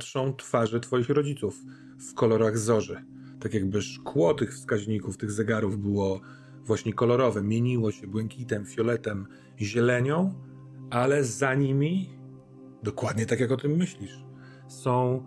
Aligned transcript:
patrzą 0.00 0.32
twarze 0.32 0.80
twoich 0.80 1.08
rodziców 1.08 1.64
w 1.98 2.14
kolorach 2.14 2.58
zorzy. 2.58 3.04
Tak 3.40 3.54
jakby 3.54 3.82
szkło 3.82 4.34
tych 4.34 4.54
wskaźników, 4.54 5.16
tych 5.16 5.30
zegarów 5.30 5.78
było 5.78 6.20
właśnie 6.64 6.92
kolorowe, 6.92 7.42
mieniło 7.42 7.92
się 7.92 8.06
błękitem, 8.06 8.66
fioletem, 8.66 9.26
zielenią, 9.58 10.34
ale 10.90 11.24
za 11.24 11.54
nimi, 11.54 12.10
dokładnie 12.82 13.26
tak 13.26 13.40
jak 13.40 13.50
o 13.50 13.56
tym 13.56 13.76
myślisz, 13.76 14.24
są 14.68 15.24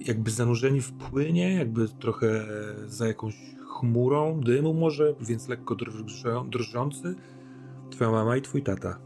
jakby 0.00 0.30
zanurzeni 0.30 0.80
w 0.80 0.92
płynie, 0.92 1.54
jakby 1.54 1.88
trochę 1.88 2.46
za 2.86 3.06
jakąś 3.06 3.34
chmurą 3.78 4.40
dymu 4.40 4.74
może, 4.74 5.14
więc 5.20 5.48
lekko 5.48 5.74
drżą, 5.74 6.50
drżący, 6.50 7.14
twoja 7.90 8.10
mama 8.10 8.36
i 8.36 8.42
twój 8.42 8.62
tata. 8.62 8.98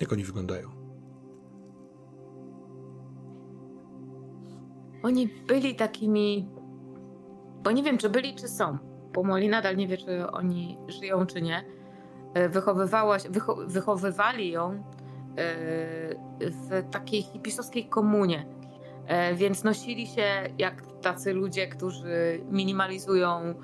Jak 0.00 0.12
oni 0.12 0.24
wyglądają? 0.24 0.77
Oni 5.02 5.26
byli 5.26 5.74
takimi. 5.74 6.48
Bo 7.62 7.70
nie 7.70 7.82
wiem, 7.82 7.98
czy 7.98 8.08
byli, 8.08 8.34
czy 8.34 8.48
są. 8.48 8.78
Bo 9.12 9.22
Molly 9.22 9.48
nadal 9.48 9.76
nie 9.76 9.88
wie, 9.88 9.96
czy 9.96 10.30
oni 10.30 10.78
żyją, 10.88 11.26
czy 11.26 11.42
nie. 11.42 11.64
E, 12.34 12.48
wychowywała 12.48 13.16
wycho 13.30 13.56
wychowywali 13.66 14.50
ją 14.50 14.70
e, 14.70 14.82
w 16.40 16.90
takiej 16.90 17.22
hipisowskiej 17.22 17.88
komunie. 17.88 18.46
E, 19.06 19.34
więc 19.34 19.64
nosili 19.64 20.06
się 20.06 20.24
jak 20.58 20.82
tacy 21.02 21.32
ludzie, 21.32 21.68
którzy 21.68 22.40
minimalizują 22.50 23.54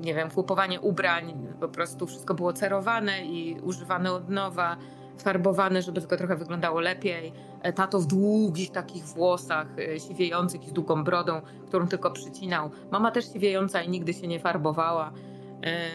nie 0.00 0.14
wiem, 0.14 0.30
kupowanie 0.30 0.80
ubrań, 0.80 1.34
po 1.60 1.68
prostu 1.68 2.06
wszystko 2.06 2.34
było 2.34 2.52
cerowane 2.52 3.24
i 3.24 3.60
używane 3.60 4.12
od 4.12 4.28
nowa 4.28 4.76
farbowane, 5.18 5.82
żeby 5.82 6.00
tylko 6.00 6.16
trochę 6.16 6.36
wyglądało 6.36 6.80
lepiej. 6.80 7.32
E, 7.62 7.72
tato 7.72 8.00
w 8.00 8.06
długich 8.06 8.70
takich 8.70 9.04
włosach, 9.04 9.66
e, 9.78 10.00
siwiejących 10.00 10.64
i 10.64 10.70
z 10.70 10.72
długą 10.72 11.04
brodą, 11.04 11.40
którą 11.66 11.88
tylko 11.88 12.10
przycinał. 12.10 12.70
Mama 12.90 13.10
też 13.10 13.32
siwiejąca 13.32 13.82
i 13.82 13.88
nigdy 13.88 14.14
się 14.14 14.26
nie 14.26 14.40
farbowała. 14.40 15.12
E, 15.64 15.88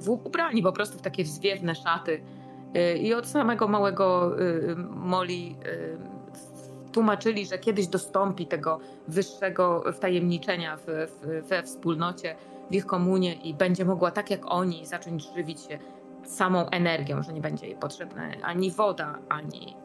w 0.00 0.08
ubrani 0.08 0.62
po 0.62 0.72
prostu 0.72 0.98
w 0.98 1.02
takie 1.02 1.24
zwiewne 1.24 1.74
szaty. 1.74 2.22
I 3.00 3.14
od 3.14 3.26
samego 3.26 3.68
małego 3.68 4.36
Moli 4.94 5.56
tłumaczyli, 6.92 7.46
że 7.46 7.58
kiedyś 7.58 7.86
dostąpi 7.86 8.46
tego 8.46 8.80
wyższego 9.08 9.84
wtajemniczenia 9.92 10.78
we 11.48 11.62
wspólnocie, 11.62 12.36
w 12.70 12.74
ich 12.74 12.86
komunie 12.86 13.34
i 13.34 13.54
będzie 13.54 13.84
mogła 13.84 14.10
tak 14.10 14.30
jak 14.30 14.40
oni 14.44 14.86
zacząć 14.86 15.34
żywić 15.34 15.60
się 15.60 15.78
samą 16.30 16.68
energią, 16.68 17.22
że 17.22 17.32
nie 17.32 17.40
będzie 17.40 17.66
jej 17.66 17.76
potrzebna 17.76 18.22
ani 18.42 18.70
woda, 18.70 19.18
ani 19.28 19.76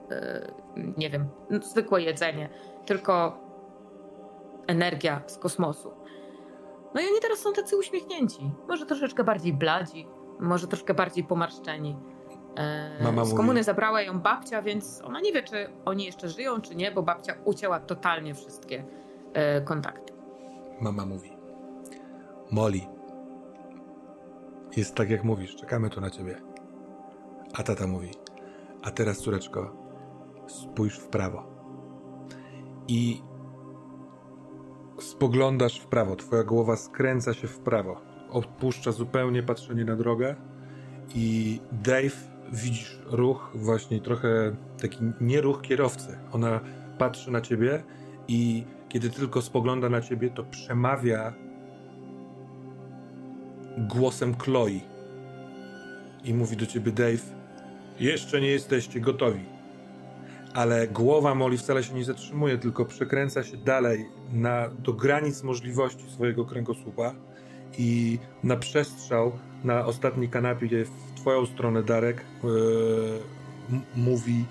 yy, 0.75 0.93
nie 0.97 1.09
wiem, 1.09 1.29
zwykłe 1.61 2.01
jedzenie, 2.01 2.49
tylko 2.85 3.39
energia 4.67 5.21
z 5.27 5.37
kosmosu. 5.37 5.91
No 6.93 7.01
i 7.01 7.03
oni 7.03 7.21
teraz 7.21 7.39
są 7.39 7.53
tacy 7.53 7.77
uśmiechnięci. 7.77 8.51
Może 8.67 8.85
troszeczkę 8.85 9.23
bardziej 9.23 9.53
bladzi, 9.53 10.07
może 10.39 10.67
troszkę 10.67 10.93
bardziej 10.93 11.23
pomarszczeni. 11.23 11.95
E, 12.57 13.03
Mama 13.03 13.25
z 13.25 13.29
komuny 13.29 13.53
mówi. 13.53 13.63
zabrała 13.63 14.01
ją 14.01 14.19
babcia, 14.19 14.61
więc 14.61 15.01
ona 15.03 15.19
nie 15.19 15.33
wie, 15.33 15.43
czy 15.43 15.69
oni 15.85 16.05
jeszcze 16.05 16.29
żyją, 16.29 16.61
czy 16.61 16.75
nie, 16.75 16.91
bo 16.91 17.03
babcia 17.03 17.33
ucięła 17.45 17.79
totalnie 17.79 18.35
wszystkie 18.35 18.85
e, 19.33 19.61
kontakty. 19.61 20.13
Mama 20.81 21.05
mówi: 21.05 21.37
Molly, 22.51 22.81
jest 24.77 24.95
tak 24.95 25.09
jak 25.09 25.23
mówisz, 25.23 25.55
czekamy 25.55 25.89
tu 25.89 26.01
na 26.01 26.09
ciebie. 26.09 26.41
A 27.53 27.63
tata 27.63 27.87
mówi: 27.87 28.09
A 28.81 28.91
teraz, 28.91 29.17
córeczko, 29.17 29.75
spójrz 30.47 30.99
w 30.99 31.07
prawo. 31.07 31.43
I 32.87 33.21
spoglądasz 34.99 35.79
w 35.79 35.87
prawo, 35.87 36.15
twoja 36.15 36.43
głowa 36.43 36.75
skręca 36.75 37.33
się 37.33 37.47
w 37.47 37.59
prawo. 37.59 38.01
Opuszcza 38.29 38.91
zupełnie 38.91 39.43
patrzenie 39.43 39.85
na 39.85 39.95
drogę 39.95 40.35
i 41.15 41.59
Dave 41.71 42.35
widzisz 42.53 43.01
ruch, 43.05 43.51
właśnie 43.55 44.01
trochę 44.01 44.55
taki 44.81 44.97
nie 45.21 45.41
ruch 45.41 45.61
kierowcy. 45.61 46.19
Ona 46.31 46.59
patrzy 46.97 47.31
na 47.31 47.41
ciebie 47.41 47.83
i 48.27 48.65
kiedy 48.89 49.09
tylko 49.09 49.41
spogląda 49.41 49.89
na 49.89 50.01
ciebie, 50.01 50.29
to 50.29 50.43
przemawia 50.43 51.33
głosem 53.77 54.35
Chloe. 54.37 54.79
I 56.23 56.33
mówi 56.33 56.57
do 56.57 56.65
ciebie 56.65 56.91
Dave: 56.91 57.23
Jeszcze 57.99 58.41
nie 58.41 58.47
jesteście 58.47 58.99
gotowi. 58.99 59.55
Ale 60.53 60.87
głowa 60.87 61.35
Molly 61.35 61.57
wcale 61.57 61.83
się 61.83 61.93
nie 61.93 62.05
zatrzymuje, 62.05 62.57
tylko 62.57 62.85
przekręca 62.85 63.43
się 63.43 63.57
dalej 63.57 64.05
na, 64.33 64.69
do 64.69 64.93
granic 64.93 65.43
możliwości 65.43 66.11
swojego 66.11 66.45
kręgosłupa 66.45 67.13
i 67.77 68.19
na 68.43 68.57
przestrzał 68.57 69.31
na 69.63 69.85
ostatniej 69.85 70.29
kanapie 70.29 70.85
w 70.85 71.19
twoją 71.19 71.45
stronę 71.45 71.83
Darek 71.83 72.25
yy, 72.43 73.79
mówi 73.95 74.45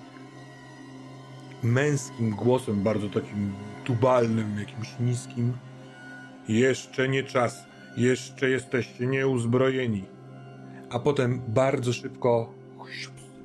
męskim 1.62 2.30
głosem, 2.30 2.82
bardzo 2.82 3.08
takim 3.08 3.52
tubalnym, 3.84 4.58
jakimś 4.58 4.88
niskim. 5.00 5.52
Jeszcze 6.48 7.08
nie 7.08 7.22
czas, 7.22 7.64
jeszcze 7.96 8.50
jesteście 8.50 9.06
nieuzbrojeni. 9.06 10.04
A 10.90 10.98
potem 10.98 11.40
bardzo 11.48 11.92
szybko 11.92 12.54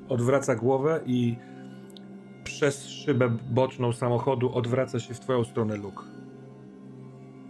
odwraca 0.08 0.54
głowę 0.54 1.00
i 1.06 1.36
przez 2.44 2.88
szybę 2.88 3.36
boczną 3.50 3.92
samochodu 3.92 4.54
odwraca 4.54 5.00
się 5.00 5.14
w 5.14 5.20
twoją 5.20 5.44
stronę 5.44 5.76
Luke. 5.76 6.02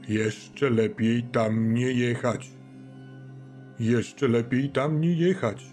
Jeszcze 0.08 0.70
lepiej 0.70 1.22
tam 1.22 1.74
nie 1.74 1.92
jechać. 1.92 2.50
Jeszcze 3.78 4.28
lepiej 4.28 4.70
tam 4.70 5.00
nie 5.00 5.12
jechać, 5.12 5.64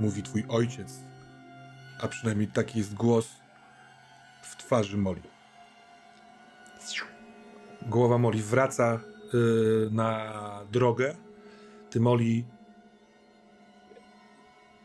mówi 0.00 0.22
twój 0.22 0.44
ojciec. 0.48 1.00
A 2.00 2.08
przynajmniej 2.08 2.48
taki 2.48 2.78
jest 2.78 2.94
głos 2.94 3.28
w 4.42 4.56
twarzy 4.56 4.98
Moli. 4.98 5.22
Głowa 7.86 8.18
Moli 8.18 8.42
wraca 8.42 9.00
na 9.90 10.32
drogę. 10.72 11.14
Ty 11.90 12.00
Moli. 12.00 12.44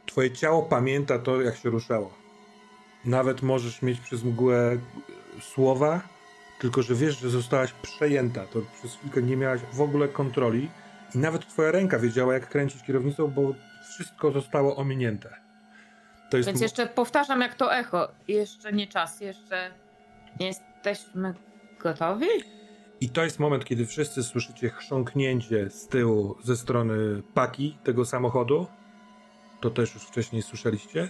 Twoje 0.06 0.32
ciało 0.32 0.64
pamięta 0.64 1.20
to, 1.20 1.42
jak 1.42 1.56
się 1.56 1.70
ruszało. 1.70 2.14
Nawet 3.06 3.42
możesz 3.42 3.82
mieć 3.82 4.00
przez 4.00 4.24
mgłę 4.24 4.78
słowa, 5.42 6.02
tylko 6.60 6.82
że 6.82 6.96
wiesz, 6.96 7.20
że 7.20 7.30
zostałaś 7.30 7.72
przejęta. 7.72 8.48
To 8.48 8.62
przez 8.80 8.96
chwilkę 8.96 9.22
nie 9.22 9.38
miałaś 9.38 9.62
w 9.74 9.82
ogóle 9.82 10.08
kontroli 10.08 10.70
i 11.16 11.18
nawet 11.18 11.48
twoja 11.48 11.72
ręka 11.72 12.00
wiedziała, 12.00 12.34
jak 12.34 12.50
kręcić 12.50 12.84
kierownicą, 12.84 13.28
bo 13.28 13.54
wszystko 13.90 14.32
zostało 14.32 14.76
ominięte. 14.76 15.30
Więc 16.34 16.62
jeszcze 16.62 16.88
powtarzam 16.88 17.42
jak 17.42 17.56
to 17.56 17.76
echo. 17.76 18.08
Jeszcze 18.28 18.74
nie 18.74 18.88
czas, 18.88 19.22
jeszcze 19.22 19.72
nie 20.40 20.48
jesteśmy 20.48 21.34
gotowi? 21.80 22.28
I 23.04 23.10
to 23.10 23.24
jest 23.24 23.40
moment, 23.40 23.66
kiedy 23.66 23.86
wszyscy 23.86 24.24
słyszycie 24.24 24.70
chrząknięcie 24.70 25.70
z 25.70 25.88
tyłu 25.88 26.36
ze 26.44 26.58
strony 26.58 27.24
paki 27.34 27.78
tego 27.84 28.06
samochodu. 28.06 28.68
To 29.62 29.70
też 29.70 29.94
już 29.94 30.04
wcześniej 30.04 30.42
słyszeliście. 30.42 31.10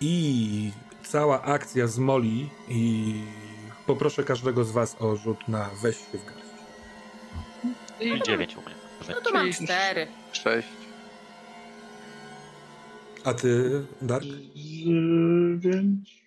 I 0.00 0.70
cała 1.02 1.42
akcja 1.42 1.86
z 1.86 1.98
Moli 1.98 2.48
i 2.68 3.14
poproszę 3.86 4.24
każdego 4.24 4.64
z 4.64 4.70
was 4.70 4.96
o 5.00 5.16
rzut 5.16 5.48
na 5.48 5.70
weź 5.82 5.96
się 5.96 6.18
w 6.18 6.24
garść. 6.24 6.42
I 8.00 8.22
9 8.22 8.56
u 8.56 8.60
mnie. 8.60 8.74
No 9.08 9.20
to 9.20 9.32
mam 9.32 9.52
4. 9.52 10.06
6. 10.32 10.68
A 13.24 13.34
ty, 13.34 13.82
Dark? 14.02 14.24
9. 14.54 16.21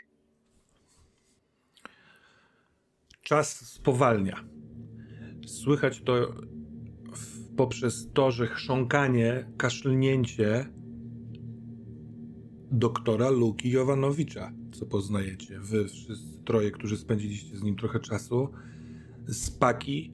Czas 3.26 3.68
spowalnia. 3.68 4.46
Słychać 5.46 6.02
to 6.02 6.34
poprzez 7.58 8.10
to, 8.14 8.32
że 8.32 8.48
chrząkanie, 8.48 9.52
kaszlnięcie 9.58 10.66
doktora 12.72 13.30
Luki 13.30 13.70
Jowanowicza, 13.70 14.54
co 14.72 14.86
poznajecie. 14.86 15.60
Wy 15.60 15.88
wszyscy 15.88 16.44
troje, 16.44 16.72
którzy 16.72 16.98
spędziliście 16.98 17.58
z 17.58 17.64
nim 17.64 17.76
trochę 17.76 18.00
czasu, 18.00 18.50
z 19.28 19.52
paki 19.52 20.14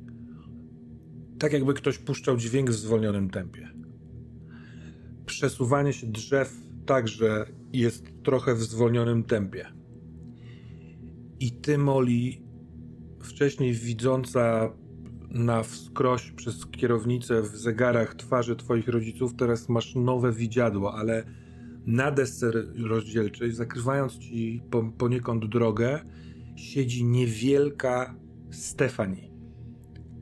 tak 1.39 1.53
jakby 1.53 1.73
ktoś 1.73 1.97
puszczał 1.97 2.37
dźwięk 2.37 2.69
w 2.69 2.73
zwolnionym 2.73 3.29
tempie. 3.29 3.69
Przesuwanie 5.25 5.93
się 5.93 6.07
drzew 6.07 6.57
także 6.85 7.45
jest 7.73 8.05
trochę 8.23 8.55
w 8.55 8.61
zwolnionym 8.61 9.23
tempie. 9.23 9.67
I 11.39 11.51
ty, 11.51 11.77
Moli, 11.77 12.40
wcześniej 13.25 13.73
widząca 13.73 14.73
na 15.29 15.63
wskroś 15.63 16.31
przez 16.31 16.65
kierownicę 16.65 17.41
w 17.41 17.57
zegarach 17.57 18.15
twarzy 18.15 18.55
twoich 18.55 18.87
rodziców, 18.87 19.35
teraz 19.35 19.69
masz 19.69 19.95
nowe 19.95 20.31
widziadło, 20.31 20.95
ale 20.95 21.23
Na 21.85 22.11
desce 22.11 22.51
rozdzielczej, 22.87 23.51
zakrywając 23.51 24.17
ci 24.17 24.61
po, 24.71 24.83
poniekąd 24.83 25.45
drogę, 25.45 25.99
siedzi 26.55 27.05
niewielka 27.05 28.15
Stefani. 28.51 29.31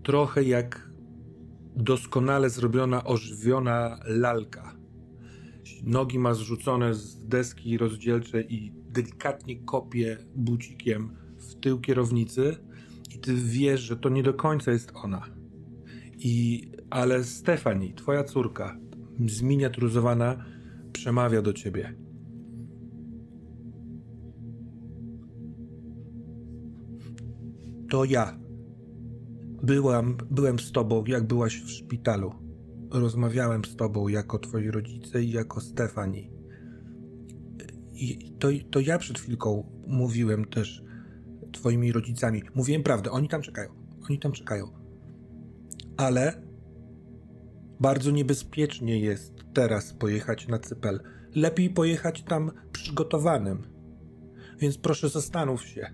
Trochę 0.04 0.44
jak 0.44 0.90
doskonale 1.76 2.50
zrobiona, 2.50 3.04
ożywiona 3.04 4.00
lalka. 4.06 4.76
Nogi 5.84 6.20
ma 6.20 6.34
zrzucone 6.34 6.94
z 6.94 7.28
deski 7.28 7.78
rozdzielczej 7.78 8.54
i 8.54 8.74
delikatnie 8.90 9.56
kopie 9.56 10.18
bucikiem 10.36 11.16
w 11.38 11.56
tył 11.56 11.80
kierownicy 11.80 12.56
ty 13.22 13.36
wiesz, 13.36 13.82
że 13.82 13.98
to 13.98 14.10
nie 14.10 14.24
do 14.24 14.34
końca 14.34 14.72
jest 14.72 14.92
ona. 14.96 15.26
I, 16.18 16.72
ale 16.90 17.24
Stefani, 17.24 17.94
twoja 17.94 18.24
córka, 18.24 18.80
zminiaturyzowana, 19.28 20.46
przemawia 20.94 21.42
do 21.42 21.54
ciebie. 21.54 21.96
To 27.90 28.06
ja. 28.06 28.40
Byłam, 29.64 30.18
byłem 30.32 30.60
z 30.60 30.72
tobą, 30.72 31.04
jak 31.08 31.28
byłaś 31.28 31.62
w 31.62 31.70
szpitalu. 31.70 32.34
Rozmawiałem 32.92 33.66
z 33.66 33.76
tobą 33.76 34.08
jako 34.08 34.40
twoi 34.40 34.72
rodzice 34.72 35.24
i 35.24 35.32
jako 35.32 35.62
Stefani. 35.62 36.32
I 37.94 38.34
to, 38.40 38.48
to 38.72 38.80
ja 38.80 38.98
przed 38.98 39.20
chwilką 39.20 39.72
mówiłem 39.88 40.46
też 40.46 40.84
twoimi 41.52 41.92
rodzicami. 41.92 42.44
Mówiłem 42.56 42.84
prawdę, 42.84 43.12
oni 43.12 43.28
tam 43.28 43.42
czekają. 43.42 43.70
Oni 44.10 44.20
tam 44.20 44.32
czekają. 44.32 44.72
Ale 45.98 46.42
bardzo 47.80 48.12
niebezpiecznie 48.12 49.00
jest 49.00 49.34
teraz 49.54 49.94
pojechać 49.94 50.48
na 50.48 50.60
Cypel. 50.60 51.00
Lepiej 51.36 51.70
pojechać 51.70 52.24
tam 52.24 52.52
przygotowanym. 52.72 53.64
Więc 54.60 54.78
proszę 54.78 55.10
zastanów 55.10 55.64
się. 55.66 55.94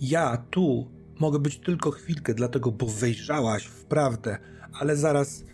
Ja 0.00 0.36
tu 0.36 0.90
mogę 1.20 1.38
być 1.38 1.58
tylko 1.58 1.90
chwilkę, 1.90 2.34
dlatego 2.34 2.72
bo 2.72 2.86
wejrzałaś 2.86 3.64
w 3.64 3.84
prawdę, 3.84 4.38
ale 4.72 4.96
zaraz 4.96 5.44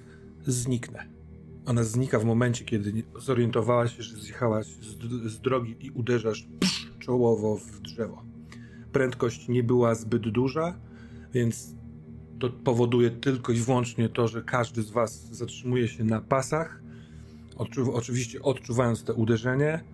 zniknę. 0.46 1.08
Ona 1.67 1.84
znika 1.84 2.19
w 2.19 2.25
momencie, 2.25 2.64
kiedy 2.64 3.02
zorientowałaś 3.19 3.96
się, 3.96 4.02
że 4.02 4.17
zjechałaś 4.17 4.67
z, 4.67 5.32
z 5.32 5.41
drogi 5.41 5.76
i 5.81 5.91
uderzasz 5.91 6.49
psz, 6.61 6.91
czołowo 6.99 7.56
w 7.56 7.81
drzewo. 7.81 8.28
Prędkość 8.93 9.49
nie 9.49 9.62
była 9.62 9.94
zbyt 9.94 10.29
duża, 10.29 10.79
więc 11.35 11.75
to 12.38 12.50
powoduje 12.50 13.11
tylko 13.11 13.52
i 13.52 13.56
wyłącznie 13.56 14.08
to, 14.08 14.29
że 14.29 14.43
każdy 14.43 14.82
z 14.82 14.90
Was 14.90 15.29
zatrzymuje 15.31 15.88
się 15.88 16.05
na 16.05 16.20
pasach, 16.20 16.82
odczu 17.56 17.94
oczywiście 17.94 18.43
odczuwając 18.43 19.05
to 19.05 19.14
uderzenie. 19.14 19.85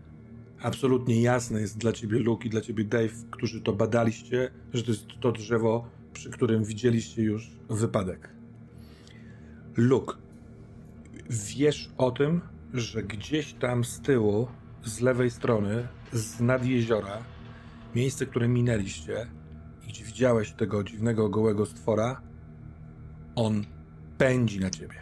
Absolutnie 0.62 1.22
jasne 1.22 1.60
jest 1.60 1.78
dla 1.78 1.92
Ciebie, 1.92 2.18
Luke, 2.18 2.46
i 2.46 2.50
dla 2.50 2.60
Ciebie, 2.60 2.84
Dave, 2.84 3.24
którzy 3.30 3.60
to 3.60 3.72
badaliście, 3.72 4.50
że 4.74 4.82
to 4.82 4.90
jest 4.90 5.06
to 5.20 5.32
drzewo, 5.32 5.88
przy 6.12 6.30
którym 6.30 6.64
widzieliście 6.64 7.22
już 7.22 7.50
wypadek. 7.70 8.28
Luke, 9.76 10.14
wiesz 11.30 11.90
o 11.96 12.10
tym, 12.10 12.40
że 12.74 13.02
gdzieś 13.02 13.52
tam 13.52 13.84
z 13.84 14.00
tyłu, 14.00 14.48
z 14.84 15.00
lewej 15.00 15.30
strony, 15.30 15.88
z 16.12 16.40
nad 16.40 16.66
jeziora, 16.66 17.18
miejsce, 17.94 18.26
które 18.26 18.48
minęliście, 18.48 19.26
gdzie 19.88 20.04
widziałeś 20.04 20.52
tego 20.52 20.84
dziwnego, 20.84 21.28
gołego 21.28 21.66
stwora, 21.66 22.22
on 23.34 23.64
pędzi 24.18 24.60
na 24.60 24.70
ciebie. 24.70 24.96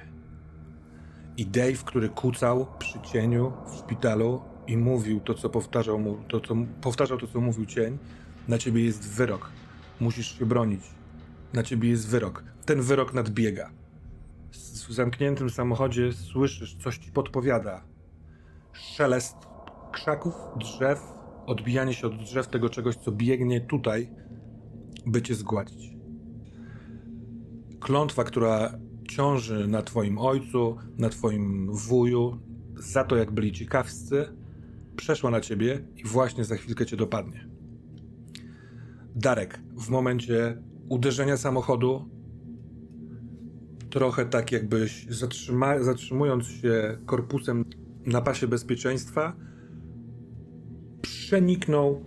I 1.36 1.46
Dave, 1.46 1.84
który 1.84 2.08
kucał 2.08 2.66
przy 2.78 3.00
cieniu 3.00 3.52
w 3.66 3.76
szpitalu 3.76 4.42
i 4.66 4.76
mówił 4.76 5.20
to, 5.20 5.34
co 5.34 5.50
powtarzał 5.50 5.98
mu, 5.98 6.24
to, 6.28 6.40
co, 6.40 6.54
powtarzał 6.80 7.18
to, 7.18 7.26
co 7.26 7.40
mówił 7.40 7.66
cień, 7.66 7.98
na 8.48 8.58
ciebie 8.58 8.84
jest 8.84 9.08
wyrok. 9.08 9.50
Musisz 10.00 10.38
się 10.38 10.46
bronić. 10.46 10.82
Na 11.52 11.62
ciebie 11.62 11.88
jest 11.88 12.08
wyrok. 12.08 12.44
Ten 12.66 12.82
wyrok 12.82 13.14
nadbiega. 13.14 13.70
W 14.52 14.92
zamkniętym 14.92 15.50
samochodzie 15.50 16.12
słyszysz, 16.12 16.76
coś 16.84 16.98
ci 16.98 17.12
podpowiada. 17.12 17.84
Szelest 18.72 19.36
krzaków, 19.92 20.34
drzew, 20.56 20.98
odbijanie 21.46 21.94
się 21.94 22.06
od 22.06 22.16
drzew 22.16 22.48
tego 22.48 22.68
czegoś, 22.68 22.96
co 22.96 23.12
biegnie 23.12 23.60
tutaj, 23.60 24.10
by 25.06 25.22
cię 25.22 25.34
zgładzić 25.34 25.92
klątwa, 27.82 28.24
która 28.24 28.78
ciąży 29.08 29.68
na 29.68 29.82
twoim 29.82 30.18
ojcu, 30.18 30.76
na 30.98 31.08
twoim 31.08 31.72
wuju, 31.72 32.38
za 32.76 33.04
to, 33.04 33.16
jak 33.16 33.30
byli 33.30 33.52
ciekawscy, 33.52 34.24
przeszła 34.96 35.30
na 35.30 35.40
ciebie 35.40 35.84
i 35.96 36.04
właśnie 36.04 36.44
za 36.44 36.56
chwilkę 36.56 36.86
cię 36.86 36.96
dopadnie. 36.96 37.48
Darek, 39.14 39.60
w 39.76 39.88
momencie 39.88 40.62
uderzenia 40.88 41.36
samochodu, 41.36 42.10
trochę 43.90 44.26
tak 44.26 44.52
jakbyś 44.52 45.06
zatrzyma- 45.06 45.82
zatrzymując 45.82 46.46
się 46.46 46.98
korpusem 47.06 47.64
na 48.06 48.20
pasie 48.20 48.48
bezpieczeństwa, 48.48 49.36
przeniknął 51.32 52.05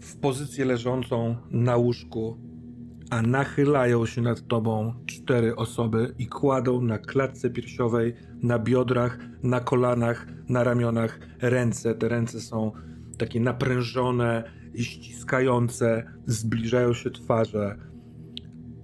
w 0.00 0.16
pozycję 0.16 0.64
leżącą 0.64 1.36
na 1.50 1.76
łóżku 1.76 2.38
a 3.10 3.22
nachylają 3.22 4.06
się 4.06 4.22
nad 4.22 4.46
tobą 4.46 4.94
cztery 5.06 5.56
osoby 5.56 6.14
i 6.18 6.26
kładą 6.26 6.80
na 6.80 6.98
klatce 6.98 7.50
piersiowej, 7.50 8.14
na 8.42 8.58
biodrach, 8.58 9.18
na 9.42 9.60
kolanach, 9.60 10.26
na 10.48 10.64
ramionach 10.64 11.18
ręce. 11.40 11.94
Te 11.94 12.08
ręce 12.08 12.40
są 12.40 12.72
takie 13.18 13.40
naprężone 13.40 14.50
i 14.74 14.84
ściskające, 14.84 16.04
zbliżają 16.26 16.94
się 16.94 17.10
twarze. 17.10 17.78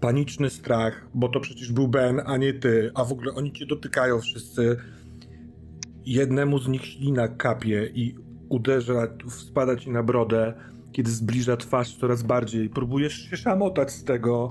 Paniczny 0.00 0.50
strach, 0.50 1.08
bo 1.14 1.28
to 1.28 1.40
przecież 1.40 1.72
był 1.72 1.88
Ben, 1.88 2.20
a 2.26 2.36
nie 2.36 2.52
ty, 2.52 2.90
a 2.94 3.04
w 3.04 3.12
ogóle 3.12 3.34
oni 3.34 3.52
cię 3.52 3.66
dotykają 3.66 4.20
wszyscy. 4.20 4.76
Jednemu 6.06 6.58
z 6.58 6.68
nich 6.68 6.86
ślina 6.86 7.28
kapie 7.28 7.90
i 7.94 8.21
uderza, 8.52 9.08
spada 9.28 9.76
ci 9.76 9.90
na 9.90 10.02
brodę 10.02 10.54
kiedy 10.92 11.10
zbliża 11.10 11.56
twarz 11.56 11.96
coraz 11.96 12.22
bardziej. 12.22 12.68
Próbujesz 12.68 13.30
się 13.30 13.36
szamotać 13.36 13.90
z 13.90 14.04
tego. 14.04 14.50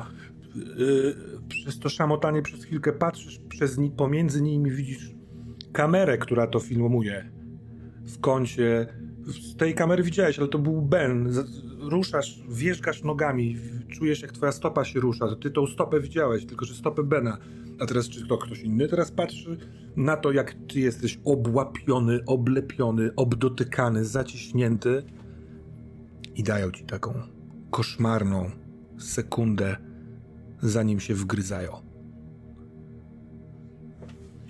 Yy, 0.55 1.15
przez 1.47 1.79
to 1.79 1.89
szamotanie 1.89 2.41
przez 2.41 2.63
chwilkę 2.63 2.93
patrzysz 2.93 3.39
przez 3.49 3.77
ni 3.77 3.91
pomiędzy 3.91 4.41
nimi 4.41 4.71
widzisz 4.71 5.11
kamerę, 5.71 6.17
która 6.17 6.47
to 6.47 6.59
filmuje. 6.59 7.31
W 8.03 8.19
kącie. 8.19 8.87
Z 9.27 9.55
tej 9.55 9.75
kamery 9.75 10.03
widziałeś, 10.03 10.39
ale 10.39 10.47
to 10.47 10.59
był 10.59 10.81
Ben. 10.81 11.33
Ruszasz, 11.79 12.43
wierzgasz 12.49 13.03
nogami, 13.03 13.57
czujesz 13.89 14.21
jak 14.21 14.31
twoja 14.31 14.51
stopa 14.51 14.85
się 14.85 14.99
rusza. 14.99 15.35
Ty 15.35 15.51
tą 15.51 15.67
stopę 15.67 15.99
widziałeś, 15.99 16.45
tylko 16.45 16.65
że 16.65 16.73
stopę 16.73 17.03
Bena. 17.03 17.37
A 17.79 17.85
teraz 17.85 18.09
czy 18.09 18.27
to 18.27 18.37
ktoś 18.37 18.61
inny 18.61 18.87
teraz 18.87 19.11
patrzy 19.11 19.57
na 19.95 20.17
to, 20.17 20.31
jak 20.31 20.53
ty 20.53 20.79
jesteś 20.79 21.19
obłapiony, 21.25 22.19
oblepiony, 22.25 23.15
obdotykany, 23.15 24.05
zaciśnięty 24.05 25.03
i 26.35 26.43
dają 26.43 26.71
ci 26.71 26.85
taką 26.85 27.13
koszmarną 27.71 28.51
sekundę, 28.97 29.77
zanim 30.61 30.99
się 30.99 31.15
wgryzają. 31.15 31.71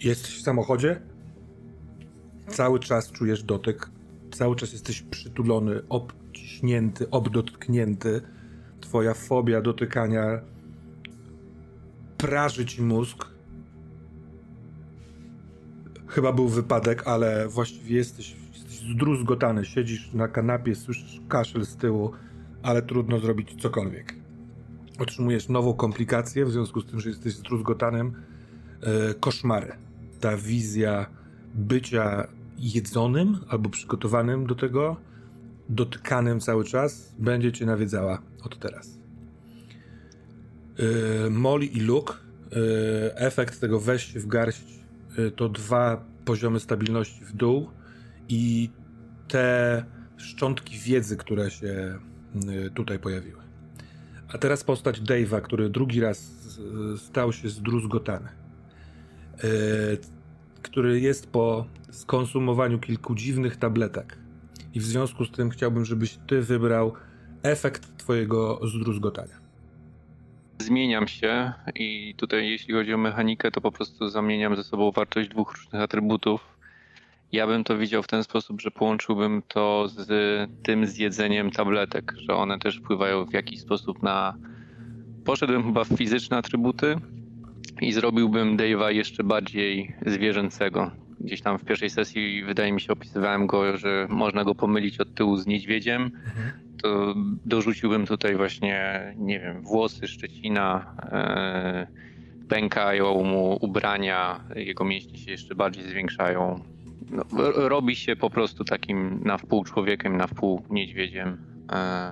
Jesteś 0.03 0.37
w 0.37 0.41
samochodzie? 0.41 1.01
Cały 2.47 2.79
czas 2.79 3.11
czujesz 3.11 3.43
dotyk, 3.43 3.89
cały 4.31 4.55
czas 4.55 4.73
jesteś 4.73 5.01
przytulony, 5.01 5.81
obciśnięty, 5.89 7.09
obdotknięty. 7.09 8.21
Twoja 8.81 9.13
fobia 9.13 9.61
dotykania 9.61 10.41
praży 12.17 12.65
ci 12.65 12.81
mózg. 12.81 13.27
Chyba 16.07 16.33
był 16.33 16.47
wypadek, 16.47 17.07
ale 17.07 17.47
właściwie 17.47 17.95
jesteś 17.95 18.35
zdruzgotany. 18.67 19.65
Siedzisz 19.65 20.13
na 20.13 20.27
kanapie, 20.27 20.75
słyszysz 20.75 21.21
kaszel 21.29 21.65
z 21.65 21.75
tyłu, 21.75 22.11
ale 22.63 22.81
trudno 22.81 23.19
zrobić 23.19 23.61
cokolwiek. 23.61 24.15
Otrzymujesz 24.99 25.49
nową 25.49 25.73
komplikację 25.73 26.45
w 26.45 26.51
związku 26.51 26.81
z 26.81 26.85
tym, 26.85 26.99
że 26.99 27.09
jesteś 27.09 27.33
zdruzgotanym. 27.33 28.13
E, 28.81 29.13
koszmary. 29.13 29.71
Ta 30.19 30.37
wizja 30.37 31.05
bycia 31.55 32.27
jedzonym 32.61 33.37
albo 33.49 33.69
przygotowanym 33.69 34.47
do 34.47 34.55
tego, 34.55 34.97
dotykanym 35.69 36.39
cały 36.39 36.63
czas, 36.63 37.15
będzie 37.19 37.51
cię 37.51 37.65
nawiedzała 37.65 38.21
od 38.43 38.59
teraz. 38.59 38.99
E, 40.77 41.29
Molly 41.29 41.65
i 41.65 41.79
Luke, 41.79 42.13
e, 42.13 43.17
efekt 43.17 43.59
tego 43.59 43.79
weź 43.79 44.13
w 44.13 44.27
garść 44.27 44.63
e, 45.17 45.31
to 45.31 45.49
dwa 45.49 46.05
poziomy 46.25 46.59
stabilności 46.59 47.25
w 47.25 47.33
dół 47.33 47.69
i 48.29 48.69
te 49.27 49.85
szczątki 50.17 50.77
wiedzy, 50.77 51.17
które 51.17 51.51
się 51.51 51.99
y, 52.67 52.71
tutaj 52.71 52.99
pojawiły. 52.99 53.41
A 54.33 54.37
teraz 54.37 54.63
postać 54.63 55.01
Dave'a, 55.01 55.41
który 55.41 55.69
drugi 55.69 56.01
raz 56.01 56.31
stał 56.97 57.33
się 57.33 57.49
zdruzgotany. 57.49 58.29
Który 60.61 60.99
jest 60.99 61.31
po 61.31 61.65
skonsumowaniu 61.91 62.79
kilku 62.79 63.15
dziwnych 63.15 63.57
tabletek. 63.57 64.17
I 64.73 64.79
w 64.79 64.83
związku 64.83 65.25
z 65.25 65.31
tym 65.31 65.49
chciałbym, 65.49 65.85
żebyś 65.85 66.17
ty 66.27 66.41
wybrał 66.41 66.93
efekt 67.43 67.97
twojego 67.97 68.59
zdruzgotania. 68.67 69.41
Zmieniam 70.59 71.07
się 71.07 71.53
i 71.75 72.15
tutaj 72.17 72.49
jeśli 72.49 72.73
chodzi 72.73 72.93
o 72.93 72.97
mechanikę, 72.97 73.51
to 73.51 73.61
po 73.61 73.71
prostu 73.71 74.09
zamieniam 74.09 74.55
ze 74.55 74.63
sobą 74.63 74.91
wartość 74.91 75.29
dwóch 75.29 75.53
różnych 75.57 75.81
atrybutów. 75.81 76.57
Ja 77.31 77.47
bym 77.47 77.63
to 77.63 77.77
widział 77.77 78.03
w 78.03 78.07
ten 78.07 78.23
sposób, 78.23 78.61
że 78.61 78.71
połączyłbym 78.71 79.41
to 79.47 79.87
z 79.87 80.09
tym 80.63 80.85
zjedzeniem 80.85 81.51
tabletek, 81.51 82.13
że 82.17 82.35
one 82.35 82.59
też 82.59 82.77
wpływają 82.77 83.25
w 83.25 83.33
jakiś 83.33 83.61
sposób 83.61 84.03
na. 84.03 84.35
Poszedłbym 85.25 85.63
chyba 85.63 85.83
w 85.83 85.87
fizyczne 85.87 86.37
atrybuty 86.37 86.95
i 87.81 87.91
zrobiłbym 87.91 88.57
Dave'a 88.57 88.87
jeszcze 88.87 89.23
bardziej 89.23 89.95
zwierzęcego. 90.05 90.91
Gdzieś 91.19 91.41
tam 91.41 91.59
w 91.59 91.65
pierwszej 91.65 91.89
sesji 91.89 92.43
wydaje 92.43 92.71
mi 92.71 92.81
się 92.81 92.93
opisywałem 92.93 93.47
go, 93.47 93.77
że 93.77 94.07
można 94.09 94.43
go 94.43 94.55
pomylić 94.55 94.99
od 94.99 95.15
tyłu 95.15 95.37
z 95.37 95.47
niedźwiedziem. 95.47 96.11
To 96.83 97.15
dorzuciłbym 97.45 98.05
tutaj 98.05 98.35
właśnie, 98.35 99.01
nie 99.17 99.39
wiem, 99.39 99.61
włosy, 99.61 100.07
szczecina, 100.07 100.95
e, 101.11 101.87
pękają 102.49 103.23
mu 103.23 103.57
ubrania, 103.61 104.43
jego 104.55 104.83
mięśnie 104.85 105.17
się 105.17 105.31
jeszcze 105.31 105.55
bardziej 105.55 105.83
zwiększają. 105.83 106.59
No, 107.11 107.23
robi 107.55 107.95
się 107.95 108.15
po 108.15 108.29
prostu 108.29 108.63
takim 108.63 109.21
na 109.23 109.37
wpół 109.37 109.63
człowiekiem, 109.63 110.17
na 110.17 110.27
wpół 110.27 110.61
niedźwiedziem 110.69 111.37
e, 111.71 112.11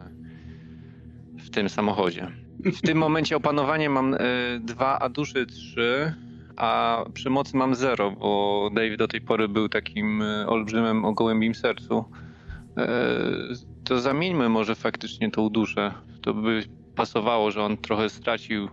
w 1.38 1.50
tym 1.50 1.70
samochodzie. 1.70 2.32
W 2.65 2.81
tym 2.81 2.97
momencie 2.97 3.37
opanowanie 3.37 3.89
mam 3.89 4.13
e, 4.13 4.17
dwa, 4.59 4.99
a 4.99 5.09
duszy 5.09 5.45
trzy, 5.45 6.13
a 6.57 7.03
przemocy 7.13 7.57
mam 7.57 7.75
zero, 7.75 8.11
bo 8.11 8.69
Dave 8.73 8.97
do 8.97 9.07
tej 9.07 9.21
pory 9.21 9.47
był 9.47 9.69
takim 9.69 10.21
e, 10.21 10.47
olbrzymem 10.47 11.05
o 11.05 11.13
gołębim 11.13 11.55
sercu. 11.55 12.05
E, 12.77 12.87
to 13.83 13.99
zamieńmy 13.99 14.49
może 14.49 14.75
faktycznie 14.75 15.31
tą 15.31 15.49
duszę. 15.49 15.93
To 16.21 16.33
by 16.33 16.63
pasowało, 16.95 17.51
że 17.51 17.63
on 17.63 17.77
trochę 17.77 18.09
stracił. 18.09 18.69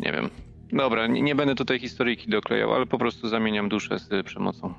Nie 0.00 0.12
wiem. 0.12 0.30
Dobra, 0.72 1.06
nie, 1.06 1.22
nie 1.22 1.34
będę 1.34 1.54
tutaj 1.54 1.80
historyjki 1.80 2.30
doklejał, 2.30 2.74
ale 2.74 2.86
po 2.86 2.98
prostu 2.98 3.28
zamieniam 3.28 3.68
duszę 3.68 3.98
z 3.98 4.26
przemocą. 4.26 4.74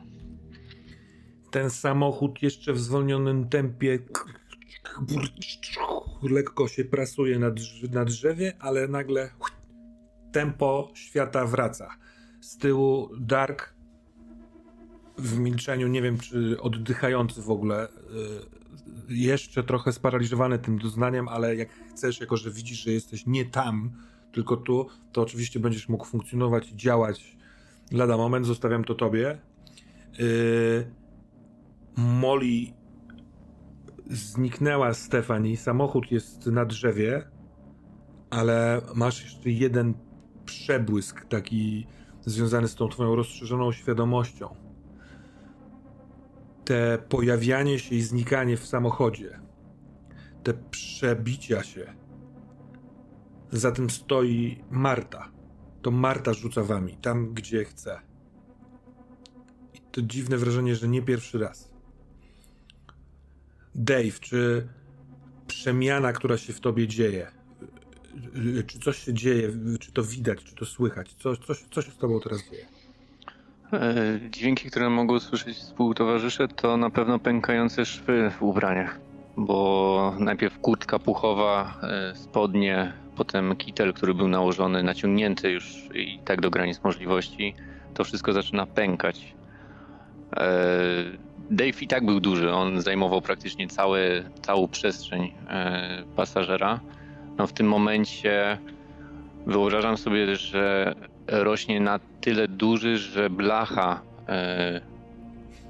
Ten 1.51 1.69
samochód 1.69 2.41
jeszcze 2.41 2.73
w 2.73 2.79
zwolnionym 2.79 3.49
tempie 3.49 3.99
lekko 6.23 6.67
się 6.67 6.85
prasuje 6.85 7.39
na, 7.39 7.51
drz- 7.51 7.91
na 7.91 8.05
drzewie, 8.05 8.53
ale 8.59 8.87
nagle 8.87 9.29
tempo 10.31 10.91
świata 10.93 11.45
wraca. 11.45 11.89
Z 12.41 12.57
tyłu 12.57 13.09
Dark 13.19 13.73
w 15.17 15.39
milczeniu, 15.39 15.87
nie 15.87 16.01
wiem 16.01 16.17
czy 16.17 16.61
oddychający 16.61 17.41
w 17.41 17.49
ogóle, 17.49 17.87
y, 17.87 17.89
jeszcze 19.09 19.63
trochę 19.63 19.93
sparaliżowany 19.93 20.59
tym 20.59 20.79
doznaniem, 20.79 21.27
ale 21.27 21.55
jak 21.55 21.69
chcesz, 21.89 22.19
jako 22.19 22.37
że 22.37 22.51
widzisz, 22.51 22.83
że 22.83 22.91
jesteś 22.91 23.25
nie 23.25 23.45
tam, 23.45 23.91
tylko 24.31 24.57
tu, 24.57 24.87
to 25.11 25.21
oczywiście 25.21 25.59
będziesz 25.59 25.89
mógł 25.89 26.05
funkcjonować 26.05 26.71
i 26.71 26.75
działać 26.75 27.37
lada 27.91 28.17
moment. 28.17 28.45
Zostawiam 28.45 28.83
to 28.83 28.95
tobie. 28.95 29.37
Y, 30.19 30.91
Molly 31.97 32.76
zniknęła 34.09 34.93
Stefani, 34.93 35.57
samochód 35.57 36.11
jest 36.11 36.45
na 36.45 36.65
drzewie, 36.65 37.29
ale 38.29 38.81
masz 38.95 39.23
jeszcze 39.23 39.49
jeden 39.49 39.93
przebłysk 40.45 41.25
taki 41.25 41.87
związany 42.21 42.67
z 42.67 42.75
tą 42.75 42.89
twoją 42.89 43.15
rozszerzoną 43.15 43.71
świadomością. 43.71 44.55
Te 46.65 46.97
pojawianie 47.09 47.79
się 47.79 47.95
i 47.95 48.01
znikanie 48.01 48.57
w 48.57 48.67
samochodzie, 48.67 49.39
te 50.43 50.53
przebicia 50.53 51.63
się. 51.63 51.93
Za 53.51 53.71
tym 53.71 53.89
stoi 53.89 54.63
Marta. 54.71 55.31
To 55.81 55.91
Marta 55.91 56.33
rzuca 56.33 56.63
wami, 56.63 56.97
tam 56.97 57.33
gdzie 57.33 57.65
chce. 57.65 58.01
I 59.73 59.77
to 59.91 60.01
dziwne 60.01 60.37
wrażenie, 60.37 60.75
że 60.75 60.87
nie 60.87 61.01
pierwszy 61.01 61.39
raz. 61.39 61.66
Dave, 63.77 64.19
czy 64.19 64.67
przemiana, 65.47 66.13
która 66.13 66.37
się 66.37 66.53
w 66.53 66.59
tobie 66.59 66.87
dzieje, 66.87 67.27
czy 68.67 68.79
coś 68.79 68.97
się 68.97 69.13
dzieje, 69.13 69.49
czy 69.79 69.91
to 69.91 70.03
widać, 70.03 70.43
czy 70.43 70.55
to 70.55 70.65
słychać, 70.65 71.13
co, 71.13 71.37
co, 71.37 71.53
co 71.71 71.81
się 71.81 71.91
z 71.91 71.97
tobą 71.97 72.19
teraz 72.19 72.49
dzieje? 72.51 72.65
E, 73.73 74.19
Dźwięki, 74.29 74.69
które 74.69 74.89
mogą 74.89 75.19
słyszeć 75.19 75.57
współtowarzysze, 75.57 76.47
to 76.47 76.77
na 76.77 76.89
pewno 76.89 77.19
pękające 77.19 77.85
szwy 77.85 78.31
w 78.39 78.43
ubraniach. 78.43 78.99
Bo 79.37 80.15
najpierw 80.19 80.59
kurtka 80.59 80.99
puchowa, 80.99 81.79
e, 81.83 82.15
spodnie, 82.15 82.93
potem 83.15 83.55
kitel, 83.55 83.93
który 83.93 84.13
był 84.13 84.27
nałożony, 84.27 84.83
naciągnięty 84.83 85.51
już 85.51 85.89
i 85.93 86.19
tak 86.25 86.41
do 86.41 86.49
granic 86.49 86.83
możliwości. 86.83 87.55
To 87.93 88.03
wszystko 88.03 88.33
zaczyna 88.33 88.65
pękać. 88.65 89.35
E, 90.35 91.27
Dave 91.51 91.81
i 91.81 91.87
tak 91.87 92.05
był 92.05 92.19
duży, 92.19 92.53
on 92.53 92.81
zajmował 92.81 93.21
praktycznie 93.21 93.67
cały, 93.67 94.23
całą 94.41 94.67
przestrzeń 94.67 95.33
e, 95.49 96.03
pasażera. 96.15 96.79
No 97.37 97.47
w 97.47 97.53
tym 97.53 97.67
momencie 97.67 98.57
wyobrażam 99.45 99.97
sobie, 99.97 100.35
że 100.35 100.95
rośnie 101.27 101.79
na 101.79 101.99
tyle 102.21 102.47
duży, 102.47 102.97
że 102.97 103.29
blacha 103.29 104.01
e, 104.27 104.81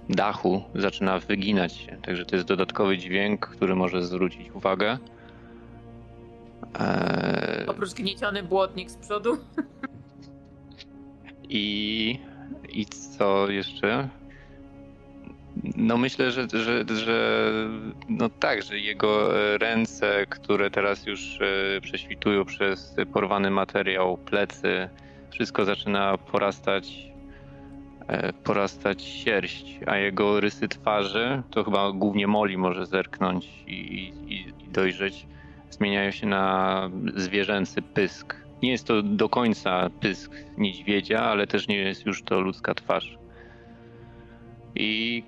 dachu 0.09 0.63
zaczyna 0.75 1.19
wyginać 1.19 1.73
się. 1.73 1.97
Także 2.01 2.25
to 2.25 2.35
jest 2.35 2.47
dodatkowy 2.47 2.97
dźwięk, 2.97 3.47
który 3.47 3.75
może 3.75 4.03
zwrócić 4.03 4.51
uwagę. 4.51 4.97
E, 6.79 7.63
Oprócz 7.67 7.93
gnieciony 7.93 8.43
błotnik 8.43 8.91
z 8.91 8.97
przodu. 8.97 9.37
I, 11.49 12.19
I 12.69 12.85
co 12.85 13.49
jeszcze? 13.49 14.09
No 15.79 15.97
myślę, 15.97 16.31
że, 16.31 16.47
że, 16.53 16.85
że 16.95 17.51
no 18.09 18.29
tak, 18.29 18.63
że 18.63 18.79
jego 18.79 19.39
e, 19.39 19.57
ręce, 19.57 20.25
które 20.29 20.71
teraz 20.71 21.05
już 21.05 21.41
e, 21.41 21.81
prześwitują 21.81 22.45
przez 22.45 22.95
porwany 23.13 23.51
materiał, 23.51 24.17
plecy, 24.17 24.89
wszystko 25.31 25.65
zaczyna 25.65 26.17
porastać, 26.17 27.11
e, 28.07 28.33
porastać 28.33 29.01
sierść, 29.03 29.79
a 29.85 29.97
jego 29.97 30.39
rysy 30.39 30.67
twarzy, 30.67 31.43
to 31.51 31.63
chyba 31.63 31.91
głównie 31.91 32.27
Moli 32.27 32.57
może 32.57 32.85
zerknąć 32.85 33.63
i, 33.67 33.71
i, 33.71 34.33
i 34.33 34.53
dojrzeć, 34.71 35.27
zmieniają 35.69 36.11
się 36.11 36.27
na 36.27 36.89
zwierzęcy 37.15 37.81
pysk. 37.81 38.35
Nie 38.63 38.71
jest 38.71 38.87
to 38.87 39.01
do 39.01 39.29
końca 39.29 39.89
pysk 39.99 40.31
niedźwiedzia, 40.57 41.21
ale 41.21 41.47
też 41.47 41.67
nie 41.67 41.77
jest 41.77 42.05
już 42.05 42.23
to 42.23 42.41
ludzka 42.41 42.73
twarz. 42.73 43.17
I 44.75 45.23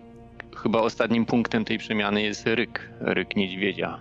chyba 0.64 0.82
ostatnim 0.82 1.26
punktem 1.26 1.66
tej 1.66 1.78
przemiany 1.78 2.22
jest 2.22 2.48
ryk, 2.48 2.90
ryk 3.00 3.36
niedźwiedzia. 3.36 4.00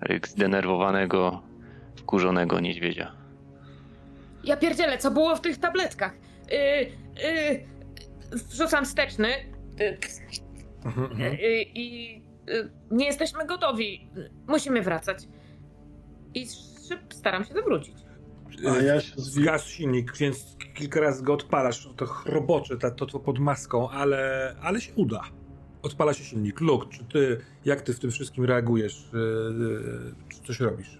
Ryk 0.00 0.28
zdenerwowanego, 0.28 1.42
wkurzonego 1.96 2.60
niedźwiedzia. 2.60 3.12
Ja 4.44 4.56
pierdzielę, 4.56 4.98
co 4.98 5.10
było 5.10 5.36
w 5.36 5.40
tych 5.40 5.58
tabletkach? 5.58 6.12
Yy, 6.50 6.56
yy, 7.24 7.66
wrzucam 8.32 8.84
wsteczny 8.84 9.28
yy, 9.78 9.98
Mhm, 10.84 11.20
yy, 11.20 11.62
i 11.62 12.14
yy, 12.46 12.70
nie 12.90 13.06
jesteśmy 13.06 13.46
gotowi. 13.46 14.10
Musimy 14.46 14.82
wracać. 14.82 15.18
I 16.34 16.46
szyb, 16.88 17.00
staram 17.14 17.44
się 17.44 17.54
zawrócić. 17.54 17.94
A 18.70 18.76
ja 18.82 19.00
się 19.00 19.16
zwi- 19.16 19.42
Zgas 19.42 19.66
silnik, 19.66 20.16
więc 20.16 20.56
kilka 20.74 21.00
razy 21.00 21.22
go 21.24 21.34
odpalasz, 21.34 21.88
to 21.96 22.06
chrobocze, 22.06 22.76
to, 22.76 22.90
to, 22.90 23.06
to 23.06 23.20
pod 23.20 23.38
maską, 23.38 23.90
ale, 23.90 24.54
ale 24.62 24.80
się 24.80 24.92
uda. 24.94 25.20
Odpala 25.88 26.14
się 26.14 26.24
silnik. 26.24 26.60
Luke, 26.60 26.86
czy 26.90 27.04
ty, 27.04 27.40
jak 27.64 27.80
ty 27.82 27.94
w 27.94 28.00
tym 28.00 28.10
wszystkim 28.10 28.44
reagujesz? 28.44 29.08
Yy, 29.12 30.14
czy 30.28 30.40
coś 30.46 30.60
robisz? 30.60 30.98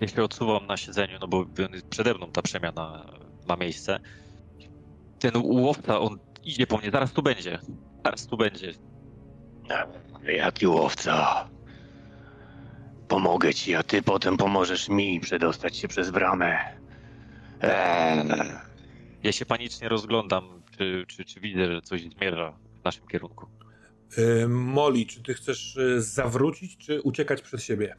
Ja 0.00 0.08
się 0.08 0.22
odsuwam 0.22 0.66
na 0.66 0.76
siedzeniu, 0.76 1.18
no 1.20 1.28
bo 1.28 1.46
przede 1.90 2.14
mną 2.14 2.30
ta 2.32 2.42
przemiana 2.42 3.12
ma 3.48 3.56
miejsce. 3.56 4.00
Ten 5.18 5.32
łowca, 5.36 6.00
on 6.00 6.18
idzie 6.44 6.66
po 6.66 6.78
mnie, 6.78 6.90
zaraz 6.90 7.12
tu 7.12 7.22
będzie. 7.22 7.58
Zaraz 8.04 8.26
tu 8.26 8.36
będzie. 8.36 8.72
Jaki 10.24 10.66
łowca? 10.66 11.48
Pomogę 13.08 13.54
ci, 13.54 13.74
a 13.74 13.82
ty 13.82 14.02
potem 14.02 14.36
pomożesz 14.36 14.88
mi 14.88 15.20
przedostać 15.20 15.76
się 15.76 15.88
przez 15.88 16.10
bramę. 16.10 16.58
Eee. 17.60 18.28
Ja 19.22 19.32
się 19.32 19.46
panicznie 19.46 19.88
rozglądam, 19.88 20.62
czy, 20.78 21.04
czy, 21.08 21.24
czy 21.24 21.40
widzę, 21.40 21.72
że 21.72 21.82
coś 21.82 22.02
zmierza 22.02 22.58
w 22.80 22.84
naszym 22.84 23.06
kierunku. 23.06 23.57
Yy, 24.16 24.48
Molly, 24.48 25.06
czy 25.06 25.22
ty 25.22 25.34
chcesz 25.34 25.76
yy, 25.76 26.02
zawrócić, 26.02 26.76
czy 26.78 27.02
uciekać 27.02 27.42
przed 27.42 27.62
siebie? 27.62 27.96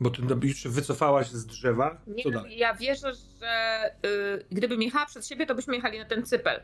Bo 0.00 0.10
ty 0.10 0.22
no, 0.22 0.36
już 0.42 0.68
wycofałaś 0.68 1.30
z 1.30 1.46
drzewa. 1.46 2.02
Nie, 2.06 2.22
Co 2.22 2.30
dalej? 2.30 2.58
ja 2.58 2.74
wierzę, 2.74 3.12
że 3.40 3.80
yy, 4.02 4.44
gdybym 4.50 4.82
jechała 4.82 5.06
przed 5.06 5.26
siebie, 5.26 5.46
to 5.46 5.54
byśmy 5.54 5.76
jechali 5.76 5.98
na 5.98 6.04
ten 6.04 6.26
cypel. 6.26 6.62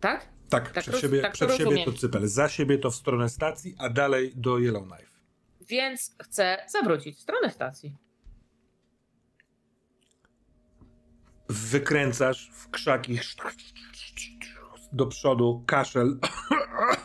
Tak? 0.00 0.28
Tak, 0.48 0.70
Tak 0.72 0.82
przed 0.82 0.94
roz- 0.94 1.02
siebie, 1.02 1.20
tak 1.22 1.30
to 1.32 1.36
przed 1.36 1.50
siebie 1.52 1.64
rozumiem. 1.64 1.84
to 1.92 1.92
cypel, 1.92 2.28
za 2.28 2.48
siebie 2.48 2.78
to 2.78 2.90
w 2.90 2.94
stronę 2.94 3.28
stacji, 3.28 3.74
a 3.78 3.88
dalej 3.88 4.32
do 4.36 4.58
Yellowknife. 4.58 5.10
Więc 5.68 6.16
chcę 6.22 6.58
zawrócić 6.68 7.16
w 7.16 7.20
stronę 7.20 7.50
stacji. 7.50 7.96
Wykręcasz 11.48 12.50
w 12.54 12.70
krzaki 12.70 13.18
do 14.92 15.06
przodu, 15.06 15.62
kaszel. 15.66 16.18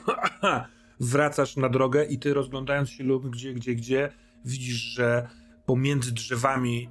Wracasz 1.00 1.58
na 1.58 1.70
drogę 1.70 2.06
i 2.06 2.20
ty 2.20 2.34
rozglądając 2.34 2.90
się 2.90 3.04
lub 3.04 3.30
gdzie, 3.30 3.54
gdzie, 3.54 3.76
gdzie, 3.76 4.12
widzisz, 4.46 4.76
że 4.76 5.28
pomiędzy 5.66 6.12
drzewami 6.12 6.90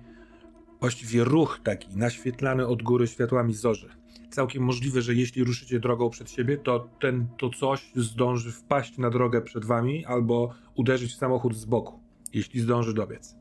właściwie 0.80 1.24
ruch 1.24 1.60
taki, 1.64 1.96
naświetlany 1.96 2.66
od 2.66 2.82
góry 2.82 3.06
światłami 3.06 3.54
zorzy. 3.54 3.88
Całkiem 4.30 4.62
możliwe, 4.62 5.02
że 5.02 5.14
jeśli 5.14 5.44
ruszycie 5.44 5.80
drogą 5.80 6.10
przed 6.10 6.30
siebie, 6.30 6.56
to 6.56 6.88
ten, 7.00 7.26
to 7.38 7.50
coś 7.50 7.90
zdąży 7.96 8.52
wpaść 8.52 8.98
na 8.98 9.10
drogę 9.10 9.42
przed 9.42 9.64
wami 9.64 10.04
albo 10.04 10.54
uderzyć 10.74 11.12
w 11.12 11.16
samochód 11.16 11.56
z 11.56 11.64
boku, 11.64 12.00
jeśli 12.32 12.60
zdąży 12.60 12.94
dobiec. 12.94 13.36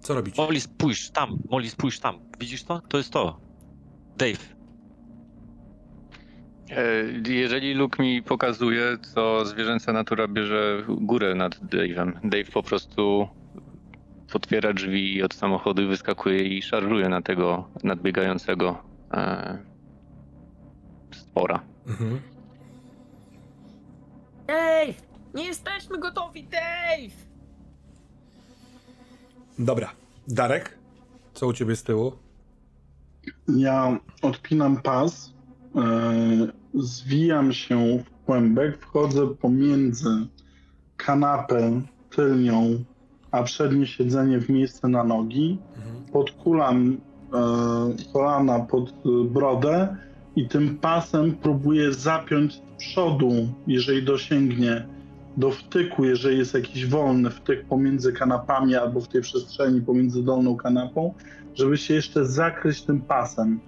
Co 0.00 0.14
robicie? 0.14 0.42
Molly, 0.42 0.60
spójrz 0.60 1.10
tam, 1.10 1.38
Molly, 1.50 1.70
spójrz 1.70 1.98
tam. 1.98 2.18
Widzisz 2.40 2.64
to? 2.64 2.80
To 2.88 2.98
jest 2.98 3.10
to. 3.10 3.40
Dave. 4.18 4.57
E, 6.70 7.04
Jeżeli 7.32 7.74
Luke 7.74 8.02
mi 8.02 8.22
pokazuje, 8.22 8.82
to 9.14 9.44
zwierzęca 9.44 9.92
natura 9.92 10.28
bierze 10.28 10.84
górę 10.88 11.34
nad 11.34 11.54
Dave'em. 11.56 12.12
Dave 12.24 12.44
po 12.52 12.62
prostu 12.62 13.28
otwiera 14.34 14.72
drzwi 14.72 15.22
od 15.22 15.34
samochodu 15.34 15.82
i 15.82 15.86
wyskakuje 15.86 16.42
i 16.58 16.62
szarżuje 16.62 17.08
na 17.08 17.22
tego 17.22 17.68
nadbiegającego 17.84 18.82
e, 19.12 19.58
stwora. 21.12 21.60
Mhm. 21.86 22.20
Dave! 24.46 24.94
Nie 25.34 25.44
jesteśmy 25.44 25.98
gotowi, 25.98 26.44
Dave! 26.44 27.14
Dobra. 29.58 29.90
Darek? 30.28 30.78
Co 31.34 31.46
u 31.46 31.52
ciebie 31.52 31.76
z 31.76 31.82
tyłu? 31.82 32.12
Ja 33.48 33.98
odpinam 34.22 34.82
pas, 34.82 35.34
e, 35.76 35.80
zwijam 36.74 37.52
się 37.52 37.98
w 37.98 38.24
kłębek, 38.26 38.78
wchodzę 38.78 39.26
pomiędzy 39.26 40.26
kanapę 40.96 41.80
tylnią, 42.10 42.84
a 43.30 43.42
przednie 43.42 43.86
siedzenie 43.86 44.40
w 44.40 44.48
miejsce 44.48 44.88
na 44.88 45.04
nogi, 45.04 45.58
Mhm. 45.76 46.04
podkulam 46.12 46.96
e, 47.34 48.12
kolana 48.12 48.60
pod 48.60 48.88
e, 48.90 48.92
brodę 49.24 49.96
i 50.36 50.48
tym 50.48 50.78
pasem 50.78 51.36
próbuję 51.42 51.92
zapiąć 51.92 52.54
z 52.54 52.60
przodu, 52.78 53.32
jeżeli 53.66 54.02
dosięgnie, 54.02 54.86
do 55.36 55.50
wtyku, 55.50 56.04
jeżeli 56.04 56.38
jest 56.38 56.54
jakiś 56.54 56.86
wolny 56.86 57.30
wtyk 57.30 57.66
pomiędzy 57.66 58.12
kanapami 58.12 58.74
albo 58.74 59.00
w 59.00 59.08
tej 59.08 59.20
przestrzeni 59.20 59.80
pomiędzy 59.80 60.22
dolną 60.22 60.56
kanapą, 60.56 61.14
żeby 61.54 61.76
się 61.76 61.94
jeszcze 61.94 62.26
zakryć 62.26 62.82
tym 62.82 63.00
pasem 63.00 63.60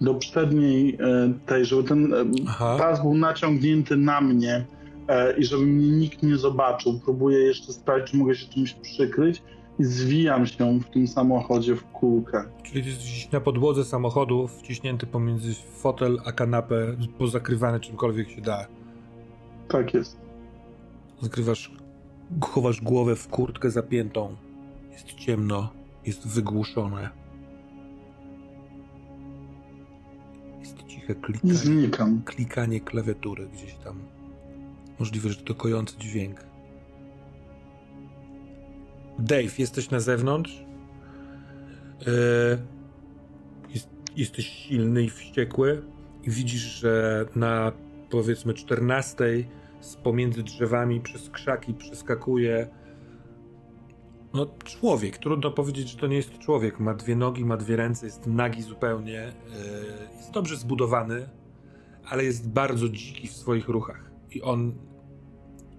do 0.00 0.14
przedniej 0.14 0.98
e, 1.00 1.32
tej, 1.46 1.64
żeby 1.64 1.84
ten 1.84 2.14
e, 2.14 2.16
Aha. 2.48 2.76
pas 2.78 3.02
był 3.02 3.14
naciągnięty 3.14 3.96
na 3.96 4.20
mnie 4.20 4.66
e, 5.08 5.38
i 5.38 5.44
żeby 5.44 5.62
mnie 5.62 5.88
nikt 5.88 6.22
nie 6.22 6.36
zobaczył. 6.36 7.00
Próbuję 7.04 7.38
jeszcze 7.38 7.72
sprawdzić, 7.72 8.10
czy 8.10 8.16
mogę 8.16 8.34
się 8.34 8.48
czymś 8.48 8.74
przykryć 8.74 9.42
i 9.78 9.84
zwijam 9.84 10.46
się 10.46 10.80
w 10.80 10.90
tym 10.90 11.08
samochodzie 11.08 11.76
w 11.76 11.84
kulkę. 11.84 12.44
Czyli 12.62 12.86
jesteś 12.86 13.30
na 13.32 13.40
podłodze 13.40 13.84
samochodu, 13.84 14.48
wciśnięty 14.48 15.06
pomiędzy 15.06 15.54
fotel 15.54 16.18
a 16.24 16.32
kanapę, 16.32 16.96
pozakrywany 17.18 17.80
czymkolwiek 17.80 18.30
się 18.30 18.40
da. 18.40 18.66
Tak 19.68 19.94
jest. 19.94 20.20
Zakrywasz, 21.20 21.72
chowasz 22.40 22.80
głowę 22.80 23.16
w 23.16 23.28
kurtkę 23.28 23.70
zapiętą. 23.70 24.36
Jest 24.92 25.06
ciemno, 25.06 25.68
jest 26.06 26.28
wygłuszone. 26.28 27.19
Klikanie, 31.14 31.54
znikam. 31.54 32.22
klikanie 32.22 32.80
klawiatury 32.80 33.48
gdzieś 33.48 33.74
tam. 33.74 34.02
Możliwe, 34.98 35.28
że 35.28 35.36
to 35.36 35.54
kojący 35.54 35.98
dźwięk. 35.98 36.44
Dave, 39.18 39.58
jesteś 39.58 39.90
na 39.90 40.00
zewnątrz. 40.00 40.64
E, 42.06 42.10
jest, 43.74 43.88
jesteś 44.16 44.46
silny 44.46 45.02
i 45.02 45.10
wściekły. 45.10 45.82
I 46.24 46.30
widzisz, 46.30 46.62
że 46.62 47.26
na 47.36 47.72
powiedzmy 48.10 48.54
14 48.54 49.24
z 49.80 49.96
pomiędzy 49.96 50.42
drzewami 50.42 51.00
przez 51.00 51.30
krzaki 51.30 51.74
przeskakuje 51.74 52.68
no 54.34 54.46
człowiek. 54.64 55.18
Trudno 55.18 55.50
powiedzieć, 55.50 55.88
że 55.90 55.98
to 55.98 56.06
nie 56.06 56.16
jest 56.16 56.38
człowiek. 56.38 56.80
Ma 56.80 56.94
dwie 56.94 57.16
nogi, 57.16 57.44
ma 57.44 57.56
dwie 57.56 57.76
ręce, 57.76 58.06
jest 58.06 58.26
nagi 58.26 58.62
zupełnie. 58.62 59.20
e, 59.22 59.32
Jest 60.16 60.30
dobrze 60.30 60.56
zbudowany, 60.56 61.28
ale 62.04 62.24
jest 62.24 62.50
bardzo 62.50 62.88
dziki 62.88 63.28
w 63.28 63.32
swoich 63.32 63.68
ruchach. 63.68 64.10
I 64.30 64.42
on, 64.42 64.74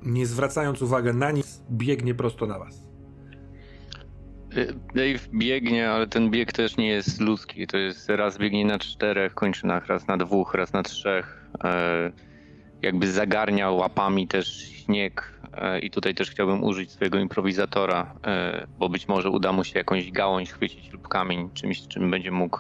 nie 0.02 0.26
zwracając 0.26 0.82
uwagi 0.82 1.10
na 1.14 1.32
nic, 1.32 1.62
biegnie 1.72 2.16
prosto 2.16 2.46
na 2.46 2.60
was. 2.60 2.88
E, 4.56 4.66
Dave 4.96 5.30
biegnie, 5.34 5.90
ale 5.92 6.08
ten 6.08 6.30
bieg 6.32 6.52
też 6.54 6.78
nie 6.78 6.88
jest 6.88 7.22
ludzki. 7.22 7.68
To 7.68 7.78
jest 7.78 8.10
raz 8.10 8.38
biegnie 8.38 8.66
na 8.66 8.80
czterech 8.80 9.34
kończynach, 9.34 9.88
raz 9.88 10.08
na 10.08 10.18
dwóch, 10.18 10.54
raz 10.54 10.74
na 10.74 10.84
trzech. 10.84 11.48
E, 11.64 12.12
jakby 12.82 13.12
zagarnia 13.12 13.72
łapami 13.72 14.28
też 14.28 14.58
śnieg. 14.70 15.31
E, 15.54 15.80
I 15.80 15.92
tutaj 15.92 16.16
też 16.16 16.32
chciałbym 16.32 16.64
użyć 16.64 16.92
swojego 16.92 17.20
improwizatora, 17.20 18.16
e, 18.26 18.68
bo 18.80 18.90
być 18.90 19.08
może 19.08 19.30
uda 19.30 19.52
mu 19.52 19.64
się 19.64 19.80
jakąś 19.80 20.12
gałąź 20.12 20.52
chwycić 20.52 20.92
lub 20.92 21.08
kamień, 21.08 21.50
czymś, 21.54 21.88
czym 21.88 22.12
będzie 22.12 22.32
mógł 22.32 22.60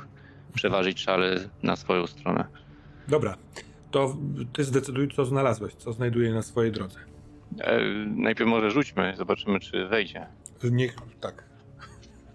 przeważyć 0.53 0.99
szale 0.99 1.49
na 1.63 1.75
swoją 1.75 2.07
stronę. 2.07 2.45
Dobra, 3.07 3.37
to 3.91 4.15
ty 4.53 4.63
zdecyduj, 4.63 5.09
co 5.15 5.25
znalazłeś, 5.25 5.73
co 5.73 5.93
znajduje 5.93 6.33
na 6.33 6.41
swojej 6.41 6.71
drodze. 6.71 6.99
E, 7.59 7.79
najpierw 8.15 8.49
może 8.49 8.71
rzućmy, 8.71 9.13
zobaczymy, 9.17 9.59
czy 9.59 9.87
wejdzie. 9.87 10.27
Niech, 10.63 10.95
tak, 11.21 11.43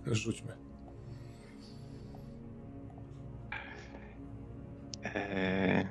rzućmy. 0.07 0.53
Eee, 5.15 5.87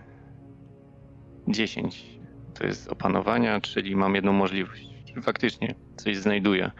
10 1.47 2.14
to 2.60 2.68
jest 2.68 2.88
opanowania, 2.88 3.62
czyli 3.62 3.96
mam 3.96 4.15
jedną 4.15 4.34
możliwość. 4.34 4.89
Faktycznie 5.22 5.76
coś 5.96 6.18
znajduję. 6.18 6.72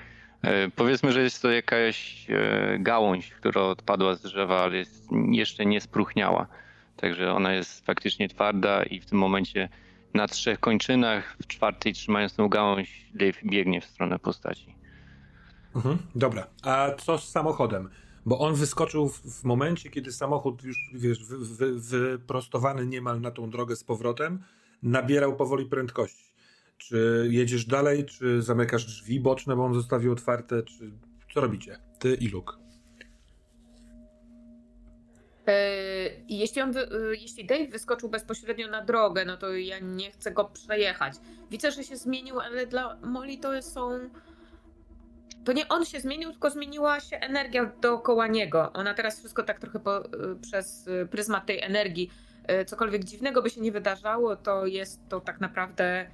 E, 0.42 0.70
powiedzmy, 0.70 1.12
że 1.12 1.24
jest 1.24 1.42
to 1.42 1.52
jakaś 1.52 2.28
e, 2.30 2.78
gałąź, 2.80 3.32
która 3.32 3.62
odpadła 3.62 4.16
z 4.16 4.22
drzewa, 4.22 4.64
ale 4.64 4.78
jest 4.78 5.08
jeszcze 5.32 5.66
nie 5.66 5.82
spróchniała. 5.82 6.48
Także 6.98 7.34
ona 7.34 7.54
jest 7.54 7.86
faktycznie 7.86 8.30
twarda 8.30 8.84
i 8.84 9.00
w 9.00 9.06
tym 9.06 9.18
momencie 9.18 9.70
na 10.14 10.28
trzech 10.28 10.60
kończynach, 10.60 11.36
w 11.42 11.48
czwartej 11.48 11.94
trzymając 11.94 12.36
tą 12.36 12.50
gałąź, 12.50 13.12
Dave 13.14 13.38
biegnie 13.46 13.82
w 13.82 13.86
stronę 13.86 14.20
postaci. 14.20 14.76
Mhm, 15.76 15.98
dobra, 16.16 16.48
a 16.64 16.88
co 16.98 17.18
z 17.18 17.30
samochodem? 17.30 17.90
Bo 18.26 18.40
on 18.40 18.56
wyskoczył 18.56 19.10
w, 19.10 19.42
w 19.42 19.44
momencie, 19.44 19.90
kiedy 19.90 20.12
samochód 20.12 20.64
już, 20.64 20.78
wiesz, 20.94 21.26
wy, 21.26 21.38
wy, 21.38 21.80
wyprostowany 21.80 22.86
niemal 22.86 23.22
na 23.22 23.32
tą 23.32 23.50
drogę 23.50 23.76
z 23.76 23.84
powrotem, 23.84 24.44
nabierał 24.84 25.36
powoli 25.36 25.66
prędkości. 25.66 26.26
Czy 26.78 27.28
jedziesz 27.30 27.66
dalej, 27.66 28.06
czy 28.06 28.42
zamykasz 28.42 28.86
drzwi 28.86 29.20
boczne, 29.20 29.56
bo 29.56 29.66
on 29.66 29.74
zostawił 29.74 30.12
otwarte, 30.12 30.64
czy 30.64 30.92
co 31.34 31.42
robicie? 31.42 31.78
Ty 32.00 32.16
i 32.16 32.28
Luke. 32.28 32.66
E, 35.48 35.54
jeśli, 36.30 36.62
on 36.62 36.78
e, 36.78 36.82
jeśli 37.22 37.46
Dave 37.46 37.68
wyskoczył 37.68 38.10
bezpośrednio 38.10 38.68
na 38.68 38.86
drogę, 38.86 39.26
no 39.26 39.38
to 39.38 39.54
ja 39.54 39.80
nie 39.80 40.12
chcę 40.12 40.32
go 40.32 40.46
przejechać. 40.46 41.14
Widzę, 41.52 41.72
że 41.72 41.84
się 41.84 41.98
zmienił, 41.98 42.40
ale 42.40 42.68
dla 42.68 42.98
Molly 43.04 43.38
to 43.38 43.62
są. 43.62 44.10
To 45.46 45.54
nie 45.54 45.68
on 45.68 45.86
się 45.86 46.00
zmienił, 46.00 46.32
tylko 46.32 46.50
zmieniła 46.50 47.00
się 47.00 47.18
energia 47.18 47.72
dookoła 47.82 48.28
niego. 48.28 48.74
Ona 48.74 48.94
teraz 48.94 49.20
wszystko 49.20 49.44
tak 49.44 49.60
trochę 49.60 49.80
po, 49.80 50.06
e, 50.06 50.10
przez 50.42 50.90
pryzmat 51.12 51.46
tej 51.46 51.62
energii. 51.62 52.10
E, 52.48 52.66
Cokolwiek 52.66 53.04
dziwnego 53.04 53.42
by 53.42 53.50
się 53.50 53.62
nie 53.62 53.72
wydarzało, 53.72 54.36
to 54.36 54.66
jest 54.66 55.02
to 55.10 55.20
tak 55.22 55.42
naprawdę 55.42 56.12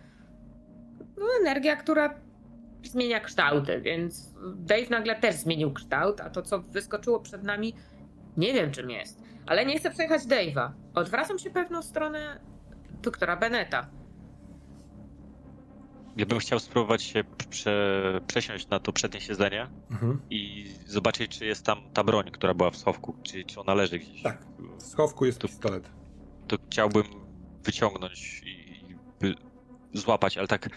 no, 1.17 1.25
energia, 1.41 1.75
która 1.75 2.15
zmienia 2.83 3.19
kształty, 3.19 3.81
więc 3.81 4.31
Dave 4.55 4.89
nagle 4.89 5.15
też 5.15 5.35
zmienił 5.35 5.73
kształt, 5.73 6.21
a 6.21 6.29
to, 6.29 6.41
co 6.41 6.59
wyskoczyło 6.59 7.19
przed 7.19 7.43
nami, 7.43 7.73
nie 8.37 8.53
wiem 8.53 8.71
czym 8.71 8.89
jest. 8.89 9.21
Ale 9.45 9.65
nie 9.65 9.79
chcę 9.79 9.91
przejechać 9.91 10.21
Dave'a. 10.23 10.69
Odwracam 10.93 11.39
się 11.39 11.49
pewną 11.49 11.81
stronę 11.81 12.39
doktora 13.01 13.37
Beneta. 13.37 13.89
Ja 16.17 16.25
bym 16.25 16.39
chciał 16.39 16.59
spróbować 16.59 17.03
się 17.03 17.23
prze, 17.49 18.21
przesiąść 18.27 18.69
na 18.69 18.79
to 18.79 18.93
przednie 18.93 19.21
siedzenie 19.21 19.67
Mhm. 19.91 20.21
i 20.29 20.71
zobaczyć, 20.87 21.39
czy 21.39 21.45
jest 21.45 21.65
tam 21.65 21.77
ta 21.93 22.03
broń, 22.03 22.31
która 22.31 22.53
była 22.53 22.71
w 22.71 22.77
schowku, 22.77 23.15
czy, 23.23 23.43
czy 23.43 23.59
ona 23.59 23.73
leży 23.73 23.99
gdzieś. 23.99 24.21
Tak. 24.23 24.37
W 24.77 24.83
schowku 24.83 25.25
jest 25.25 25.41
pistolet. 25.41 25.89
To 26.51 26.57
chciałbym 26.69 27.03
wyciągnąć 27.63 28.41
i 28.45 28.85
złapać, 29.93 30.37
ale 30.37 30.47
tak 30.47 30.69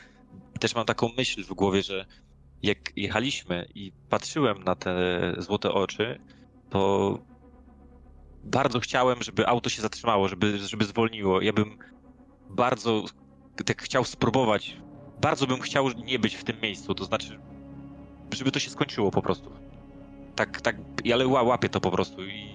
też 0.60 0.74
mam 0.74 0.86
taką 0.86 1.10
myśl 1.16 1.44
w 1.44 1.54
głowie, 1.54 1.82
że 1.82 2.06
jak 2.62 2.78
jechaliśmy 2.96 3.68
i 3.74 3.92
patrzyłem 4.08 4.64
na 4.64 4.74
te 4.74 4.94
złote 5.38 5.72
oczy, 5.72 6.20
to 6.70 7.18
bardzo 8.44 8.80
chciałem, 8.80 9.22
żeby 9.22 9.46
auto 9.46 9.70
się 9.70 9.82
zatrzymało, 9.82 10.28
żeby, 10.28 10.58
żeby 10.58 10.84
zwolniło. 10.84 11.40
Ja 11.40 11.52
bym 11.52 11.78
bardzo 12.50 13.04
tak 13.64 13.82
chciał 13.82 14.04
spróbować. 14.04 14.76
Bardzo 15.20 15.46
bym 15.46 15.60
chciał 15.60 15.88
nie 15.90 16.18
być 16.18 16.34
w 16.34 16.44
tym 16.44 16.60
miejscu, 16.60 16.94
to 16.94 17.04
znaczy, 17.04 17.40
żeby 18.34 18.50
to 18.50 18.58
się 18.58 18.70
skończyło 18.70 19.10
po 19.10 19.22
prostu. 19.22 19.50
Tak, 20.34 20.60
tak, 20.60 20.76
ale 21.12 21.26
łapię 21.26 21.68
to 21.68 21.80
po 21.80 21.90
prostu 21.90 22.26
i, 22.26 22.54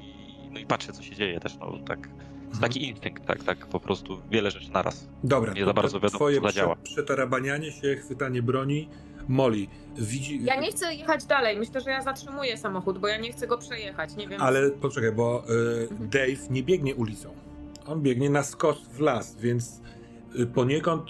no 0.52 0.60
i 0.60 0.66
patrzę, 0.66 0.94
co 0.94 1.04
się 1.04 1.16
dzieje 1.16 1.40
też, 1.40 1.58
no 1.58 1.80
tak. 1.88 2.10
Mhm. 2.50 2.62
Taki 2.62 2.88
instynkt, 2.88 3.26
tak, 3.26 3.44
tak, 3.44 3.68
po 3.68 3.80
prostu 3.80 4.22
wiele 4.32 4.52
rzeczy 4.52 4.72
naraz. 4.72 5.08
Dobra, 5.24 5.54
nie 5.54 5.66
za 5.66 5.74
bardzo 5.74 6.00
wiadomo, 6.00 6.18
twoje 6.18 6.42
co 6.42 6.48
zadziała. 6.48 6.76
Prze 6.76 6.94
przetarabanianie 6.94 7.72
się, 7.72 7.96
chwitanie 7.96 8.42
broni, 8.42 8.90
Molly, 9.28 9.68
widzi... 9.98 10.44
Ja 10.44 10.60
nie 10.60 10.72
chcę 10.72 10.96
jechać 10.96 11.26
dalej, 11.26 11.58
myślę, 11.58 11.82
że 11.82 11.90
ja 11.90 12.02
zatrzymuję 12.02 12.58
samochód, 12.58 12.98
bo 12.98 13.08
ja 13.08 13.18
nie 13.18 13.32
chcę 13.32 13.48
go 13.48 13.58
przejechać, 13.58 14.16
nie 14.16 14.28
wiem... 14.28 14.42
Ale 14.42 14.70
poczekaj, 14.70 15.12
bo 15.12 15.44
y, 15.50 15.88
Dave 16.00 16.50
nie 16.50 16.64
biegnie 16.64 16.96
ulicą. 16.96 17.34
On 17.88 18.02
biegnie 18.02 18.30
na 18.30 18.44
skos 18.44 18.82
w 18.82 19.00
las, 19.00 19.36
więc 19.36 19.82
y, 20.40 20.46
poniekąd 20.46 21.04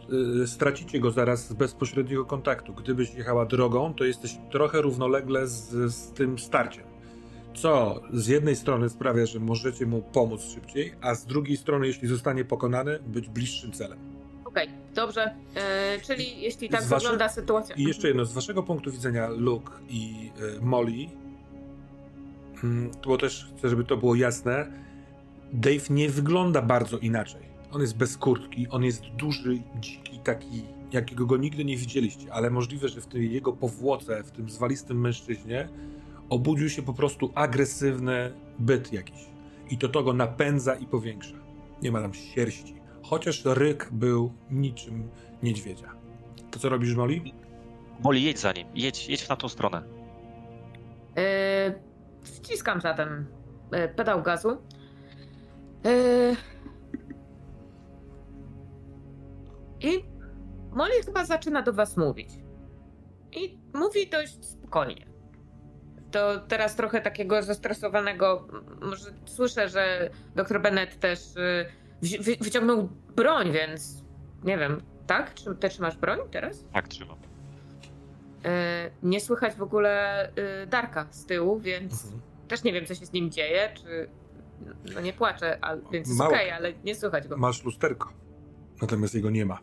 y, 0.44 0.48
stracicie 0.48 1.00
go 1.00 1.12
zaraz 1.12 1.48
z 1.48 1.54
bezpośredniego 1.54 2.26
kontaktu. 2.26 2.74
Gdybyś 2.74 3.14
jechała 3.14 3.46
drogą, 3.46 3.94
to 3.94 4.04
jesteś 4.04 4.38
trochę 4.52 4.82
równolegle 4.82 5.48
z, 5.48 5.94
z 5.94 6.12
tym 6.12 6.40
starciem. 6.40 6.89
Co 7.62 8.02
z 8.14 8.28
jednej 8.28 8.56
strony 8.56 8.90
sprawia, 8.90 9.26
że 9.26 9.40
możecie 9.40 9.86
mu 9.86 10.02
pomóc 10.02 10.42
szybciej, 10.42 10.94
a 11.02 11.16
z 11.16 11.26
drugiej 11.26 11.58
strony, 11.58 11.88
jeśli 11.88 12.08
zostanie 12.08 12.46
pokonany, 12.46 13.00
być 13.08 13.30
bliższym 13.30 13.72
celem. 13.72 14.00
Okej, 14.46 14.68
okay, 14.68 14.78
dobrze. 14.96 15.36
E, 15.56 16.00
czyli 16.00 16.42
jeśli 16.42 16.70
tak 16.70 16.84
wygląda 16.84 17.26
wasze... 17.26 17.36
sytuacja. 17.36 17.76
I 17.76 17.84
jeszcze 17.84 18.08
jedno, 18.08 18.26
z 18.26 18.34
waszego 18.34 18.64
punktu 18.64 18.92
widzenia, 18.92 19.30
Luke 19.30 19.72
i 19.90 20.32
e, 20.58 20.62
Molly, 20.62 21.06
mm, 22.64 22.92
bo 23.06 23.18
też 23.18 23.52
chcę, 23.58 23.70
żeby 23.70 23.84
to 23.84 23.98
było 23.98 24.16
jasne, 24.16 24.72
Dave 25.54 25.90
nie 25.90 26.10
wygląda 26.10 26.62
bardzo 26.62 26.98
inaczej. 26.98 27.42
On 27.72 27.82
jest 27.82 27.98
bez 27.98 28.18
kurtki, 28.18 28.68
on 28.70 28.84
jest 28.84 29.02
duży, 29.02 29.62
dziki, 29.80 30.20
taki, 30.24 30.64
jakiego 30.92 31.26
go 31.26 31.38
nigdy 31.38 31.66
nie 31.66 31.78
widzieliście, 31.78 32.34
ale 32.34 32.50
możliwe, 32.50 32.90
że 32.90 33.02
w 33.02 33.08
tej 33.08 33.32
jego 33.32 33.54
powłoce, 33.54 34.24
w 34.24 34.32
tym 34.32 34.50
zwalistym 34.50 35.02
mężczyźnie, 35.02 35.70
obudził 36.30 36.70
się 36.70 36.82
po 36.82 36.94
prostu 36.94 37.32
agresywny 37.36 38.32
byt 38.60 38.94
jakiś. 38.94 39.26
I 39.70 39.78
to 39.78 39.90
to 39.90 40.04
go 40.04 40.14
napędza 40.14 40.76
i 40.76 40.86
powiększa. 40.86 41.36
Nie 41.82 41.92
ma 41.92 42.02
tam 42.02 42.14
sierści. 42.14 42.76
Chociaż 43.04 43.46
ryk 43.46 43.90
był 43.92 44.34
niczym 44.52 45.10
niedźwiedzia. 45.44 45.94
To 46.52 46.60
co 46.60 46.70
robisz, 46.70 46.96
Molly? 46.96 47.22
Molly, 48.04 48.20
jedź 48.20 48.40
za 48.40 48.52
nim. 48.52 48.68
Jedź, 48.76 49.10
jedź 49.10 49.30
na 49.30 49.36
tą 49.36 49.50
stronę. 49.50 49.84
Yy, 51.16 51.24
wciskam 52.24 52.82
zatem 52.82 53.26
yy, 53.72 53.88
pedał 53.88 54.24
gazu. 54.24 54.58
Yy... 55.84 56.36
I 59.82 60.04
Molly 60.72 61.04
chyba 61.06 61.26
zaczyna 61.26 61.62
do 61.62 61.74
was 61.74 61.98
mówić. 61.98 62.30
I 63.32 63.60
mówi 63.74 64.10
dość 64.10 64.46
spokojnie 64.46 65.09
to 66.12 66.40
teraz 66.40 66.76
trochę 66.76 67.02
takiego 67.02 67.44
zestresowanego, 67.44 68.48
może 68.82 69.12
słyszę, 69.26 69.70
że 69.70 70.10
dr 70.36 70.62
Bennett 70.62 71.00
też 71.00 71.20
y, 71.36 72.38
wyciągnął 72.42 72.90
broń, 73.16 73.52
więc 73.52 74.04
nie 74.44 74.58
wiem, 74.58 74.82
tak? 75.08 75.34
Czy 75.34 75.56
ty 75.56 75.70
trzymasz 75.70 75.98
broń 75.98 76.20
teraz? 76.32 76.66
Tak, 76.74 76.88
trzymam. 76.88 77.18
Y, 77.18 78.92
nie 79.04 79.22
słychać 79.22 79.56
w 79.56 79.62
ogóle 79.62 80.26
y, 80.64 80.68
Darka 80.68 81.08
z 81.12 81.26
tyłu, 81.26 81.60
więc 81.60 82.04
mhm. 82.04 82.22
też 82.48 82.64
nie 82.64 82.74
wiem, 82.74 82.86
co 82.86 82.96
się 82.96 83.06
z 83.06 83.12
nim 83.12 83.32
dzieje, 83.32 83.70
czy 83.74 84.10
no 84.96 85.02
nie 85.02 85.14
płaczę, 85.14 85.60
więc 85.92 86.08
jest 86.08 86.22
okej, 86.22 86.48
okay, 86.48 86.54
ale 86.54 86.74
nie 86.84 86.96
słychać 86.96 87.28
go. 87.28 87.38
Masz 87.38 87.64
lusterko, 87.64 88.14
natomiast 88.82 89.16
jego 89.16 89.30
nie 89.30 89.46
ma. 89.46 89.60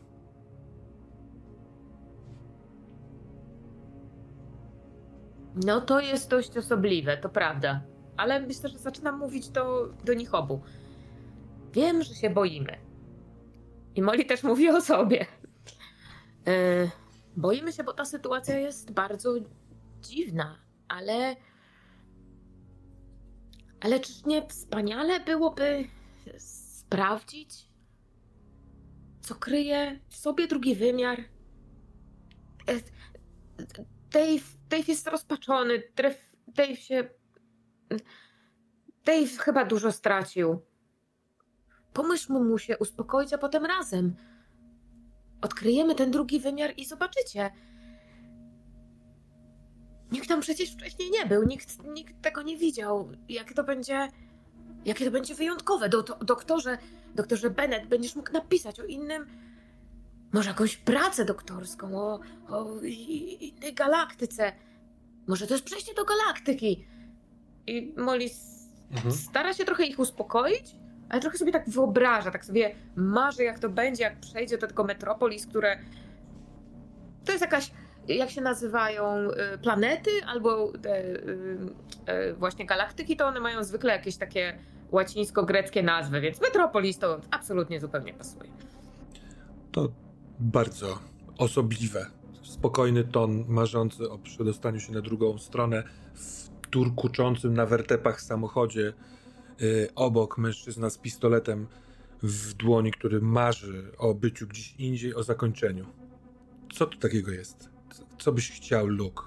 No 5.65 5.81
to 5.81 6.01
jest 6.01 6.31
dość 6.31 6.57
osobliwe, 6.57 7.17
to 7.17 7.29
prawda. 7.29 7.81
Ale 8.17 8.41
myślę, 8.41 8.69
że 8.69 8.79
zaczynam 8.79 9.19
mówić 9.19 9.49
to 9.49 9.89
do 10.05 10.15
nich 10.15 10.35
obu. 10.35 10.63
Wiem, 11.73 12.03
że 12.03 12.15
się 12.15 12.31
boimy. 12.31 12.79
I 13.95 14.03
Molly 14.03 14.25
też 14.25 14.43
mówi 14.43 14.69
o 14.69 14.81
sobie. 14.81 15.27
Yy, 16.47 16.91
boimy 17.37 17.73
się, 17.73 17.85
bo 17.85 17.93
ta 17.93 18.05
sytuacja 18.05 18.59
jest 18.59 18.93
bardzo 18.93 19.35
dziwna, 20.01 20.59
ale. 20.89 21.37
Ale 23.81 24.01
czyż 24.01 24.25
nie 24.25 24.49
wspaniale 24.49 25.21
byłoby 25.21 25.85
sprawdzić, 26.39 27.69
co 29.21 29.35
kryje 29.35 30.01
w 30.09 30.17
sobie 30.17 30.47
drugi 30.47 30.75
wymiar? 30.75 31.19
Yy, 32.69 32.81
Dave 34.69 34.81
Dave 34.81 34.89
jest 34.89 35.07
rozpaczony. 35.07 35.83
Dave 36.47 36.77
się. 36.77 37.09
Dave 39.05 39.39
chyba 39.39 39.65
dużo 39.65 39.93
stracił. 39.93 40.61
Pomóż 41.93 42.29
mu, 42.29 42.45
mu 42.45 42.59
się 42.59 42.79
uspokoić, 42.79 43.33
a 43.33 43.39
potem 43.39 43.65
razem. 43.65 44.17
Odkryjemy 45.43 45.95
ten 45.95 46.11
drugi 46.11 46.41
wymiar 46.41 46.73
i 46.77 46.85
zobaczycie. 46.85 47.51
Nikt 50.13 50.29
tam 50.29 50.41
przecież 50.41 50.73
wcześniej 50.73 51.11
nie 51.11 51.27
był, 51.27 51.43
nikt, 51.43 51.85
nikt 51.85 52.23
tego 52.23 52.43
nie 52.43 52.57
widział. 52.57 53.13
Jak 53.29 53.53
to 53.53 53.65
będzie. 53.65 54.09
Jakie 54.85 55.05
to 55.05 55.11
będzie 55.11 55.35
wyjątkowe. 55.35 55.89
Do, 55.89 56.03
doktorze, 56.03 56.79
doktorze 57.15 57.51
Bennett, 57.51 57.87
będziesz 57.87 58.17
mógł 58.17 58.33
napisać 58.33 58.81
o 58.81 58.85
innym 58.85 59.27
może 60.37 60.49
jakąś 60.49 60.77
pracę 60.77 61.25
doktorską 61.25 62.01
o, 62.01 62.21
o 62.49 62.81
innej 62.83 63.75
galaktyce. 63.75 64.53
Może 65.27 65.47
to 65.47 65.55
jest 65.55 65.65
przejście 65.65 65.95
do 65.95 66.05
galaktyki. 66.05 66.87
I 67.67 67.95
Molly 67.97 68.27
mhm. 68.91 69.13
stara 69.15 69.55
się 69.55 69.65
trochę 69.65 69.85
ich 69.85 69.99
uspokoić, 69.99 70.77
ale 71.09 71.21
trochę 71.21 71.39
sobie 71.39 71.53
tak 71.53 71.69
wyobraża, 71.69 72.31
tak 72.31 72.45
sobie 72.45 72.75
marzy, 72.97 73.45
jak 73.45 73.59
to 73.59 73.69
będzie, 73.69 74.03
jak 74.03 74.21
przejdzie 74.21 74.59
do 74.59 74.67
tego 74.67 74.85
Metropolis, 74.85 75.47
które. 75.47 75.79
To 77.25 77.33
jest 77.33 77.43
jakaś. 77.43 77.71
Jak 78.09 78.31
się 78.31 78.41
nazywają 78.41 79.31
y, 79.55 79.59
planety 79.59 80.11
albo 80.27 80.73
te 80.83 81.05
y, 81.05 81.59
y, 82.31 82.35
właśnie 82.35 82.67
galaktyki, 82.67 83.17
to 83.17 83.27
one 83.27 83.41
mają 83.41 83.65
zwykle 83.65 83.93
jakieś 83.93 84.17
takie 84.17 84.59
łacińsko-greckie 84.91 85.83
nazwy, 85.83 86.21
więc 86.21 86.41
Metropolis 86.41 86.99
to 86.99 87.21
absolutnie 87.31 87.81
zupełnie 87.81 88.15
pasuje. 88.15 88.51
To 89.73 89.89
bardzo 90.41 90.99
osobliwe. 91.39 92.07
Spokojny 92.43 93.05
ton, 93.05 93.45
marzący 93.49 94.11
o 94.11 94.19
przedostaniu 94.19 94.81
się 94.81 94.93
na 94.93 95.01
drugą 95.01 95.39
stronę 95.39 95.83
w 96.15 96.49
turkuczącym 96.71 97.55
na 97.55 97.67
wertepach 97.67 98.21
samochodzie. 98.21 98.93
Yy, 99.61 99.89
obok 99.95 100.39
mężczyzna 100.39 100.91
z 100.91 100.99
pistoletem 100.99 101.67
w 102.23 102.55
dłoni, 102.55 102.91
który 102.91 103.21
marzy 103.21 103.93
o 103.99 104.15
byciu 104.15 104.47
gdzieś 104.47 104.75
indziej, 104.79 105.15
o 105.15 105.23
zakończeniu. 105.23 105.87
Co 106.75 106.87
tu 106.87 106.99
takiego 106.99 107.31
jest? 107.31 107.71
Co 108.19 108.33
byś 108.33 108.51
chciał, 108.51 108.87
Luke? 108.87 109.23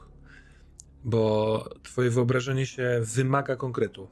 Bo 1.04 1.70
twoje 1.84 2.10
wyobrażenie 2.10 2.66
się 2.66 3.02
wymaga 3.04 3.56
konkretu. 3.56 4.08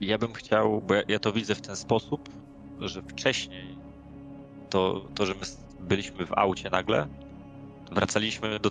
Ja 0.00 0.18
bym 0.18 0.32
chciał, 0.32 0.82
bo 0.82 0.94
ja, 0.94 1.02
ja 1.08 1.18
to 1.18 1.32
widzę 1.32 1.54
w 1.54 1.60
ten 1.60 1.76
sposób, 1.76 2.28
że 2.80 3.02
wcześniej 3.02 3.69
to, 4.70 5.04
to, 5.14 5.26
że 5.26 5.34
my 5.34 5.40
byliśmy 5.80 6.26
w 6.26 6.32
aucie 6.32 6.70
nagle, 6.70 7.06
wracaliśmy 7.92 8.58
do 8.58 8.70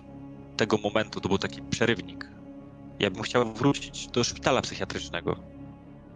tego 0.58 0.78
momentu, 0.78 1.22
to 1.22 1.30
był 1.30 1.38
taki 1.38 1.62
przerywnik. 1.62 2.28
Ja 3.00 3.12
bym 3.12 3.24
chciał 3.24 3.54
wrócić 3.54 4.08
do 4.08 4.24
szpitala 4.24 4.62
psychiatrycznego. 4.62 5.36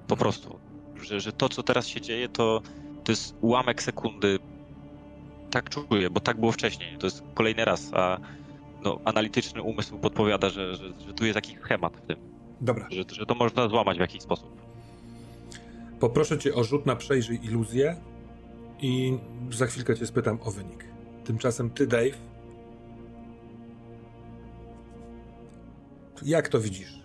Po 0.07 0.17
prostu. 0.17 0.59
Że, 1.01 1.19
że 1.19 1.31
to, 1.31 1.49
co 1.49 1.63
teraz 1.63 1.87
się 1.87 2.01
dzieje, 2.01 2.29
to, 2.29 2.61
to 3.03 3.11
jest 3.11 3.35
ułamek 3.41 3.83
sekundy. 3.83 4.39
Tak 5.51 5.69
czuję, 5.69 6.09
bo 6.09 6.19
tak 6.19 6.39
było 6.39 6.51
wcześniej. 6.51 6.97
To 6.97 7.07
jest 7.07 7.23
kolejny 7.33 7.65
raz, 7.65 7.93
a 7.93 8.17
no, 8.83 8.99
analityczny 9.05 9.61
umysł 9.61 9.97
podpowiada, 9.97 10.49
że, 10.49 10.75
że, 10.75 10.87
że 11.07 11.13
tu 11.13 11.25
jest 11.25 11.35
jakiś 11.35 11.57
schemat 11.59 11.93
w 11.97 12.01
tym. 12.01 12.17
Dobra. 12.61 12.87
Że, 12.91 13.03
że 13.11 13.25
to 13.25 13.35
można 13.35 13.67
złamać 13.67 13.97
w 13.97 14.01
jakiś 14.01 14.21
sposób. 14.21 14.61
Poproszę 15.99 16.39
cię 16.39 16.55
o 16.55 16.63
rzut 16.63 16.85
na 16.85 16.95
przejrzyj 16.95 17.39
iluzję 17.45 17.95
i 18.81 19.17
za 19.51 19.65
chwilkę 19.65 19.95
cię 19.95 20.07
spytam 20.07 20.39
o 20.43 20.51
wynik. 20.51 20.85
Tymczasem 21.23 21.69
ty, 21.69 21.87
Dave, 21.87 22.17
jak 26.25 26.47
to 26.47 26.59
widzisz? 26.59 27.03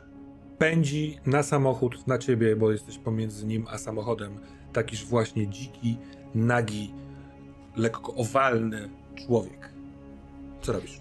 pędzi 0.58 1.18
na 1.26 1.42
samochód, 1.42 2.06
na 2.06 2.18
ciebie, 2.18 2.56
bo 2.56 2.72
jesteś 2.72 2.98
pomiędzy 2.98 3.46
nim 3.46 3.66
a 3.70 3.78
samochodem, 3.78 4.38
takiż 4.72 5.04
właśnie 5.04 5.48
dziki, 5.48 5.96
nagi, 6.34 6.92
lekko 7.76 8.14
owalny 8.14 8.88
człowiek. 9.14 9.72
Co 10.62 10.72
robisz? 10.72 11.00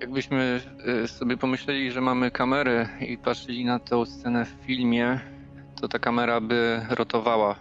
Jakbyśmy 0.00 0.60
y, 1.04 1.08
sobie 1.08 1.36
pomyśleli, 1.36 1.90
że 1.92 2.00
mamy 2.00 2.30
kamerę 2.30 2.88
i 3.08 3.18
patrzyli 3.18 3.64
na 3.64 3.78
tę 3.78 4.06
scenę 4.06 4.44
w 4.44 4.66
filmie, 4.66 5.20
to 5.80 5.88
ta 5.88 5.98
kamera 5.98 6.40
by 6.40 6.86
rotowała. 6.90 7.56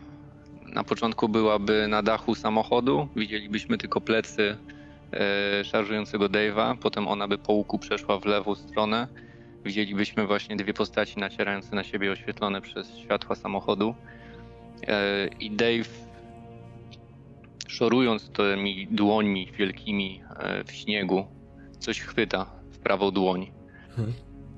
Na 0.74 0.84
początku 0.84 1.30
byłaby 1.30 1.88
na 1.88 2.04
dachu 2.04 2.36
samochodu, 2.36 3.08
widzielibyśmy 3.16 3.78
tylko 3.78 4.02
plecy 4.02 4.58
e, 5.14 5.64
szarżującego 5.64 6.26
Dave'a, 6.26 6.78
potem 6.78 7.08
ona 7.08 7.28
by 7.28 7.38
po 7.38 7.54
łuku 7.54 7.80
przeszła 7.80 8.20
w 8.20 8.26
lewą 8.26 8.56
stronę. 8.56 9.08
Widzielibyśmy 9.66 10.28
właśnie 10.28 10.56
dwie 10.56 10.74
postaci 10.74 11.20
nacierające 11.20 11.76
na 11.76 11.84
siebie 11.84 12.12
oświetlone 12.12 12.62
przez 12.62 12.98
światła 12.98 13.36
samochodu. 13.36 13.96
E, 14.88 15.28
I 15.40 15.52
Dave, 15.52 15.90
szorując 17.68 18.30
tymi 18.30 18.88
dłońmi 18.92 19.52
wielkimi 19.52 20.22
e, 20.40 20.64
w 20.64 20.72
śniegu, 20.72 21.26
coś 21.80 22.00
chwyta 22.00 22.46
w 22.72 22.78
prawą 22.78 23.12
dłoń. 23.12 23.52
Hmm. 23.96 24.14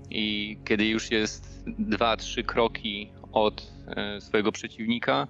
I 0.10 0.58
kiedy 0.66 0.86
już 0.86 1.12
jest 1.12 1.64
dwa, 1.80 2.18
trzy 2.18 2.44
kroki 2.44 3.12
od 3.34 3.72
e, 3.88 4.22
swojego 4.22 4.52
przeciwnika, 4.52 5.28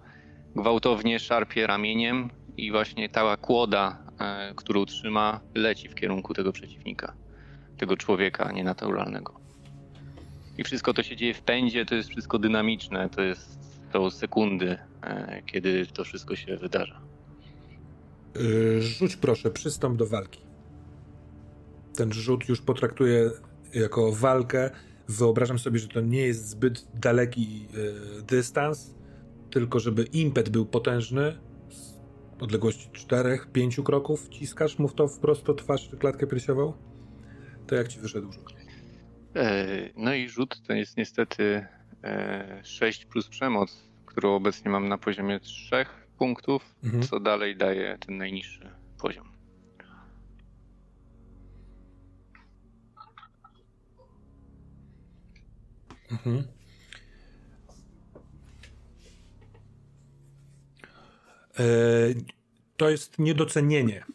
gwałtownie 0.55 1.19
szarpie 1.19 1.67
ramieniem 1.67 2.29
i 2.57 2.71
właśnie 2.71 3.09
ta 3.09 3.37
kłoda, 3.37 3.97
e, 4.19 4.53
którą 4.55 4.85
trzyma, 4.85 5.39
leci 5.55 5.89
w 5.89 5.95
kierunku 5.95 6.33
tego 6.33 6.51
przeciwnika, 6.51 7.13
tego 7.77 7.97
człowieka 7.97 8.51
nienaturalnego. 8.51 9.39
I 10.57 10.63
wszystko 10.63 10.93
to 10.93 11.03
się 11.03 11.15
dzieje 11.15 11.33
w 11.33 11.41
pędzie, 11.41 11.85
to 11.85 11.95
jest 11.95 12.09
wszystko 12.09 12.39
dynamiczne, 12.39 13.09
to 13.09 13.21
jest 13.21 13.59
to 13.91 14.11
sekundy, 14.11 14.77
e, 15.03 15.41
kiedy 15.45 15.85
to 15.85 16.03
wszystko 16.03 16.35
się 16.35 16.57
wydarza. 16.57 17.01
Rzuć 18.79 19.15
proszę, 19.15 19.51
przystąp 19.51 19.97
do 19.97 20.07
walki. 20.07 20.39
Ten 21.95 22.13
rzut 22.13 22.49
już 22.49 22.61
potraktuję 22.61 23.31
jako 23.73 24.11
walkę. 24.11 24.69
Wyobrażam 25.17 25.59
sobie, 25.59 25.79
że 25.79 25.87
to 25.87 26.01
nie 26.01 26.21
jest 26.21 26.49
zbyt 26.49 26.87
daleki 26.93 27.61
yy, 27.61 28.21
dystans, 28.27 28.95
tylko 29.49 29.79
żeby 29.79 30.03
impet 30.03 30.49
był 30.49 30.65
potężny. 30.65 31.37
Z 31.69 31.93
odległości 32.39 32.89
4-5 32.89 33.83
kroków 33.83 34.29
ciskasz 34.29 34.79
mu 34.79 34.87
w 34.87 34.93
to 34.93 35.07
wprost 35.07 35.49
o 35.49 35.53
twarz 35.53 35.89
czy 35.89 35.97
klatkę 35.97 36.27
piersiową. 36.27 36.73
To 37.67 37.75
jak 37.75 37.87
ci 37.87 37.99
wyszedł 37.99 38.31
rzut? 38.31 38.53
E, 39.35 39.89
No 39.97 40.13
i 40.13 40.29
rzut 40.29 40.61
to 40.67 40.73
jest 40.73 40.97
niestety 40.97 41.65
e, 42.03 42.61
6 42.63 43.05
plus 43.05 43.27
przemoc, 43.27 43.83
którą 44.05 44.35
obecnie 44.35 44.71
mam 44.71 44.87
na 44.89 44.97
poziomie 44.97 45.39
3 45.39 45.85
punktów, 46.17 46.75
Mhm. 46.83 47.03
co 47.03 47.19
dalej 47.19 47.57
daje 47.57 47.97
ten 48.07 48.17
najniższy 48.17 48.69
poziom. 49.01 49.30
Mhm. 56.11 56.43
E, 61.59 61.63
To 62.77 62.89
jest 62.89 63.19
niedocenienie. 63.19 64.05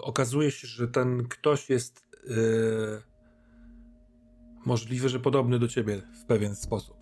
Okazuje 0.00 0.50
się, 0.50 0.66
że 0.66 0.88
ten 0.88 1.28
ktoś 1.28 1.70
jest 1.70 2.06
e, 2.14 2.34
możliwe, 4.66 5.08
że 5.08 5.20
podobny 5.20 5.58
do 5.58 5.68
ciebie 5.68 6.02
w 6.22 6.24
pewien 6.24 6.56
sposób. 6.56 6.96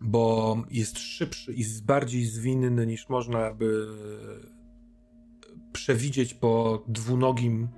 Bo 0.00 0.56
jest 0.70 0.98
szybszy 0.98 1.52
i 1.52 1.64
bardziej 1.82 2.24
zwinny 2.24 2.86
niż 2.86 3.08
można 3.08 3.54
by 3.54 3.86
przewidzieć 5.72 6.34
po 6.34 6.84
dwunogim 6.88 7.68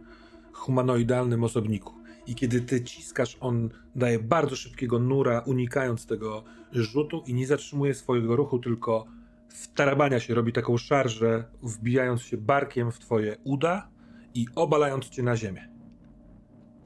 humanoidalnym 0.52 1.44
osobniku. 1.44 2.03
I 2.26 2.34
kiedy 2.34 2.60
ty 2.60 2.84
ciskasz, 2.84 3.36
on 3.40 3.70
daje 3.96 4.18
bardzo 4.18 4.56
szybkiego 4.56 4.98
nura, 4.98 5.40
unikając 5.40 6.06
tego 6.06 6.44
rzutu 6.72 7.22
i 7.26 7.34
nie 7.34 7.46
zatrzymuje 7.46 7.94
swojego 7.94 8.36
ruchu, 8.36 8.58
tylko 8.58 9.06
wtarabania 9.48 10.20
się, 10.20 10.34
robi 10.34 10.52
taką 10.52 10.76
szarżę, 10.76 11.44
wbijając 11.62 12.22
się 12.22 12.36
barkiem 12.36 12.92
w 12.92 12.98
twoje 12.98 13.36
uda 13.44 13.88
i 14.34 14.46
obalając 14.54 15.08
cię 15.08 15.22
na 15.22 15.36
ziemię. 15.36 15.68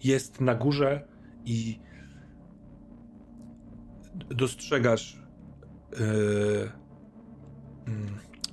Jest 0.05 0.41
na 0.41 0.55
górze 0.55 1.09
i 1.45 1.81
dostrzegasz 4.31 5.23
yy, 5.91 6.71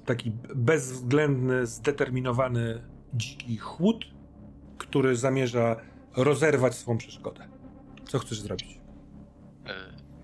taki 0.06 0.32
bezwzględny, 0.56 1.65
zdeterminowany, 1.65 2.82
dziki 3.13 3.58
chłód, 3.58 4.06
który 4.78 5.15
zamierza 5.15 5.76
rozerwać 6.15 6.75
swą 6.75 6.97
przeszkodę. 6.97 7.47
Co 8.08 8.19
chcesz 8.19 8.39
zrobić? 8.39 8.80
E, 9.67 9.73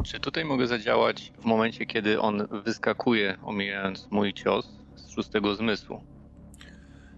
Czy 0.03 0.19
tutaj 0.19 0.45
mogę 0.45 0.67
zadziałać 0.67 1.33
w 1.39 1.45
momencie, 1.45 1.85
kiedy 1.85 2.19
on 2.21 2.47
wyskakuje, 2.65 3.37
omijając 3.43 4.07
mój 4.11 4.33
cios 4.33 4.69
z 4.95 5.09
szóstego 5.11 5.55
zmysłu? 5.55 6.03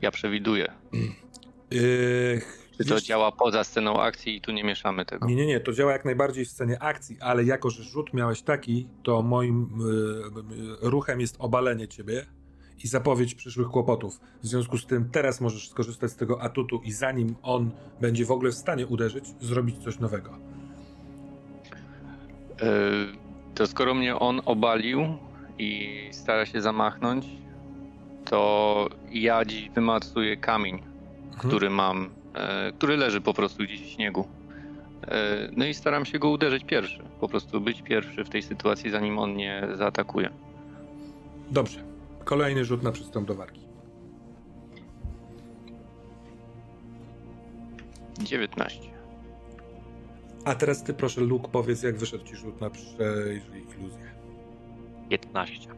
Ja 0.01 0.11
przewiduję. 0.11 0.71
Yy, 1.71 2.41
Czy 2.77 2.85
to 2.85 2.95
wiesz- 2.95 3.03
działa 3.03 3.31
poza 3.31 3.63
sceną 3.63 4.01
akcji 4.01 4.35
i 4.35 4.41
tu 4.41 4.51
nie 4.51 4.63
mieszamy 4.63 5.05
tego? 5.05 5.27
Nie, 5.27 5.35
nie, 5.35 5.45
nie, 5.45 5.59
to 5.59 5.73
działa 5.73 5.91
jak 5.91 6.05
najbardziej 6.05 6.45
w 6.45 6.49
scenie 6.51 6.81
akcji, 6.81 7.17
ale 7.21 7.43
jako, 7.43 7.69
że 7.69 7.83
rzut 7.83 8.13
miałeś 8.13 8.41
taki, 8.41 8.87
to 9.03 9.21
moim 9.21 9.63
y, 9.63 10.85
y, 10.85 10.89
ruchem 10.89 11.21
jest 11.21 11.35
obalenie 11.39 11.87
ciebie 11.87 12.25
i 12.83 12.87
zapowiedź 12.87 13.35
przyszłych 13.35 13.67
kłopotów. 13.67 14.19
W 14.43 14.47
związku 14.47 14.77
z 14.77 14.85
tym 14.85 15.09
teraz 15.09 15.41
możesz 15.41 15.69
skorzystać 15.69 16.11
z 16.11 16.15
tego 16.15 16.41
atutu 16.41 16.81
i 16.83 16.91
zanim 16.91 17.35
on 17.43 17.71
będzie 18.01 18.25
w 18.25 18.31
ogóle 18.31 18.51
w 18.51 18.55
stanie 18.55 18.87
uderzyć, 18.87 19.25
zrobić 19.41 19.77
coś 19.77 19.99
nowego. 19.99 20.29
E, 22.61 22.65
To 23.55 23.67
skoro 23.67 23.93
mnie 23.93 24.15
on 24.19 24.41
obalił 24.45 24.99
i 25.59 25.99
stara 26.11 26.45
się 26.45 26.61
zamachnąć, 26.61 27.25
to 28.25 28.89
ja 29.11 29.45
dziś 29.45 29.69
wymacuję 29.69 30.37
kamień, 30.37 30.81
który 31.37 31.69
mam, 31.69 32.09
e, 32.35 32.71
który 32.71 32.97
leży 32.97 33.21
po 33.21 33.33
prostu 33.33 33.63
gdzieś 33.63 33.81
w 33.81 33.89
śniegu. 33.89 34.27
E, 35.07 35.49
No 35.57 35.65
i 35.65 35.73
staram 35.73 36.05
się 36.05 36.19
go 36.19 36.29
uderzyć 36.29 36.63
pierwszy. 36.63 37.03
Po 37.19 37.27
prostu 37.27 37.61
być 37.61 37.81
pierwszy 37.81 38.23
w 38.25 38.29
tej 38.29 38.41
sytuacji, 38.41 38.89
zanim 38.91 39.19
on 39.19 39.33
mnie 39.33 39.67
zaatakuje. 39.73 40.29
Dobrze. 41.51 41.83
Kolejny 42.23 42.65
rzut 42.65 42.83
na 42.83 42.91
przystąp 42.91 43.27
do 43.27 43.35
walki. 43.35 43.61
19. 48.23 48.79
A 50.45 50.55
teraz 50.55 50.83
ty 50.83 50.93
proszę, 50.93 51.21
Luke, 51.21 51.47
powiedz, 51.51 51.83
jak 51.83 51.97
wyszedł 51.97 52.23
ci 52.23 52.35
rzut 52.35 52.61
na 52.61 52.69
przejrzyj 52.69 53.65
iluzję. 53.79 54.11
15. 55.09 55.69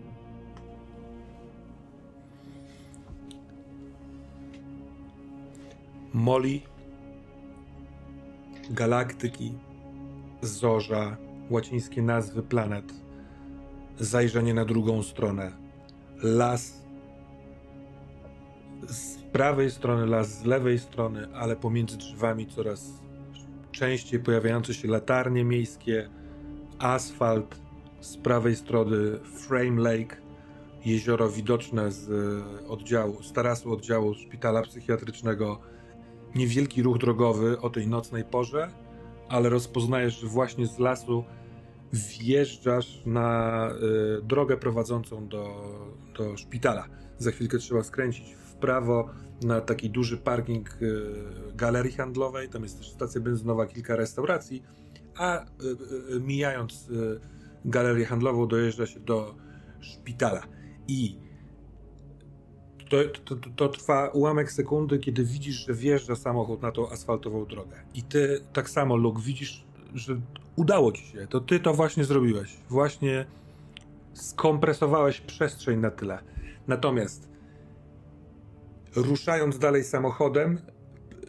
Moli, 6.14 6.62
galaktyki, 8.70 9.54
zorza, 10.42 11.18
łacińskie 11.50 12.02
nazwy 12.02 12.44
planet, 12.44 12.94
zajrzenie 14.00 14.54
na 14.54 14.66
drugą 14.66 15.04
stronę, 15.04 15.52
las, 16.26 16.82
z 18.88 19.18
prawej 19.18 19.72
strony 19.72 20.06
las, 20.06 20.40
z 20.40 20.46
lewej 20.46 20.80
strony, 20.80 21.28
ale 21.34 21.56
pomiędzy 21.56 21.98
drzewami 21.98 22.48
coraz 22.48 22.92
częściej 23.72 24.20
pojawiające 24.20 24.74
się 24.74 24.88
latarnie 24.88 25.44
miejskie, 25.44 26.10
asfalt, 26.80 27.66
z 28.02 28.18
prawej 28.18 28.56
strony 28.56 29.20
Frame 29.20 29.82
Lake, 29.82 30.18
jezioro 30.86 31.30
widoczne 31.30 31.92
z 31.92 32.10
e, 32.10 32.68
oddziału, 32.68 33.24
z 33.24 33.34
tarasu 33.34 33.74
oddziału 33.74 34.14
szpitala 34.14 34.62
psychiatrycznego, 34.62 35.60
niewielki 36.36 36.84
ruch 36.84 36.98
drogowy 36.98 37.62
o 37.62 37.70
tej 37.70 37.88
nocnej 37.88 38.24
porze, 38.24 38.72
ale 39.30 39.50
rozpoznajesz, 39.50 40.20
że 40.20 40.28
właśnie 40.28 40.68
z 40.68 40.80
lasu 40.80 41.24
wjeżdżasz 41.96 43.02
na 43.06 43.70
y, 44.20 44.22
drogę 44.22 44.58
prowadzącą 44.58 45.28
do, 45.28 45.46
do 46.18 46.38
szpitala. 46.38 46.88
Za 47.18 47.32
chwilkę 47.32 47.58
trzeba 47.58 47.84
skręcić 47.84 48.34
w 48.34 48.54
prawo 48.54 49.10
na 49.44 49.62
taki 49.62 49.90
duży 49.90 50.18
parking 50.18 50.82
y, 50.82 51.14
galerii 51.56 51.92
handlowej. 51.92 52.50
Tam 52.50 52.64
jest 52.64 52.78
też 52.78 52.92
stacja 52.92 53.22
benzynowa, 53.22 53.68
kilka 53.68 53.96
restauracji, 53.96 54.64
a 55.18 55.44
y, 55.44 55.46
y, 56.16 56.20
mijając 56.20 56.90
y, 56.90 57.20
galerię 57.66 58.06
handlową 58.06 58.48
dojeżdża 58.48 58.86
się 58.86 59.00
do 59.00 59.36
szpitala. 59.80 60.42
I 60.88 61.18
To, 62.90 62.98
to, 63.26 63.36
to, 63.56 63.70
trwa 63.70 64.10
ułamek 64.10 64.52
sekundy, 64.52 65.00
kiedy 65.00 65.24
widzisz, 65.24 65.66
że 65.66 65.74
wjeżdża 65.74 66.16
samochód 66.16 66.62
na 66.62 66.72
tą 66.72 66.90
asfaltową 66.90 67.46
drogę. 67.46 67.84
I 67.94 68.04
ty 68.04 68.40
tak 68.54 68.70
samo, 68.70 68.96
Luke, 68.96 69.22
widzisz, 69.22 69.66
że 69.96 70.22
udało 70.56 70.92
ci 70.92 71.04
się. 71.04 71.28
To 71.28 71.40
ty 71.40 71.60
to 71.60 71.74
właśnie 71.74 72.06
zrobiłeś. 72.06 72.58
Właśnie 72.70 73.26
skompresowałeś 74.14 75.22
przestrzeń 75.22 75.80
na 75.80 75.92
tyle. 75.92 76.20
Natomiast 76.68 77.30
ruszając 78.96 79.60
dalej 79.60 79.84
samochodem, 79.84 80.60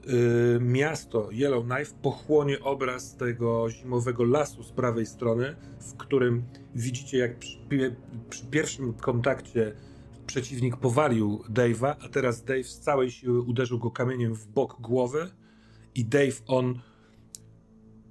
yy, 0.07 0.61
miasto 0.61 1.29
Yellowknife 1.33 1.95
pochłonie 2.03 2.61
obraz 2.61 3.17
tego 3.17 3.71
zimowego 3.71 4.25
lasu 4.25 4.63
z 4.63 4.73
prawej 4.73 5.07
strony, 5.07 5.57
w 5.81 5.97
którym 5.97 6.43
widzicie, 6.75 7.19
jak 7.19 7.39
przy, 7.39 7.59
przy 8.31 8.47
pierwszym 8.47 8.95
kontakcie 8.95 9.73
przeciwnik 10.27 10.77
powalił 10.77 11.45
Dave'a, 11.51 11.95
a 12.05 12.09
teraz 12.09 12.45
Dave 12.45 12.65
z 12.65 12.81
całej 12.81 13.11
siły 13.11 13.41
uderzył 13.41 13.79
go 13.79 13.91
kamieniem 13.91 14.35
w 14.35 14.47
bok 14.47 14.81
głowy 14.81 15.31
i 15.95 16.05
Dave 16.05 16.43
on 16.47 16.81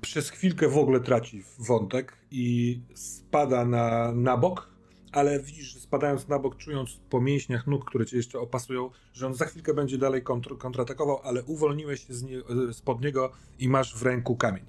przez 0.06 0.30
chwilkę 0.30 0.68
w 0.68 0.78
ogóle 0.78 1.00
traci 1.00 1.44
wątek 1.60 2.18
i 2.32 2.82
spada 2.94 3.66
na, 3.66 4.12
na 4.12 4.38
bok, 4.38 4.70
ale 5.12 5.40
widzisz, 5.40 5.74
że 5.74 5.80
spadając 5.80 6.28
na 6.28 6.40
bok, 6.40 6.58
czując 6.58 7.00
po 7.10 7.22
mięśniach 7.22 7.68
nóg, 7.68 7.86
które 7.86 8.06
cię 8.06 8.18
jeszcze 8.18 8.40
opasują, 8.40 8.90
że 9.14 9.28
on 9.28 9.34
za 9.34 9.46
chwilkę 9.46 9.74
będzie 9.74 9.98
dalej 9.98 10.24
kontr 10.24 10.58
kontratakował, 10.58 11.20
ale 11.24 11.44
uwolniłeś 11.44 12.08
się 12.08 12.14
z 12.14 12.24
nie, 12.24 12.38
spod 12.72 13.02
niego 13.02 13.32
i 13.60 13.70
masz 13.70 13.96
w 13.96 14.04
ręku 14.04 14.36
kamień. 14.36 14.66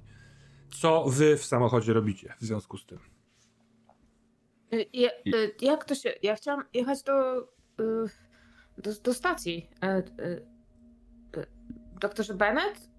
Co 0.81 1.05
wy 1.09 1.37
w 1.37 1.45
samochodzie 1.45 1.93
robicie 1.93 2.35
w 2.41 2.45
związku 2.45 2.79
z 2.79 2.87
tym? 2.87 2.99
Y, 4.73 4.87
ja, 4.93 5.11
y, 5.27 5.55
jak 5.61 5.85
to 5.85 5.95
się. 5.95 6.15
Ja 6.23 6.37
chciałam 6.37 6.65
jechać 6.75 7.03
do. 7.03 7.41
Y, 7.41 7.47
do, 8.79 8.91
do 9.03 9.15
stacji. 9.15 9.69
E, 9.83 9.87
e, 9.87 10.03
e, 11.37 11.47
doktorze 12.01 12.35
Bennett? 12.35 12.96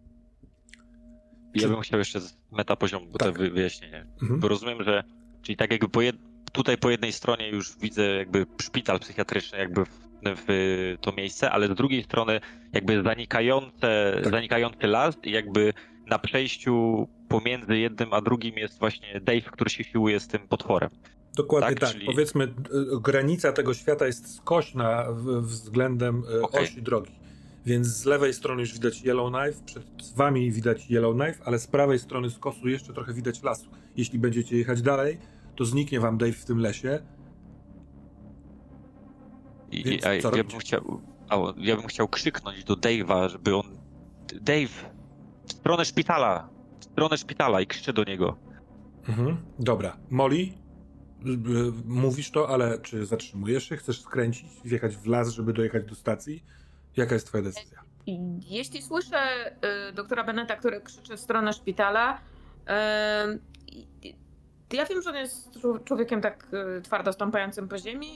Ja 1.54 1.68
bym 1.68 1.82
chciał 1.82 2.00
jeszcze 2.00 2.22
z 2.22 2.38
meta 2.52 2.76
poziomu 2.76 3.06
tak. 3.20 3.38
wyjaśnienie. 3.38 4.06
Mhm. 4.22 4.40
Bo 4.40 4.48
rozumiem, 4.48 4.84
że. 4.84 5.04
Czyli 5.42 5.56
tak 5.58 5.72
jakby 5.72 5.90
po 5.90 6.02
jed... 6.02 6.16
tutaj 6.52 6.78
po 6.78 6.90
jednej 6.90 7.14
stronie 7.14 7.50
już 7.50 7.78
widzę 7.78 8.04
jakby 8.04 8.46
szpital 8.62 9.00
psychiatryczny, 9.00 9.58
jakby 9.58 9.86
w, 9.86 9.90
w 10.24 10.96
to 11.02 11.12
miejsce, 11.12 11.52
ale 11.52 11.68
z 11.68 11.76
drugiej 11.76 12.04
strony 12.04 12.40
jakby 12.74 13.04
zanikające, 13.04 14.20
tak. 14.24 14.32
zanikający 14.32 14.88
las 14.88 15.16
i 15.24 15.32
jakby 15.32 15.74
na 16.08 16.20
przejściu 16.20 17.08
pomiędzy 17.28 17.78
jednym 17.78 18.14
a 18.14 18.22
drugim 18.22 18.58
jest 18.58 18.80
właśnie 18.80 19.22
Dave, 19.22 19.52
który 19.52 19.70
się 19.70 19.84
siłuje 19.84 20.20
z 20.20 20.28
tym 20.28 20.48
potworem. 20.48 20.90
Dokładnie 21.36 21.70
tak. 21.70 21.80
tak. 21.80 21.92
Czyli... 21.92 22.06
Powiedzmy, 22.06 22.44
e, 22.44 22.48
granica 23.02 23.54
tego 23.54 23.74
świata 23.74 24.06
jest 24.06 24.36
skośna 24.36 25.06
względem 25.42 26.24
e, 26.38 26.42
okay. 26.42 26.62
osi 26.62 26.82
drogi. 26.82 27.12
Więc 27.68 27.88
z 27.88 28.06
lewej 28.06 28.34
strony 28.34 28.62
już 28.62 28.74
widać 28.74 29.02
Yellowknife, 29.02 29.66
przed 29.66 30.14
wami 30.16 30.52
widać 30.52 30.92
Yellowknife, 30.92 31.44
ale 31.46 31.60
z 31.60 31.68
prawej 31.68 32.00
strony 32.00 32.30
skosu 32.30 32.68
jeszcze 32.68 32.94
trochę 32.94 33.14
widać 33.14 33.44
lasu. 33.44 33.70
Jeśli 33.98 34.20
będziecie 34.20 34.58
jechać 34.58 34.82
dalej, 34.82 35.18
to 35.56 35.66
zniknie 35.66 36.00
wam 36.00 36.18
Dave 36.18 36.34
w 36.34 36.46
tym 36.46 36.60
lesie. 36.60 37.00
I, 39.72 40.00
a, 40.06 40.14
ja, 40.14 40.44
bym 40.44 40.60
chciał, 40.60 41.02
a, 41.30 41.38
ja 41.58 41.76
bym 41.76 41.88
chciał 41.88 42.08
krzyknąć 42.08 42.64
do 42.64 42.74
Dave'a, 42.76 43.30
żeby 43.30 43.56
on... 43.56 43.78
Dave, 44.42 44.92
w 45.46 45.52
stronę 45.52 45.86
szpitala! 45.86 46.50
W 46.80 46.84
stronę 46.84 47.18
szpitala 47.18 47.62
i 47.62 47.68
krzyczę 47.68 47.94
do 47.94 48.04
niego. 48.04 48.38
Mhm, 49.08 49.38
dobra. 49.60 49.98
Molly, 50.10 50.50
mówisz 51.86 52.32
to, 52.32 52.50
ale 52.50 52.80
czy 52.80 53.06
zatrzymujesz 53.06 53.70
się? 53.70 53.78
Chcesz 53.78 54.02
skręcić, 54.02 54.50
wjechać 54.66 54.98
w 54.98 55.06
las, 55.06 55.30
żeby 55.30 55.54
dojechać 55.54 55.86
do 55.86 55.96
stacji? 55.96 56.44
Jaka 56.98 57.14
jest 57.14 57.28
twoja 57.28 57.44
decyzja? 57.44 57.78
Jeśli 58.48 58.82
słyszę 58.82 59.52
y, 59.90 59.94
doktora 59.94 60.24
Beneta, 60.24 60.56
który 60.56 60.82
krzyczy 60.82 61.18
w 61.18 61.20
stronę 61.20 61.54
szpitala, 61.54 62.18
y, 64.72 64.76
ja 64.76 64.86
wiem, 64.86 65.02
że 65.02 65.10
on 65.10 65.16
jest 65.16 65.60
człowiekiem 65.86 66.22
tak 66.22 66.48
y, 66.78 66.82
twardo 66.82 67.14
stąpającym 67.14 67.68
po 67.68 67.78
ziemi 67.78 68.08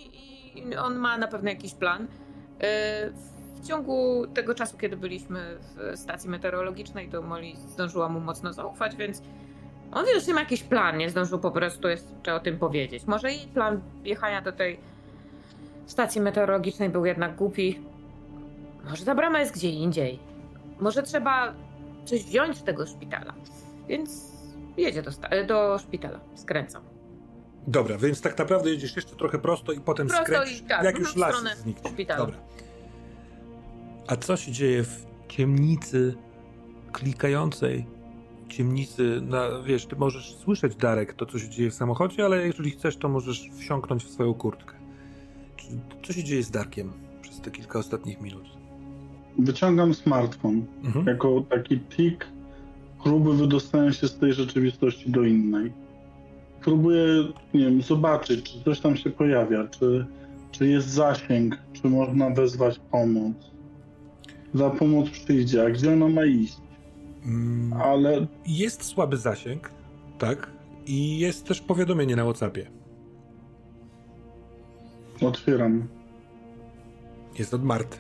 i 0.60 0.76
on 0.76 0.96
ma 0.96 1.17
na 1.17 1.28
pewno 1.28 1.50
jakiś 1.50 1.74
plan. 1.74 2.08
W 3.56 3.67
ciągu 3.67 4.28
tego 4.34 4.56
czasu, 4.56 4.78
kiedy 4.78 4.98
byliśmy 4.98 5.58
w 5.60 6.00
stacji 6.00 6.30
meteorologicznej, 6.30 7.10
to 7.10 7.22
Molly 7.22 7.56
zdążyła 7.56 8.10
mu 8.10 8.20
mocno 8.20 8.54
zaufać, 8.54 8.96
więc 8.96 9.22
on 9.91 10.06
widocznie 10.06 10.34
ma 10.34 10.39
jakiś 10.39 10.63
plan, 10.63 10.98
nie 10.98 11.10
zdążył 11.10 11.39
po 11.39 11.52
prostu 11.52 11.88
jeszcze 11.88 12.36
o 12.36 12.39
tym 12.39 12.60
powiedzieć. 12.60 13.04
Może 13.06 13.32
jej 13.32 13.48
plan 13.48 13.82
jechania 14.04 14.41
do 14.41 14.52
tej 14.52 14.80
stacji 15.86 16.22
meteorologicznej 16.22 16.89
był 16.89 17.06
jednak 17.06 17.36
głupi. 17.36 17.91
Może 18.89 19.06
ta 19.06 19.15
brama 19.15 19.39
jest 19.39 19.54
gdzie 19.54 19.70
indziej. 19.70 20.20
Może 20.80 21.04
trzeba 21.04 21.54
coś 22.06 22.24
wziąć 22.24 22.58
z 22.58 22.63
tego 22.63 22.88
szpitala. 22.88 23.34
Więc 23.88 24.32
jedzie 24.78 25.02
do, 25.02 25.12
do 25.48 25.80
szpitala, 25.80 26.20
skręcam. 26.36 26.84
Dobra, 27.67 27.98
więc 27.98 28.22
tak 28.22 28.38
naprawdę 28.38 28.70
jedziesz 28.70 28.96
jeszcze 28.96 29.15
trochę 29.15 29.39
prosto 29.39 29.72
i 29.72 29.80
potem 29.80 30.08
prosto 30.08 30.26
skręcisz, 30.26 30.62
i, 30.62 30.63
tak, 30.63 30.84
jak 30.84 31.00
już 31.00 31.15
las 31.15 31.36
zniknie. 31.58 31.91
Szpitala. 31.91 32.20
Dobra. 32.20 32.38
A 34.08 34.15
co 34.15 34.38
się 34.38 34.52
dzieje 34.52 34.84
w 34.84 35.06
ciemnicy 35.28 36.15
klikającej 36.91 37.86
ciemnicy, 38.52 39.22
na, 39.22 39.62
wiesz, 39.65 39.86
ty 39.86 39.96
możesz 39.96 40.36
słyszeć, 40.36 40.76
Darek, 40.76 41.13
to 41.13 41.26
co 41.26 41.39
się 41.39 41.50
dzieje 41.50 41.72
w 41.72 41.74
samochodzie, 41.74 42.26
ale 42.26 42.48
jeżeli 42.48 42.72
chcesz, 42.72 42.98
to 42.98 43.10
możesz 43.10 43.50
wsiąknąć 43.60 44.04
w 44.06 44.10
swoją 44.10 44.34
kurtkę. 44.34 44.76
Co 46.04 46.13
się 46.13 46.24
dzieje 46.24 46.44
z 46.44 46.52
Darkiem 46.52 46.94
przez 47.22 47.41
te 47.41 47.52
kilka 47.52 47.80
ostatnich 47.80 48.22
minut? 48.22 48.61
Wyciągam 49.39 49.94
smartfon 49.94 50.65
mhm. 50.84 51.08
jako 51.08 51.44
taki 51.50 51.80
tik 51.80 52.28
próby 53.04 53.34
wydostania 53.34 53.94
się 53.94 54.08
z 54.08 54.17
tej 54.17 54.34
rzeczywistości 54.34 55.12
do 55.12 55.24
innej. 55.24 55.72
Próbuję, 56.62 57.06
nie 57.54 57.65
wiem, 57.65 57.82
zobaczyć, 57.82 58.54
czy 58.54 58.63
coś 58.63 58.80
tam 58.80 58.98
się 58.98 59.10
pojawia, 59.10 59.67
czy, 59.67 60.06
czy 60.52 60.67
jest 60.67 60.89
zasięg, 60.89 61.58
czy 61.74 61.89
można 61.89 62.30
wezwać 62.30 62.80
pomoc. 62.91 63.34
Za 64.54 64.70
pomoc 64.70 65.10
przyjdzie, 65.10 65.65
a 65.65 65.70
gdzie 65.70 65.94
ona 65.94 66.10
ma 66.10 66.26
iść? 66.26 66.58
Mm, 67.26 67.74
ale. 67.74 68.28
Jest 68.48 68.84
słaby 68.84 69.17
zasięg, 69.17 69.72
tak? 70.17 70.52
I 70.86 71.20
jest 71.20 71.46
też 71.46 71.62
powiadomienie 71.62 72.15
na 72.15 72.24
WhatsAppie. 72.24 72.67
Otwieram. 75.22 75.88
Jest 77.39 77.54
od 77.54 77.63
Marty. 77.63 77.98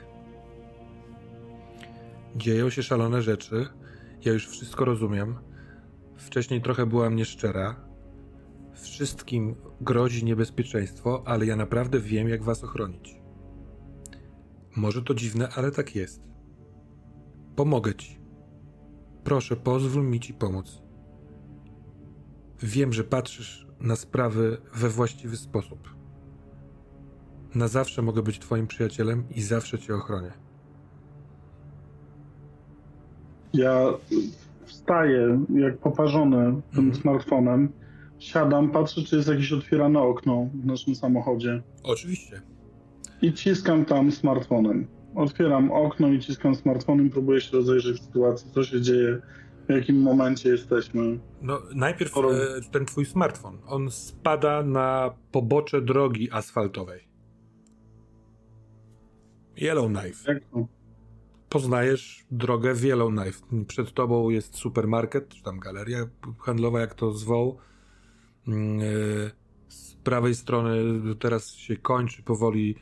Dzieją 2.35 2.69
się 2.69 2.83
szalone 2.83 3.21
rzeczy. 3.21 3.67
Ja 4.25 4.33
już 4.33 4.47
wszystko 4.49 4.85
rozumiem. 4.85 5.35
Wcześniej 6.15 6.61
trochę 6.61 6.85
byłam 6.85 7.15
nieszczera. 7.15 7.75
Wszystkim 8.73 9.55
grozi 9.81 10.25
niebezpieczeństwo, 10.25 11.23
ale 11.25 11.45
ja 11.45 11.55
naprawdę 11.55 11.99
wiem, 11.99 12.29
jak 12.29 12.43
was 12.43 12.63
ochronić. 12.63 13.21
Może 14.75 15.01
to 15.01 15.13
dziwne, 15.13 15.49
ale 15.55 15.71
tak 15.71 15.95
jest. 15.95 16.21
Pomogę 17.55 17.95
ci. 17.95 18.19
Proszę, 19.23 19.55
pozwól 19.55 20.03
mi 20.03 20.19
ci 20.19 20.33
pomóc. 20.33 20.81
Wiem, 22.61 22.93
że 22.93 23.03
patrzysz 23.03 23.67
na 23.79 23.95
sprawy 23.95 24.57
we 24.75 24.89
właściwy 24.89 25.37
sposób. 25.37 25.95
Na 27.55 27.67
zawsze 27.67 28.01
mogę 28.01 28.21
być 28.21 28.39
Twoim 28.39 28.67
przyjacielem 28.67 29.29
i 29.29 29.41
zawsze 29.41 29.79
Cię 29.79 29.95
ochronię. 29.95 30.31
Ja 33.53 33.93
wstaję 34.65 35.45
jak 35.55 35.77
poparzony 35.77 36.61
tym 36.71 36.83
mm. 36.83 36.95
smartfonem, 36.95 37.71
siadam, 38.19 38.71
patrzę, 38.71 39.01
czy 39.01 39.15
jest 39.15 39.27
jakieś 39.27 39.53
otwierane 39.53 39.99
okno 39.99 40.49
w 40.53 40.65
naszym 40.65 40.95
samochodzie. 40.95 41.61
Oczywiście. 41.83 42.41
I 43.21 43.33
ciskam 43.33 43.85
tam 43.85 44.11
smartfonem 44.11 44.87
otwieram 45.15 45.71
okno 45.71 46.07
i 46.07 46.19
ciskam 46.19 46.55
smartfonem, 46.55 47.09
próbuję 47.09 47.41
się 47.41 47.57
rozejrzeć 47.57 47.97
w 47.97 48.03
sytuacji, 48.03 48.51
co 48.51 48.63
się 48.63 48.81
dzieje, 48.81 49.21
w 49.69 49.73
jakim 49.73 50.01
momencie 50.01 50.49
jesteśmy. 50.49 51.19
No, 51.41 51.61
najpierw 51.75 52.17
e, 52.17 52.21
ten 52.71 52.85
twój 52.85 53.05
smartfon, 53.05 53.57
on 53.67 53.91
spada 53.91 54.63
na 54.63 55.15
pobocze 55.31 55.81
drogi 55.81 56.31
asfaltowej. 56.31 57.07
Yellowknife. 59.57 60.33
Jak 60.33 60.43
to? 60.45 60.67
Poznajesz 61.51 62.25
drogę 62.31 62.73
w 62.73 62.83
Yellowknife. 62.83 63.45
Przed 63.67 63.93
tobą 63.93 64.29
jest 64.29 64.55
supermarket, 64.55 65.29
czy 65.29 65.43
tam 65.43 65.59
galeria 65.59 66.07
handlowa, 66.39 66.79
jak 66.79 66.93
to 66.93 67.11
zwoł. 67.11 67.57
Mm, 68.47 68.79
e, 68.79 68.83
z 69.67 69.95
prawej 69.95 70.35
strony 70.35 71.01
teraz 71.19 71.53
się 71.53 71.77
kończy 71.77 72.23
powoli 72.23 72.75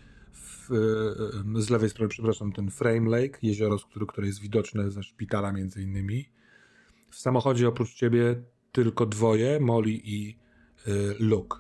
E, 0.71 1.61
z 1.61 1.69
lewej 1.69 1.89
strony, 1.89 2.09
przepraszam, 2.09 2.51
ten 2.51 2.71
Frame 2.71 3.09
Lake, 3.09 3.39
jezioro, 3.41 3.77
które, 3.77 4.05
które 4.05 4.27
jest 4.27 4.41
widoczne 4.41 4.91
ze 4.91 5.03
szpitala 5.03 5.51
między 5.51 5.81
innymi. 5.81 6.29
W 7.09 7.15
samochodzie 7.15 7.67
oprócz 7.67 7.93
ciebie 7.93 8.41
tylko 8.71 9.05
dwoje, 9.05 9.59
Molly 9.59 9.91
i 9.91 10.37
y, 10.87 11.15
Luke. 11.19 11.57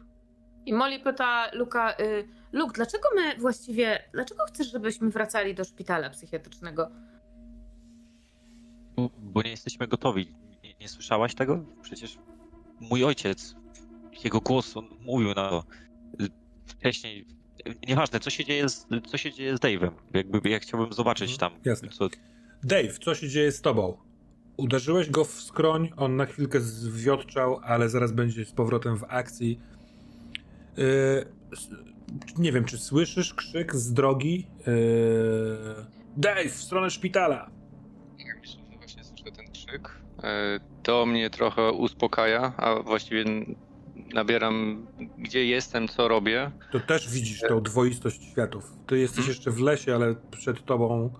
I 0.65 0.73
Molly 0.73 0.99
pyta 0.99 1.51
Luka, 1.53 1.91
y, 1.99 2.27
Luke, 2.51 2.73
dlaczego 2.73 3.09
my 3.15 3.37
właściwie, 3.37 4.03
dlaczego 4.13 4.43
chcesz, 4.43 4.71
żebyśmy 4.71 5.09
wracali 5.09 5.55
do 5.55 5.63
szpitala 5.63 6.09
psychiatrycznego? 6.09 6.89
Bo, 8.95 9.09
bo 9.19 9.41
nie 9.41 9.51
jesteśmy 9.51 9.87
gotowi. 9.87 10.35
Nie, 10.63 10.73
nie, 10.81 10.87
słyszałaś 10.87 11.35
tego? 11.35 11.65
Przecież 11.81 12.17
mój 12.79 13.03
ojciec, 13.03 13.55
jego 14.23 14.41
głos, 14.41 14.77
on 14.77 14.89
mówił 15.01 15.27
na 15.27 15.49
to 15.49 15.63
wcześniej. 16.65 17.25
Nieważne, 17.87 18.19
co 18.19 18.29
się 18.29 18.45
dzieje 18.45 18.69
z, 18.69 18.87
co 19.07 19.17
się 19.17 19.33
dzieje 19.33 19.57
z 19.57 19.59
Dave'em. 19.59 19.91
Jakby 20.13 20.49
ja 20.49 20.59
chciałbym 20.59 20.93
zobaczyć 20.93 21.31
mhm, 21.31 21.51
tam. 21.51 21.61
Jasne. 21.65 21.89
Co... 21.89 22.09
Dave, 22.63 22.99
co 22.99 23.15
się 23.15 23.29
dzieje 23.29 23.51
z 23.51 23.61
tobą? 23.61 23.97
Uderzyłeś 24.57 25.09
go 25.09 25.25
w 25.25 25.31
skroń, 25.31 25.89
on 25.97 26.15
na 26.15 26.25
chwilkę 26.25 26.59
zwiotczał, 26.61 27.59
ale 27.63 27.89
zaraz 27.89 28.11
będzie 28.11 28.45
z 28.45 28.51
powrotem 28.51 28.97
w 28.97 29.03
akcji. 29.03 29.59
Yy, 30.77 30.85
nie 32.37 32.51
wiem, 32.51 32.65
czy 32.65 32.77
słyszysz 32.77 33.33
krzyk 33.33 33.75
z 33.75 33.93
drogi? 33.93 34.47
Yy, 34.67 35.85
Dave, 36.17 36.49
w 36.49 36.55
stronę 36.55 36.89
szpitala! 36.89 37.49
Ja 38.17 38.35
myślę, 38.41 38.61
że 38.71 38.77
właśnie 38.77 39.03
słyszę 39.03 39.31
ten 39.31 39.51
krzyk. 39.51 39.89
E, 40.23 40.59
to 40.83 41.05
mnie 41.05 41.29
trochę 41.29 41.71
uspokaja, 41.71 42.53
a 42.57 42.75
właściwie 42.75 43.23
nabieram, 44.13 44.87
gdzie 45.17 45.45
jestem, 45.45 45.87
co 45.87 46.07
robię. 46.07 46.51
To 46.71 46.79
też 46.79 47.09
widzisz 47.09 47.41
tą 47.49 47.61
dwoistość 47.61 48.23
światów. 48.31 48.73
Ty 48.87 48.99
jesteś 48.99 49.17
hmm. 49.17 49.29
jeszcze 49.29 49.51
w 49.51 49.59
lesie, 49.59 49.95
ale 49.95 50.15
przed 50.31 50.65
tobą 50.65 51.13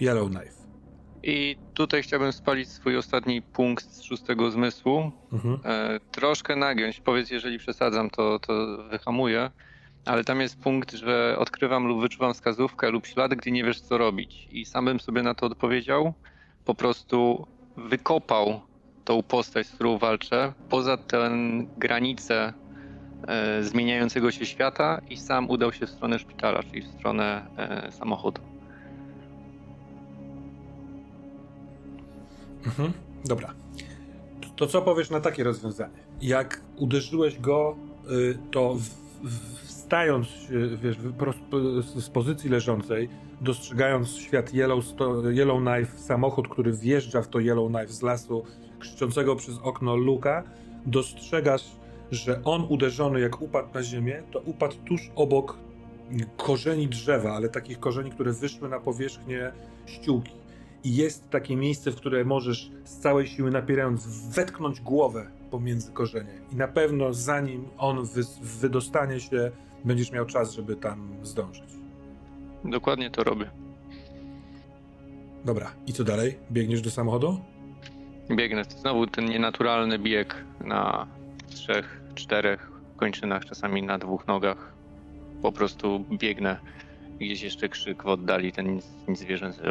Yellowknife. 0.00 0.56
I 1.22 1.56
tutaj 1.74 2.02
chciałbym 2.02 2.32
spalić 2.32 2.68
swój 2.68 2.96
ostatni 2.96 3.42
punkt 3.42 3.84
z 3.84 4.02
szóstego 4.02 4.50
zmysłu. 4.50 5.12
Mhm. 5.32 5.58
E, 5.64 6.00
troszkę 6.10 6.56
nagiąć. 6.56 7.00
Powiedz, 7.00 7.30
jeżeli 7.30 7.58
przesadzam, 7.58 8.10
to, 8.10 8.38
to 8.38 8.78
wyhamuję. 8.90 9.50
Ale 10.06 10.24
tam 10.24 10.40
jest 10.40 10.58
punkt, 10.58 10.92
że 10.92 11.36
odkrywam 11.38 11.86
lub 11.86 12.00
wyczuwam 12.00 12.34
wskazówkę 12.34 12.90
lub 12.90 13.06
ślad, 13.06 13.34
gdy 13.34 13.50
nie 13.50 13.64
wiesz, 13.64 13.80
co 13.80 13.98
robić. 13.98 14.48
I 14.52 14.64
sam 14.64 14.84
bym 14.84 15.00
sobie 15.00 15.22
na 15.22 15.34
to 15.34 15.46
odpowiedział. 15.46 16.12
Po 16.64 16.74
prostu 16.74 17.46
wykopał 17.76 18.60
tą 19.04 19.22
postać, 19.22 19.66
z 19.66 19.72
którą 19.72 19.98
walczę, 19.98 20.52
poza 20.68 20.96
tę 20.96 21.30
granicę 21.78 22.52
e, 23.28 23.62
zmieniającego 23.62 24.30
się 24.30 24.46
świata 24.46 25.00
i 25.10 25.16
sam 25.16 25.50
udał 25.50 25.72
się 25.72 25.86
w 25.86 25.90
stronę 25.90 26.18
szpitala, 26.18 26.62
czyli 26.62 26.82
w 26.82 26.88
stronę 26.88 27.46
e, 27.56 27.92
samochodu. 27.92 28.40
Mhm, 32.66 32.92
dobra. 33.24 33.54
To, 34.40 34.48
to, 34.56 34.66
co 34.66 34.82
powiesz 34.82 35.10
na 35.10 35.20
takie 35.20 35.44
rozwiązanie? 35.44 35.98
Jak 36.20 36.60
uderzyłeś 36.76 37.38
go, 37.38 37.76
y, 38.10 38.38
to 38.50 38.74
w, 38.74 38.88
w, 39.28 39.65
wstając 39.86 40.28
wiesz, 40.82 40.96
z 41.96 42.10
pozycji 42.10 42.50
leżącej, 42.50 43.08
dostrzegając 43.40 44.16
świat 44.16 44.54
Yellow, 44.54 44.84
Yellowknife, 45.24 45.98
samochód, 45.98 46.48
który 46.48 46.72
wjeżdża 46.72 47.22
w 47.22 47.28
to 47.28 47.40
Yellowknife 47.40 47.92
z 47.92 48.02
lasu, 48.02 48.44
krzyczącego 48.78 49.36
przez 49.36 49.58
okno 49.62 49.96
Luka, 49.96 50.44
dostrzegasz, 50.86 51.64
że 52.10 52.44
on 52.44 52.66
uderzony 52.68 53.20
jak 53.20 53.42
upadł 53.42 53.68
na 53.74 53.82
ziemię, 53.82 54.22
to 54.32 54.40
upadł 54.40 54.74
tuż 54.84 55.10
obok 55.16 55.58
korzeni 56.36 56.88
drzewa, 56.88 57.32
ale 57.32 57.48
takich 57.48 57.80
korzeni, 57.80 58.10
które 58.10 58.32
wyszły 58.32 58.68
na 58.68 58.80
powierzchnię 58.80 59.52
ściółki. 59.86 60.32
I 60.84 60.96
jest 60.96 61.30
takie 61.30 61.56
miejsce, 61.56 61.90
w 61.90 61.96
które 61.96 62.24
możesz 62.24 62.70
z 62.84 62.98
całej 62.98 63.26
siły 63.26 63.50
napierając 63.50 64.06
wetknąć 64.34 64.80
głowę 64.80 65.26
pomiędzy 65.50 65.92
korzenie. 65.92 66.40
I 66.52 66.56
na 66.56 66.68
pewno 66.68 67.14
zanim 67.14 67.68
on 67.78 68.06
wy, 68.06 68.22
wydostanie 68.60 69.20
się, 69.20 69.50
będziesz 69.84 70.12
miał 70.12 70.26
czas, 70.26 70.52
żeby 70.52 70.76
tam 70.76 71.16
zdążyć. 71.22 71.64
Dokładnie 72.64 73.10
to 73.10 73.24
robię. 73.24 73.50
Dobra, 75.44 75.72
i 75.86 75.92
co 75.92 76.04
dalej? 76.04 76.38
Biegniesz 76.52 76.82
do 76.82 76.90
samochodu? 76.90 77.40
Biegnę. 78.30 78.64
Znowu 78.64 79.06
ten 79.06 79.24
nienaturalny 79.24 79.98
bieg 79.98 80.44
na 80.60 81.06
trzech, 81.48 82.02
czterech 82.14 82.70
kończynach, 82.96 83.44
czasami 83.44 83.82
na 83.82 83.98
dwóch 83.98 84.26
nogach. 84.26 84.72
Po 85.42 85.52
prostu 85.52 86.04
biegnę. 86.12 86.60
Gdzieś 87.20 87.42
jeszcze 87.42 87.68
krzyk 87.68 88.02
w 88.02 88.06
oddali, 88.06 88.52
ten 88.52 88.74
nic, 88.74 88.86
zwierzęcy. 89.14 89.62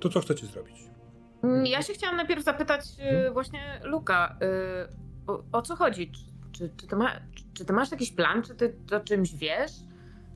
To 0.00 0.08
co 0.08 0.20
chcecie 0.20 0.46
zrobić? 0.46 0.95
Mm, 1.42 1.66
ja 1.66 1.82
się 1.82 1.92
chciałam 1.92 2.16
najpierw 2.16 2.44
zapytać 2.44 2.80
hmm? 2.98 3.32
właśnie 3.32 3.80
Luka, 3.84 4.36
y, 4.42 5.26
o, 5.26 5.42
o, 5.52 5.62
co 5.62 5.76
chodzi? 5.76 6.12
Czy, 6.12 6.20
czy, 6.52 6.70
czy, 6.76 6.86
ty 6.86 6.96
ma, 6.96 7.12
czy, 7.54 7.64
ty 7.64 7.72
masz 7.72 7.90
jakiś 7.90 8.12
plan? 8.12 8.42
Czy 8.42 8.54
ty 8.54 8.76
o 8.96 9.00
czymś 9.00 9.34
wiesz? 9.34 9.72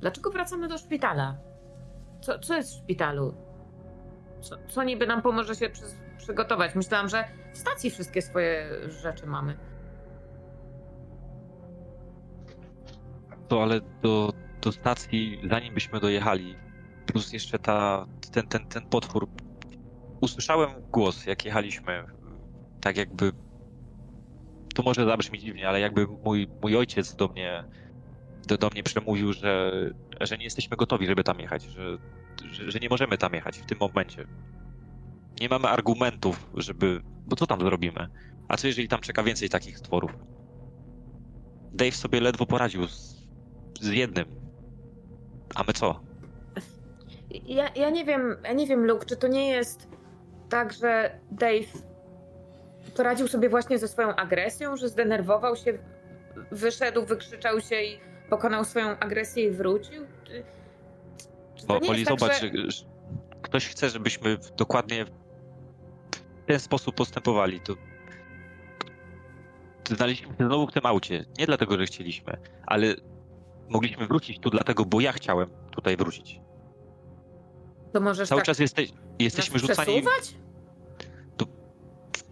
Dlaczego 0.01 0.31
wracamy 0.31 0.69
do 0.69 0.79
szpitala? 0.79 1.37
Co, 2.21 2.39
co 2.39 2.57
jest 2.57 2.71
w 2.71 2.79
szpitalu? 2.79 3.35
Co, 4.41 4.57
co 4.69 4.83
niby 4.83 5.07
nam 5.07 5.23
pomoże 5.23 5.55
się 5.55 5.71
przy, 5.71 5.83
przygotować? 6.19 6.75
Myślałam, 6.75 7.09
że 7.09 7.25
w 7.53 7.59
stacji 7.59 7.91
wszystkie 7.91 8.23
swoje 8.23 8.71
rzeczy 8.89 9.27
mamy. 9.27 9.57
To 13.49 13.63
ale 13.63 13.81
do, 14.03 14.33
do 14.61 14.73
stacji, 14.73 15.41
zanim 15.51 15.75
byśmy 15.75 16.01
dojechali, 16.01 16.57
plus 17.07 17.33
jeszcze 17.33 17.59
ta, 17.59 18.07
ten, 18.33 18.47
ten, 18.47 18.67
ten 18.67 18.83
potwór. 18.83 19.29
Usłyszałem 20.21 20.71
głos, 20.93 21.27
jak 21.27 21.45
jechaliśmy. 21.45 22.05
Tak 22.81 22.97
jakby. 22.97 23.33
To 24.75 24.83
może 24.83 25.05
zabrzmi 25.05 25.39
dziwnie, 25.39 25.69
ale 25.69 25.81
jakby 25.81 26.07
mój, 26.07 26.49
mój 26.63 26.77
ojciec 26.77 27.15
do 27.15 27.29
mnie 27.29 27.65
do, 28.47 28.59
do 28.59 28.69
mnie 28.71 28.83
przemówił, 28.83 29.33
że, 29.33 29.73
że 30.21 30.39
nie 30.39 30.45
jesteśmy 30.45 30.77
gotowi, 30.77 31.07
żeby 31.07 31.25
tam 31.25 31.41
jechać, 31.41 31.63
że, 31.63 31.99
że, 32.45 32.71
że 32.71 32.79
nie 32.79 32.89
możemy 32.89 33.19
tam 33.19 33.35
jechać 33.35 33.59
w 33.59 33.67
tym 33.67 33.79
momencie. 33.79 34.27
Nie 35.41 35.49
mamy 35.49 35.69
argumentów, 35.69 36.51
żeby. 36.55 37.03
Bo 37.27 37.37
co 37.37 37.47
tam 37.47 37.61
zrobimy? 37.61 38.09
A 38.49 38.57
co 38.57 38.67
jeżeli 38.67 38.89
tam 38.89 39.01
czeka 39.01 39.23
więcej 39.23 39.49
takich 39.49 39.79
stworów? 39.79 40.11
Dave 41.73 41.97
sobie 41.97 42.21
ledwo 42.21 42.47
poradził 42.47 42.89
z, 42.89 43.29
z 43.81 43.89
jednym. 43.89 44.25
A 45.55 45.63
my 45.63 45.73
co? 45.73 46.01
Ja, 47.31 47.69
ja 47.69 47.91
nie 47.91 48.05
wiem, 48.05 48.37
ja 48.45 48.53
nie 48.53 48.67
wiem, 48.67 48.87
Luke, 48.87 49.07
czy 49.07 49.17
to 49.17 49.29
nie 49.29 49.49
jest 49.49 49.89
tak, 50.51 50.73
że 50.73 51.19
Dave 51.31 51.73
poradził 52.97 53.29
sobie 53.29 53.49
właśnie 53.49 53.79
ze 53.79 53.89
swoją 53.89 54.17
agresją, 54.17 54.77
że 54.77 54.89
zdenerwował 54.89 55.57
się, 55.57 55.79
wyszedł, 56.51 57.07
wykrzyczał 57.07 57.61
się 57.61 57.83
i 57.83 57.99
pokonał 58.31 58.65
swoją 58.65 58.99
agresję 58.99 59.45
i 59.45 59.51
wrócił? 59.51 60.07
Bo, 61.67 61.79
Oli, 61.89 62.05
tak, 62.05 62.19
zobacz, 62.19 62.41
że... 62.41 62.51
ktoś 63.43 63.69
chce, 63.69 63.89
żebyśmy 63.89 64.37
dokładnie 64.57 65.05
w 65.05 65.11
ten 66.47 66.61
sposób 66.61 66.95
postępowali. 66.95 67.61
To 67.61 67.75
znaleźliśmy 69.89 70.37
się 70.37 70.47
znowu 70.47 70.67
w 70.67 70.73
tym 70.73 70.87
aucie. 70.87 71.25
Nie 71.39 71.47
dlatego, 71.47 71.79
że 71.79 71.87
chcieliśmy, 71.87 72.37
ale 72.67 72.95
mogliśmy 73.69 74.07
wrócić 74.07 74.39
tu 74.39 74.51
dlatego, 74.51 74.85
bo 74.85 75.01
ja 75.01 75.13
chciałem 75.13 75.51
tutaj 75.71 75.97
wrócić. 75.97 76.41
To 77.93 78.01
możesz 78.01 78.29
Cały 78.29 78.39
tak 78.39 78.47
czas 78.47 78.59
jeste, 78.59 78.83
jesteśmy 79.19 79.59
rzucani. 79.59 80.03
Przesuwać? 80.03 80.35
To 81.37 81.47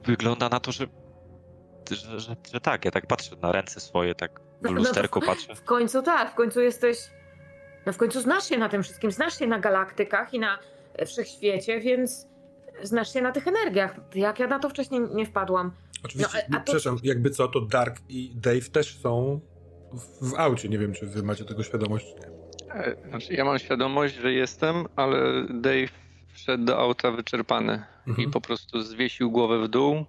wygląda 0.05 0.49
na 0.49 0.61
to, 0.61 0.73
że 0.73 0.87
że, 1.91 2.21
że, 2.21 2.37
że, 2.53 2.61
tak, 2.61 2.85
ja 2.85 2.91
tak 2.91 3.07
patrzę 3.07 3.37
na 3.43 3.53
ręce 3.53 3.81
swoje, 3.81 4.15
tak 4.15 4.41
w 4.41 4.63
no, 4.63 4.71
no 4.71 4.77
lusterko 4.77 5.21
no 5.21 5.27
patrzę. 5.27 5.55
W 5.55 5.65
końcu 5.65 6.03
tak, 6.03 6.33
w 6.33 6.35
końcu 6.35 6.61
jesteś. 6.61 6.99
No 7.87 7.93
w 7.93 7.97
końcu 7.97 8.21
znasz 8.21 8.49
się 8.49 8.59
na 8.59 8.69
tym 8.69 8.83
wszystkim, 8.83 9.11
znasz 9.11 9.39
się 9.39 9.47
na 9.47 9.59
galaktykach 9.59 10.35
i 10.35 10.39
na 10.39 10.59
wszechświecie, 11.07 11.81
więc 11.81 12.27
znasz 12.83 13.13
się 13.13 13.23
na 13.23 13.33
tych 13.33 13.47
energiach. 13.47 13.95
Jak 14.15 14.39
ja 14.39 14.47
na 14.47 14.59
to 14.59 14.69
wcześniej 14.69 15.01
nie 15.15 15.27
wpadłam. 15.27 15.73
Oczywiście, 16.05 16.47
no, 16.49 16.59
to... 16.59 16.65
przepraszam, 16.65 16.99
jakby 17.03 17.31
co, 17.31 17.49
to 17.49 17.61
Dark 17.61 18.01
i 18.09 18.33
Dave 18.35 18.71
też 18.73 18.99
są 19.01 19.41
w, 19.93 20.31
w 20.31 20.35
aucie. 20.35 20.69
Nie 20.69 20.79
wiem, 20.79 20.93
czy 20.93 21.07
wy 21.07 21.23
macie 21.23 21.45
tego 21.45 21.63
świadomość, 21.63 22.07
nie. 22.07 22.27
E, 22.27 22.38
znaczy, 23.09 23.35
ja 23.35 23.45
mam 23.45 23.59
świadomość, 23.59 24.15
że 24.15 24.33
jestem, 24.33 24.87
ale 24.97 25.45
Dave 25.51 25.93
wszedł 26.33 26.65
do 26.65 26.79
auta 26.79 27.11
wyczerpany 27.11 27.83
mhm. 28.07 28.29
i 28.29 28.33
po 28.33 28.41
prostu 28.41 28.83
zwiesił 28.83 29.31
głowę 29.31 29.63
w 29.63 29.69
dół. 29.69 30.05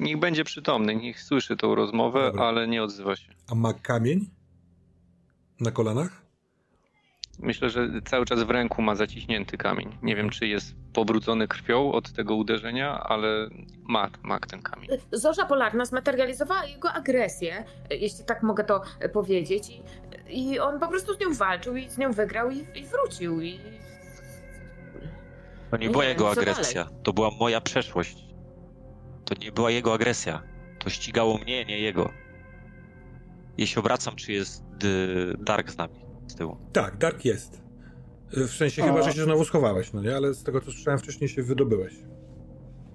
Niech 0.00 0.18
będzie 0.18 0.44
przytomny, 0.44 0.96
niech 0.96 1.22
słyszy 1.22 1.56
tą 1.56 1.74
rozmowę, 1.74 2.26
Dobra. 2.26 2.44
ale 2.44 2.68
nie 2.68 2.82
odzywa 2.82 3.16
się. 3.16 3.32
A 3.48 3.54
ma 3.54 3.72
kamień 3.72 4.30
na 5.60 5.70
kolanach? 5.70 6.25
Myślę, 7.38 7.70
że 7.70 7.88
cały 8.04 8.26
czas 8.26 8.42
w 8.42 8.50
ręku 8.50 8.82
ma 8.82 8.94
zaciśnięty 8.94 9.56
kamień. 9.56 9.98
Nie 10.02 10.16
wiem, 10.16 10.30
czy 10.30 10.46
jest 10.46 10.74
pobrudzony 10.92 11.48
krwią 11.48 11.92
od 11.92 12.12
tego 12.12 12.34
uderzenia, 12.34 13.00
ale 13.04 13.48
ma, 13.82 14.10
ma 14.22 14.40
ten 14.40 14.62
kamień. 14.62 14.88
Zorza 15.12 15.46
Polarna 15.46 15.84
zmaterializowała 15.84 16.64
jego 16.64 16.92
agresję, 16.92 17.64
jeśli 17.90 18.24
tak 18.24 18.42
mogę 18.42 18.64
to 18.64 18.82
powiedzieć. 19.12 19.68
I, 20.28 20.50
i 20.50 20.58
on 20.58 20.80
po 20.80 20.88
prostu 20.88 21.14
z 21.14 21.20
nią 21.20 21.34
walczył 21.34 21.76
i 21.76 21.90
z 21.90 21.98
nią 21.98 22.12
wygrał 22.12 22.50
i, 22.50 22.58
i 22.74 22.84
wrócił. 22.84 23.40
I... 23.40 23.60
To 25.70 25.76
nie, 25.76 25.86
nie 25.86 25.92
była 25.92 26.04
jego 26.04 26.30
agresja, 26.30 26.88
to 27.02 27.12
była 27.12 27.30
moja 27.40 27.60
przeszłość. 27.60 28.24
To 29.24 29.34
nie 29.40 29.52
była 29.52 29.70
jego 29.70 29.94
agresja. 29.94 30.42
To 30.78 30.90
ścigało 30.90 31.38
mnie, 31.38 31.64
nie 31.64 31.78
jego. 31.78 32.10
Jeśli 33.58 33.78
obracam, 33.78 34.16
czy 34.16 34.32
jest 34.32 34.64
y, 34.84 35.34
Dark 35.38 35.70
z 35.70 35.76
nami 35.76 36.06
z 36.26 36.34
tyłu? 36.34 36.56
Tak, 36.72 36.96
Dark 36.98 37.24
jest. 37.24 37.62
W 38.32 38.50
sensie 38.50 38.82
A. 38.82 38.86
chyba, 38.86 39.02
że 39.02 39.12
się 39.12 39.24
znowu 39.24 39.44
schowałeś, 39.44 39.92
no 39.92 40.02
nie? 40.02 40.16
Ale 40.16 40.34
z 40.34 40.42
tego, 40.42 40.60
co 40.60 40.70
słyszałem 40.70 40.98
wcześniej, 40.98 41.28
się 41.28 41.42
wydobyłeś. 41.42 41.94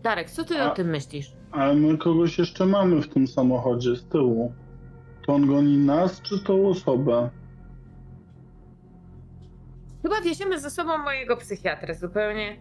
Darek, 0.03 0.29
co 0.31 0.43
ty 0.43 0.61
A- 0.61 0.71
o 0.71 0.75
tym 0.75 0.87
myślisz? 0.87 1.33
Ale 1.51 1.73
my 1.73 1.97
kogoś 1.97 2.39
jeszcze 2.39 2.65
mamy 2.65 3.01
w 3.01 3.07
tym 3.07 3.27
samochodzie 3.27 3.95
z 3.95 4.05
tyłu. 4.05 4.53
To 5.25 5.33
on 5.33 5.47
goni 5.47 5.77
nas, 5.77 6.21
czy 6.21 6.43
tą 6.43 6.67
osobę? 6.67 7.29
Chyba 10.01 10.21
wieziemy 10.21 10.59
ze 10.59 10.69
sobą 10.69 10.97
mojego 10.97 11.37
psychiatrę 11.37 11.95
zupełnie. 11.95 12.57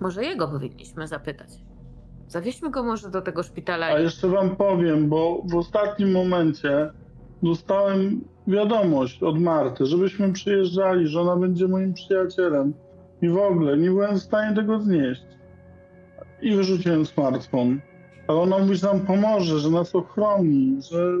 Może 0.00 0.24
jego 0.24 0.48
powinniśmy 0.48 1.08
zapytać. 1.08 1.48
Zawieźmy 2.28 2.70
go 2.70 2.82
może 2.82 3.10
do 3.10 3.22
tego 3.22 3.42
szpitala. 3.42 3.86
A 3.86 3.98
jeszcze 4.00 4.28
wam 4.28 4.56
powiem, 4.56 5.08
bo 5.08 5.42
w 5.44 5.54
ostatnim 5.56 6.12
momencie 6.12 6.90
dostałem 7.42 8.20
wiadomość 8.46 9.22
od 9.22 9.40
Marty, 9.40 9.86
żebyśmy 9.86 10.32
przyjeżdżali, 10.32 11.06
że 11.06 11.20
ona 11.20 11.36
będzie 11.36 11.68
moim 11.68 11.94
przyjacielem. 11.94 12.74
I 13.22 13.28
w 13.28 13.38
ogóle 13.38 13.76
nie 13.76 13.90
byłem 13.90 14.16
w 14.16 14.22
stanie 14.22 14.56
tego 14.56 14.80
znieść. 14.80 15.22
I 16.42 16.56
wyrzuciłem 16.56 17.06
smartfon. 17.06 17.80
Ale 18.28 18.38
ona 18.38 18.58
mówi, 18.58 18.76
że 18.76 18.86
nam 18.86 19.00
pomoże, 19.00 19.58
że 19.58 19.70
nas 19.70 19.94
ochroni, 19.94 20.76
że, 20.90 21.16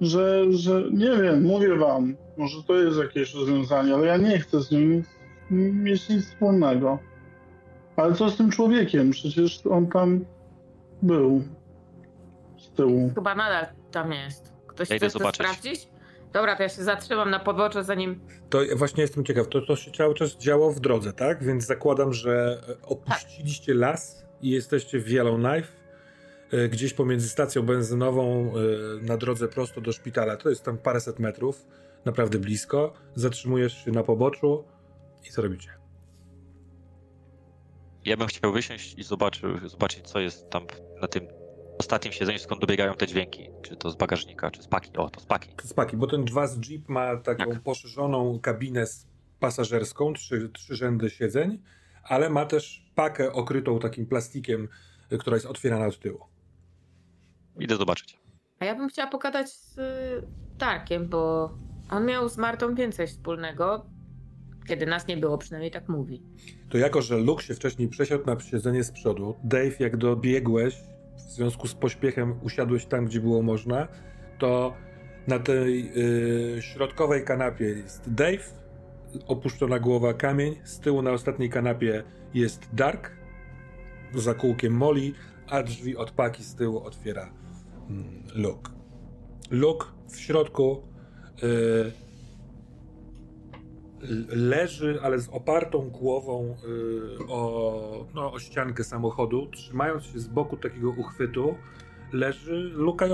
że, 0.00 0.52
że 0.52 0.82
nie 0.92 1.22
wiem, 1.22 1.42
mówię 1.42 1.76
wam, 1.76 2.16
może 2.36 2.62
to 2.62 2.74
jest 2.74 2.98
jakieś 2.98 3.34
rozwiązanie, 3.34 3.94
ale 3.94 4.06
ja 4.06 4.16
nie 4.16 4.38
chcę 4.38 4.62
z 4.62 4.70
nią 4.70 4.78
nic, 4.78 5.06
mieć 5.50 6.08
nic 6.08 6.26
wspólnego. 6.26 6.98
Ale 7.96 8.14
co 8.14 8.30
z 8.30 8.36
tym 8.36 8.50
człowiekiem? 8.50 9.10
Przecież 9.10 9.66
on 9.66 9.86
tam 9.86 10.24
był 11.02 11.42
z 12.56 12.70
tyłu. 12.70 13.10
Chyba 13.14 13.34
nadal 13.34 13.66
tam 13.90 14.12
jest. 14.12 14.53
Ktoś 14.74 14.90
Ja 14.90 14.96
chce 14.96 15.10
zobaczyć. 15.10 15.46
sprawdzić? 15.46 15.88
Dobra, 16.32 16.56
to 16.56 16.62
ja 16.62 16.68
się 16.68 16.84
zatrzymam 16.84 17.30
na 17.30 17.40
poboczu, 17.40 17.82
zanim... 17.82 18.20
To 18.50 18.62
ja 18.62 18.76
właśnie 18.76 19.02
jestem 19.02 19.24
ciekaw, 19.24 19.48
to, 19.48 19.60
to 19.60 19.76
się 19.76 19.90
cały 19.90 20.14
czas 20.14 20.36
działo 20.36 20.72
w 20.72 20.80
drodze, 20.80 21.12
tak? 21.12 21.44
Więc 21.44 21.66
zakładam, 21.66 22.12
że 22.12 22.60
e, 22.68 22.86
opuściliście 22.86 23.74
las 23.74 24.24
i 24.42 24.50
jesteście 24.50 24.98
w 24.98 25.08
Yellowknife, 25.10 25.68
e, 26.52 26.68
gdzieś 26.68 26.94
pomiędzy 26.94 27.28
stacją 27.28 27.62
benzynową 27.62 28.52
e, 29.00 29.04
na 29.06 29.16
drodze 29.16 29.48
prosto 29.48 29.80
do 29.80 29.92
szpitala. 29.92 30.36
To 30.36 30.48
jest 30.48 30.64
tam 30.64 30.78
paręset 30.78 31.18
metrów, 31.18 31.66
naprawdę 32.04 32.38
blisko. 32.38 32.92
Zatrzymujesz 33.14 33.84
się 33.84 33.90
na 33.90 34.02
poboczu 34.02 34.64
i 35.24 35.30
co 35.30 35.42
robicie? 35.42 35.70
Ja 38.04 38.16
bym 38.16 38.26
chciał 38.26 38.52
wysiąść 38.52 38.94
i 38.98 39.02
zobaczył, 39.02 39.68
zobaczyć, 39.68 40.08
co 40.08 40.20
jest 40.20 40.50
tam 40.50 40.66
na 41.00 41.08
tym 41.08 41.26
ostatnim 41.78 42.12
siedzeniu, 42.12 42.38
skąd 42.38 42.60
dobiegają 42.60 42.94
te 42.94 43.06
dźwięki. 43.06 43.50
Czy 43.62 43.76
to 43.76 43.90
z 43.90 43.96
bagażnika, 43.96 44.50
czy 44.50 44.62
z 44.62 44.66
paki. 44.66 44.90
O, 44.96 45.10
to 45.10 45.20
z 45.20 45.26
paki. 45.26 45.50
Spaki, 45.64 45.96
bo 45.96 46.06
ten 46.06 46.24
was 46.24 46.58
Jeep 46.68 46.88
ma 46.88 47.16
taką 47.16 47.50
Tak. 47.50 47.60
poszerzoną 47.62 48.38
kabinę 48.40 48.84
pasażerską, 49.40 50.12
trzy, 50.14 50.48
trzy 50.48 50.76
rzędy 50.76 51.10
siedzeń, 51.10 51.62
ale 52.02 52.30
ma 52.30 52.46
też 52.46 52.90
pakę 52.94 53.32
okrytą 53.32 53.78
takim 53.78 54.06
plastikiem, 54.06 54.68
y, 55.12 55.18
która 55.18 55.36
jest 55.36 55.46
otwierana 55.46 55.86
od 55.86 55.98
tyłu. 55.98 56.20
Idę 57.60 57.76
zobaczyć. 57.76 58.18
A 58.58 58.64
ja 58.64 58.74
bym 58.74 58.88
chciała 58.88 59.10
pogadać 59.10 59.50
z 59.52 59.78
y, 59.78 60.26
Darkiem, 60.58 61.08
bo 61.08 61.50
on 61.90 62.06
miał 62.06 62.28
z 62.28 62.36
Martą 62.36 62.74
więcej 62.74 63.06
wspólnego. 63.06 63.86
Kiedy 64.68 64.86
nas 64.86 65.06
nie 65.06 65.16
było, 65.16 65.38
przynajmniej 65.38 65.70
tak 65.70 65.88
mówi. 65.88 66.22
To 66.70 66.78
jako, 66.78 67.02
że 67.02 67.18
Luke 67.18 67.42
się 67.42 67.54
wcześniej 67.54 67.88
przesiadł 67.88 68.26
na 68.26 68.40
siedzenie 68.40 68.84
z 68.84 68.90
przodu, 68.90 69.34
Dave, 69.44 69.80
jak 69.80 69.96
dobiegłeś, 69.96 70.76
w 71.16 71.20
związku 71.20 71.68
z 71.68 71.74
pośpiechem 71.74 72.34
usiadłeś 72.42 72.86
tam, 72.86 73.06
gdzie 73.06 73.20
było 73.20 73.42
można, 73.42 73.88
to 74.38 74.74
na 75.26 75.38
tej 75.38 75.92
y, 76.58 76.62
środkowej 76.62 77.24
kanapie 77.24 77.64
jest 77.64 78.14
Dave, 78.14 78.64
opuszczona 79.26 79.78
głowa 79.78 80.14
kamień, 80.14 80.56
z 80.64 80.80
tyłu 80.80 81.02
na 81.02 81.10
ostatniej 81.10 81.50
kanapie 81.50 82.04
jest 82.34 82.68
Dark, 82.72 83.10
za 84.14 84.34
kółkiem 84.34 84.72
Molly, 84.72 85.12
a 85.48 85.62
drzwi 85.62 85.96
od 85.96 86.10
paki 86.10 86.44
z 86.44 86.54
tyłu 86.54 86.78
otwiera 86.78 87.30
mm, 87.90 88.22
Luke. 88.34 88.70
Luke 89.50 89.86
w 90.08 90.20
środku 90.20 90.82
y, 91.42 92.03
leży, 94.28 94.98
ale 95.02 95.18
z 95.18 95.28
opartą 95.28 95.90
głową 95.90 96.56
y, 96.64 97.26
o, 97.28 98.06
no, 98.14 98.32
o 98.32 98.38
ściankę 98.38 98.84
samochodu, 98.84 99.46
trzymając 99.46 100.04
się 100.04 100.18
z 100.18 100.28
boku 100.28 100.56
takiego 100.56 100.90
uchwytu, 100.90 101.54
leży 102.12 102.70
Luka. 102.74 103.06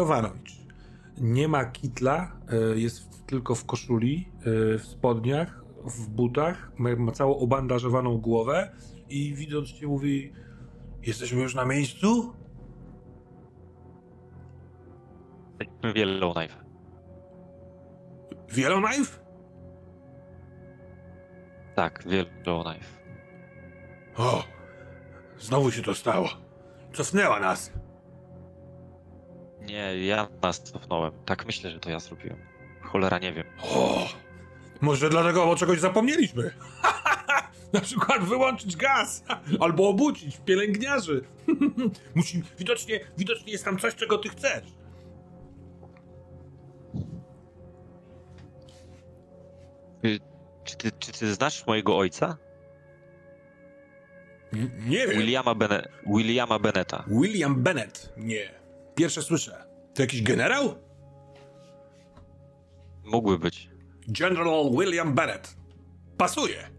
Nie 1.19 1.49
ma 1.49 1.65
kitla, 1.65 2.33
y, 2.73 2.81
jest 2.81 3.27
tylko 3.27 3.55
w 3.55 3.65
koszuli, 3.65 4.29
y, 4.75 4.79
w 4.79 4.85
spodniach, 4.85 5.65
w 5.85 6.09
butach, 6.09 6.73
ma, 6.79 6.97
ma 6.97 7.13
całą 7.13 7.39
obandażowaną 7.39 8.19
głowę 8.19 8.73
i 9.09 9.35
widząc 9.35 9.73
cię 9.73 9.87
mówi 9.87 10.33
jesteśmy 11.03 11.43
już 11.43 11.55
na 11.55 11.65
miejscu? 11.65 12.35
Jesteśmy 15.61 15.93
w 15.93 15.97
Yellowknife. 15.97 16.65
W 18.49 18.59
Yellowknife? 18.59 19.20
Tak, 21.81 22.05
Yellowknife. 22.07 22.87
O, 24.17 24.45
znowu 25.39 25.71
się 25.73 25.83
to 25.83 25.95
stało. 25.95 26.29
Cofnęła 26.93 27.41
nas. 27.41 27.73
Nie, 29.61 30.07
ja 30.07 30.29
nas 30.43 30.63
cofnąłem. 30.63 31.13
Tak 31.25 31.47
myślę, 31.47 31.71
że 31.71 31.81
to 31.81 31.91
ja 31.91 32.01
zrobiłem. 32.01 32.39
Cholera, 32.83 33.19
nie 33.19 33.33
wiem. 33.33 33.47
O, 33.63 34.09
może 34.81 35.11
dlatego 35.11 35.51
o 35.51 35.57
czegoś 35.57 35.81
zapomnieliśmy. 35.81 36.55
Na 37.73 37.81
przykład 37.81 38.25
wyłączyć 38.25 38.77
gaz, 38.77 39.25
albo 39.61 39.89
obudzić 39.89 40.37
pielęgniarzy. 40.45 41.25
Musi, 42.15 42.43
widocznie, 42.59 43.01
widocznie 43.19 43.53
jest 43.53 43.65
tam 43.65 43.79
coś, 43.79 43.95
czego 43.95 44.19
ty 44.19 44.29
chcesz. 44.29 44.65
Czy 50.71 50.77
ty, 50.77 50.93
czy 50.99 51.13
ty 51.13 51.35
znasz 51.35 51.67
mojego 51.67 51.99
ojca? 51.99 52.37
N- 54.53 54.71
nie 54.89 55.07
wiem. 55.07 55.19
Williama, 55.19 55.55
Bene 55.55 55.89
Williama 56.07 56.59
Beneta. 56.59 57.05
William 57.09 57.63
Bennett. 57.63 58.13
Nie. 58.17 58.51
Pierwsze 58.95 59.23
słyszę. 59.23 59.65
To 59.95 60.03
jakiś 60.03 60.23
generał? 60.23 60.75
Mógłby 63.05 63.39
być. 63.39 63.71
General 64.09 64.71
William 64.79 65.15
Bennett. 65.15 65.57
Pasuje. 66.17 66.71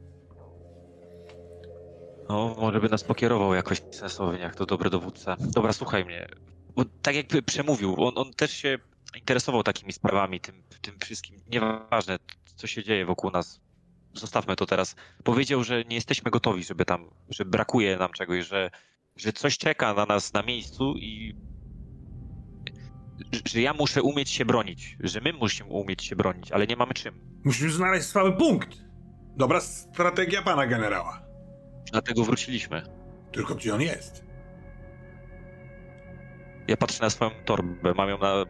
No, 2.30 2.56
może 2.60 2.80
by 2.80 2.90
nas 2.90 3.04
pokierował 3.04 3.54
jakoś 3.54 3.82
sensownie, 3.92 4.40
jak 4.40 4.56
to 4.56 4.66
dobry 4.66 4.90
dowódca. 4.90 5.38
Dobra, 5.40 5.74
słuchaj 5.74 6.06
mnie. 6.06 6.28
Bo 6.76 6.86
tak 7.02 7.16
jakby 7.16 7.42
przemówił, 7.42 7.96
on, 8.04 8.14
on 8.18 8.34
też 8.34 8.52
się 8.52 8.78
interesował 9.16 9.64
takimi 9.64 9.94
sprawami, 9.94 10.40
tym, 10.40 10.64
tym 10.82 11.00
wszystkim. 11.00 11.40
Nieważne, 11.48 12.20
co 12.56 12.68
się 12.68 12.84
dzieje 12.84 13.06
wokół 13.06 13.32
nas. 13.32 13.62
Zostawmy 14.14 14.56
to 14.56 14.66
teraz. 14.66 14.96
Powiedział, 15.24 15.64
że 15.64 15.84
nie 15.84 15.96
jesteśmy 15.96 16.32
gotowi, 16.32 16.64
żeby 16.64 16.86
tam, 16.86 17.10
że 17.30 17.46
brakuje 17.46 17.98
nam 17.98 18.12
czegoś, 18.12 18.48
że, 18.48 18.72
że 19.16 19.34
coś 19.34 19.58
czeka 19.58 19.94
na 19.94 20.06
nas 20.06 20.34
na 20.34 20.42
miejscu 20.44 20.94
i 20.98 21.36
że- 23.46 23.62
ja 23.62 23.74
muszę 23.74 24.02
umieć 24.04 24.30
się 24.30 24.46
bronić, 24.46 24.98
że 25.00 25.22
my 25.22 25.34
musimy 25.34 25.70
umieć 25.70 26.04
się 26.04 26.16
bronić, 26.16 26.52
ale 26.52 26.68
nie 26.68 26.76
mamy 26.76 26.94
czym. 26.94 27.20
Musimy 27.44 27.72
znaleźć 27.72 28.06
słaby 28.08 28.32
punkt. 28.38 28.70
Dobra 29.38 29.62
strategia 29.62 30.42
pana 30.42 30.68
generała. 30.68 31.22
Dlatego 31.92 32.24
wróciliśmy. 32.24 32.82
Tylko 33.32 33.56
gdzie 33.56 33.74
on 33.76 33.82
jest? 33.82 34.26
Ja 36.68 36.78
patrzę 36.78 37.04
na 37.04 37.10
swoją 37.10 37.32
torbę, 37.46 37.94
mam 37.98 38.10
ją 38.10 38.18
na, 38.18 38.46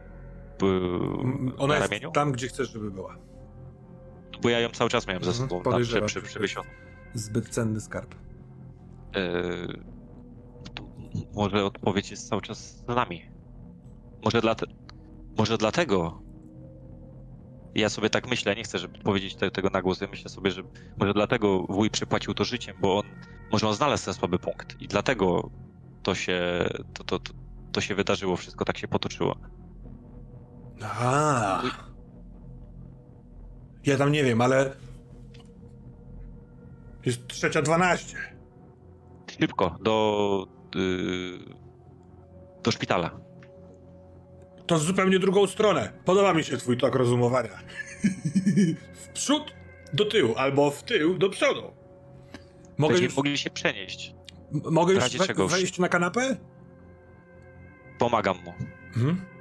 Mm, 0.62 1.52
Ona 1.58 1.66
na 1.74 1.74
jest 1.80 1.90
ramieniu, 1.90 2.10
tam, 2.10 2.32
gdzie 2.32 2.48
chcesz, 2.48 2.70
żeby 2.72 2.90
była. 2.90 3.16
Bo 4.42 4.48
ja 4.48 4.60
ją 4.60 4.68
cały 4.68 4.90
czas 4.90 5.06
miałem 5.06 5.24
ze 5.24 5.30
Mhm, 5.30 5.48
sobą, 5.48 5.62
tam 5.70 5.82
przy, 5.82 6.02
przy, 6.02 6.22
przy. 6.22 6.60
Zbyt 7.14 7.48
cenny 7.48 7.80
skarb. 7.80 8.14
Yy, 9.14 9.84
może 11.34 11.64
odpowiedź 11.64 12.10
jest 12.10 12.28
cały 12.28 12.42
czas 12.42 12.76
z 12.76 12.86
nami. 12.86 13.22
Może, 14.24 14.40
dlate, 14.40 14.66
może 15.38 15.58
dlatego. 15.58 16.22
Ja 17.74 17.88
sobie 17.88 18.10
tak 18.10 18.28
myślę, 18.28 18.54
nie 18.56 18.62
chcę 18.64 18.78
żeby 18.78 18.98
powiedzieć 18.98 19.34
te, 19.36 19.50
tego 19.50 19.70
na 19.70 19.82
głos, 19.82 20.00
ja 20.00 20.08
myślę 20.08 20.30
sobie, 20.30 20.50
że 20.50 20.62
może 20.96 21.14
dlatego 21.14 21.62
wuj 21.68 21.90
przypłacił 21.90 22.34
to 22.34 22.44
życiem, 22.44 22.76
bo 22.80 22.98
on, 22.98 23.04
może 23.52 23.68
on 23.68 23.74
znalazł 23.74 24.04
ten 24.04 24.14
słaby 24.14 24.38
punkt 24.38 24.80
i 24.82 24.88
dlatego 24.88 25.50
to 26.02 26.14
się, 26.14 26.68
to, 26.94 27.04
to, 27.04 27.18
to, 27.18 27.32
to 27.72 27.80
się 27.80 27.94
wydarzyło, 27.94 28.36
wszystko 28.36 28.64
tak 28.64 28.78
się 28.78 28.88
potoczyło. 28.88 29.36
A. 30.82 31.62
Ja 33.86 33.98
tam 33.98 34.12
nie 34.12 34.24
wiem, 34.24 34.40
ale. 34.40 34.76
Jest 37.06 37.26
trzecia 37.26 37.62
dwanaście. 37.62 38.16
Szybko, 39.40 39.76
do, 39.80 40.46
yy, 40.74 41.38
do 42.62 42.70
szpitala. 42.70 43.10
to 44.66 44.78
w 44.78 44.82
zupełnie 44.82 45.18
drugą 45.18 45.46
stronę. 45.46 45.92
Podoba 46.04 46.34
mi 46.34 46.44
się 46.44 46.56
twój 46.56 46.76
tok 46.76 46.94
rozumowania. 46.94 47.58
w 49.02 49.08
przód 49.08 49.52
do 49.92 50.04
tyłu, 50.04 50.34
albo 50.36 50.70
w 50.70 50.82
tył 50.82 51.18
do 51.18 51.30
przodu. 51.30 51.72
Mogę 52.78 52.98
już... 52.98 53.16
mogli 53.16 53.38
się 53.38 53.50
przenieść. 53.50 54.14
M 54.54 54.60
mogę 54.70 54.94
już 54.94 55.16
we 55.36 55.46
wejść 55.46 55.78
na 55.78 55.88
kanapę? 55.88 56.36
Pomagam 57.98 58.36
mu. 58.44 58.54
Mhm. 58.96 59.31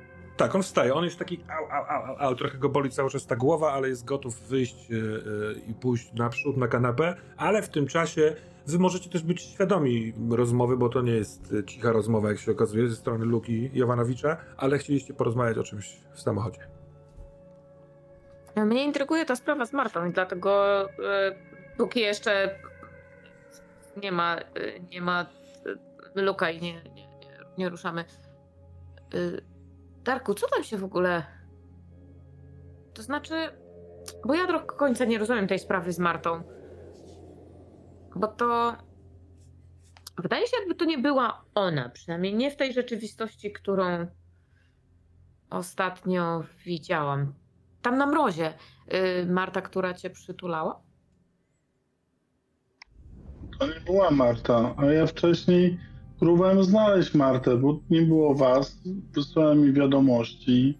Tak, 0.41 0.55
on 0.55 0.63
wstaje. 0.63 0.93
On 0.93 1.03
jest 1.03 1.19
taki 1.19 1.43
au, 1.49 1.65
au, 1.71 1.85
au, 1.85 2.15
au, 2.19 2.35
trochę 2.35 2.57
go 2.57 2.69
boli 2.69 2.89
cały 2.89 3.09
czas 3.09 3.25
ta 3.25 3.35
głowa, 3.35 3.73
ale 3.73 3.89
jest 3.89 4.05
gotów 4.05 4.39
wyjść 4.39 4.89
yy, 4.89 4.97
yy, 4.97 5.61
i 5.67 5.73
pójść 5.73 6.13
naprzód 6.13 6.57
na 6.57 6.67
kanapę, 6.67 7.15
ale 7.37 7.61
w 7.61 7.69
tym 7.69 7.87
czasie 7.87 8.35
wy 8.67 8.79
możecie 8.79 9.09
też 9.09 9.23
być 9.23 9.41
świadomi 9.41 10.13
rozmowy, 10.29 10.77
bo 10.77 10.89
to 10.89 11.01
nie 11.01 11.11
jest 11.11 11.53
e, 11.53 11.63
cicha 11.63 11.91
rozmowa, 11.91 12.29
jak 12.29 12.39
się 12.39 12.51
okazuje, 12.51 12.87
ze 12.87 12.95
strony 12.95 13.25
Luki 13.25 13.69
Jowanowicza, 13.73 14.37
ale 14.57 14.77
chcieliście 14.77 15.13
porozmawiać 15.13 15.57
o 15.57 15.63
czymś 15.63 15.97
w 16.13 16.21
samochodzie. 16.21 16.67
Mnie 18.55 18.83
intryguje 18.85 19.25
ta 19.25 19.35
sprawa 19.35 19.65
z 19.65 19.73
Martą 19.73 20.05
i 20.05 20.11
dlatego 20.11 20.81
yy, 20.81 21.35
póki 21.77 21.99
jeszcze 21.99 22.55
nie 24.03 24.11
ma, 24.11 24.37
nie 24.91 25.01
ma 25.01 25.25
Luka 26.15 26.49
i 26.49 26.61
nie, 26.61 26.73
nie, 26.73 27.07
nie, 27.07 27.07
nie 27.57 27.69
ruszamy 27.69 28.05
Darku, 30.03 30.33
co 30.33 30.47
tam 30.47 30.63
się 30.63 30.77
w 30.77 30.83
ogóle. 30.83 31.25
To 32.93 33.03
znaczy. 33.03 33.33
Bo 34.25 34.33
ja 34.33 34.47
do 34.47 34.59
końca 34.59 35.05
nie 35.05 35.17
rozumiem 35.17 35.47
tej 35.47 35.59
sprawy 35.59 35.93
z 35.93 35.99
Martą. 35.99 36.43
Bo 38.15 38.27
to. 38.27 38.75
Wydaje 40.17 40.47
się, 40.47 40.57
jakby 40.59 40.75
to 40.75 40.85
nie 40.85 40.97
była 40.97 41.45
ona, 41.55 41.89
przynajmniej 41.89 42.33
nie 42.35 42.51
w 42.51 42.55
tej 42.57 42.73
rzeczywistości, 42.73 43.51
którą 43.51 44.07
ostatnio 45.49 46.43
widziałam. 46.65 47.33
Tam 47.81 47.97
na 47.97 48.05
mrozie. 48.05 48.53
Yy, 48.87 49.25
Marta, 49.25 49.61
która 49.61 49.93
cię 49.93 50.09
przytulała? 50.09 50.81
To 53.59 53.67
nie 53.67 53.79
była 53.79 54.11
Marta, 54.11 54.75
a 54.77 54.85
ja 54.85 55.05
wcześniej 55.05 55.79
próbowałem 56.21 56.63
znaleźć 56.63 57.13
Martę, 57.13 57.57
bo 57.57 57.79
nie 57.89 58.01
było 58.01 58.35
was. 58.35 58.81
Wysłałem 59.15 59.61
mi 59.61 59.73
wiadomości. 59.73 60.77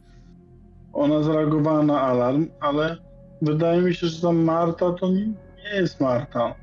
Ona 0.93 1.23
zareagowała 1.23 1.83
na 1.83 2.01
alarm, 2.01 2.47
ale 2.59 2.97
wydaje 3.41 3.81
mi 3.81 3.95
się, 3.95 4.07
że 4.07 4.21
ta 4.21 4.31
Marta 4.31 4.91
to 4.91 5.09
nie, 5.09 5.25
nie 5.25 5.75
jest 5.75 6.01
Marta. 6.01 6.55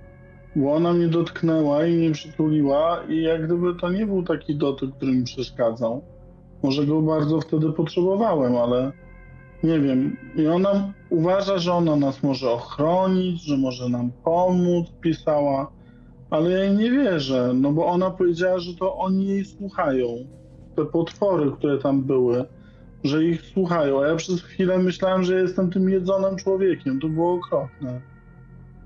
Bo 0.57 0.73
ona 0.73 0.93
mnie 0.93 1.09
dotknęła 1.09 1.87
i 1.87 1.93
mnie 1.93 2.11
przytuliła 2.13 3.03
i 3.09 3.23
jak 3.23 3.47
gdyby 3.47 3.75
to 3.75 3.91
nie 3.91 4.07
był 4.07 4.23
taki 4.23 4.57
dotyk, 4.57 4.91
który 4.97 5.13
mi 5.13 5.25
przeszkadzał. 5.25 6.03
Może 6.63 6.87
go 6.87 7.03
bardzo 7.03 7.41
wtedy 7.41 7.73
potrzebowałem, 7.73 8.57
ale 8.57 8.93
nie 9.63 9.81
wiem. 9.81 10.17
I 10.37 10.47
ona 10.47 10.93
uważa, 11.11 11.59
że 11.59 11.73
ona 11.73 11.97
nas 11.97 12.23
może 12.23 12.51
ochronić, 12.51 13.43
że 13.43 13.57
może 13.57 13.89
nam 13.89 14.11
pomóc, 14.25 14.87
pisała. 15.01 15.78
Ale 16.31 16.51
ja 16.51 16.59
jej 16.59 16.77
nie 16.77 16.91
wierzę, 16.91 17.53
no 17.55 17.73
bo 17.73 17.87
ona 17.87 18.11
powiedziała, 18.11 18.59
że 18.59 18.75
to 18.75 18.97
oni 18.97 19.27
jej 19.27 19.45
słuchają. 19.45 20.07
Te 20.77 20.85
potwory, 20.85 21.53
które 21.53 21.79
tam 21.79 22.03
były, 22.03 22.45
że 23.05 23.25
ich 23.25 23.43
słuchają. 23.43 24.03
A 24.03 24.07
ja 24.07 24.17
przez 24.17 24.43
chwilę 24.43 24.79
myślałem, 24.79 25.25
że 25.25 25.41
jestem 25.41 25.71
tym 25.71 25.89
jedzonym 25.89 26.37
człowiekiem. 26.37 27.01
To 27.01 27.09
było 27.09 27.35
okropne. 27.35 28.01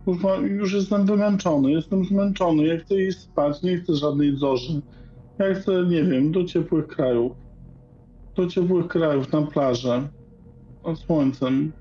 Już, 0.07 0.23
ma, 0.23 0.35
już 0.35 0.73
jestem 0.73 1.07
wymęczony, 1.07 1.71
jestem 1.71 2.05
zmęczony. 2.05 2.67
Ja 2.67 2.79
chcę 2.79 3.03
iść 3.03 3.19
spać, 3.19 3.63
nie 3.63 3.77
chcę 3.77 3.95
żadnej 3.95 4.37
zorzy. 4.37 4.81
Ja 5.39 5.55
chcę, 5.55 5.87
nie 5.87 6.05
wiem, 6.05 6.33
do 6.33 6.45
ciepłych 6.45 6.87
krajów. 6.87 7.33
Do 8.37 8.47
ciepłych 8.47 8.87
krajów, 8.87 9.33
na 9.33 9.43
plażę. 9.43 10.09
Pod 10.83 10.99
słońcem. 10.99 11.73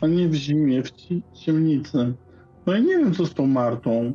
A 0.00 0.06
nie 0.06 0.28
w 0.28 0.34
zimie, 0.34 0.82
w 0.82 0.92
ciemnicy. 1.38 2.14
No 2.66 2.76
i 2.76 2.82
nie 2.82 2.98
wiem, 2.98 3.14
co 3.14 3.26
z 3.26 3.34
tą 3.34 3.46
Martą. 3.46 4.12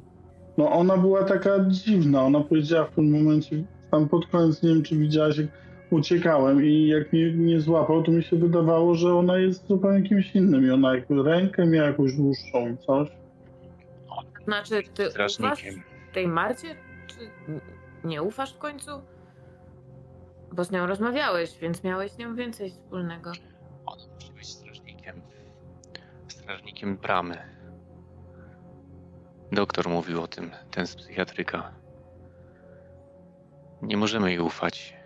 No 0.58 0.72
ona 0.72 0.97
była 0.97 1.24
taka 1.24 1.60
dziwna, 1.68 2.24
ona 2.24 2.39
powiedziała 2.41 2.86
w 2.86 2.89
pewnym 2.89 3.24
momencie, 3.24 3.64
tam 3.91 4.10
pod 4.10 4.28
koniec, 4.28 4.64
nie 4.64 4.70
wiem 4.70 4.84
czy 4.84 4.95
widziałaś, 4.95 5.38
jak 5.38 5.47
uciekałem 5.89 6.66
i 6.66 6.88
jak 6.88 7.14
mnie 7.14 7.34
nie 7.34 7.62
złapał, 7.62 8.03
to 8.03 8.12
mi 8.12 8.24
się 8.24 8.38
wydawało, 8.38 8.95
że 8.95 9.16
ona 9.16 9.38
jest 9.38 9.68
zupełnie 9.68 10.10
kimś 10.10 10.36
innym 10.36 10.66
i 10.66 10.72
ona 10.72 10.95
jakąś 10.95 11.26
rękę 11.26 11.66
miała 11.66 11.88
jakąś 11.88 12.14
dłuższą, 12.14 12.78
coś. 12.88 13.10
Znaczy, 14.43 14.84
ty 14.93 15.08
ufasz 15.10 15.38
tej 16.14 16.28
Marcie, 16.28 16.76
czy 17.08 17.18
nie 18.03 18.24
ufasz 18.24 18.53
w 18.53 18.58
końcu? 18.58 18.91
Bo 20.53 20.64
z 20.64 20.72
nią 20.72 20.86
rozmawiałeś, 20.88 21.58
więc 21.62 21.84
miałeś 21.84 22.12
z 22.12 22.18
nią 22.18 22.36
więcej 22.36 22.70
wspólnego. 22.70 23.32
Ona 23.86 24.03
musi 24.16 24.34
być 24.34 24.47
strażnikiem. 24.47 25.22
Strażnikiem 26.28 26.97
bramy. 26.97 27.55
Doktor 29.51 29.89
mówił 29.89 30.21
o 30.21 30.27
tym, 30.27 30.51
ten 30.71 30.87
z 30.87 30.95
psychiatryka. 30.95 31.71
Nie 33.81 33.97
możemy 33.97 34.29
jej 34.29 34.39
ufać. 34.39 34.97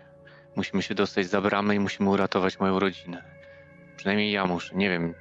Musimy 0.56 0.82
się 0.82 0.94
dostać 0.94 1.26
za 1.26 1.40
bramę 1.40 1.74
i 1.74 1.78
musimy 1.78 2.10
uratować 2.10 2.60
moją 2.60 2.78
rodzinę. 2.78 3.24
Przynajmniej 3.96 4.32
ja 4.32 4.46
muszę. 4.46 4.76
Nie 4.76 4.90
wiem, 4.90 5.14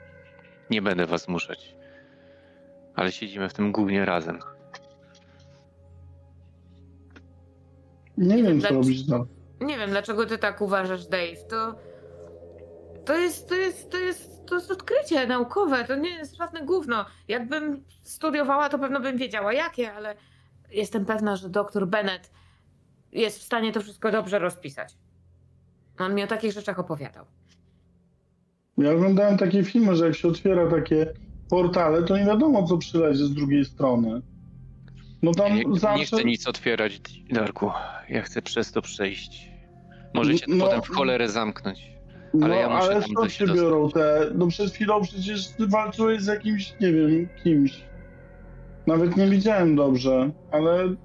nie 0.69 0.81
będę 0.81 1.05
was 1.05 1.23
zmuszać. 1.23 1.75
Ale 2.95 3.11
siedzimy 3.11 3.49
w 3.49 3.53
tym 3.53 3.71
głównie 3.71 4.05
razem. 4.05 4.39
Nie 8.17 8.43
wiem, 8.43 8.61
co 8.61 8.73
robić 8.73 9.03
dalej. 9.03 9.25
Nie 9.61 9.77
wiem, 9.77 9.89
dlaczego 9.89 10.25
ty 10.25 10.37
tak 10.37 10.61
uważasz, 10.61 11.05
Dave. 11.05 11.43
To. 11.49 11.75
To 13.05 13.17
jest. 13.17 13.49
To 13.49 13.55
jest. 13.55 13.89
To 13.89 13.97
jest 13.97 14.38
to 14.49 14.55
jest 14.55 14.71
odkrycie 14.71 15.27
naukowe, 15.27 15.83
to 15.83 15.95
nie 15.95 16.09
jest 16.09 16.35
żadne 16.35 16.65
gówno. 16.65 17.05
Jakbym 17.27 17.83
studiowała, 18.03 18.69
to 18.69 18.79
pewno 18.79 18.99
bym 18.99 19.17
wiedziała 19.17 19.53
jakie, 19.53 19.93
ale 19.93 20.15
jestem 20.71 21.05
pewna, 21.05 21.35
że 21.35 21.49
doktor 21.49 21.87
Bennett 21.87 22.31
jest 23.11 23.39
w 23.39 23.43
stanie 23.43 23.71
to 23.71 23.81
wszystko 23.81 24.11
dobrze 24.11 24.39
rozpisać. 24.39 24.97
On 25.99 26.15
mi 26.15 26.23
o 26.23 26.27
takich 26.27 26.51
rzeczach 26.51 26.79
opowiadał. 26.79 27.25
Ja 28.77 28.91
oglądałem 28.91 29.37
takie 29.37 29.63
filmy, 29.63 29.95
że 29.95 30.05
jak 30.05 30.15
się 30.15 30.27
otwiera 30.27 30.69
takie 30.69 31.13
portale, 31.49 32.03
to 32.03 32.17
nie 32.17 32.25
wiadomo, 32.25 32.67
co 32.67 32.77
przylezie 32.77 33.25
z 33.25 33.33
drugiej 33.33 33.65
strony. 33.65 34.21
No 35.21 35.31
tam 35.33 35.55
nie, 35.55 35.63
zawsze... 35.73 35.99
nie 35.99 36.05
chcę 36.05 36.23
nic 36.23 36.47
otwierać, 36.47 37.01
Darku. 37.29 37.71
Ja 38.09 38.21
chcę 38.21 38.41
przez 38.41 38.71
to 38.71 38.81
przejść. 38.81 39.49
Możecie 40.13 40.45
no, 40.47 40.65
potem 40.65 40.81
w 40.81 40.87
cholerę 40.87 41.29
zamknąć. 41.29 41.98
Ale 42.33 42.47
no, 42.47 42.55
ja 42.55 42.69
muszę 42.69 42.91
ale 42.91 43.01
skąd 43.01 43.31
się 43.31 43.45
biorą 43.45 43.89
te... 43.89 44.31
No 44.35 44.47
przed 44.47 44.71
chwilą 44.71 45.01
przecież 45.01 45.47
ty 45.47 45.67
walczyłeś 45.67 46.21
z 46.21 46.27
jakimś, 46.27 46.73
nie 46.81 46.93
wiem, 46.93 47.29
kimś. 47.43 47.83
Nawet 48.87 49.17
nie 49.17 49.27
widziałem 49.27 49.75
dobrze, 49.75 50.31
ale 50.51 50.95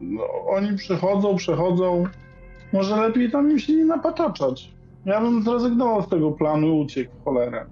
no, 0.00 0.22
oni 0.46 0.76
przychodzą, 0.76 1.36
przechodzą. 1.36 2.04
Może 2.72 2.96
lepiej 2.96 3.30
tam 3.30 3.50
im 3.50 3.58
się 3.58 3.72
nie 3.72 3.84
napataczać. 3.84 4.72
Ja 5.04 5.20
bym 5.20 5.42
zrezygnował 5.42 6.02
z 6.02 6.08
tego 6.08 6.32
planu 6.32 6.66
i 6.66 6.70
uciekł 6.70 7.16
w 7.20 7.24
cholerę. 7.24 7.66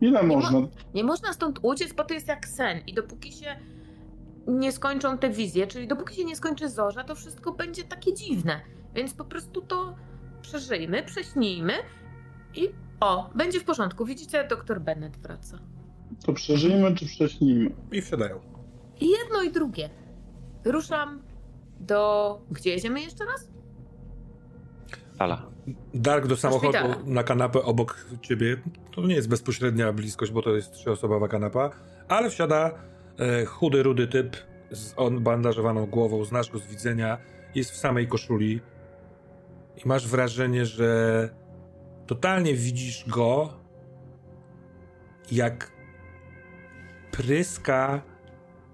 Ile 0.00 0.20
nie 0.20 0.26
można? 0.26 0.60
Mo 0.60 0.68
nie 0.94 1.04
można 1.04 1.32
stąd 1.32 1.58
uciec, 1.62 1.92
bo 1.92 2.04
to 2.04 2.14
jest 2.14 2.28
jak 2.28 2.46
sen. 2.46 2.78
I 2.86 2.94
dopóki 2.94 3.32
się 3.32 3.56
nie 4.46 4.72
skończą 4.72 5.18
te 5.18 5.30
wizje, 5.30 5.66
czyli 5.66 5.88
dopóki 5.88 6.16
się 6.16 6.24
nie 6.24 6.36
skończy 6.36 6.68
zorza, 6.68 7.04
to 7.04 7.14
wszystko 7.14 7.52
będzie 7.52 7.84
takie 7.84 8.14
dziwne. 8.14 8.60
Więc 8.94 9.14
po 9.14 9.24
prostu 9.24 9.62
to 9.62 9.94
przeżyjmy, 10.42 11.02
prześnijmy 11.02 11.72
i 12.54 12.68
o, 13.00 13.30
będzie 13.34 13.60
w 13.60 13.64
porządku. 13.64 14.04
Widzicie, 14.04 14.46
doktor 14.48 14.80
Bennett 14.80 15.16
wraca. 15.16 15.58
To 16.26 16.32
przeżyjmy 16.32 16.94
czy 16.94 17.06
prześnijmy? 17.06 17.70
I 17.92 18.02
wsiadają. 18.02 18.40
I 19.00 19.10
jedno 19.10 19.42
i 19.42 19.52
drugie. 19.52 19.90
Ruszam 20.64 21.22
do... 21.80 22.40
Gdzie 22.50 22.70
jedziemy 22.70 23.00
jeszcze 23.00 23.24
raz? 23.24 23.48
Ala. 25.18 25.46
Dark 25.94 26.26
do 26.26 26.36
samochodu 26.36 26.72
do 26.72 27.04
na 27.04 27.22
kanapę 27.22 27.62
obok 27.62 28.06
ciebie. 28.22 28.56
To 28.92 29.06
nie 29.06 29.14
jest 29.14 29.28
bezpośrednia 29.28 29.92
bliskość, 29.92 30.32
bo 30.32 30.42
to 30.42 30.56
jest 30.56 30.72
trzyosobowa 30.72 31.28
kanapa, 31.28 31.70
ale 32.08 32.30
wsiada 32.30 32.70
e, 33.18 33.44
chudy, 33.44 33.82
rudy 33.82 34.08
typ 34.08 34.36
z 34.70 34.94
on 34.96 35.20
bandażowaną 35.20 35.86
głową, 35.86 36.24
znasz 36.24 36.50
go 36.50 36.58
z 36.58 36.66
widzenia, 36.66 37.18
jest 37.54 37.70
w 37.70 37.76
samej 37.76 38.08
koszuli, 38.08 38.60
i 39.84 39.88
masz 39.88 40.08
wrażenie, 40.08 40.66
że 40.66 41.28
totalnie 42.06 42.54
widzisz 42.54 43.08
go, 43.08 43.52
jak 45.32 45.72
pryska 47.10 48.02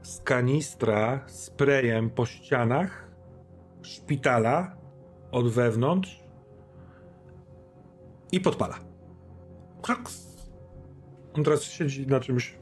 z 0.03 0.21
kanistra 0.21 1.25
sprayem 1.27 2.11
po 2.11 2.27
ścianach 2.27 3.09
szpitala 3.83 4.77
od 5.31 5.49
wewnątrz 5.49 6.21
i 8.33 8.41
podpala. 8.41 8.79
On 11.35 11.45
teraz 11.45 11.63
siedzi 11.63 12.07
na 12.07 12.21
czymś. 12.21 12.55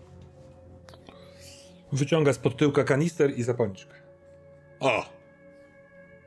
Wyciąga 1.93 2.33
spod 2.33 2.57
tyłka 2.57 2.85
kanister 2.85 3.39
i 3.39 3.43
zapalniczkę. 3.43 3.95
O! 4.81 5.05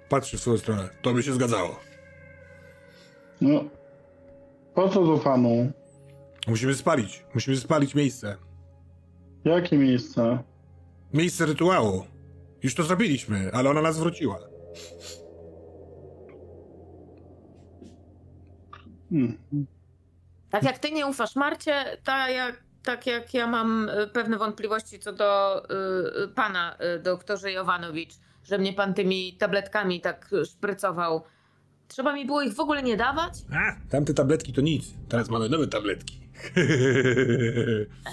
Patrzy 0.10 0.38
w 0.38 0.42
swoją 0.42 0.58
stronę. 0.58 0.90
To 1.02 1.14
by 1.14 1.24
się 1.24 1.34
zgadzało. 1.34 1.80
No, 3.42 3.64
Po 4.76 4.90
co 4.90 5.06
to 5.06 5.18
panu? 5.18 5.72
Musimy 6.48 6.74
spalić. 6.74 7.26
Musimy 7.34 7.58
spalić 7.58 7.96
miejsce. 7.96 8.38
Jakie 9.46 9.78
miejsce? 9.78 10.40
Miejsce 11.14 11.46
rytuału. 11.46 12.04
Już 12.64 12.76
to 12.76 12.84
zrobiliśmy, 12.84 13.52
ale 13.54 13.70
ona 13.70 13.82
nas 13.82 14.00
wróciła. 14.00 14.40
Hmm. 19.10 19.38
Tak 20.50 20.64
jak 20.64 20.80
ty 20.80 20.92
nie 20.92 21.08
ufasz 21.08 21.36
Marcie, 21.36 21.98
tak 22.04 22.32
jak, 22.34 22.64
tak 22.84 23.08
jak 23.08 23.34
ja 23.34 23.48
mam 23.48 23.90
y, 23.90 24.08
pewne 24.08 24.38
wątpliwości 24.38 25.00
co 25.00 25.14
do 25.14 25.62
y, 25.64 26.24
y, 26.24 26.28
pana, 26.28 26.78
y, 26.96 27.00
doktorze 27.00 27.52
Jovanowicz, 27.52 28.14
że 28.44 28.58
mnie 28.58 28.74
pan 28.74 28.94
tymi 28.94 29.38
tabletkami 29.38 30.02
tak 30.02 30.30
szprycował. 30.46 31.24
Trzeba 31.88 32.14
mi 32.14 32.26
było 32.26 32.42
ich 32.42 32.54
w 32.54 32.60
ogóle 32.60 32.84
nie 32.84 32.98
dawać? 32.98 33.34
A, 33.54 33.90
tamte 33.90 34.14
tabletki 34.14 34.54
to 34.54 34.62
nic. 34.62 34.86
Teraz 35.10 35.30
mamy 35.30 35.50
nowe 35.50 35.68
tabletki. 35.68 36.26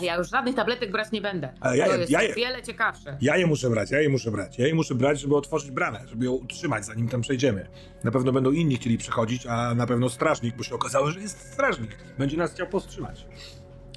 Ja 0.02 0.16
już 0.16 0.30
żadnych 0.30 0.54
tabletek 0.54 0.92
brać 0.92 1.12
nie 1.12 1.20
będę. 1.20 1.52
Ale 1.60 1.76
ja 1.76 1.86
to 1.86 1.92
je- 1.92 1.98
jest 1.98 2.10
ja 2.12 2.20
wiele 2.36 2.62
ciekawsze. 2.62 3.18
Ja 3.20 3.36
je 3.36 3.46
muszę 3.46 3.70
brać, 3.70 3.90
ja 3.90 4.00
je 4.00 4.08
muszę 4.08 4.30
brać. 4.30 4.58
Ja 4.58 4.66
je 4.66 4.74
muszę 4.74 4.94
brać, 4.94 5.20
żeby 5.20 5.36
otworzyć 5.36 5.70
bramę, 5.70 6.00
żeby 6.06 6.24
ją 6.24 6.32
utrzymać, 6.32 6.84
zanim 6.84 7.08
tam 7.08 7.20
przejdziemy. 7.20 7.66
Na 8.04 8.10
pewno 8.10 8.32
będą 8.32 8.52
inni 8.52 8.76
chcieli 8.76 8.98
przechodzić, 8.98 9.46
a 9.46 9.74
na 9.74 9.86
pewno 9.86 10.08
strażnik, 10.08 10.56
bo 10.56 10.62
się 10.62 10.74
okazało, 10.74 11.10
że 11.10 11.20
jest 11.20 11.52
strażnik. 11.52 11.96
Będzie 12.18 12.36
nas 12.36 12.52
chciał 12.54 12.66
powstrzymać. 12.66 13.26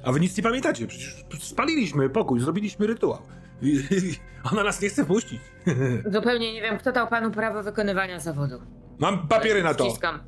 A 0.04 0.12
wy 0.12 0.20
nic 0.20 0.36
nie 0.36 0.42
pamiętacie, 0.42 0.86
przecież 0.86 1.24
spaliliśmy 1.40 2.10
pokój, 2.10 2.40
zrobiliśmy 2.40 2.86
rytuał. 2.86 3.22
Ona 4.52 4.64
nas 4.64 4.80
nie 4.82 4.88
chce 4.88 5.04
puścić. 5.04 5.40
Zupełnie 6.14 6.52
nie 6.54 6.62
wiem, 6.62 6.78
kto 6.78 6.92
dał 6.92 7.08
panu 7.08 7.30
prawo 7.30 7.62
wykonywania 7.62 8.20
zawodu. 8.20 8.60
Mam 8.98 9.28
papiery 9.28 9.62
na 9.62 9.74
to. 9.74 9.84
Ściskam. 9.88 10.18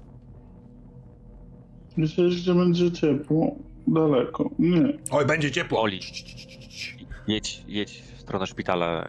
Myślę, 1.96 2.30
że 2.30 2.54
będzie 2.54 2.92
ciepło. 2.92 3.56
Daleko. 3.86 4.50
Nie. 4.58 4.98
Oj, 5.10 5.26
będzie 5.26 5.50
ciepło. 5.50 5.82
Oli. 5.82 6.00
Jedź, 7.28 7.64
jedź 7.68 8.02
w 8.16 8.20
stronę 8.20 8.46
szpitala. 8.46 9.08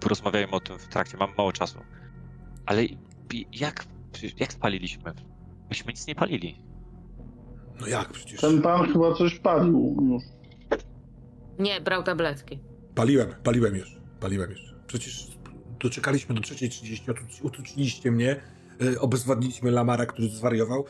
Porozmawiajmy 0.00 0.52
o 0.52 0.60
tym 0.60 0.78
w 0.78 0.88
trakcie, 0.88 1.16
mam 1.16 1.30
mało 1.38 1.52
czasu. 1.52 1.78
Ale 2.66 2.82
jak, 3.52 3.84
jak 4.40 4.52
spaliliśmy? 4.52 5.12
Myśmy 5.68 5.92
nic 5.92 6.06
nie 6.06 6.14
palili. 6.14 6.62
No 7.80 7.86
jak 7.86 8.12
przecież? 8.12 8.40
Ten 8.40 8.62
pan 8.62 8.92
chyba 8.92 9.14
coś 9.14 9.38
palił 9.38 9.96
już. 10.10 10.22
Nie, 11.58 11.80
brał 11.80 12.02
tabletki. 12.02 12.58
Paliłem, 12.94 13.34
paliłem 13.42 13.76
już, 13.76 13.96
paliłem 14.20 14.50
już. 14.50 14.74
Przecież 14.86 15.35
doczekaliśmy 15.80 16.34
do 16.34 16.40
3.30, 16.40 17.12
otu- 17.12 17.42
utuczyliście 17.42 18.10
mnie, 18.10 18.36
e, 18.96 19.00
obezwładniliśmy 19.00 19.70
Lamara, 19.70 20.06
który 20.06 20.28
zwariował, 20.28 20.84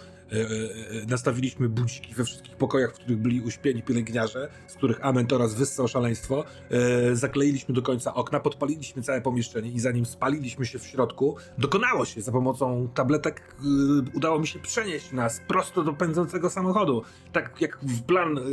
nastawiliśmy 1.09 1.69
budziki 1.69 2.15
we 2.15 2.25
wszystkich 2.25 2.57
pokojach, 2.57 2.91
w 2.91 2.95
których 2.95 3.19
byli 3.19 3.41
uśpieni 3.41 3.83
pielęgniarze, 3.83 4.49
z 4.67 4.75
których 4.75 5.05
Ament 5.05 5.33
oraz 5.33 5.55
wyssał 5.55 5.89
szaleństwo, 5.89 6.45
e, 6.71 7.17
zakleiliśmy 7.17 7.75
do 7.75 7.83
końca 7.83 8.15
okna, 8.15 8.41
podpaliliśmy 8.41 9.03
całe 9.03 9.21
pomieszczenie 9.21 9.71
i 9.71 9.81
zanim 9.81 10.07
spaliliśmy 10.07 10.67
się 10.67 10.79
w 10.79 10.87
środku, 10.87 11.37
dokonało 11.59 12.05
się 12.05 12.21
za 12.21 12.33
pomocą 12.33 12.89
tabletek, 12.95 13.41
e, 13.41 13.65
udało 14.15 14.39
mi 14.39 14.47
się 14.47 14.59
przenieść 14.59 15.13
nas 15.13 15.41
prosto 15.49 15.83
do 15.83 15.93
pędzącego 15.93 16.51
samochodu. 16.51 17.03
Tak 17.33 17.61
jak 17.61 17.79
w 17.83 18.03
plan 18.03 18.39
e, 18.39 18.43
e, 18.43 18.45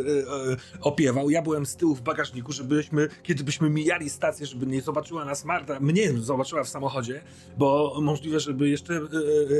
opiewał. 0.82 1.30
Ja 1.30 1.41
byłem 1.41 1.65
z 1.65 1.76
tyłu 1.76 1.95
w 1.95 2.01
bagażniku, 2.01 2.51
żebyśmy, 2.51 3.07
kiedy 3.24 3.43
byśmy 3.43 3.69
mijali 3.69 4.09
stację, 4.09 4.45
żeby 4.45 4.65
nie 4.65 4.82
zobaczyła 4.82 5.26
nas 5.26 5.45
Marta, 5.45 5.80
mnie 5.80 6.13
zobaczyła 6.13 6.63
w 6.63 6.69
samochodzie, 6.69 7.21
bo 7.57 7.97
możliwe, 8.01 8.39
żeby 8.39 8.69
jeszcze 8.69 8.93
e, 8.93 8.99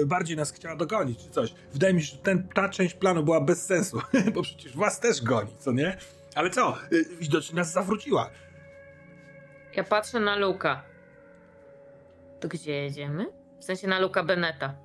e, 0.02 0.06
bardziej 0.06 0.38
nas 0.38 0.52
chciała 0.52 0.76
dogonić 0.76 1.20
czy 1.20 1.30
coś. 1.30 1.54
Wydaje 1.74 1.94
mi 1.94 2.02
się, 2.02 2.03
że 2.04 2.18
ten, 2.18 2.48
ta 2.48 2.70
część 2.70 2.94
planu 2.94 3.24
była 3.24 3.42
bez 3.42 3.66
sensu, 3.66 4.02
bo 4.36 4.42
przecież 4.42 4.78
was 4.78 5.00
też 5.00 5.22
goni, 5.22 5.56
co 5.58 5.72
nie? 5.72 5.98
Ale 6.36 6.50
co? 6.50 6.78
E, 6.78 6.80
Widocznie 7.20 7.56
nas 7.56 7.72
zawróciła. 7.72 8.30
Ja 9.76 9.84
patrzę 9.84 10.20
na 10.20 10.36
Luka. 10.36 10.84
To 12.40 12.48
gdzie 12.48 12.72
jedziemy? 12.72 13.26
W 13.60 13.64
sensie 13.64 13.88
na 13.88 14.00
Luka 14.00 14.24
Beneta. 14.24 14.76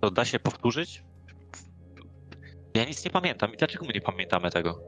To 0.00 0.10
da 0.10 0.24
się 0.24 0.38
powtórzyć? 0.38 1.02
Ja 2.74 2.84
nic 2.84 3.04
nie 3.04 3.10
pamiętam. 3.10 3.54
I 3.54 3.56
dlaczego 3.56 3.84
my 3.86 3.92
nie 3.92 4.00
pamiętamy 4.00 4.50
tego? 4.50 4.80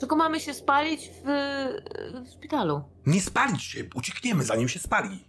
Tylko 0.00 0.16
mamy 0.16 0.40
się 0.40 0.54
spalić 0.54 1.10
w, 1.10 1.22
w 2.26 2.32
szpitalu. 2.32 2.84
Nie 3.06 3.20
spalić 3.20 3.62
się, 3.64 3.84
uciekniemy 3.94 4.44
zanim 4.44 4.68
się 4.68 4.78
spali. 4.78 5.24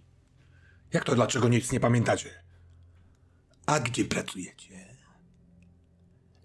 Jak 0.93 1.04
to 1.04 1.16
dlaczego 1.16 1.47
nic 1.47 1.72
nie 1.72 1.80
pamiętacie? 1.80 2.41
A 3.72 3.80
gdzie 3.80 4.06
pracujecie? 4.06 4.96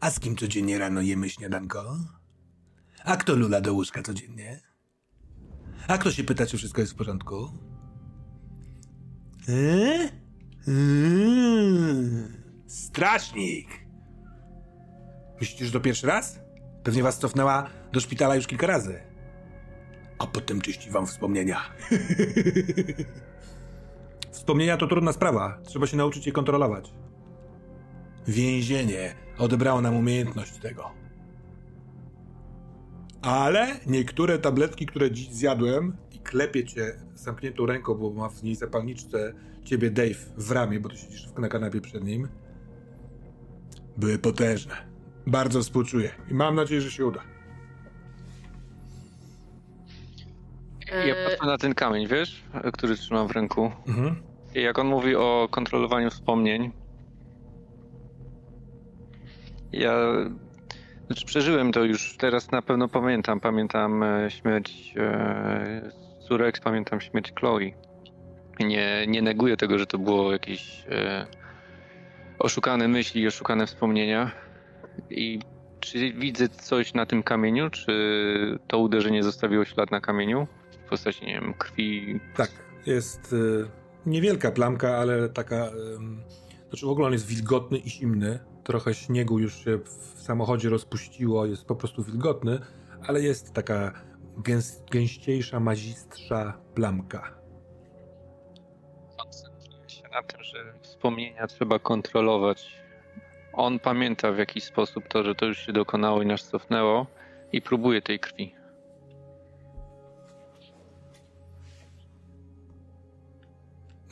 A 0.01 0.11
z 0.11 0.21
kim 0.21 0.37
codziennie 0.37 0.79
rano 0.79 1.01
jemy 1.01 1.31
śniadanko? 1.31 1.97
A 3.05 3.17
kto 3.17 3.37
lula 3.37 3.61
do 3.61 3.73
łóżka 3.73 4.03
codziennie? 4.03 4.61
A 5.89 5.99
kto 5.99 6.13
się 6.13 6.25
pyta, 6.25 6.47
czy 6.47 6.57
wszystko 6.57 6.81
jest 6.81 6.93
w 6.93 6.97
porządku? 6.97 7.49
E? 9.49 10.11
Mm, 10.69 12.43
strażnik! 12.67 13.69
Myślicie, 15.41 15.67
że 15.67 15.73
to 15.73 15.81
pierwszy 15.81 16.07
raz? 16.07 16.39
Pewnie 16.83 17.03
was 17.03 17.19
cofnęła 17.19 17.71
do 17.93 18.01
szpitala 18.01 18.37
już 18.37 18.47
kilka 18.47 18.67
razy. 18.67 19.01
A 20.19 20.27
potem 20.27 20.61
czyści 20.61 20.91
wam 20.91 21.07
wspomnienia. 21.07 21.61
Wspomnienia 24.33 24.77
to 24.77 24.87
trudna 24.87 25.13
sprawa. 25.13 25.59
Trzeba 25.65 25.87
się 25.87 25.97
nauczyć 25.97 26.27
je 26.27 26.33
kontrolować. 26.33 26.93
Więzienie 28.29 29.15
odebrało 29.39 29.81
nam 29.81 29.97
umiejętność 29.97 30.59
tego. 30.59 30.91
Ale 33.23 33.81
niektóre 33.87 34.39
tabletki, 34.39 34.87
które 34.87 35.11
dziś 35.11 35.29
zjadłem 35.29 35.97
i 36.13 36.19
klepię 36.19 36.65
cię 36.65 36.97
zamkniętą 37.15 37.67
ręką, 37.67 37.95
bo 37.95 38.11
ma 38.11 38.29
w 38.29 38.43
niej 38.43 38.55
zapalniczce 38.55 39.33
ciebie 39.65 39.91
Dave 39.91 40.19
w 40.37 40.51
ramię, 40.51 40.81
bo 40.81 40.89
ty 40.89 40.97
siedzisz 40.97 41.29
na 41.39 41.49
kanapie 41.49 41.81
przed 41.81 42.05
nim, 42.05 42.29
były 43.97 44.19
potężne. 44.19 44.75
Bardzo 45.27 45.63
współczuję 45.63 46.11
i 46.31 46.35
mam 46.35 46.55
nadzieję, 46.55 46.81
że 46.81 46.91
się 46.91 47.07
uda. 47.07 47.23
Ja 51.07 51.15
patrzę 51.29 51.47
na 51.47 51.59
ten 51.59 51.75
kamień, 51.75 52.07
wiesz, 52.07 52.43
który 52.73 52.97
trzymam 52.97 53.29
w 53.29 53.31
ręku. 53.31 53.71
Mhm. 53.89 54.17
I 54.55 54.63
jak 54.63 54.79
on 54.79 54.87
mówi 54.87 55.17
o 55.17 55.49
kontrolowaniu 55.51 56.11
wspomnień, 56.11 56.73
ja 59.79 59.95
znaczy 61.07 61.27
przeżyłem 61.27 61.73
to 61.73 61.85
już, 61.85 62.17
teraz 62.17 62.51
na 62.51 62.63
pewno 62.63 62.89
pamiętam. 62.89 63.41
Pamiętam 63.41 64.03
e, 64.03 64.31
śmierć 64.31 64.95
e, 64.97 65.91
córek, 66.29 66.61
pamiętam 66.61 67.01
śmierć 67.01 67.33
Chloe. 67.33 67.61
Nie, 68.61 69.07
nie 69.09 69.23
neguję 69.23 69.57
tego, 69.57 69.79
że 69.79 69.87
to 69.87 69.99
było 69.99 70.33
jakieś 70.33 70.85
e, 70.91 71.27
oszukane 72.39 72.89
myśli 72.89 73.27
oszukane 73.27 73.67
wspomnienia. 73.67 74.31
I 75.11 75.39
czy 75.81 76.13
widzę 76.13 76.49
coś 76.49 76.95
na 76.95 77.07
tym 77.07 77.23
kamieniu? 77.23 77.71
Czy 77.71 78.59
to 78.69 78.79
uderzenie 78.79 79.23
zostawiło 79.23 79.65
ślad 79.65 79.91
na 79.91 80.01
kamieniu? 80.01 80.47
W 80.87 80.89
postaci, 80.89 81.27
nie 81.27 81.33
wiem, 81.41 81.55
krwi, 81.55 82.21
Tak, 82.37 82.51
jest 82.87 83.33
y, 83.33 83.67
niewielka 84.07 84.51
plamka, 84.51 84.97
ale 84.97 85.29
taka. 85.29 85.71
ym, 85.97 86.23
znaczy 86.69 86.87
w 86.87 86.89
ogóle 86.89 87.07
on 87.07 87.13
jest 87.13 87.27
wilgotny 87.27 87.79
i 87.79 87.91
zimny. 87.91 88.39
Trochę 88.67 88.95
śniegu 88.95 89.39
już 89.39 89.65
się 89.65 89.79
w 89.79 90.23
samochodzie 90.23 90.69
rozpuściło, 90.69 91.47
jest 91.47 91.65
po 91.65 91.77
prostu 91.77 92.03
wilgotny, 92.03 92.59
ale 93.07 93.21
jest 93.23 93.53
taka 93.53 93.93
gęs, 94.37 94.83
gęściejsza, 94.91 95.61
mazistsza 95.61 96.59
plamka. 96.75 97.39
koncentruję 99.19 99.89
się 99.89 100.03
na 100.09 100.23
tym, 100.23 100.43
że 100.43 100.73
wspomnienia 100.83 101.47
trzeba 101.47 101.79
kontrolować. 101.79 102.83
On 103.53 103.79
pamięta 103.79 104.33
w 104.33 104.39
jakiś 104.39 104.65
sposób 104.65 105.09
to, 105.09 105.23
że 105.23 105.35
to 105.35 105.47
już 105.47 105.59
się 105.59 105.73
dokonało 105.73 106.23
i 106.23 106.27
nas 106.27 106.49
cofnęło 106.49 107.07
i 107.53 107.63
próbuje 107.63 108.03
tej 108.03 108.19
krwi. 108.21 108.55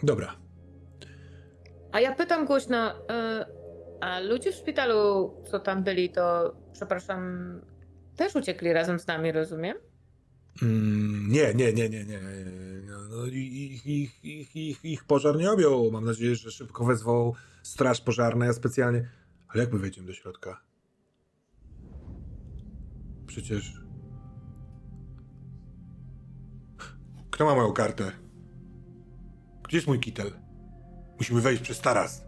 Dobra. 0.03 0.35
A 1.93 2.01
ja 2.01 2.15
pytam 2.15 2.47
głośno, 2.47 3.09
e, 3.09 3.64
a 4.05 4.21
ludzie 4.21 4.53
w 4.53 4.55
szpitalu, 4.55 5.35
co 5.51 5.61
tam 5.61 5.83
byli, 5.83 6.11
to 6.11 6.55
przepraszam, 6.73 7.21
też 8.17 8.35
uciekli 8.35 8.73
razem 8.73 8.99
z 8.99 9.07
nami, 9.07 9.33
rozumiem? 9.33 9.77
Mm, 10.63 11.29
nie, 11.33 11.55
nie, 11.55 11.73
nie, 11.73 11.89
nie, 11.89 12.05
nie. 12.05 12.21
No, 12.87 12.99
no, 13.11 13.27
ich, 13.27 13.87
ich, 13.87 14.25
ich, 14.25 14.57
ich, 14.57 14.85
ich 14.85 15.05
pożar 15.05 15.37
nie 15.37 15.51
objął. 15.51 15.91
Mam 15.91 16.05
nadzieję, 16.05 16.37
że 16.37 16.51
szybko 16.51 16.85
wezwał 16.85 17.35
straż 17.63 18.01
pożarna. 18.01 18.47
Ja 18.47 18.53
specjalnie. 18.53 19.09
Ale 19.49 19.63
jak 19.65 19.73
my 19.73 19.79
wejdziemy 19.79 20.07
do 20.07 20.13
środka? 20.13 20.61
Przecież. 23.27 23.73
Kto 27.31 27.45
ma 27.45 27.55
moją 27.55 27.73
kartę? 27.73 28.13
Gdzie 29.69 29.77
jest 29.77 29.87
mój 29.87 30.01
kitel? 30.01 30.33
Musimy 31.19 31.41
wejść 31.41 31.63
przez 31.63 31.81
taras. 31.81 32.24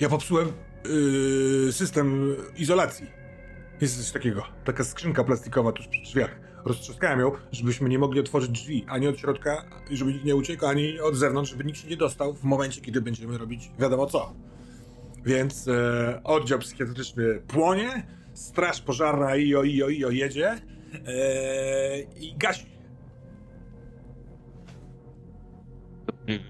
Ja 0.00 0.08
popsułem 0.08 0.52
yy, 1.64 1.72
system 1.72 2.36
izolacji. 2.56 3.06
Jest 3.80 4.02
coś 4.02 4.12
takiego. 4.12 4.42
Taka 4.64 4.84
skrzynka 4.84 5.24
plastikowa 5.24 5.72
tuż 5.72 5.88
przy 5.88 6.02
drzwiach. 6.02 6.40
Roztrzaskałem 6.64 7.20
ją, 7.20 7.32
żebyśmy 7.52 7.88
nie 7.88 7.98
mogli 7.98 8.20
otworzyć 8.20 8.50
drzwi 8.50 8.84
ani 8.88 9.08
od 9.08 9.18
środka, 9.18 9.64
żeby 9.90 10.12
nikt 10.12 10.24
nie 10.24 10.36
uciekł, 10.36 10.66
ani 10.66 11.00
od 11.00 11.16
zewnątrz, 11.16 11.50
żeby 11.50 11.64
nikt 11.64 11.78
się 11.78 11.88
nie 11.88 11.96
dostał 11.96 12.34
w 12.34 12.44
momencie, 12.44 12.80
kiedy 12.80 13.00
będziemy 13.00 13.38
robić 13.38 13.70
wiadomo 13.78 14.06
co. 14.06 14.34
Więc 15.24 15.68
e, 15.68 16.20
oddział 16.24 16.58
psychiatryczny 16.58 17.42
płonie, 17.48 18.06
straż 18.34 18.80
pożarna 18.80 19.36
ijo, 19.36 19.62
ijo, 19.62 19.88
ijo 19.88 20.10
jedzie 20.10 20.48
e, 21.06 22.00
i 22.00 22.34
gasi. 22.36 22.77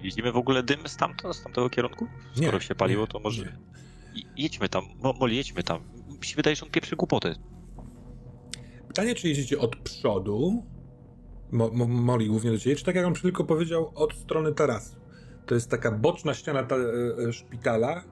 Widzimy 0.02 0.32
w 0.32 0.36
ogóle 0.36 0.62
dym 0.62 0.88
stamtąd, 0.88 1.36
z 1.36 1.42
tamtego 1.42 1.70
kierunku? 1.70 2.06
Nie, 2.36 2.42
Skoro 2.42 2.60
się 2.60 2.74
paliło, 2.74 3.02
nie, 3.02 3.08
to 3.08 3.20
może... 3.20 3.44
nie. 3.44 3.58
Jedźmy 4.36 4.68
tam, 4.68 4.84
Mo- 5.02 5.12
Molly, 5.12 5.34
jedźmy 5.34 5.62
tam. 5.62 5.80
Mi 6.20 6.26
się 6.26 6.36
wydaje, 6.36 6.56
że 6.56 6.64
on 6.66 6.70
pieprzy 6.70 6.96
głupoty. 6.96 7.34
Pytanie, 8.88 9.14
czy 9.14 9.28
jedziecie 9.28 9.58
od 9.58 9.76
przodu, 9.76 10.62
Mo, 11.52 11.70
Mo, 11.72 11.86
Moli 11.86 12.26
głównie 12.26 12.50
do 12.50 12.58
ciebie, 12.58 12.76
czy 12.76 12.84
tak 12.84 12.94
jak 12.94 13.06
on 13.06 13.14
tylko 13.14 13.44
powiedział, 13.44 13.92
od 13.94 14.14
strony 14.14 14.54
tarasu. 14.54 14.96
To 15.46 15.54
jest 15.54 15.70
taka 15.70 15.92
boczna 15.92 16.34
ściana 16.34 16.62
ta, 16.62 16.76
e, 16.76 17.28
e, 17.28 17.32
szpitala, 17.32 18.04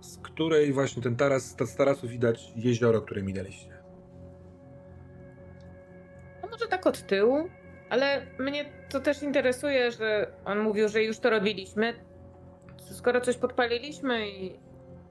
z 0.00 0.18
której 0.18 0.72
właśnie 0.72 1.02
ten 1.02 1.16
taras, 1.16 1.56
z 1.66 1.76
tarasu 1.76 2.08
widać 2.08 2.52
jezioro, 2.56 3.02
które 3.02 3.22
minęliście. 3.22 3.78
No 6.42 6.48
może 6.48 6.66
tak 6.66 6.86
od 6.86 7.06
tyłu, 7.06 7.48
ale 7.90 8.26
mnie 8.38 8.64
to 8.90 9.00
też 9.00 9.22
interesuje, 9.22 9.92
że 9.92 10.32
on 10.44 10.58
mówił, 10.60 10.88
że 10.88 11.02
już 11.02 11.18
to 11.18 11.30
robiliśmy. 11.30 11.94
Skoro 12.78 13.20
coś 13.20 13.36
podpaliliśmy 13.36 14.28
i, 14.30 14.60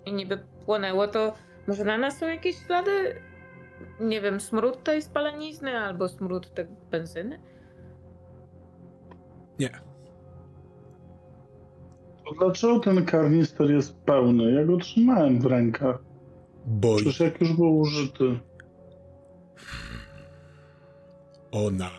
i 0.05 0.13
niby 0.13 0.37
płonęło, 0.65 1.07
to 1.07 1.33
może 1.67 1.83
na 1.83 1.97
nas 1.97 2.17
są 2.17 2.27
jakieś 2.27 2.55
ślady? 2.65 3.21
Nie 3.99 4.21
wiem, 4.21 4.39
smród 4.39 4.83
tej 4.83 5.01
spalenizny 5.01 5.77
albo 5.77 6.07
smród 6.07 6.53
tej 6.53 6.65
benzyny? 6.91 7.39
Nie. 9.59 9.69
To 12.25 12.33
Dlaczego 12.39 12.79
ten 12.79 13.05
karnister 13.05 13.71
jest 13.71 13.97
pełny? 13.97 14.51
Ja 14.51 14.65
go 14.65 14.77
trzymałem 14.77 15.39
w 15.41 15.45
rękach. 15.45 15.97
Bo 16.65 16.95
Przecież 16.95 17.19
jak 17.19 17.41
już 17.41 17.53
był 17.53 17.77
użyty. 17.79 18.39
ona 21.51 21.89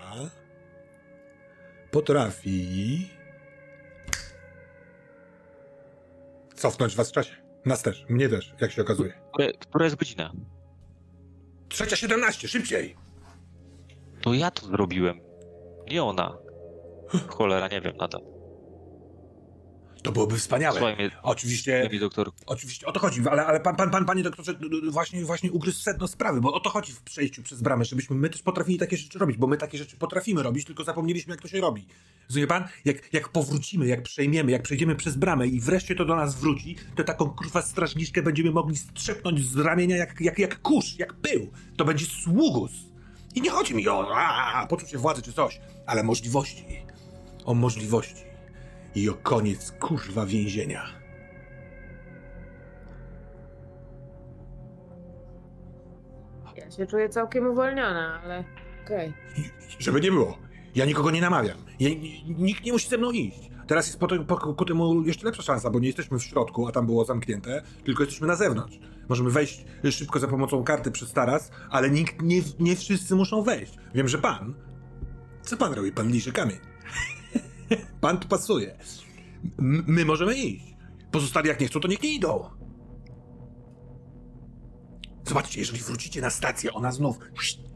potrafi 1.91 3.09
cofnąć 6.55 6.97
was 6.97 7.09
w 7.09 7.13
czasie. 7.13 7.35
Nas 7.65 7.83
też, 7.83 8.07
mnie 8.09 8.29
też, 8.29 8.55
jak 8.61 8.73
się 8.73 8.83
okazuje. 8.83 9.13
Które, 9.33 9.53
która 9.53 9.85
jest 9.85 9.97
godzina? 9.97 10.33
Trzecia 11.69 11.97
17, 11.97 12.49
szybciej! 12.49 12.97
To 14.23 14.35
ja 14.35 14.51
to 14.51 14.67
zrobiłem. 14.67 15.21
Nie 15.91 16.05
ona. 16.05 16.39
Cholera, 17.29 17.69
nie 17.69 17.81
wiem 17.81 17.97
nadal. 17.97 18.38
To 20.09 20.13
byłoby 20.13 20.37
wspaniałe. 20.37 20.79
Słuchaj 20.79 21.11
Oczywiście 21.23 21.91
doktor. 22.01 22.33
Oczywiście 22.47 22.87
o 22.87 22.93
to 22.93 23.01
chodzi, 23.01 23.23
ale, 23.31 23.47
ale 23.47 23.61
pan, 23.61 23.77
pan, 23.77 23.91
pan, 23.91 24.05
panie 24.05 24.23
doktorze, 24.23 24.55
właśnie, 24.91 25.25
właśnie 25.25 25.53
ugryzł 25.53 25.83
sedno 25.83 26.09
sprawy, 26.09 26.41
bo 26.41 26.53
o 26.53 26.61
to 26.61 26.71
chodzi 26.71 26.93
w 26.93 27.01
przejściu 27.01 27.43
przez 27.43 27.63
bramę, 27.63 27.85
żebyśmy 27.85 28.17
my 28.17 28.31
też 28.31 28.43
potrafili 28.43 28.79
takie 28.79 28.97
rzeczy 28.97 29.19
robić, 29.19 29.37
bo 29.37 29.47
my 29.47 29.57
takie 29.57 29.79
rzeczy 29.79 29.97
potrafimy 29.97 30.43
robić, 30.43 30.65
tylko 30.67 30.85
zapomnieliśmy, 30.85 31.31
jak 31.31 31.41
to 31.43 31.49
się 31.49 31.61
robi. 31.61 31.87
Rozumie 32.29 32.47
pan? 32.47 32.65
Jak, 32.85 33.13
jak 33.13 33.29
powrócimy, 33.29 33.87
jak 33.87 34.03
przejmiemy, 34.03 34.53
jak 34.53 34.63
przejdziemy 34.63 34.97
przez 34.97 35.17
bramę 35.17 35.47
i 35.47 35.61
wreszcie 35.61 35.95
to 35.95 36.05
do 36.05 36.17
nas 36.17 36.35
wróci, 36.35 36.77
to 36.97 37.05
taką 37.05 37.31
kurwa 37.31 37.63
strażniczkę 37.63 38.23
będziemy 38.23 38.51
mogli 38.51 38.77
strzepnąć 38.77 39.45
z 39.45 39.57
ramienia 39.57 39.97
jak, 39.97 40.21
jak, 40.21 40.39
jak 40.39 40.63
kurz, 40.63 40.99
jak 40.99 41.15
pył. 41.15 41.51
To 41.77 41.85
będzie 41.85 42.07
sługus. 42.07 42.73
I 43.35 43.41
nie 43.41 43.51
chodzi 43.51 43.75
mi 43.75 43.89
o 43.89 44.17
a, 44.17 44.67
poczucie 44.67 44.99
władzy 44.99 45.23
czy 45.23 45.33
coś, 45.33 45.61
ale 45.87 46.03
możliwości. 46.03 46.65
O 47.45 47.55
możliwości. 47.55 48.28
I 48.99 49.09
o 49.09 49.15
koniec 49.15 49.73
kurwa 49.73 50.27
więzienia. 50.27 50.85
Ja 56.57 56.71
się 56.71 56.87
czuję 56.87 57.09
całkiem 57.09 57.47
uwolniona, 57.47 58.21
ale 58.25 58.45
okej. 58.85 59.13
Żeby 59.79 60.01
nie 60.01 60.11
było. 60.11 60.39
Ja 60.75 60.85
nikogo 60.85 61.11
nie 61.11 61.21
namawiam. 61.21 61.59
Ja, 61.81 61.89
nikt 62.39 62.65
nie 62.65 62.73
musi 62.73 62.89
ze 62.89 62.99
mną 62.99 63.11
iść. 63.11 63.51
Teraz 63.67 63.87
jest 63.87 63.99
po, 64.01 64.07
to, 64.07 64.25
po, 64.25 64.37
ku 64.55 64.65
temu 64.65 65.03
jeszcze 65.03 65.27
lepsza 65.27 65.43
szansa, 65.43 65.71
bo 65.71 65.79
nie 65.79 65.87
jesteśmy 65.87 66.19
w 66.19 66.23
środku, 66.23 66.69
a 66.69 66.73
tam 66.73 66.87
było 66.87 67.05
zamknięte, 67.05 67.63
tylko 67.85 68.03
jesteśmy 68.03 68.27
na 68.27 68.37
zewnątrz. 68.37 68.79
Możemy 69.09 69.31
wejść 69.31 69.65
szybko 69.91 70.19
za 70.19 70.29
pomocą 70.29 70.65
karty 70.65 70.91
przez 70.91 71.13
taras, 71.13 71.51
ale 71.71 71.91
nikt, 71.91 72.23
nie, 72.23 72.43
nie 72.59 72.77
wszyscy 72.77 73.15
muszą 73.15 73.43
wejść. 73.43 73.77
Wiem, 73.95 74.09
że 74.09 74.19
pan... 74.19 74.55
Co 75.43 75.57
pan 75.57 75.73
robi? 75.73 75.93
Pan 75.93 76.09
liże 76.09 76.33
kamień. 76.33 76.59
Pan 78.01 78.19
tu 78.19 78.29
pasuje. 78.29 78.79
M- 79.59 79.85
my 79.87 80.05
możemy 80.05 80.35
iść. 80.35 80.75
Pozostali 81.11 81.49
jak 81.49 81.61
nie 81.61 81.67
chcą, 81.67 81.81
to 81.81 81.89
niech 81.89 82.03
nie 82.03 82.15
idą. 82.15 82.51
Zobaczcie, 85.25 85.61
jeżeli 85.61 85.79
wrócicie 85.81 86.21
na 86.21 86.31
stację, 86.31 86.73
ona 86.73 86.93
znów 86.93 87.19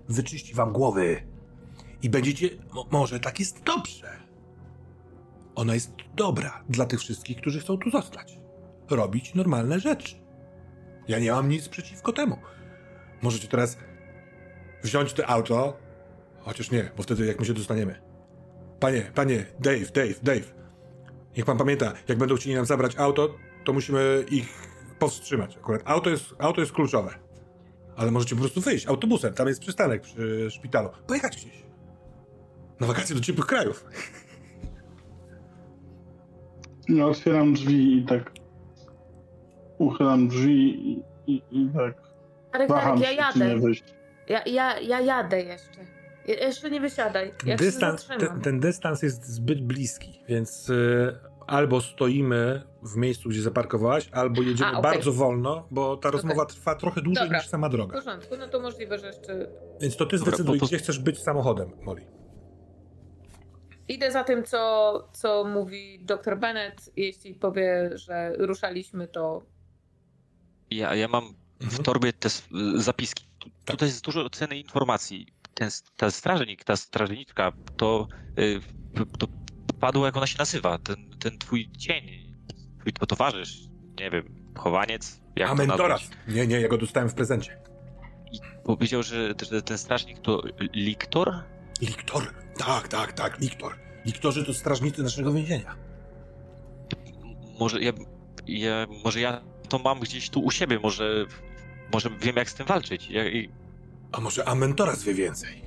wyczyści 0.08 0.54
wam 0.54 0.72
głowy. 0.72 1.26
I 2.02 2.10
będziecie. 2.10 2.48
Mo, 2.74 2.88
może 2.90 3.20
tak 3.20 3.40
jest 3.40 3.62
dobrze. 3.62 4.22
Ona 5.54 5.74
jest 5.74 5.92
dobra 6.16 6.64
dla 6.68 6.86
tych 6.86 7.00
wszystkich, 7.00 7.36
którzy 7.36 7.60
chcą 7.60 7.76
tu 7.78 7.90
zostać. 7.90 8.38
Robić 8.90 9.34
normalne 9.34 9.80
rzeczy. 9.80 10.16
Ja 11.08 11.18
nie 11.18 11.32
mam 11.32 11.48
nic 11.48 11.68
przeciwko 11.68 12.12
temu. 12.12 12.36
Możecie 13.22 13.48
teraz 13.48 13.78
wziąć 14.82 15.12
to 15.12 15.26
auto, 15.26 15.76
chociaż 16.40 16.70
nie, 16.70 16.90
bo 16.96 17.02
wtedy 17.02 17.26
jak 17.26 17.40
my 17.40 17.46
się 17.46 17.54
dostaniemy. 17.54 18.11
Panie, 18.82 19.02
panie, 19.14 19.46
Dave, 19.60 19.92
Dave, 19.92 20.20
Dave. 20.22 20.54
Niech 21.36 21.44
pan 21.44 21.58
pamięta, 21.58 21.92
jak 22.08 22.18
będą 22.18 22.36
chcieli 22.36 22.54
nam 22.56 22.66
zabrać 22.66 22.96
auto, 22.96 23.34
to 23.64 23.72
musimy 23.72 24.24
ich 24.30 24.48
powstrzymać. 24.98 25.56
Akurat 25.56 25.82
auto 25.84 26.10
jest, 26.10 26.24
auto 26.38 26.60
jest 26.60 26.72
kluczowe. 26.72 27.14
Ale 27.96 28.10
możecie 28.10 28.34
po 28.34 28.40
prostu 28.40 28.60
wyjść 28.60 28.86
autobusem, 28.86 29.34
tam 29.34 29.48
jest 29.48 29.60
przystanek 29.60 30.02
przy 30.02 30.50
szpitalu. 30.50 30.88
Pojechać 31.06 31.36
gdzieś. 31.36 31.62
Na 32.80 32.86
wakacje 32.86 33.16
do 33.16 33.22
ciepłych 33.22 33.46
krajów. 33.46 33.84
Ja 36.88 37.06
otwieram 37.06 37.52
drzwi 37.52 37.98
i 37.98 38.04
tak 38.06 38.32
uchylam 39.78 40.28
drzwi 40.28 40.90
i, 40.90 41.02
i, 41.26 41.42
i 41.50 41.70
tak 41.76 41.94
Arek, 42.52 42.68
waham 42.68 42.98
Arek, 42.98 43.16
ja 43.16 43.26
się, 43.26 43.32
czy 43.32 43.38
nie 43.38 43.44
jadę. 43.48 43.60
wyjść. 43.60 43.84
Ja, 44.28 44.42
ja, 44.46 44.80
ja 44.80 45.00
jadę 45.00 45.42
jeszcze. 45.42 45.91
Je, 46.28 46.34
jeszcze 46.34 46.70
nie 46.70 46.80
wysiadaj. 46.80 47.32
Ja 47.46 47.56
Dystans, 47.56 48.06
ten, 48.18 48.40
ten 48.40 48.60
dystans 48.60 49.02
jest 49.02 49.26
zbyt 49.26 49.60
bliski, 49.66 50.20
więc 50.28 50.68
y, 50.70 51.18
albo 51.46 51.80
stoimy 51.80 52.62
w 52.82 52.96
miejscu, 52.96 53.28
gdzie 53.28 53.42
zaparkowałaś, 53.42 54.08
albo 54.12 54.42
jedziemy 54.42 54.70
A, 54.70 54.78
okej. 54.78 54.82
bardzo 54.92 55.12
wolno, 55.12 55.66
bo 55.70 55.96
ta 55.96 56.10
rozmowa 56.10 56.46
trwa 56.46 56.74
trochę 56.74 57.00
dłużej 57.02 57.24
Dobra. 57.24 57.38
niż 57.38 57.46
sama 57.48 57.68
W 57.68 57.72
droga. 57.72 57.94
porządku, 57.98 58.36
no 58.36 58.48
to 58.48 58.60
możliwe, 58.60 58.98
że 58.98 59.06
jeszcze 59.06 59.48
Więc 59.80 59.96
to 59.96 60.06
ty 60.06 60.16
Dobra, 60.18 60.30
zdecyduj, 60.32 60.58
to- 60.60 60.66
gdzie 60.66 60.78
chcesz 60.78 60.98
być 60.98 61.18
samochodem, 61.22 61.70
Molly. 61.82 62.06
Idę 63.88 64.12
za 64.12 64.24
tym, 64.24 64.44
co, 64.44 65.08
co 65.12 65.44
mówi 65.44 65.98
dr 66.04 66.38
Bennett. 66.38 66.90
Jeśli 66.96 67.34
powie, 67.34 67.90
że 67.94 68.32
ruszaliśmy, 68.38 69.08
to 69.08 69.42
Ja, 70.70 70.94
ja 70.94 71.08
mam 71.08 71.24
w 71.60 71.64
Mhm. 71.64 71.82
torbie 71.82 72.12
te 72.12 72.28
zapiski. 72.76 73.24
Tu- 73.38 73.50
Tutaj 73.64 73.88
jest 73.88 74.04
dużo 74.04 74.30
cennej 74.30 74.60
informacji. 74.60 75.26
Ten, 75.62 75.70
ten 75.96 76.10
strażnik, 76.10 76.64
ta 76.64 76.76
strażniczka, 76.76 77.52
to, 77.76 78.08
y, 78.38 78.60
to 79.18 79.26
padło, 79.80 80.06
jak 80.06 80.16
ona 80.16 80.26
się 80.26 80.38
nazywa. 80.38 80.78
Ten, 80.78 81.10
ten 81.18 81.38
twój 81.38 81.70
cień, 81.70 82.04
twój 82.80 82.92
to 82.92 83.06
towarzysz, 83.06 83.58
nie 84.00 84.10
wiem, 84.10 84.52
chowaniec, 84.58 85.20
jak 85.36 85.50
Amentoras. 85.50 86.00
nazwać. 86.00 86.18
Nie, 86.28 86.46
nie, 86.46 86.60
ja 86.60 86.68
go 86.68 86.78
dostałem 86.78 87.08
w 87.08 87.14
prezencie. 87.14 87.58
I 88.32 88.38
powiedział, 88.64 89.02
że, 89.02 89.34
że 89.50 89.62
ten 89.62 89.78
strażnik 89.78 90.18
to 90.18 90.42
Liktor? 90.74 91.34
Liktor. 91.80 92.34
Tak, 92.58 92.88
tak, 92.88 93.12
tak, 93.12 93.40
Liktor. 93.40 93.78
Liktorzy 94.06 94.44
to 94.44 94.54
strażnicy 94.54 95.02
naszego 95.02 95.32
więzienia. 95.32 95.76
Może 97.58 97.80
ja, 97.80 97.92
ja, 98.46 98.86
może 99.04 99.20
ja 99.20 99.42
to 99.68 99.78
mam 99.78 100.00
gdzieś 100.00 100.30
tu 100.30 100.40
u 100.40 100.50
siebie, 100.50 100.78
może, 100.82 101.26
może 101.92 102.10
wiem, 102.10 102.36
jak 102.36 102.50
z 102.50 102.54
tym 102.54 102.66
walczyć. 102.66 103.10
Ja, 103.10 103.28
i, 103.28 103.61
A 104.12 104.20
może 104.20 104.48
Amentoras 104.48 105.02
wie 105.02 105.14
więcej? 105.14 105.62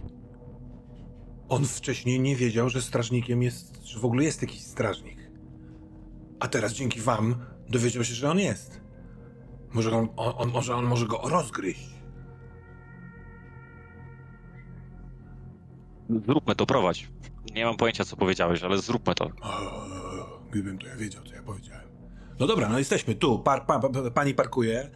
On 1.50 1.66
wcześniej 1.66 2.20
nie 2.20 2.36
wiedział, 2.36 2.70
że 2.70 2.82
strażnikiem 2.82 3.44
jest, 3.44 3.86
że 3.86 4.00
w 4.00 4.06
ogóle 4.06 4.24
jest 4.24 4.42
jakiś 4.42 4.62
strażnik. 4.62 5.18
A 6.40 6.48
teraz 6.48 6.74
dzięki 6.74 7.00
wam 7.02 7.36
dowiedział 7.70 8.04
się, 8.04 8.14
że 8.14 8.32
on 8.32 8.40
jest. 8.40 8.82
Może 9.74 9.92
on, 9.92 10.10
on, 10.16 10.34
on, 10.38 10.52
może 10.52 10.76
on 10.76 10.86
może 10.86 11.06
go 11.06 11.22
rozgryźć. 11.24 11.96
zróbmy 16.10 16.56
to, 16.56 16.66
prowadź. 16.66 17.10
Nie 17.56 17.66
mam 17.66 17.78
pojęcia, 17.78 18.06
co 18.06 18.18
powiedziałeś, 18.18 18.64
ale 18.64 18.78
zróbmy 18.78 19.16
to. 19.16 19.26
O, 19.42 20.40
gdybym 20.52 20.78
to 20.78 20.88
ja 20.88 20.96
wiedział, 20.96 21.24
co 21.24 21.36
ja 21.36 21.44
powiedziałem. 21.44 21.88
No 22.40 22.48
dobra, 22.48 22.70
no 22.70 22.80
jesteśmy 22.80 23.16
tu. 23.16 23.40
Par, 23.40 23.66
pa, 23.66 23.80
pa, 23.80 24.12
pani 24.12 24.34
parkuje. 24.34 24.90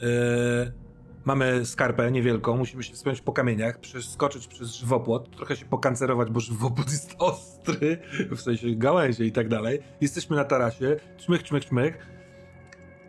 Yy, 0.00 0.85
mamy 1.26 1.66
skarpę 1.66 2.10
niewielką, 2.10 2.56
musimy 2.56 2.82
się 2.82 2.94
wspiąć 2.94 3.20
po 3.20 3.32
kamieniach, 3.32 3.78
przeskoczyć 3.78 4.46
przez 4.46 4.74
żywopłot, 4.74 5.36
trochę 5.36 5.56
się 5.56 5.66
pokancerować, 5.66 6.30
bo 6.30 6.40
żywopłot 6.40 6.90
jest 6.90 7.14
ostry, 7.18 7.98
w 8.30 8.40
sensie 8.40 8.66
gałęzie 8.76 9.24
i 9.24 9.32
tak 9.32 9.48
dalej. 9.48 9.82
Jesteśmy 10.00 10.36
na 10.36 10.44
tarasie, 10.44 10.96
czmych, 11.16 11.42
czmych, 11.42 11.64
czmych. 11.66 12.06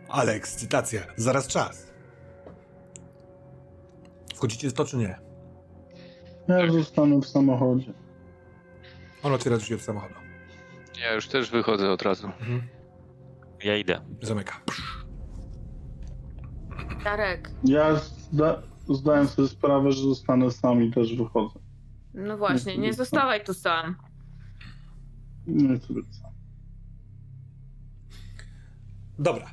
Ale 0.09 0.33
ekscytacja, 0.33 1.01
zaraz 1.15 1.47
czas. 1.47 1.93
Wchodzicie 4.35 4.69
w 4.69 4.73
to 4.73 4.85
czy 4.85 4.97
nie? 4.97 5.19
Ja 6.47 6.71
zostanę 6.71 7.21
w 7.21 7.27
samochodzie. 7.27 7.93
On 9.23 9.33
otwiera 9.33 9.57
drzwi 9.57 9.75
od 9.75 9.81
samochodu. 9.81 10.13
Ja 11.01 11.13
już 11.13 11.27
też 11.27 11.51
wychodzę 11.51 11.91
od 11.91 12.01
razu. 12.01 12.27
Mhm. 12.27 12.61
Ja 13.63 13.77
idę. 13.77 14.01
Zamyka. 14.21 14.61
Darek, 17.03 17.51
Ja 17.63 17.95
zda, 17.95 18.61
zdałem 18.89 19.27
sobie 19.27 19.47
sprawę, 19.47 19.91
że 19.91 20.01
zostanę 20.01 20.51
sam 20.51 20.83
i 20.83 20.91
też 20.91 21.15
wychodzę. 21.15 21.59
no 22.13 22.37
właśnie, 22.37 22.77
nie 22.77 22.93
zostawaj 22.93 23.43
tu 23.43 23.53
sam. 23.53 23.95
Nie 25.47 25.79
sam. 25.79 26.31
Dobra. 29.19 29.45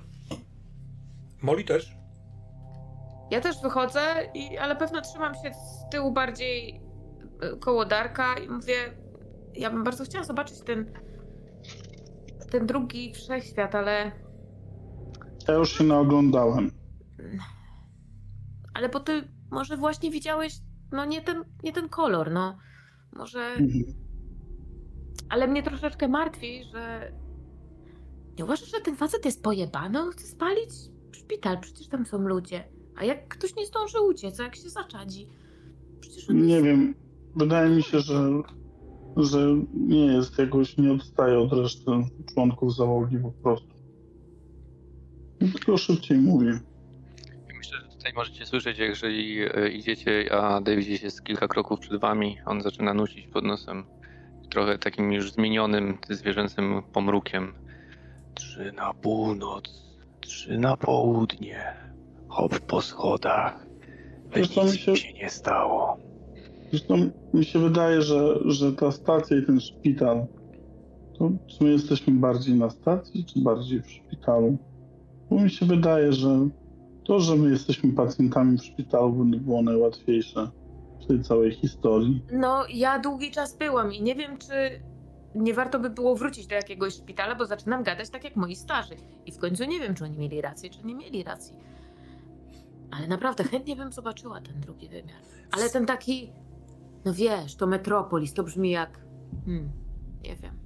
Molly 1.43 1.65
też? 1.65 1.97
Ja 3.31 3.41
też 3.41 3.63
wychodzę, 3.63 4.01
i, 4.35 4.59
ale 4.59 4.77
pewno 4.77 5.01
trzymam 5.01 5.35
się 5.35 5.55
z 5.55 5.91
tyłu 5.91 6.13
bardziej 6.13 6.81
y, 7.55 7.57
koło 7.57 7.85
Darka 7.85 8.35
i 8.35 8.49
mówię, 8.49 8.75
ja 9.55 9.71
bym 9.71 9.85
bardzo 9.85 10.05
chciała 10.05 10.25
zobaczyć 10.25 10.61
ten 10.61 10.93
ten 12.51 12.67
drugi 12.67 13.13
wszechświat, 13.15 13.75
ale 13.75 14.13
Ja 15.49 15.55
już 15.55 15.79
się 15.79 15.85
naoglądałem. 15.85 16.71
Ale 18.75 18.89
bo 18.89 19.01
ty 19.01 19.29
może 19.51 19.77
właśnie 19.77 20.11
widziałeś, 20.11 20.55
no 20.93 21.05
nie 21.05 21.23
ten, 21.23 21.45
nie 21.63 21.73
ten 21.73 21.89
kolor, 21.89 22.31
no. 22.33 22.59
Może, 23.17 23.41
Mhm. 23.41 23.85
ale 25.29 25.49
mnie 25.49 25.63
troszeczkę 25.63 26.09
martwi, 26.09 26.65
że 26.73 27.13
nie 28.39 28.45
uważasz, 28.45 28.71
że 28.71 28.81
ten 28.81 28.97
facet 28.97 29.25
jest 29.25 29.43
pojebany? 29.43 30.01
On 30.01 30.11
chce 30.11 30.27
spalić 30.27 30.71
szpital, 31.13 31.61
przecież 31.61 31.89
tam 31.89 32.07
są 32.07 32.19
ludzie. 32.19 32.65
A 32.97 33.05
jak 33.05 33.29
ktoś 33.29 33.57
nie 33.57 33.67
zdąży 33.67 34.01
uciec, 34.01 34.41
a 34.41 34.43
jak 34.43 34.57
się 34.57 34.69
zaczadzi? 34.71 35.29
Przecież 36.01 36.31
on 36.31 36.47
Nie 36.47 36.53
jest... 36.55 36.65
wiem. 36.65 36.95
Wydaje 37.37 37.77
mi 37.77 37.83
się, 37.83 38.01
że, 38.01 38.31
że 39.17 39.49
nie 39.75 40.07
jest 40.07 40.39
jakoś, 40.39 40.77
nie 40.79 40.93
odstaje 40.93 41.39
od 41.39 41.53
reszty 41.53 41.91
członków 42.35 42.77
załogi 42.77 43.19
po 43.19 43.33
prostu. 43.33 43.75
Tylko 45.39 45.77
szybciej 45.77 46.19
mówi. 46.19 46.47
Tutaj 48.05 48.15
możecie 48.17 48.47
słyszeć, 48.47 48.79
jeżeli 48.79 49.43
e, 49.43 49.69
idziecie, 49.69 50.33
a 50.33 50.61
David 50.61 51.03
jest 51.03 51.25
kilka 51.25 51.49
kroków 51.49 51.81
przed 51.81 52.01
wami, 52.01 52.37
on 52.47 52.61
zaczyna 52.61 52.95
nucić 52.95 53.27
pod 53.27 53.45
nosem 53.45 53.85
trochę 54.51 54.79
takim 54.79 55.13
już 55.13 55.33
zmienionym, 55.33 55.99
zwierzęcym 56.11 56.83
pomrukiem. 56.93 57.55
Trzy 58.35 58.73
na 58.73 58.95
północ, 58.95 59.65
trzy 60.21 60.59
na 60.59 60.77
południe, 60.77 61.75
hop 62.29 62.59
po 62.61 62.83
schodach, 62.83 63.67
by 64.35 64.47
co, 64.47 64.65
nic 64.65 64.73
mi 64.73 64.79
się- 64.79 64.97
się 64.97 65.13
nie 65.13 65.31
stało. 65.31 65.97
Zresztą 66.71 67.11
mi 67.35 67.45
się 67.45 67.59
wydaje, 67.59 68.03
że, 68.03 68.39
że 68.45 68.73
ta 68.73 68.93
stacja 68.93 69.37
i 69.37 69.43
ten 69.43 69.61
szpital, 69.61 70.27
to 71.19 71.31
w 71.49 71.53
sumie 71.53 71.71
jesteśmy 71.71 72.13
bardziej 72.15 72.55
na 72.55 72.71
stacji, 72.71 73.25
czy 73.25 73.41
bardziej 73.41 73.83
w 73.83 73.91
szpitalu? 73.91 74.59
Bo 75.31 75.41
mi 75.41 75.51
się 75.51 75.67
wydaje, 75.67 76.13
że 76.13 76.49
to, 77.05 77.21
że 77.21 77.37
my 77.37 77.51
jesteśmy 77.51 77.93
pacjentami 77.93 78.59
w 78.59 78.65
szpitalu, 78.65 79.13
by 79.13 79.37
było 79.37 79.63
najłatwiejsze 79.63 80.51
w 81.03 81.07
tej 81.07 81.23
całej 81.23 81.53
historii. 81.53 82.23
No, 82.33 82.65
ja 82.69 82.99
długi 82.99 83.31
czas 83.31 83.57
byłam 83.57 83.93
i 83.93 84.03
nie 84.03 84.15
wiem, 84.15 84.39
czy 84.39 84.81
nie 85.35 85.55
warto 85.55 85.81
by 85.81 85.91
było 85.91 86.17
wrócić 86.17 86.47
do 86.47 86.55
jakiegoś 86.55 86.95
szpitala, 86.95 87.35
bo 87.35 87.47
zaczynam 87.47 87.83
gadać 87.83 88.11
tak 88.11 88.25
jak 88.25 88.37
moi 88.37 88.57
starzy. 88.57 88.97
I 89.27 89.33
w 89.33 89.39
końcu 89.39 89.65
nie 89.65 89.81
wiem, 89.81 89.95
czy 89.95 90.05
oni 90.05 90.19
mieli 90.19 90.41
rację, 90.41 90.71
czy 90.71 90.87
nie 90.87 90.95
mieli 90.95 91.23
racji. 91.23 91.57
Ale 92.91 93.09
naprawdę 93.09 93.45
chętnie 93.45 93.77
bym 93.77 93.93
zobaczyła 93.93 94.41
ten 94.41 94.61
drugi 94.61 94.89
wymiar. 94.89 95.19
Ale 95.53 95.71
ten 95.71 95.87
taki, 95.87 96.33
no 97.05 97.15
wiesz, 97.15 97.57
to 97.57 97.67
Metropolis, 97.67 98.35
to 98.35 98.45
brzmi 98.45 98.71
jak, 98.71 99.01
hmm, 99.45 99.71
nie 100.23 100.37
wiem, 100.37 100.59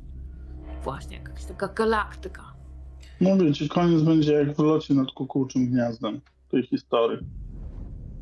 właśnie 0.82 1.16
jakaś 1.16 1.44
taka 1.44 1.68
galaktyka. 1.68 2.47
No 3.20 3.36
wiecie, 3.36 3.68
koniec 3.68 4.02
będzie 4.02 4.32
jak 4.32 4.56
w 4.56 4.58
locie 4.58 4.94
nad 4.94 5.12
kukułczym 5.12 5.70
gniazdem 5.70 6.20
tej 6.50 6.62
historii. 6.62 7.26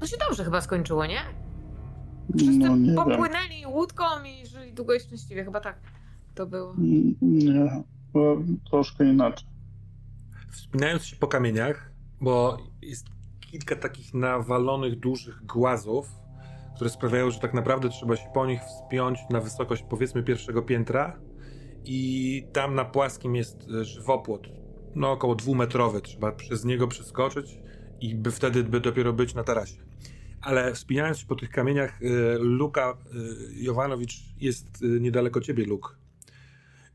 To 0.01 0.07
się 0.07 0.16
dobrze 0.28 0.44
chyba 0.44 0.61
skończyło, 0.61 1.07
nie? 1.07 1.18
Wszyscy 2.36 2.59
No 2.59 2.76
nie 2.76 2.86
wiem. 2.86 2.97
popłynęli 2.97 3.66
łódką 3.66 4.05
i 4.42 4.47
żyli 4.47 4.72
długo 4.72 4.94
i 4.94 5.01
szczęśliwie, 5.01 5.44
chyba 5.44 5.61
tak 5.61 5.80
to 6.34 6.47
było. 6.47 6.74
Nie, 7.22 7.84
bo 8.12 8.36
troszkę 8.70 9.05
inaczej. 9.05 9.49
Wspinając 10.53 11.05
się 11.05 11.16
po 11.16 11.26
kamieniach, 11.26 11.92
bo 12.20 12.59
jest 12.82 13.07
kilka 13.40 13.76
takich 13.76 14.14
nawalonych, 14.14 14.99
dużych 15.01 15.47
głazów, 15.47 16.09
które 16.76 16.90
sprawiają, 16.90 17.30
że 17.30 17.40
tak 17.40 17.55
naprawdę 17.55 17.88
trzeba 17.88 18.16
się 18.16 18.28
po 18.34 18.47
nich 18.47 18.61
wspiąć 18.62 19.18
na 19.30 19.40
wysokość 19.40 19.84
powiedzmy 19.90 20.22
pierwszego 20.22 20.62
piętra 20.62 21.18
i 21.84 22.42
tam 22.53 22.74
na 22.74 22.84
płaskim 22.84 23.36
jest 23.36 23.66
e, 23.80 23.84
żywopłot, 23.84 24.42
no 24.97 25.12
około 25.12 25.34
dwumetrowy, 25.34 26.01
trzeba 26.01 26.32
przez 26.32 26.64
niego 26.64 26.88
przeskoczyć 26.88 27.59
i 28.01 28.14
by 28.14 28.30
wtedy 28.30 28.64
by 28.64 28.80
dopiero 28.80 29.12
być 29.12 29.34
na 29.34 29.44
tarasie. 29.44 29.76
Ale 30.40 30.74
wspinając 30.74 31.18
się 31.18 31.26
po 31.26 31.36
tych 31.36 31.51
kamieniach, 31.51 32.03
e, 32.03 32.38
Luka 32.38 32.90
e, 32.90 33.16
Jovanowicz 33.55 34.14
jest 34.40 34.66
e, 34.82 34.86
niedaleko 35.01 35.40
ciebie, 35.40 35.64
Luk. 35.64 35.99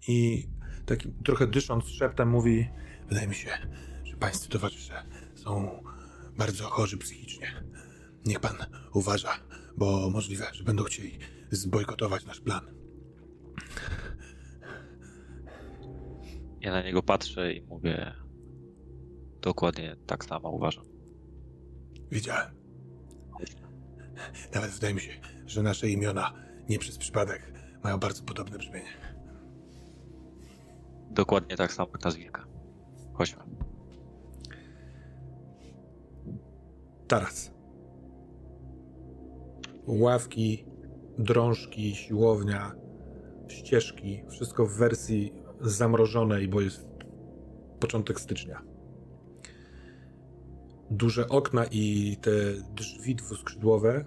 I 0.08 0.48
taki 0.86 1.10
trochę 1.24 1.48
dysząc 1.48 1.86
szeptem 1.86 2.30
mówi 2.30 2.68
Wydaje 3.12 3.28
mi 3.28 3.36
się, 3.36 3.50
że 4.04 4.18
pańscy 4.18 4.50
towarzysze 4.50 5.04
są 5.36 5.84
bardzo 6.38 6.64
chorzy 6.64 6.98
psychicznie. 6.98 7.64
Niech 8.26 8.40
pan 8.40 8.56
uważa, 8.94 9.30
bo 9.78 10.10
możliwe, 10.10 10.48
że 10.54 10.64
będą 10.64 10.84
chcieli 10.84 11.20
zbojkotować 11.52 12.26
nasz 12.26 12.40
plan. 12.40 12.62
Ja 16.62 16.72
na 16.72 16.82
niego 16.82 17.04
patrzę 17.04 17.54
i 17.54 17.62
mówię. 17.62 18.14
Dokładnie 19.42 19.96
tak 20.06 20.26
samo 20.26 20.50
uważam. 20.50 20.84
Widziałem. 22.12 22.62
Nawet 24.56 24.72
wydaje 24.72 24.94
mi 24.94 25.02
się, 25.02 25.12
że 25.46 25.64
nasze 25.64 25.90
imiona 25.90 26.34
nie 26.70 26.80
przez 26.80 26.98
przypadek 26.98 27.54
mają 27.84 27.98
bardzo 27.98 28.24
podobne 28.24 28.58
brzmienie. 28.58 28.90
Dokładnie 31.12 31.58
tak 31.58 31.74
samo 31.74 31.90
jak 31.94 32.04
nazwiska. 32.04 32.46
Chodźmy. 33.14 33.44
Taras. 37.08 37.52
Ławki, 39.88 40.66
drążki, 41.18 41.96
siłownia, 41.96 42.72
ścieżki, 43.48 44.24
wszystko 44.30 44.66
w 44.66 44.78
wersji 44.78 45.34
zamrożonej, 45.62 46.48
bo 46.48 46.62
jest 46.62 46.88
początek 47.80 48.20
stycznia. 48.20 48.62
Duże 50.92 51.28
okna 51.30 51.66
i 51.72 52.18
te 52.22 52.32
drzwi 52.76 53.16
dwuskrzydłowe 53.16 54.06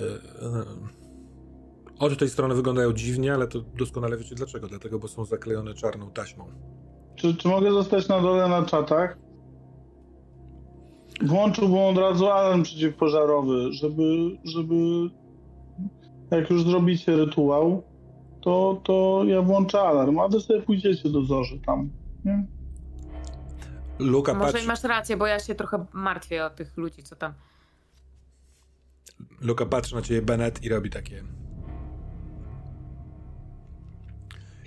e, 0.00 0.04
e, 0.44 0.64
od 1.98 2.18
tej 2.18 2.28
strony 2.28 2.54
wyglądają 2.54 2.92
dziwnie, 2.92 3.34
ale 3.34 3.46
to 3.48 3.60
doskonale 3.60 4.16
wiecie 4.16 4.34
dlaczego. 4.34 4.68
Dlatego, 4.68 4.98
bo 4.98 5.08
są 5.08 5.24
zaklejone 5.24 5.74
czarną 5.74 6.10
taśmą. 6.10 6.44
Czy, 7.14 7.34
czy 7.34 7.48
mogę 7.48 7.72
zostać 7.72 8.08
na 8.08 8.20
dole 8.20 8.48
na 8.48 8.62
czatach? 8.62 9.18
Włączyłbym 11.22 11.78
od 11.78 11.98
razu 11.98 12.26
alarm 12.26 12.62
przeciwpożarowy, 12.62 13.72
żeby, 13.72 14.38
żeby 14.44 14.74
jak 16.30 16.50
już 16.50 16.64
zrobicie 16.64 17.16
rytuał, 17.16 17.82
to, 18.42 18.80
to 18.84 19.22
ja 19.26 19.42
włączę 19.42 19.80
alarm, 19.80 20.18
a 20.18 20.28
wy 20.28 20.40
sobie 20.40 20.62
pójdziecie 20.62 21.08
do 21.08 21.24
zorzy 21.24 21.60
tam. 21.60 21.90
Nie? 22.24 22.46
Luka 23.98 24.34
Może 24.34 24.52
patrzy, 24.52 24.66
masz 24.66 24.84
rację, 24.84 25.16
bo 25.16 25.26
ja 25.26 25.40
się 25.40 25.54
trochę 25.54 25.86
martwię 25.92 26.44
o 26.44 26.50
tych 26.50 26.76
ludzi, 26.76 27.02
co 27.02 27.16
tam. 27.16 27.32
Luka 29.40 29.66
patrzy 29.66 29.94
na 29.94 30.02
ciebie, 30.02 30.22
Bennett, 30.22 30.64
i 30.64 30.68
robi 30.68 30.90
takie. 30.90 31.24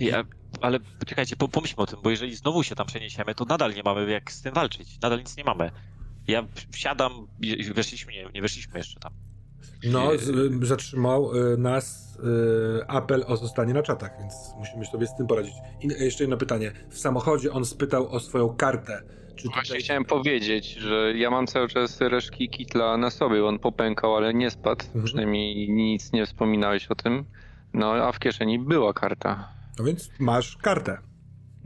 Ja, 0.00 0.24
ale 0.60 0.80
poczekajcie, 0.80 1.36
po, 1.36 1.48
pomyślmy 1.48 1.82
o 1.82 1.86
tym, 1.86 1.98
bo 2.02 2.10
jeżeli 2.10 2.36
znowu 2.36 2.62
się 2.62 2.74
tam 2.74 2.86
przeniesiemy, 2.86 3.34
to 3.34 3.44
nadal 3.44 3.74
nie 3.74 3.82
mamy 3.82 4.10
jak 4.10 4.32
z 4.32 4.42
tym 4.42 4.54
walczyć. 4.54 5.00
Nadal 5.02 5.18
nic 5.18 5.36
nie 5.36 5.44
mamy. 5.44 5.70
Ja 6.28 6.46
wsiadam, 6.70 7.12
weszliśmy, 7.74 8.12
nie, 8.12 8.28
nie 8.34 8.42
weszliśmy 8.42 8.78
jeszcze 8.78 9.00
tam. 9.00 9.12
No, 9.84 10.10
z, 10.18 10.66
zatrzymał 10.66 11.36
y, 11.36 11.56
nas 11.56 12.16
y, 12.80 12.86
apel 12.86 13.24
o 13.26 13.36
zostanie 13.36 13.74
na 13.74 13.82
czatach, 13.82 14.10
więc 14.18 14.34
musimy 14.58 14.86
sobie 14.86 15.06
z 15.06 15.16
tym 15.16 15.26
poradzić. 15.26 15.54
I 15.80 16.04
jeszcze 16.04 16.24
jedno 16.24 16.36
pytanie. 16.36 16.72
W 16.90 16.98
samochodzie 16.98 17.52
on 17.52 17.64
spytał 17.64 18.08
o 18.08 18.20
swoją 18.20 18.48
kartę. 18.48 19.02
Czy 19.36 19.48
Właśnie 19.48 19.62
tutaj... 19.62 19.80
chciałem 19.80 20.04
powiedzieć, 20.04 20.72
że 20.74 21.12
ja 21.16 21.30
mam 21.30 21.46
cały 21.46 21.68
czas 21.68 22.00
resztki 22.00 22.48
kitla 22.48 22.96
na 22.96 23.10
sobie. 23.10 23.44
On 23.44 23.58
popękał, 23.58 24.16
ale 24.16 24.34
nie 24.34 24.50
spadł. 24.50 24.84
Mhm. 24.84 25.04
Przynajmniej 25.04 25.70
nic 25.70 26.12
nie 26.12 26.26
wspominałeś 26.26 26.86
o 26.86 26.94
tym. 26.94 27.24
No, 27.74 27.92
a 27.92 28.12
w 28.12 28.18
kieszeni 28.18 28.58
była 28.58 28.92
karta. 28.92 29.48
No 29.78 29.84
więc 29.84 30.10
masz 30.18 30.56
kartę. 30.56 30.98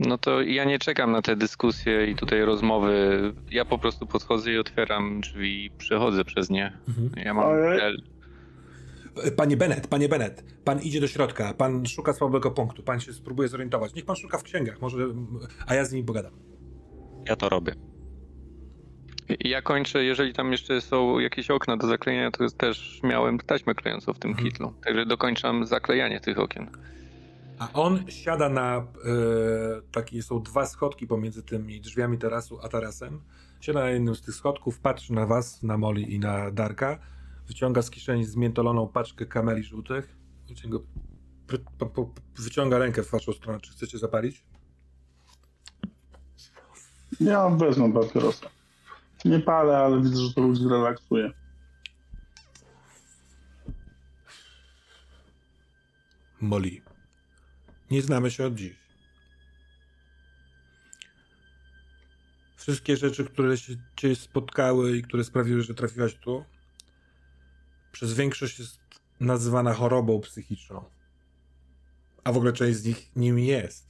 No 0.07 0.17
to 0.17 0.41
ja 0.41 0.63
nie 0.65 0.79
czekam 0.79 1.11
na 1.11 1.21
te 1.21 1.35
dyskusje 1.35 2.07
i 2.07 2.15
tutaj 2.15 2.41
rozmowy. 2.45 3.19
Ja 3.51 3.65
po 3.65 3.77
prostu 3.77 4.07
podchodzę 4.07 4.51
i 4.51 4.57
otwieram 4.57 5.21
drzwi 5.21 5.65
i 5.65 5.71
przechodzę 5.71 6.25
przez 6.25 6.49
nie. 6.49 6.77
Mhm. 6.87 7.25
Ja 7.25 7.33
mam 7.33 7.45
cel. 7.79 8.01
Panie 9.35 9.57
Bennett, 9.57 9.87
panie 9.87 10.09
Bennett, 10.09 10.43
pan 10.63 10.79
idzie 10.81 11.01
do 11.01 11.07
środka, 11.07 11.53
pan 11.53 11.85
szuka 11.85 12.13
słabego 12.13 12.51
punktu, 12.51 12.83
pan 12.83 12.99
się 12.99 13.13
spróbuje 13.13 13.47
zorientować. 13.47 13.93
Niech 13.93 14.05
pan 14.05 14.15
szuka 14.15 14.37
w 14.37 14.43
księgach, 14.43 14.81
może, 14.81 14.97
a 15.67 15.75
ja 15.75 15.85
z 15.85 15.91
nimi 15.93 16.05
pogadam. 16.05 16.31
Ja 17.29 17.35
to 17.35 17.49
robię. 17.49 17.73
Ja 19.39 19.61
kończę, 19.61 20.03
jeżeli 20.03 20.33
tam 20.33 20.51
jeszcze 20.51 20.81
są 20.81 21.19
jakieś 21.19 21.51
okna 21.51 21.77
do 21.77 21.87
zaklejenia, 21.87 22.31
to 22.31 22.49
też 22.49 22.99
miałem 23.03 23.39
taśmę 23.39 23.75
klejącą 23.75 24.13
w 24.13 24.19
tym 24.19 24.31
Mhm. 24.31 24.49
kitlu. 24.49 24.73
Także 24.85 25.05
dokończam 25.05 25.65
zaklejanie 25.65 26.19
tych 26.19 26.39
okien. 26.39 26.69
A 27.61 27.69
on 27.73 28.05
siada 28.09 28.49
na 28.49 28.77
e, 28.77 28.83
takie 29.91 30.23
są 30.23 30.41
dwa 30.41 30.65
schodki 30.65 31.07
pomiędzy 31.07 31.43
tymi 31.43 31.81
drzwiami 31.81 32.17
tarasu 32.17 32.59
a 32.63 32.67
tarasem. 32.67 33.21
Siada 33.59 33.79
na 33.79 33.89
jednym 33.89 34.15
z 34.15 34.21
tych 34.21 34.35
schodków, 34.35 34.79
patrzy 34.79 35.13
na 35.13 35.25
was, 35.25 35.63
na 35.63 35.77
Moli 35.77 36.13
i 36.13 36.19
na 36.19 36.51
Darka. 36.51 36.99
Wyciąga 37.47 37.81
z 37.81 37.89
kieszeni 37.89 38.25
zmiętoloną 38.25 38.87
paczkę 38.87 39.25
kameli 39.25 39.63
żółtych. 39.63 40.15
Wyciąga, 40.47 40.77
wyciąga 42.35 42.77
rękę 42.77 43.03
w 43.03 43.11
waszą 43.11 43.33
stronę. 43.33 43.59
Czy 43.59 43.71
chcecie 43.71 43.97
zapalić? 43.97 44.43
Ja 47.19 47.49
wezmę 47.49 47.93
papierosa. 47.93 48.49
Nie 49.25 49.39
palę, 49.39 49.77
ale 49.77 50.01
widzę, 50.01 50.21
że 50.21 50.33
to 50.33 50.41
ludzi 50.41 50.63
relaksuje. 50.69 51.31
Moli. 56.41 56.90
Nie 57.91 58.01
znamy 58.01 58.31
się 58.31 58.45
od 58.45 58.55
dziś. 58.55 58.75
Wszystkie 62.55 62.97
rzeczy, 62.97 63.25
które 63.25 63.57
się 63.57 63.73
cię 63.95 64.15
spotkały 64.15 64.97
i 64.97 65.01
które 65.01 65.23
sprawiły, 65.23 65.61
że 65.61 65.73
trafiłaś 65.73 66.15
tu, 66.15 66.45
przez 67.91 68.13
większość 68.13 68.59
jest 68.59 68.79
nazywana 69.19 69.73
chorobą 69.73 70.21
psychiczną. 70.21 70.85
A 72.23 72.31
w 72.31 72.37
ogóle 72.37 72.53
część 72.53 72.79
z 72.79 72.85
nich 72.85 73.15
nim 73.15 73.39
jest. 73.39 73.87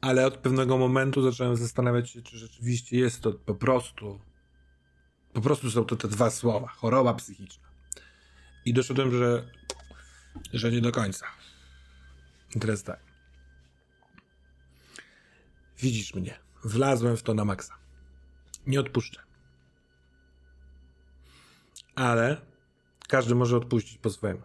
Ale 0.00 0.26
od 0.26 0.36
pewnego 0.36 0.78
momentu 0.78 1.22
zacząłem 1.22 1.56
zastanawiać 1.56 2.10
się, 2.10 2.22
czy 2.22 2.38
rzeczywiście 2.38 2.98
jest 2.98 3.20
to 3.20 3.32
po 3.32 3.54
prostu. 3.54 4.20
Po 5.32 5.40
prostu 5.40 5.70
są 5.70 5.84
to 5.84 5.96
te 5.96 6.08
dwa 6.08 6.30
słowa: 6.30 6.68
choroba 6.68 7.14
psychiczna. 7.14 7.68
I 8.64 8.74
doszedłem, 8.74 9.10
że 9.10 9.50
że 10.52 10.70
nie 10.70 10.80
do 10.80 10.92
końca. 10.92 11.26
I 12.56 12.60
teraz 12.60 12.82
tak. 12.82 13.00
Widzisz 15.78 16.14
mnie. 16.14 16.38
Wlazłem 16.64 17.16
w 17.16 17.22
to 17.22 17.34
na 17.34 17.44
maksa. 17.44 17.74
Nie 18.66 18.80
odpuszczę. 18.80 19.22
Ale 21.94 22.40
każdy 23.08 23.34
może 23.34 23.56
odpuścić 23.56 23.98
po 23.98 24.10
swojemu. 24.10 24.42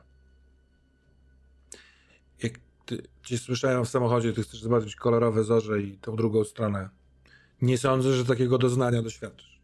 Jak 2.44 2.60
ty, 2.86 3.04
cię 3.24 3.38
słyszałem 3.38 3.86
w 3.86 3.90
samochodzie, 3.90 4.34
ty 4.34 4.44
chcesz 4.44 4.62
zobaczyć 4.62 4.96
kolorowe 4.96 5.44
zorze 5.44 5.82
i 5.82 5.98
tą 5.98 6.16
drugą 6.16 6.44
stronę. 6.44 6.90
Nie 7.62 7.78
sądzę, 7.78 8.14
że 8.14 8.26
takiego 8.26 8.58
doznania 8.58 9.02
doświadczysz. 9.02 9.62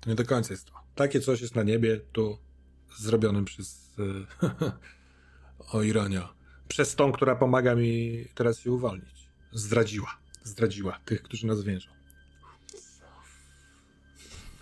To 0.00 0.10
nie 0.10 0.16
do 0.16 0.24
końca 0.24 0.54
jest 0.54 0.64
to. 0.64 0.72
Takie 0.94 1.20
coś 1.20 1.40
jest 1.40 1.54
na 1.54 1.62
niebie, 1.62 2.00
tu 2.12 2.38
zrobionym 2.98 3.44
przez 3.44 3.94
o 5.72 5.82
ironio, 5.82 6.34
przez 6.68 6.94
tą, 6.94 7.12
która 7.12 7.36
pomaga 7.36 7.74
mi 7.74 8.24
teraz 8.34 8.60
się 8.60 8.72
uwolnić. 8.72 9.28
Zdradziła. 9.52 10.18
Zdradziła 10.42 10.98
tych, 11.04 11.22
którzy 11.22 11.46
nas 11.46 11.62
więżą. 11.62 11.90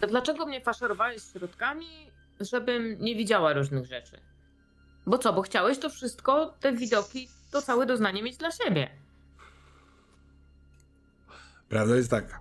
To 0.00 0.06
dlaczego 0.06 0.46
mnie 0.46 0.60
faszerowałeś 0.60 1.22
środkami, 1.32 1.86
żebym 2.40 2.96
nie 3.00 3.16
widziała 3.16 3.52
różnych 3.52 3.86
rzeczy? 3.86 4.20
Bo 5.06 5.18
co, 5.18 5.32
bo 5.32 5.42
chciałeś 5.42 5.78
to 5.78 5.90
wszystko, 5.90 6.54
te 6.60 6.72
widoki, 6.72 7.28
to 7.50 7.62
całe 7.62 7.86
doznanie 7.86 8.22
mieć 8.22 8.36
dla 8.36 8.50
siebie. 8.50 8.90
Prawda 11.68 11.96
jest 11.96 12.10
taka. 12.10 12.40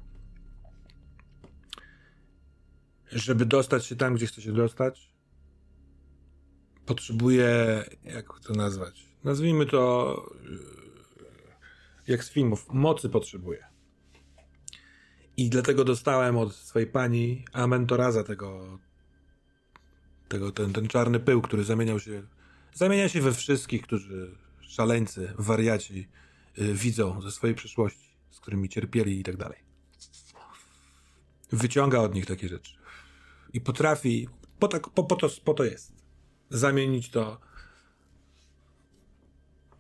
Żeby 3.12 3.46
dostać 3.46 3.86
się 3.86 3.96
tam, 3.96 4.16
gdzie 4.16 4.28
chce 4.28 4.42
się 4.42 4.54
dostać, 4.54 5.12
potrzebuję, 6.86 7.84
jak 8.04 8.40
to 8.40 8.54
nazwać? 8.54 9.15
Nazwijmy 9.26 9.66
to, 9.66 10.16
yy, 10.44 10.60
jak 12.08 12.24
z 12.24 12.32
filmów, 12.32 12.66
mocy 12.70 13.10
potrzebuję. 13.10 13.66
I 15.38 15.50
dlatego 15.50 15.84
dostałem 15.84 16.38
od 16.38 16.56
swojej 16.56 16.88
pani 16.88 17.46
Amentoraza 17.54 18.24
tego, 18.24 18.80
tego 20.28 20.52
ten, 20.52 20.74
ten 20.74 20.88
czarny 20.88 21.20
pył, 21.20 21.42
który 21.42 21.64
zamieniał 21.64 22.00
się, 22.00 22.24
zamienia 22.74 23.10
się 23.10 23.22
we 23.22 23.34
wszystkich, 23.34 23.82
którzy 23.82 24.36
szaleńcy, 24.62 25.34
wariaci 25.38 26.08
yy, 26.58 26.74
widzą 26.74 27.22
ze 27.22 27.32
swojej 27.32 27.56
przeszłości, 27.56 28.18
z 28.32 28.40
którymi 28.40 28.70
cierpieli 28.70 29.20
i 29.20 29.24
tak 29.24 29.38
dalej. 29.38 29.60
Wyciąga 31.52 32.00
od 32.00 32.16
nich 32.16 32.26
takie 32.26 32.50
rzeczy. 32.50 32.76
I 33.54 33.62
potrafi, 33.62 34.30
po, 34.60 34.68
tak, 34.68 34.90
po, 34.90 35.04
po, 35.04 35.16
to, 35.16 35.30
po 35.46 35.54
to 35.54 35.64
jest, 35.64 35.94
zamienić 36.50 37.10
to 37.10 37.40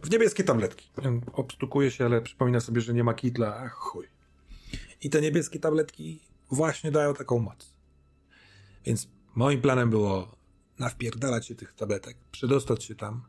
w 0.06 0.11
niebieskie 0.11 0.44
tabletki. 0.44 0.90
Obstukuje 1.34 1.91
się, 1.91 2.06
ale 2.06 2.22
przypomina 2.22 2.60
sobie, 2.60 2.82
że 2.82 2.94
nie 2.94 3.03
ma 3.03 3.14
kitla. 3.14 3.56
Ach, 3.57 3.73
chuj. 3.73 4.07
I 5.02 5.10
te 5.10 5.22
niebieskie 5.22 5.60
tabletki 5.60 6.22
właśnie 6.52 6.91
dają 6.91 7.14
taką 7.14 7.40
moc. 7.40 7.76
Więc 8.86 9.07
moim 9.36 9.61
planem 9.61 9.90
było 9.90 10.36
nawpierdalać 10.80 11.48
się 11.48 11.56
tych 11.56 11.73
tabletek, 11.73 12.18
przedostać 12.32 12.84
się 12.84 12.95
tam, 12.95 13.23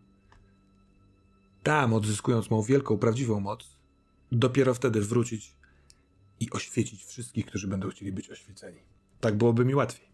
tam 1.63 1.95
odzyskując 1.95 2.51
moją 2.51 2.63
wielką, 2.63 2.99
prawdziwą 2.99 3.41
moc, 3.41 3.79
dopiero 4.33 4.75
wtedy 4.75 5.01
wrócić 5.01 5.57
i 6.41 6.51
oświecić 6.51 7.05
wszystkich, 7.05 7.47
którzy 7.47 7.69
będą 7.69 7.89
chcieli 7.89 8.13
być 8.13 8.31
oświeceni. 8.31 8.81
Tak 9.21 9.37
byłoby 9.37 9.65
mi 9.65 9.75
łatwiej. 9.75 10.09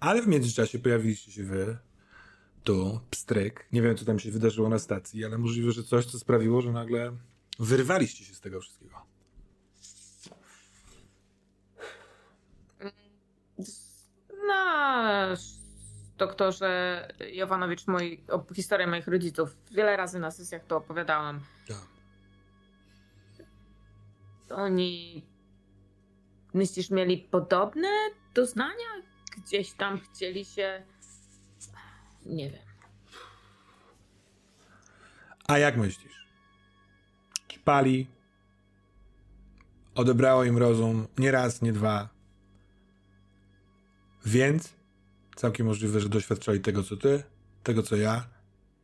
Ale 0.00 0.22
w 0.22 0.28
międzyczasie 0.28 0.78
pojawiliście 0.78 1.32
się 1.32 1.44
wy, 1.44 1.78
tu, 2.64 3.00
pstryk. 3.10 3.66
Nie 3.72 3.82
wiem, 3.82 3.96
co 3.96 4.04
tam 4.04 4.18
się 4.18 4.30
wydarzyło 4.30 4.68
na 4.68 4.78
stacji, 4.78 5.24
ale 5.24 5.38
możliwe, 5.38 5.72
że 5.72 5.82
coś, 5.82 6.04
co 6.06 6.18
sprawiło, 6.18 6.60
że 6.60 6.72
nagle 6.72 7.12
wyrwaliście 7.58 8.24
się 8.24 8.34
z 8.34 8.40
tego 8.40 8.60
wszystkiego. 8.60 8.96
Nasz 14.46 15.40
doktorze 16.18 17.08
Jowanowicz, 17.32 17.86
moi, 17.86 18.24
o, 18.28 18.44
historię 18.54 18.86
moich 18.86 19.08
rodziców. 19.08 19.56
Wiele 19.70 19.96
razy 19.96 20.18
na 20.18 20.30
sesjach 20.30 20.64
to 20.66 20.76
opowiadałam. 20.76 21.40
Tak. 21.68 21.86
Oni, 24.50 25.26
myślisz, 26.54 26.90
mieli 26.90 27.18
podobne 27.18 27.88
doznania? 28.34 29.02
Gdzieś 29.36 29.72
tam 29.72 30.00
chcieli 30.00 30.44
się... 30.44 30.82
Nie 32.26 32.50
wiem. 32.50 32.62
A 35.46 35.58
jak 35.58 35.76
myślisz? 35.76 36.26
Kipali. 37.48 38.06
Odebrało 39.94 40.44
im 40.44 40.58
rozum 40.58 41.06
nie 41.18 41.30
raz, 41.30 41.62
nie 41.62 41.72
dwa. 41.72 42.08
Więc 44.26 44.74
całkiem 45.36 45.66
możliwe, 45.66 46.00
że 46.00 46.08
doświadczali 46.08 46.60
tego, 46.60 46.82
co 46.82 46.96
ty, 46.96 47.22
tego, 47.62 47.82
co 47.82 47.96
ja 47.96 48.28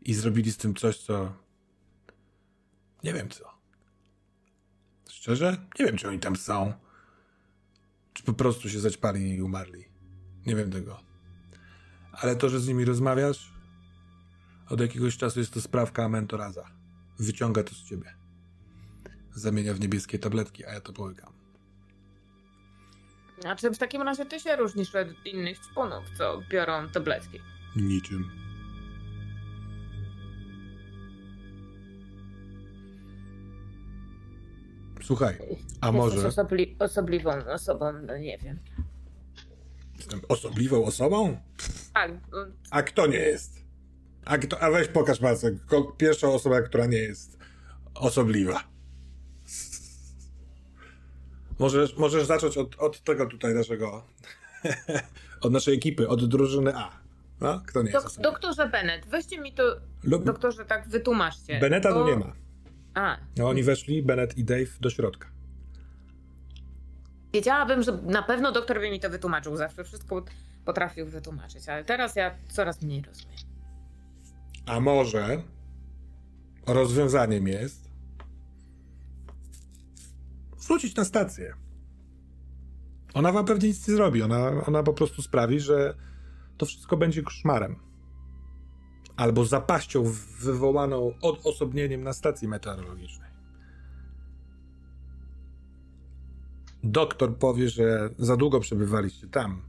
i 0.03 0.15
zrobili 0.15 0.53
z 0.53 0.57
tym 0.57 0.75
coś, 0.75 0.99
co... 0.99 1.33
Nie 3.05 3.13
wiem 3.13 3.29
co. 3.29 3.45
Szczerze? 5.11 5.57
Nie 5.79 5.87
wiem, 5.87 5.97
czy 5.97 6.09
oni 6.09 6.19
tam 6.19 6.37
są. 6.37 6.73
Czy 8.13 8.23
po 8.23 8.33
prostu 8.33 8.69
się 8.69 8.81
zaćpali 8.81 9.35
i 9.35 9.43
umarli. 9.43 9.85
Nie 10.47 10.57
wiem 10.57 10.71
tego. 10.71 11.06
Ale 12.23 12.37
to, 12.37 12.49
że 12.49 12.61
z 12.61 12.69
nimi 12.69 12.85
rozmawiasz, 12.85 13.53
od 14.71 14.81
jakiegoś 14.81 15.17
czasu 15.17 15.39
jest 15.39 15.55
to 15.55 15.61
sprawka 15.61 16.05
Amentoraza. 16.05 16.65
Wyciąga 17.19 17.63
to 17.63 17.75
z 17.75 17.85
ciebie. 17.85 18.15
Zamienia 19.35 19.75
w 19.75 19.81
niebieskie 19.81 20.19
tabletki, 20.19 20.65
a 20.65 20.73
ja 20.73 20.81
to 20.81 20.93
połykam. 20.93 21.33
A 23.45 23.57
czym 23.57 23.75
w 23.75 23.79
takim 23.79 24.03
razie 24.03 24.27
ty 24.27 24.41
się 24.41 24.57
różnisz 24.57 24.95
od 24.95 25.27
innych 25.27 25.61
czpunów, 25.61 26.05
co 26.19 26.43
biorą 26.51 26.89
tabletki? 26.89 27.39
Niczym. 27.77 28.31
Słuchaj, 35.03 35.39
a 35.81 35.87
Jesteś 35.87 36.15
może 36.15 36.29
osobli 36.29 36.77
osobliwą 36.79 37.31
osobą, 37.47 37.93
no 38.07 38.19
nie 38.19 38.39
wiem. 38.39 38.59
Jestem 40.07 40.21
osobliwą 40.29 40.85
osobą? 40.85 41.41
Tak, 41.95 42.11
A 42.71 42.83
kto 42.83 43.07
nie 43.07 43.17
jest? 43.19 43.63
A, 44.25 44.39
kto, 44.39 44.61
a 44.63 44.71
weź 44.71 44.89
pokaż 44.89 45.19
palcem. 45.19 45.59
Pierwsza 45.99 46.29
osoba, 46.29 46.63
która 46.63 46.87
nie 46.87 46.99
jest 46.99 47.39
osobliwa. 47.95 48.65
Możesz, 51.59 51.97
możesz 51.97 52.25
zacząć 52.27 52.57
od, 52.59 52.77
od 52.79 53.03
tego 53.05 53.27
tutaj 53.27 53.55
naszego. 53.55 54.05
od 55.41 55.53
naszej 55.53 55.75
ekipy, 55.75 56.09
od 56.09 56.25
drużyny 56.29 56.77
A. 56.77 56.91
No? 57.41 57.63
Kto 57.67 57.83
nie 57.83 57.91
jest 57.91 57.97
Dok 57.97 58.07
osobliwy? 58.07 58.33
doktorze 58.33 58.69
Bennett, 58.69 59.07
weźcie 59.07 59.41
mi 59.41 59.53
to, 59.53 59.63
Lub 60.05 60.25
doktorze, 60.25 60.65
tak 60.65 60.89
wytłumaczcie. 60.89 61.61
Beneta 61.61 61.89
tu 61.89 61.95
bo- 61.95 62.07
nie 62.11 62.17
ma. 62.17 62.33
A, 62.95 63.17
No, 63.37 63.49
oni 63.49 63.63
weszli, 63.63 64.03
Bennett 64.03 64.39
i 64.39 64.45
Dave, 64.45 64.67
do 64.81 64.91
środka. 64.91 65.29
Wiedziałabym, 67.37 67.83
że 67.83 67.93
na 67.93 68.23
pewno 68.23 68.53
doktor 68.53 68.81
by 68.81 68.91
mi 68.91 69.01
to 69.01 69.11
wytłumaczył. 69.11 69.57
Zawsze 69.57 69.85
wszystko 69.85 70.25
potrafił 70.65 71.07
wytłumaczyć, 71.07 71.69
ale 71.69 71.85
teraz 71.85 72.17
ja 72.17 72.35
coraz 72.49 72.83
mniej 72.83 73.03
rozumiem. 73.03 73.39
A 74.67 74.81
może 74.81 75.43
rozwiązaniem 76.67 77.49
jest 77.49 77.91
wrócić 80.69 80.97
na 80.97 81.05
stację. 81.05 81.55
Ona 83.15 83.33
wam 83.33 83.45
pewnie 83.45 83.69
nic 83.69 83.89
nie 83.89 83.95
zrobi. 83.95 84.23
Ona, 84.23 84.65
ona 84.67 84.83
po 84.83 84.93
prostu 84.93 85.23
sprawi, 85.23 85.61
że 85.61 85.95
to 86.59 86.67
wszystko 86.67 86.97
będzie 86.97 87.23
koszmarem. 87.23 87.77
Albo 89.17 89.45
zapaścią 89.45 90.03
wywołaną 90.41 91.13
odosobnieniem 91.23 92.03
na 92.03 92.13
stacji 92.13 92.49
meteorologicznej. 92.49 93.26
Doktor 96.87 97.37
powie, 97.39 97.69
że 97.69 98.11
za 98.19 98.37
długo 98.37 98.61
przebywaliście 98.61 99.29
tam. 99.29 99.63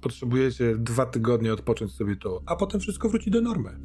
Potrzebujecie 0.00 0.76
dwa 0.76 1.06
tygodnie 1.06 1.52
odpocząć 1.52 1.92
sobie 1.92 2.16
tu, 2.16 2.42
a 2.46 2.56
potem 2.56 2.80
wszystko 2.80 3.08
wróci 3.08 3.30
do 3.30 3.40
normy. 3.40 3.78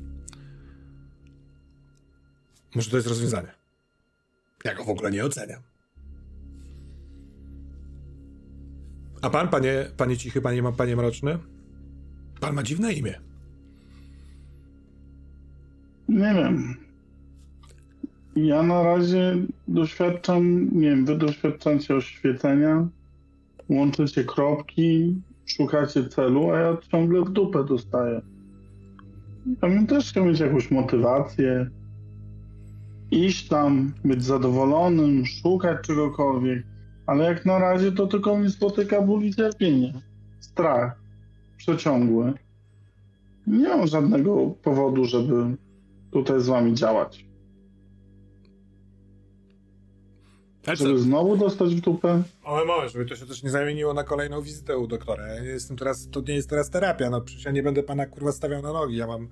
Może 2.75 2.89
to 2.89 2.95
jest 2.97 3.09
rozwiązanie. 3.09 3.51
Ja 4.65 4.75
go 4.75 4.83
w 4.83 4.89
ogóle 4.89 5.11
nie 5.11 5.25
oceniam. 5.25 5.61
A 9.21 9.29
pan, 9.29 9.47
panie, 9.47 9.91
panie 9.97 10.17
cichy, 10.17 10.41
panie, 10.41 10.63
panie 10.77 10.95
mroczny? 10.95 11.39
Pan 12.39 12.55
ma 12.55 12.63
dziwne 12.63 12.93
imię. 12.93 13.21
Nie 16.07 16.33
wiem. 16.33 16.82
Ja 18.35 18.63
na 18.63 18.83
razie 18.83 19.35
doświadczam, 19.67 20.69
nie 20.71 20.89
wiem, 20.89 21.05
wy 21.05 21.17
doświadczacie 21.17 21.95
oświecenia, 21.95 22.87
łączycie 23.69 24.23
kropki, 24.23 25.15
szukacie 25.45 26.09
celu, 26.09 26.51
a 26.51 26.59
ja 26.59 26.77
ciągle 26.91 27.21
w 27.21 27.29
dupę 27.29 27.63
dostaję. 27.63 28.21
Ja 29.61 29.69
bym 29.69 29.87
też 29.87 30.09
chciał 30.09 30.25
mieć 30.25 30.39
jakąś 30.39 30.71
motywację, 30.71 31.69
iść 33.11 33.47
tam, 33.47 33.93
być 34.05 34.23
zadowolonym, 34.23 35.25
szukać 35.25 35.77
czegokolwiek, 35.81 36.63
ale 37.05 37.23
jak 37.23 37.45
na 37.45 37.59
razie 37.59 37.91
to 37.91 38.07
tylko 38.07 38.37
mnie 38.37 38.49
spotyka 38.49 39.01
ból 39.01 39.23
i 39.23 39.33
cierpienie, 39.33 39.93
strach 40.39 40.99
przeciągły. 41.57 42.33
Nie 43.47 43.69
mam 43.69 43.87
żadnego 43.87 44.55
powodu, 44.63 45.05
żeby 45.05 45.55
tutaj 46.11 46.41
z 46.41 46.47
wami 46.47 46.73
działać. 46.73 47.32
Żeby 50.67 50.99
znowu 50.99 51.37
dostać 51.37 51.75
w 51.75 51.81
dupę? 51.81 52.23
Ale 52.43 52.65
może, 52.65 52.89
żeby 52.89 53.05
to 53.05 53.15
się 53.15 53.25
też 53.25 53.43
nie 53.43 53.49
zamieniło 53.49 53.93
na 53.93 54.03
kolejną 54.03 54.41
wizytę 54.41 54.77
u 54.77 54.87
doktora. 54.87 55.27
Ja 55.27 55.43
jestem 55.43 55.77
teraz, 55.77 56.09
to 56.11 56.21
nie 56.21 56.33
jest 56.33 56.49
teraz 56.49 56.69
terapia, 56.69 57.09
no 57.09 57.21
przecież 57.21 57.45
ja 57.45 57.51
nie 57.51 57.63
będę 57.63 57.83
pana 57.83 58.05
kurwa 58.05 58.31
stawiał 58.31 58.61
na 58.61 58.73
nogi, 58.73 58.95
ja 58.95 59.07
mam 59.07 59.29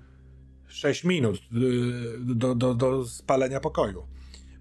6 0.68 1.04
minut 1.04 1.42
yy, 1.52 2.36
do, 2.36 2.56
do, 2.56 2.76
do 2.76 3.06
spalenia 3.06 3.60
pokoju. 3.60 4.08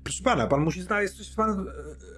Proszę 0.04 0.22
pana, 0.22 0.46
pan 0.46 0.60
musi 0.60 0.82
znaleźć 0.82 1.14
coś 1.14 1.30
pan... 1.30 1.66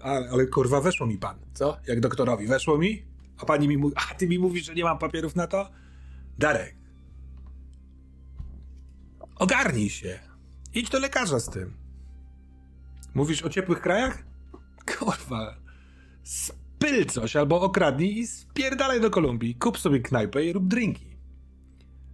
Ale, 0.02 0.30
ale 0.30 0.46
kurwa, 0.46 0.80
weszło 0.80 1.06
mi 1.06 1.18
pan, 1.18 1.36
co? 1.54 1.76
Jak 1.86 2.00
doktorowi, 2.00 2.46
weszło 2.46 2.78
mi? 2.78 3.02
A 3.38 3.44
pani 3.44 3.68
mi 3.68 3.78
mówi, 3.78 3.94
a 3.96 4.14
ty 4.14 4.28
mi 4.28 4.38
mówisz, 4.38 4.66
że 4.66 4.74
nie 4.74 4.84
mam 4.84 4.98
papierów 4.98 5.36
na 5.36 5.46
to? 5.46 5.70
Darek. 6.38 6.74
Ogarnij 9.36 9.90
się. 9.90 10.18
Idź 10.74 10.90
do 10.90 10.98
lekarza 10.98 11.40
z 11.40 11.50
tym. 11.50 11.74
Mówisz 13.14 13.42
o 13.42 13.48
ciepłych 13.48 13.80
krajach? 13.80 14.31
Kurwa. 14.86 15.56
Spyl 16.22 17.06
coś 17.06 17.36
albo 17.36 17.60
okradnij 17.60 18.18
i 18.18 18.26
spierdalaj 18.26 19.00
do 19.00 19.10
Kolumbii. 19.10 19.54
Kup 19.54 19.78
sobie 19.78 20.00
knajpę 20.00 20.44
i 20.44 20.52
rób 20.52 20.68
drinki. 20.68 21.16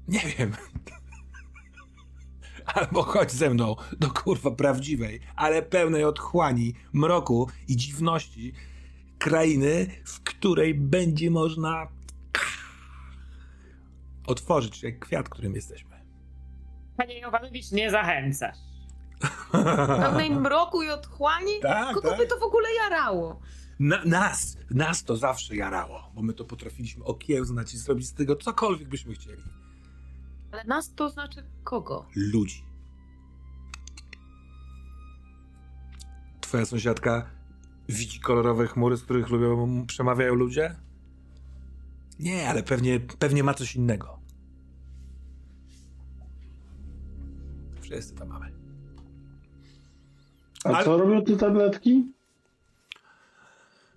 Nie 0.08 0.20
wiem. 0.38 0.52
Albo 2.74 3.02
chodź 3.02 3.32
ze 3.32 3.50
mną 3.50 3.76
do 3.98 4.10
kurwa 4.10 4.50
prawdziwej, 4.50 5.20
ale 5.36 5.62
pełnej 5.62 6.04
otchłani, 6.04 6.74
mroku 6.92 7.48
i 7.68 7.76
dziwności 7.76 8.52
krainy, 9.18 9.86
w 10.04 10.22
której 10.22 10.74
będzie 10.74 11.30
można 11.30 11.88
otworzyć 14.26 14.82
jak 14.82 14.98
kwiat, 14.98 15.28
którym 15.28 15.54
jesteśmy. 15.54 15.96
Panie 16.96 17.20
Jowanowic, 17.20 17.72
nie 17.72 17.90
zachęcasz. 17.90 18.58
Pełnej 20.00 20.30
mroku 20.30 20.82
i 20.82 20.90
otchłani? 20.90 21.52
Tak, 21.62 21.94
Kogo 21.94 22.08
tak. 22.08 22.18
by 22.18 22.26
to 22.26 22.38
w 22.38 22.42
ogóle 22.42 22.68
jarało? 22.74 23.40
Na, 23.80 24.04
nas, 24.04 24.56
nas 24.70 25.04
to 25.04 25.16
zawsze 25.16 25.56
jarało, 25.56 26.10
bo 26.14 26.22
my 26.22 26.32
to 26.32 26.44
potrafiliśmy 26.44 27.04
okiełznać 27.04 27.74
i 27.74 27.78
zrobić 27.78 28.06
z 28.06 28.14
tego 28.14 28.36
cokolwiek 28.36 28.88
byśmy 28.88 29.14
chcieli. 29.14 29.42
Ale 30.52 30.64
nas 30.64 30.94
to 30.94 31.08
znaczy 31.08 31.44
kogo? 31.64 32.06
Ludzi. 32.16 32.64
Twoja 36.40 36.66
sąsiadka 36.66 37.30
widzi 37.88 38.20
kolorowe 38.20 38.66
chmury, 38.66 38.96
z 38.96 39.02
których 39.02 39.28
lubią, 39.28 39.86
przemawiają 39.86 40.34
ludzie? 40.34 40.76
Nie, 42.18 42.48
ale 42.48 42.62
pewnie, 42.62 43.00
pewnie 43.00 43.42
ma 43.44 43.54
coś 43.54 43.76
innego. 43.76 44.18
Wszyscy 47.80 48.14
to 48.14 48.26
mamy. 48.26 48.57
A 50.64 50.68
Ale- 50.68 50.84
co 50.84 50.96
robią 50.96 51.24
te 51.24 51.36
tabletki? 51.36 52.04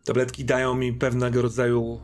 Tabletki 0.06 0.46
dają 0.46 0.76
mi 0.76 0.94
pewnego 0.94 1.42
rodzaju 1.42 2.00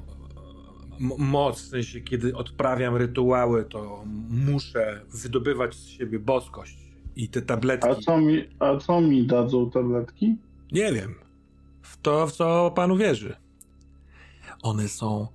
m- 1.01 1.11
moc, 1.17 1.61
w 1.61 1.67
sensie 1.67 2.01
kiedy 2.01 2.35
odprawiam 2.35 2.95
rytuały, 2.95 3.65
to 3.65 4.03
muszę 4.29 5.01
wydobywać 5.13 5.75
z 5.75 5.85
siebie 5.87 6.19
boskość. 6.19 6.77
I 7.15 7.29
te 7.29 7.41
tabletki... 7.41 7.87
A 7.89 7.95
co 7.95 8.17
mi, 8.17 8.43
a 8.59 8.77
co 8.77 9.01
mi 9.01 9.27
dadzą 9.27 9.69
tabletki? 9.71 10.35
Nie 10.71 10.93
wiem. 10.93 11.15
W 11.81 11.97
to, 12.01 12.27
w 12.27 12.31
co 12.31 12.71
panu 12.75 12.97
wierzy. 12.97 13.35
One 14.61 14.87
są 14.87 15.27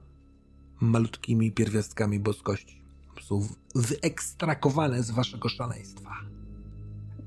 malutkimi 0.81 1.53
pierwiastkami 1.53 2.21
boskości. 2.21 2.83
Są 3.23 3.49
wyekstrakowane 3.75 5.03
z 5.03 5.11
waszego 5.11 5.49
szaleństwa. 5.49 6.11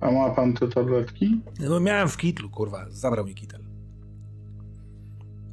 A 0.02 0.12
ma 0.12 0.30
pan 0.30 0.54
te 0.54 0.68
tabletki? 0.68 1.42
No 1.60 1.80
miałem 1.80 2.10
w 2.10 2.18
kitlu, 2.18 2.50
kurwa. 2.50 2.86
Zabrał 2.90 3.26
mi 3.26 3.36
kitel. 3.36 3.66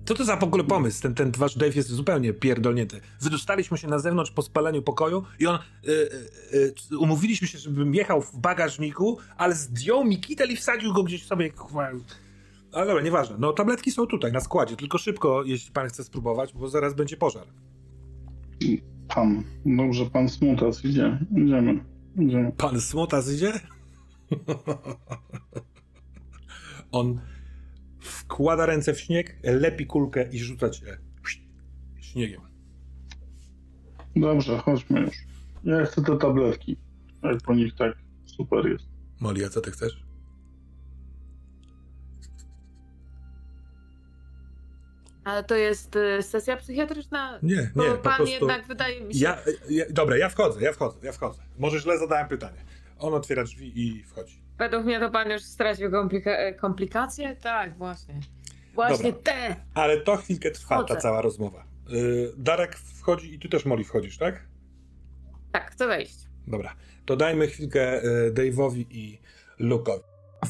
Co 0.05 0.15
to 0.15 0.25
za 0.25 0.37
w 0.37 0.45
ogóle 0.45 0.65
pomysł? 0.65 1.03
Ten, 1.03 1.15
ten 1.15 1.33
wasz 1.33 1.59
Dave 1.59 1.77
jest 1.77 1.89
zupełnie 1.89 2.33
pierdolnięty. 2.33 3.01
Wydostaliśmy 3.21 3.79
się 3.79 3.89
na 3.89 3.99
zewnątrz 3.99 4.31
po 4.31 4.43
spaleniu 4.43 4.83
pokoju 4.83 5.23
i 5.39 5.47
on... 5.47 5.59
Y, 5.85 5.91
y, 6.55 6.75
y, 6.93 6.99
umówiliśmy 6.99 7.49
się, 7.49 7.59
żebym 7.59 7.95
jechał 7.95 8.23
w 8.23 8.37
bagażniku, 8.37 9.19
ale 9.37 9.55
zdjął 9.55 10.05
mi 10.05 10.21
kitel 10.21 10.51
i 10.51 10.57
wsadził 10.57 10.93
go 10.93 11.03
gdzieś 11.03 11.27
sobie... 11.27 11.51
kurwa. 11.51 11.91
Ale 12.73 12.87
dobra, 12.87 13.03
nieważne. 13.03 13.37
No 13.39 13.53
tabletki 13.53 13.91
są 13.91 14.07
tutaj, 14.07 14.33
na 14.33 14.41
składzie. 14.41 14.77
Tylko 14.77 14.99
szybko, 14.99 15.43
jeśli 15.45 15.73
pan 15.73 15.89
chce 15.89 16.05
spróbować, 16.05 16.53
bo 16.53 16.69
zaraz 16.69 16.95
będzie 16.95 17.17
pożar. 17.17 17.47
Pan. 19.09 19.45
Dobrze, 19.67 20.07
pan 20.07 20.29
Smutas 20.29 20.85
idzie. 20.85 21.19
Idziemy. 21.37 21.85
Idziemy. 22.19 22.53
Pan 22.57 22.81
Smotas 22.81 23.33
idzie? 23.33 23.53
On 26.93 27.21
wkłada 28.01 28.67
ręce 28.67 28.95
w 28.95 29.01
śnieg, 29.01 29.37
lepi 29.43 29.87
kulkę 29.87 30.29
i 30.33 30.39
rzuca 30.39 30.71
cię 30.71 30.99
śniegiem. 32.01 32.41
Dobrze, 34.17 34.59
chodźmy 34.59 35.01
już. 35.01 35.17
Ja 35.65 35.85
chcę 35.85 36.03
te 36.03 36.19
tabletki. 36.19 36.77
Jak 37.23 37.43
po 37.43 37.55
nich 37.55 37.75
tak 37.75 37.93
super 38.27 38.67
jest. 38.67 38.85
Molly, 39.21 39.47
a 39.47 39.49
co 39.49 39.61
ty 39.61 39.71
chcesz? 39.71 40.03
Ale 45.25 45.45
to 45.45 45.55
jest 45.55 45.97
y, 45.97 46.23
sesja 46.23 46.57
psychiatryczna? 46.57 47.39
Nie, 47.43 47.57
nie, 47.57 47.71
Bo 47.75 47.83
po 47.83 47.99
pan 47.99 48.17
prostu... 48.17 48.35
jednak 48.35 48.67
wydaje 48.67 49.01
mi 49.01 49.15
się... 49.15 49.21
Ja, 49.21 49.39
ja, 49.71 49.85
dobra, 49.91 50.17
ja 50.17 50.29
wchodzę, 50.29 50.61
ja 50.61 50.73
wchodzę, 50.73 50.99
ja 51.03 51.13
wchodzę. 51.13 51.43
Może 51.59 51.81
źle 51.81 51.99
zadałem 51.99 52.29
pytanie. 52.29 52.65
On 53.03 53.15
otwiera 53.15 53.45
drzwi 53.45 53.81
i 53.81 54.05
wchodzi. 54.05 54.43
Według 54.59 54.85
mnie 54.85 55.01
to 55.01 55.11
pan 55.11 55.31
już 55.31 55.43
stracił 55.43 55.91
komplika 55.91 56.31
e, 56.31 56.55
komplikacje? 56.55 57.37
Tak, 57.37 57.79
właśnie. 57.79 58.15
Właśnie 58.75 59.13
Dobra. 59.13 59.33
te! 59.33 59.57
Ale 59.75 60.01
to 60.01 60.17
chwilkę 60.17 60.51
trwa 60.51 60.77
ta 60.79 60.85
Wchodzę. 60.85 61.01
cała 61.01 61.23
rozmowa. 61.23 61.65
Yy, 61.89 62.33
Darek 62.37 62.77
wchodzi 62.77 63.35
i 63.35 63.39
ty 63.39 63.49
też, 63.49 63.65
Molly, 63.65 63.85
wchodzisz, 63.85 64.19
tak? 64.19 64.47
Tak, 65.53 65.71
chcę 65.71 65.87
wejść. 65.87 66.17
Dobra, 66.47 66.75
to 67.07 67.17
dajmy 67.17 67.47
chwilkę 67.47 68.05
y, 68.05 68.33
Dave'owi 68.35 68.85
i 68.91 69.21
Luke'owi. 69.61 70.01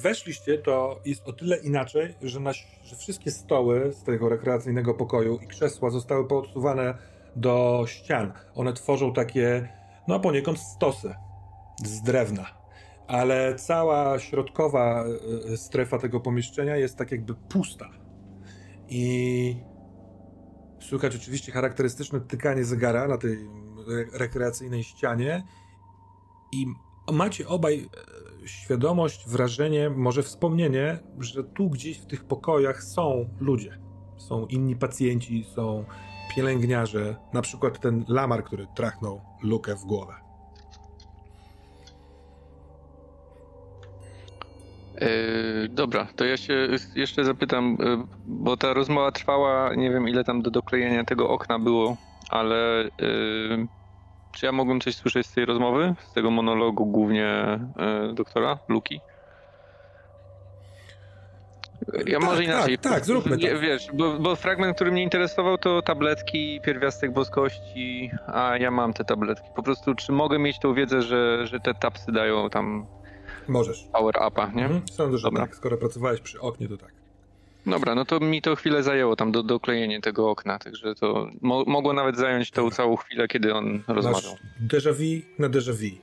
Weszliście, 0.02 0.58
to 0.58 1.00
jest 1.04 1.22
o 1.28 1.32
tyle 1.32 1.56
inaczej, 1.56 2.14
że, 2.22 2.40
na, 2.40 2.52
że 2.84 2.96
wszystkie 2.98 3.30
stoły 3.30 3.92
z 3.92 4.04
tego 4.04 4.28
rekreacyjnego 4.28 4.94
pokoju 4.94 5.38
i 5.42 5.46
krzesła 5.46 5.90
zostały 5.90 6.28
poodsuwane 6.28 6.94
do 7.36 7.84
ścian. 7.86 8.32
One 8.54 8.72
tworzą 8.72 9.12
takie, 9.12 9.68
no 10.08 10.20
poniekąd 10.20 10.58
stosy 10.58 11.14
z 11.84 12.02
drewna. 12.02 12.46
Ale 13.06 13.54
cała 13.54 14.18
środkowa 14.18 15.04
y, 15.52 15.56
strefa 15.56 15.98
tego 15.98 16.20
pomieszczenia 16.20 16.76
jest 16.76 16.96
tak 16.96 17.12
jakby 17.12 17.34
pusta. 17.34 17.90
I 18.88 19.56
słychać 20.80 21.16
oczywiście 21.16 21.52
charakterystyczne 21.52 22.20
tykanie 22.20 22.64
zegara 22.64 23.08
na 23.08 23.18
tej 23.18 23.32
re- 23.88 24.18
rekreacyjnej 24.18 24.84
ścianie 24.84 25.42
i 26.52 26.66
macie 27.12 27.48
obaj 27.48 27.88
e, 28.42 28.48
świadomość, 28.48 29.28
wrażenie, 29.28 29.90
może 29.90 30.22
wspomnienie, 30.22 30.98
że 31.18 31.44
tu 31.44 31.70
gdzieś 31.70 31.98
w 31.98 32.06
tych 32.06 32.24
pokojach 32.24 32.82
są 32.82 33.28
ludzie. 33.40 33.78
Są 34.16 34.46
inni 34.46 34.76
pacjenci, 34.76 35.44
są 35.54 35.84
pielęgniarze, 36.36 37.16
na 37.32 37.42
przykład 37.42 37.80
ten 37.80 38.04
lamar, 38.08 38.44
który 38.44 38.66
trachnął 38.74 39.20
lukę 39.42 39.76
w 39.76 39.84
głowę. 39.84 40.21
Dobra, 45.68 46.06
to 46.16 46.24
ja 46.24 46.36
się 46.36 46.68
jeszcze 46.94 47.24
zapytam, 47.24 47.76
yy, 47.80 47.98
bo 48.26 48.56
ta 48.56 48.74
rozmowa 48.74 49.12
trwała, 49.12 49.74
nie 49.74 49.90
wiem 49.90 50.08
ile 50.08 50.24
tam 50.24 50.42
do 50.42 50.50
doklejenia 50.50 51.04
tego 51.04 51.28
okna 51.28 51.58
było, 51.58 51.96
ale 52.30 52.84
yy, 53.00 53.66
czy 54.32 54.46
ja 54.46 54.52
mogłem 54.52 54.80
coś 54.80 54.96
słyszeć 54.96 55.26
z 55.26 55.32
tej 55.32 55.44
rozmowy, 55.44 55.94
z 56.10 56.12
tego 56.12 56.30
monologu 56.30 56.86
głównie 56.86 57.58
doktora 58.14 58.58
Luki? 58.68 59.00
Ja 62.06 62.18
Tak, 62.20 62.28
może 62.28 62.44
inaczej. 62.44 62.78
tak, 62.78 62.92
tak, 62.92 63.04
zróbmy 63.04 63.38
to. 63.38 63.58
Wiesz, 63.60 63.88
bo, 63.94 64.18
bo 64.18 64.36
fragment, 64.36 64.76
który 64.76 64.92
mnie 64.92 65.02
interesował, 65.02 65.58
to 65.58 65.82
tabletki, 65.82 66.60
pierwiastek 66.64 67.12
boskości, 67.12 68.10
a 68.26 68.56
ja 68.56 68.70
mam 68.70 68.92
te 68.92 69.04
tabletki. 69.04 69.48
Po 69.56 69.62
prostu, 69.62 69.94
czy 69.94 70.12
mogę 70.12 70.38
mieć 70.38 70.58
tą 70.58 70.74
wiedzę, 70.74 71.02
że, 71.02 71.46
że 71.46 71.60
te 71.60 71.74
tapsy 71.74 72.12
dają 72.12 72.50
tam 72.50 72.86
Możesz. 73.48 73.88
power 73.92 74.14
upa, 74.28 74.46
nie? 74.54 74.64
Mhm. 74.64 74.88
Sądzę, 74.88 75.18
że 75.18 75.22
Dobra. 75.28 75.42
tak. 75.46 75.56
Skoro 75.56 75.76
pracowałeś 75.76 76.20
przy 76.20 76.40
oknie, 76.40 76.68
to 76.68 76.76
tak. 76.76 76.92
Dobra, 77.66 77.94
no 77.94 78.04
to 78.04 78.20
mi 78.20 78.42
to 78.42 78.56
chwilę 78.56 78.82
zajęło 78.82 79.16
tam 79.16 79.32
do 79.32 79.42
doklejenie 79.42 80.00
tego 80.00 80.30
okna, 80.30 80.58
także 80.58 80.94
to 80.94 81.28
mo 81.40 81.64
mogło 81.66 81.92
nawet 81.92 82.16
zająć 82.16 82.50
tą 82.50 82.62
Dobra. 82.62 82.76
całą 82.76 82.96
chwilę, 82.96 83.28
kiedy 83.28 83.54
on 83.54 83.82
rozmawiał. 83.88 84.20
Masz 84.32 84.68
déjà 84.68 84.92
vu 84.92 85.26
na 85.38 85.48
déjà 85.48 85.72
vu. 85.72 85.98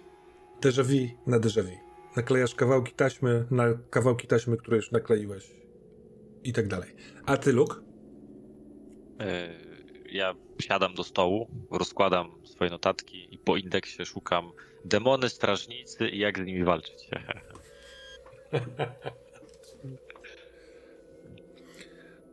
Déjà 0.62 0.84
vu 0.84 1.16
na 1.28 1.40
déjà 1.40 1.64
vu. 1.64 1.78
Naklejasz 2.16 2.56
kawałki 2.56 2.92
taśmy 2.94 3.46
na 3.52 3.64
kawałki 3.90 4.28
taśmy, 4.28 4.58
które 4.58 4.78
już 4.78 4.92
nakleiłeś. 4.92 5.52
I 6.44 6.54
tak 6.54 6.68
dalej. 6.68 6.96
A 7.26 7.38
ty, 7.38 7.54
Luke? 7.54 7.76
E, 9.20 9.50
Ja 10.12 10.34
siadam 10.62 10.94
do 10.94 11.04
stołu, 11.04 11.48
rozkładam 11.72 12.32
swoje 12.44 12.70
notatki 12.70 13.28
i 13.36 13.38
po 13.38 13.58
indeksie 13.58 14.06
szukam 14.06 14.52
demony, 14.86 15.30
strażnicy 15.30 16.10
i 16.10 16.20
jak 16.20 16.38
z 16.38 16.46
nimi 16.46 16.64
walczyć. 16.64 17.10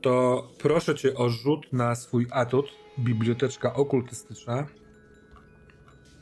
To 0.07 0.49
proszę 0.59 0.95
cię 0.95 1.15
o 1.15 1.29
rzut 1.29 1.73
na 1.73 1.95
swój 1.95 2.27
atut. 2.31 2.67
Biblioteczka 2.99 3.75
okultystyczna. 3.75 4.67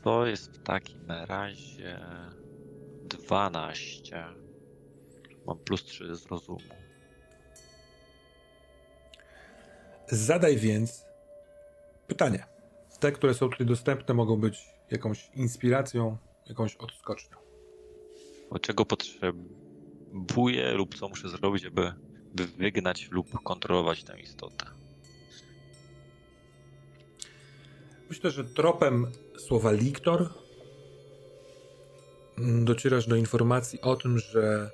To 0.02 0.26
jest 0.26 0.52
w 0.52 0.62
takim 0.62 1.10
razie 1.10 2.00
12. 3.02 4.24
Mam 5.46 5.58
plus 5.58 5.84
3 5.84 6.16
z 6.16 6.26
rozumu. 6.26 6.58
Zadaj 10.08 10.56
więc 10.56 11.04
pytanie. 12.06 12.46
Te, 13.00 13.12
które 13.12 13.34
są 13.34 13.50
tutaj 13.50 13.66
dostępne, 13.66 14.14
mogą 14.14 14.36
być 14.36 14.73
jakąś 14.90 15.30
inspiracją, 15.34 16.16
jakąś 16.46 16.76
odskocznią. 16.76 17.36
Bo 18.50 18.58
czego 18.58 18.86
potrzebuję 18.86 20.72
lub 20.72 20.94
co 20.98 21.08
muszę 21.08 21.28
zrobić, 21.28 21.62
żeby, 21.62 21.92
by 22.34 22.46
wygnać 22.46 23.08
lub 23.10 23.42
kontrolować 23.42 24.04
tę 24.04 24.20
istotę. 24.20 24.66
Myślę, 28.08 28.30
że 28.30 28.44
tropem 28.44 29.06
słowa 29.38 29.72
liktor 29.72 30.28
docierasz 32.38 33.06
do 33.06 33.16
informacji 33.16 33.80
o 33.80 33.96
tym, 33.96 34.18
że 34.18 34.70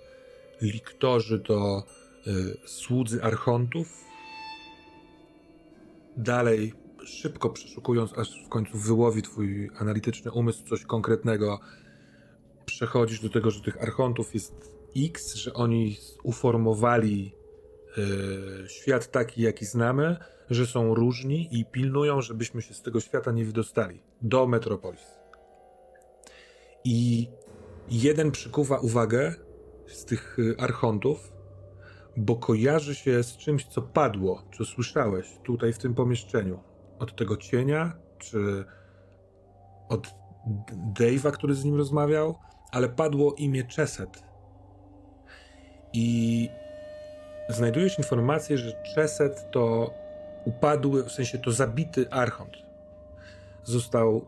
liktorzy 0.62 1.40
to 1.40 1.82
y, 2.26 2.56
słudzy 2.68 3.22
archontów. 3.22 4.04
Dalej, 6.16 6.72
szybko 7.04 7.50
przeszukując, 7.50 8.18
aż 8.18 8.44
w 8.46 8.48
końcu 8.48 8.78
wyłowi 8.78 9.22
twój 9.22 9.70
analityczny 9.78 10.32
umysł 10.32 10.64
coś 10.68 10.84
konkretnego, 10.84 11.60
przechodzisz 12.66 13.20
do 13.20 13.30
tego, 13.30 13.50
że 13.50 13.60
tych 13.60 13.82
archontów 13.82 14.34
jest 14.34 14.80
X, 14.96 15.34
że 15.34 15.54
oni 15.54 15.96
uformowali 16.22 17.32
y, 17.98 18.68
świat 18.68 19.10
taki, 19.10 19.42
jaki 19.42 19.66
znamy, 19.66 20.16
że 20.50 20.66
są 20.66 20.94
różni 20.94 21.48
i 21.50 21.64
pilnują, 21.64 22.22
żebyśmy 22.22 22.62
się 22.62 22.74
z 22.74 22.82
tego 22.82 23.00
świata 23.00 23.32
nie 23.32 23.44
wydostali 23.44 24.02
do 24.22 24.46
Metropolis. 24.46 25.20
I 26.84 27.28
jeden 27.90 28.30
przykuwa 28.30 28.78
uwagę 28.78 29.34
z 29.86 30.04
tych 30.04 30.38
y, 30.38 30.54
archontów, 30.58 31.32
bo 32.16 32.36
kojarzy 32.36 32.94
się 32.94 33.22
z 33.22 33.36
czymś, 33.36 33.66
co 33.66 33.82
padło, 33.82 34.42
co 34.58 34.64
słyszałeś 34.64 35.26
tutaj 35.44 35.72
w 35.72 35.78
tym 35.78 35.94
pomieszczeniu. 35.94 36.69
Od 37.00 37.16
tego 37.16 37.36
cienia, 37.36 37.92
czy 38.18 38.64
od 39.88 40.14
Dave'a, 40.94 41.32
który 41.32 41.54
z 41.54 41.64
nim 41.64 41.76
rozmawiał, 41.76 42.38
ale 42.72 42.88
padło 42.88 43.34
imię 43.34 43.64
Cheset. 43.76 44.22
I 45.92 46.48
znajdujesz 47.48 47.98
informację, 47.98 48.58
że 48.58 48.82
Cheset 48.94 49.50
to 49.50 49.94
upadły, 50.44 51.04
w 51.04 51.12
sensie 51.12 51.38
to 51.38 51.52
zabity 51.52 52.10
archont. 52.10 52.52
Został 53.64 54.26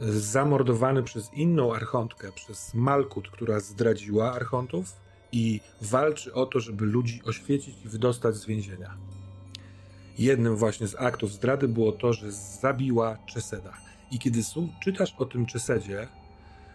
zamordowany 0.00 1.02
przez 1.02 1.34
inną 1.34 1.74
archontkę, 1.74 2.32
przez 2.32 2.74
Malkut, 2.74 3.30
która 3.30 3.60
zdradziła 3.60 4.32
archontów 4.32 4.96
i 5.32 5.60
walczy 5.80 6.34
o 6.34 6.46
to, 6.46 6.60
żeby 6.60 6.84
ludzi 6.84 7.20
oświecić 7.24 7.84
i 7.84 7.88
wydostać 7.88 8.34
z 8.34 8.46
więzienia. 8.46 8.96
Jednym 10.18 10.56
właśnie 10.56 10.86
z 10.86 10.94
aktów 10.94 11.32
zdrady 11.32 11.68
było 11.68 11.92
to, 11.92 12.12
że 12.12 12.32
zabiła 12.32 13.18
Czeseda. 13.26 13.72
I 14.10 14.18
kiedy 14.18 14.40
czytasz 14.80 15.14
o 15.18 15.24
tym 15.24 15.46
Czesedzie, 15.46 16.08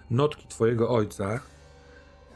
notki 0.10 0.48
twojego 0.48 0.90
ojca, 0.90 1.40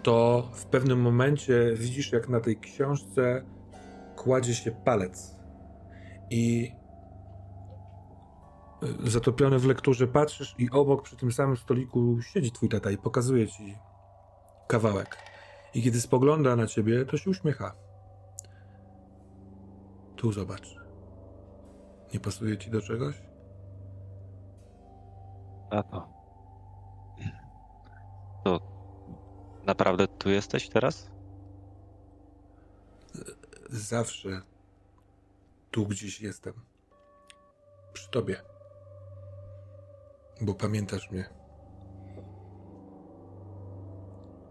to 0.03 0.49
w 0.53 0.65
pewnym 0.65 1.01
momencie 1.01 1.73
widzisz, 1.75 2.11
jak 2.11 2.29
na 2.29 2.39
tej 2.39 2.57
książce 2.57 3.43
kładzie 4.15 4.55
się 4.55 4.71
palec. 4.71 5.35
I 6.29 6.71
y, 9.05 9.11
zatopiony 9.11 9.59
w 9.59 9.65
lekturze 9.65 10.07
patrzysz 10.07 10.55
i 10.57 10.69
obok 10.69 11.01
przy 11.01 11.15
tym 11.15 11.31
samym 11.31 11.57
stoliku 11.57 12.21
siedzi 12.21 12.51
twój 12.51 12.69
tata 12.69 12.91
i 12.91 12.97
pokazuje 12.97 13.47
ci 13.47 13.77
kawałek. 14.67 15.17
I 15.73 15.83
kiedy 15.83 16.01
spogląda 16.01 16.55
na 16.55 16.67
ciebie, 16.67 17.05
to 17.05 17.17
się 17.17 17.29
uśmiecha. 17.29 17.75
Tu 20.15 20.31
zobacz. 20.31 20.86
Nie 22.13 22.19
pasuje 22.19 22.57
ci 22.57 22.71
do 22.71 22.81
czegoś? 22.81 23.15
A 25.69 25.83
to. 25.83 26.09
To 28.43 28.59
naprawdę 29.65 30.07
tu 30.07 30.29
jesteś 30.29 30.69
teraz? 30.69 31.11
Zawsze 33.69 34.41
tu 35.71 35.85
gdzieś 35.85 36.21
jestem. 36.21 36.53
Przy 37.93 38.09
tobie. 38.11 38.41
Bo 40.41 40.53
pamiętasz 40.53 41.11
mnie. 41.11 41.29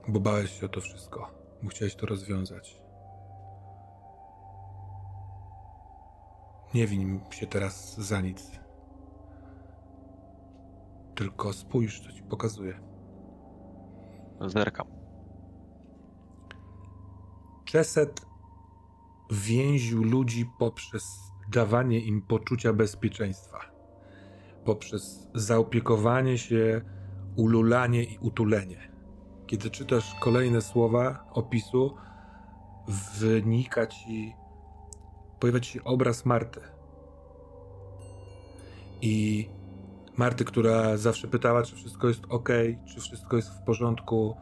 Bo 0.08 0.20
bałeś 0.20 0.60
się 0.60 0.66
o 0.66 0.68
to 0.68 0.80
wszystko. 0.80 1.30
Bo 1.62 1.68
chciałeś 1.68 1.94
to 1.94 2.06
rozwiązać. 2.06 2.85
Nie 6.76 6.86
win 6.86 7.20
się 7.30 7.46
teraz 7.46 7.96
za 7.98 8.20
nic. 8.20 8.50
Tylko 11.14 11.52
spójrz, 11.52 12.00
co 12.00 12.12
ci 12.12 12.22
pokazuję. 12.22 12.80
Zerkam. 14.46 14.86
Czeset 17.64 18.26
więził 19.30 20.04
ludzi 20.04 20.50
poprzez 20.58 21.32
dawanie 21.52 22.00
im 22.00 22.22
poczucia 22.22 22.72
bezpieczeństwa, 22.72 23.58
poprzez 24.64 25.28
zaopiekowanie 25.34 26.38
się, 26.38 26.80
ululanie 27.36 28.04
i 28.04 28.18
utulenie. 28.18 28.92
Kiedy 29.46 29.70
czytasz 29.70 30.14
kolejne 30.20 30.60
słowa 30.62 31.24
opisu, 31.32 31.94
wynika 33.18 33.86
ci, 33.86 34.34
pojawia 35.40 35.62
się 35.62 35.84
obraz 35.84 36.24
Marty. 36.24 36.60
I 39.02 39.48
Marty, 40.16 40.44
która 40.44 40.96
zawsze 40.96 41.28
pytała, 41.28 41.62
czy 41.62 41.76
wszystko 41.76 42.08
jest 42.08 42.20
ok, 42.28 42.48
czy 42.84 43.00
wszystko 43.00 43.36
jest 43.36 43.50
w 43.50 43.62
porządku. 43.64 44.36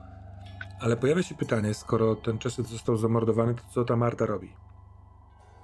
Ale 0.81 0.97
pojawia 0.97 1.23
się 1.23 1.35
pytanie, 1.35 1.75
skoro 1.75 2.17
ten 2.17 2.39
Czeset 2.39 2.67
został 2.67 2.97
zamordowany, 2.97 3.55
to 3.55 3.63
co 3.75 3.85
ta 3.85 3.97
Marta 3.97 4.27
robi? 4.27 4.53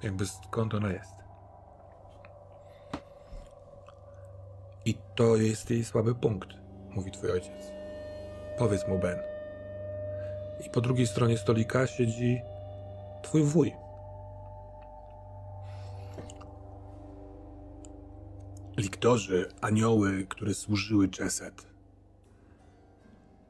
Jakby 0.03 0.27
skąd 0.27 0.75
ona 0.75 0.93
jest? 0.93 1.13
I 4.85 4.95
to 5.15 5.37
jest 5.37 5.71
jej 5.71 5.85
słaby 5.85 6.15
punkt, 6.15 6.49
mówi 6.91 7.11
twój 7.11 7.31
ojciec. 7.31 7.73
Powiedz 8.59 8.89
mu, 8.89 8.99
Ben. 8.99 9.19
I 10.67 10.71
po 10.71 10.81
drugiej 10.81 11.07
stronie 11.07 11.39
stolika 11.39 11.87
siedzi 11.87 12.41
twój 13.23 13.43
wuj. 13.43 13.73
Liktorzy, 18.81 19.49
anioły, 19.61 20.27
które 20.29 20.55
służyły 20.55 21.09
Czeset, 21.09 21.67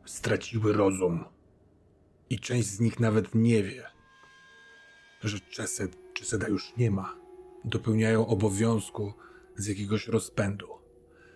straciły 0.04 0.72
rozum. 0.72 1.24
I 2.30 2.38
część 2.38 2.68
z 2.68 2.80
nich 2.80 3.00
nawet 3.00 3.34
nie 3.34 3.62
wie, 3.62 3.86
że 5.24 5.40
Czeset, 5.40 5.96
Czeseda 6.14 6.48
już 6.48 6.76
nie 6.76 6.90
ma. 6.90 7.16
Dopełniają 7.64 8.26
obowiązku 8.26 9.12
z 9.56 9.66
jakiegoś 9.66 10.08
rozpędu. 10.08 10.68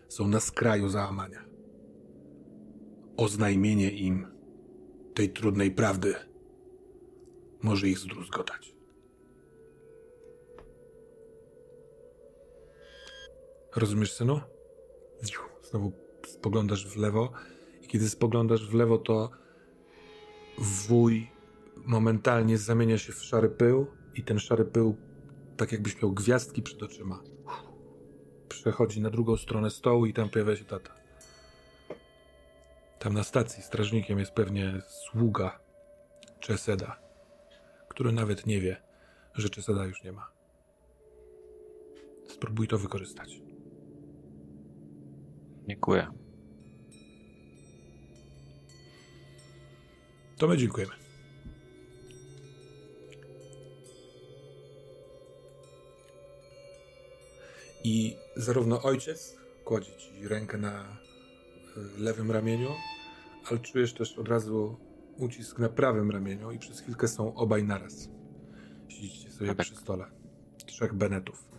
Są 0.09 0.29
na 0.29 0.41
skraju 0.41 0.89
załamania. 0.89 1.45
Oznajmienie 3.17 3.91
im 3.91 4.27
tej 5.15 5.33
trudnej 5.33 5.71
prawdy 5.71 6.15
może 7.63 7.89
ich 7.89 7.99
zdruzgotać. 7.99 8.74
Rozumiesz, 13.77 14.13
synu? 14.13 14.41
Znowu 15.63 15.93
spoglądasz 16.27 16.87
w 16.87 16.97
lewo 16.97 17.33
i 17.83 17.87
kiedy 17.87 18.09
spoglądasz 18.09 18.71
w 18.71 18.75
lewo, 18.75 18.99
to 18.99 19.31
wuj 20.59 21.31
momentalnie 21.77 22.59
zamienia 22.59 22.99
się 22.99 23.13
w 23.13 23.25
szary 23.25 23.49
pył 23.49 23.87
i 24.15 24.23
ten 24.23 24.39
szary 24.39 24.65
pył, 24.65 24.97
tak 25.57 25.73
jakbyś 25.73 26.03
miał 26.03 26.13
gwiazdki 26.13 26.63
przed 26.63 26.83
oczyma. 26.83 27.23
Przechodzi 28.49 29.01
na 29.01 29.11
drugą 29.11 29.37
stronę 29.37 29.71
stołu 29.71 30.07
i 30.07 30.13
tam 30.13 30.29
pojawia 30.29 30.57
się 30.57 30.65
tata. 30.65 30.95
Tam 32.99 33.15
na 33.15 33.25
stacji 33.25 33.63
strażnikiem 33.63 34.19
jest 34.19 34.33
pewnie 34.33 34.83
sługa 34.89 35.61
Czeseda, 36.41 36.99
który 37.89 38.13
nawet 38.13 38.47
nie 38.47 38.61
wie, 38.61 38.83
że 39.35 39.51
Czeseda 39.51 39.85
już 39.85 40.03
nie 40.03 40.13
ma. 40.13 40.31
Spróbuj 42.29 42.69
to 42.69 42.79
wykorzystać. 42.79 43.44
Dziękuję. 45.69 46.07
To 50.39 50.49
my 50.49 50.57
dziękujemy. 50.59 50.93
I 57.85 58.17
zarówno 58.37 58.83
ojciec 58.83 59.37
kładzie 59.65 59.97
ci 59.97 60.29
rękę 60.29 60.59
na 60.59 60.99
lewym 61.99 62.31
ramieniu, 62.31 62.69
ale 63.51 63.59
czujesz 63.59 63.95
też 63.95 64.19
od 64.19 64.29
razu 64.29 64.77
ucisk 65.17 65.59
na 65.59 65.69
prawym 65.69 66.11
ramieniu 66.11 66.51
i 66.51 66.59
przez 66.59 66.81
chwilkę 66.81 67.09
są 67.09 67.35
obaj 67.35 67.65
naraz. 67.65 68.09
Siedzicie 68.89 69.31
sobie 69.31 69.55
Tak. 69.55 69.67
przy 69.67 69.77
stole. 69.77 70.05
Trzech 70.67 70.95
Benetów. 70.95 71.54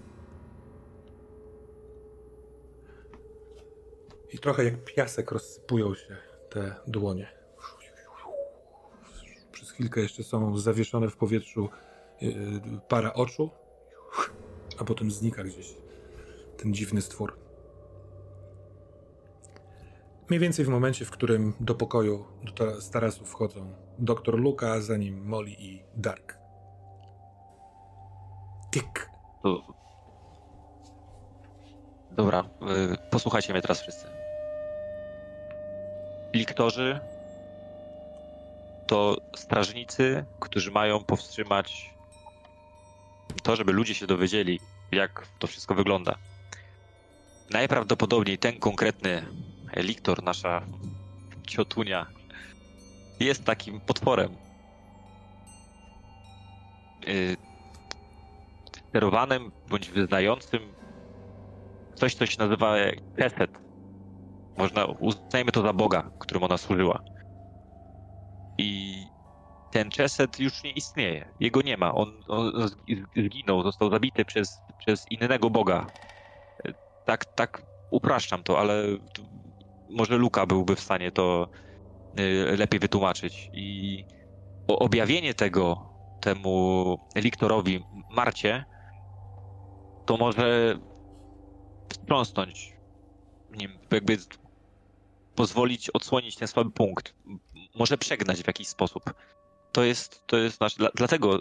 I 4.35 4.39
trochę 4.39 4.63
jak 4.63 4.83
piasek 4.83 5.31
rozsypują 5.31 5.95
się 5.95 6.17
te 6.49 6.75
dłonie. 6.87 7.27
Przez 9.51 9.71
chwilkę 9.71 10.01
jeszcze 10.01 10.23
są 10.23 10.57
zawieszone 10.57 11.09
w 11.09 11.17
powietrzu 11.17 11.69
yy, 12.21 12.33
para 12.87 13.13
oczu, 13.13 13.49
a 14.79 14.83
potem 14.83 15.11
znika 15.11 15.43
gdzieś 15.43 15.73
ten 16.57 16.73
dziwny 16.73 17.01
stwór. 17.01 17.37
Mniej 20.29 20.39
więcej 20.39 20.65
w 20.65 20.69
momencie, 20.69 21.05
w 21.05 21.11
którym 21.11 21.53
do 21.59 21.75
pokoju, 21.75 22.25
do 22.55 22.81
tarasu 22.91 23.25
wchodzą 23.25 23.73
doktor 23.99 24.39
Luka, 24.39 24.81
za 24.81 24.97
nim 24.97 25.25
Molly 25.25 25.51
i 25.51 25.83
Dark. 25.95 26.37
To... 29.43 29.63
Dobra, 32.11 32.49
y, 32.93 33.09
posłuchajcie 33.11 33.53
mnie 33.53 33.61
teraz 33.61 33.81
wszyscy. 33.81 34.24
Liktorzy 36.35 36.99
to 38.85 39.17
strażnicy, 39.35 40.25
którzy 40.39 40.71
mają 40.71 41.03
powstrzymać 41.03 41.95
to, 43.43 43.55
żeby 43.55 43.71
ludzie 43.73 43.95
się 43.95 44.07
dowiedzieli, 44.07 44.59
jak 44.91 45.27
to 45.39 45.47
wszystko 45.47 45.75
wygląda. 45.75 46.15
Najprawdopodobniej 47.49 48.37
ten 48.37 48.59
konkretny 48.59 49.25
liktor, 49.77 50.23
nasza 50.23 50.67
ciotunia, 51.47 52.11
jest 53.19 53.43
takim 53.43 53.81
potworem. 53.81 54.37
Y, 57.07 57.37
sterowanym 58.89 59.51
bądź 59.67 59.89
wyznającym 59.89 60.75
coś, 61.95 62.15
co 62.15 62.25
się 62.25 62.35
nazywa 62.39 62.75
Keset. 63.13 63.74
Można, 64.57 64.85
uznajmy 64.85 65.51
to 65.51 65.61
za 65.61 65.73
Boga, 65.73 66.11
którym 66.17 66.43
ona 66.43 66.57
służyła. 66.57 66.99
I 68.57 69.11
ten 69.69 69.89
Cheset 69.91 70.39
już 70.39 70.63
nie 70.63 70.71
istnieje. 70.71 71.33
Jego 71.39 71.61
nie 71.61 71.77
ma. 71.77 71.93
On, 71.95 72.21
on 72.27 72.51
zg- 72.67 73.05
zginął, 73.15 73.63
został 73.63 73.89
zabity 73.91 74.25
przez, 74.25 74.63
przez 74.77 75.05
innego 75.11 75.49
Boga. 75.49 75.91
Tak, 77.03 77.25
tak 77.25 77.61
upraszczam 77.89 78.43
to, 78.43 78.59
ale 78.59 78.85
może 79.89 80.17
Luka 80.17 80.45
byłby 80.45 80.75
w 80.75 80.79
stanie 80.81 81.11
to 81.11 81.49
y, 82.19 82.57
lepiej 82.57 82.79
wytłumaczyć. 82.79 83.49
I 83.53 84.05
objawienie 84.67 85.33
tego 85.33 85.93
temu 86.19 86.97
Liktorowi 87.15 87.87
Marcie 88.09 88.65
to 90.05 90.17
może 90.17 90.79
wstrząsnąć 91.93 92.79
nim, 93.49 93.79
jakby 93.91 94.17
pozwolić 95.35 95.89
odsłonić 95.89 96.35
ten 96.35 96.47
słaby 96.47 96.71
punkt. 96.71 97.13
Może 97.75 97.97
przegnać 97.97 98.43
w 98.43 98.47
jakiś 98.47 98.67
sposób. 98.67 99.03
To 99.71 99.83
jest, 99.83 100.23
to 100.27 100.37
jest 100.37 100.61
nasz, 100.61 100.75
dla, 100.75 100.89
dlatego 100.95 101.39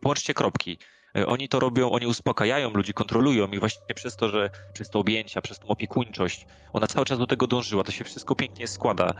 połączcie 0.00 0.34
kropki. 0.34 0.78
E, 1.16 1.26
Oni 1.26 1.48
to 1.48 1.60
robią, 1.60 1.90
oni 1.90 2.06
uspokajają 2.06 2.70
ludzi, 2.70 2.92
kontrolują 2.92 3.46
i 3.46 3.58
właśnie 3.58 3.94
przez 3.94 4.16
to, 4.16 4.28
że 4.28 4.50
przez 4.72 4.90
te 4.90 4.98
objęcia, 4.98 5.40
przez 5.40 5.58
tą 5.58 5.66
opiekuńczość, 5.68 6.46
ona 6.72 6.86
cały 6.86 7.06
czas 7.06 7.18
do 7.18 7.26
tego 7.26 7.46
dążyła, 7.46 7.84
to 7.84 7.92
się 7.92 8.04
wszystko 8.04 8.34
pięknie 8.34 8.68
składa. 8.68 9.14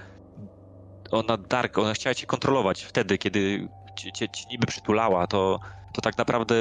Ona, 1.10 1.36
Dark, 1.36 1.78
ona 1.78 1.94
chciała 1.94 2.14
cię 2.14 2.26
kontrolować 2.26 2.82
wtedy, 2.82 3.18
kiedy 3.18 3.68
cię, 3.96 4.12
cię, 4.12 4.28
cię 4.28 4.44
niby 4.50 4.66
przytulała, 4.66 5.26
to, 5.26 5.60
to 5.94 6.00
tak 6.02 6.18
naprawdę 6.18 6.54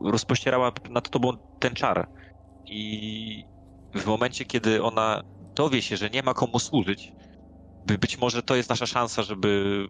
rozpościerała 0.00 0.72
nad 0.90 1.10
tobą 1.10 1.36
ten 1.58 1.74
czar. 1.74 2.08
I 2.66 3.44
w 3.94 4.06
momencie, 4.06 4.44
kiedy 4.44 4.82
ona 4.82 5.22
dowie 5.58 5.82
się, 5.82 5.96
że 5.96 6.10
nie 6.10 6.22
ma 6.22 6.34
komu 6.34 6.58
służyć, 6.58 7.12
by 7.86 7.98
być 7.98 8.18
może 8.18 8.42
to 8.42 8.56
jest 8.56 8.70
nasza 8.70 8.86
szansa, 8.86 9.22
żeby, 9.22 9.86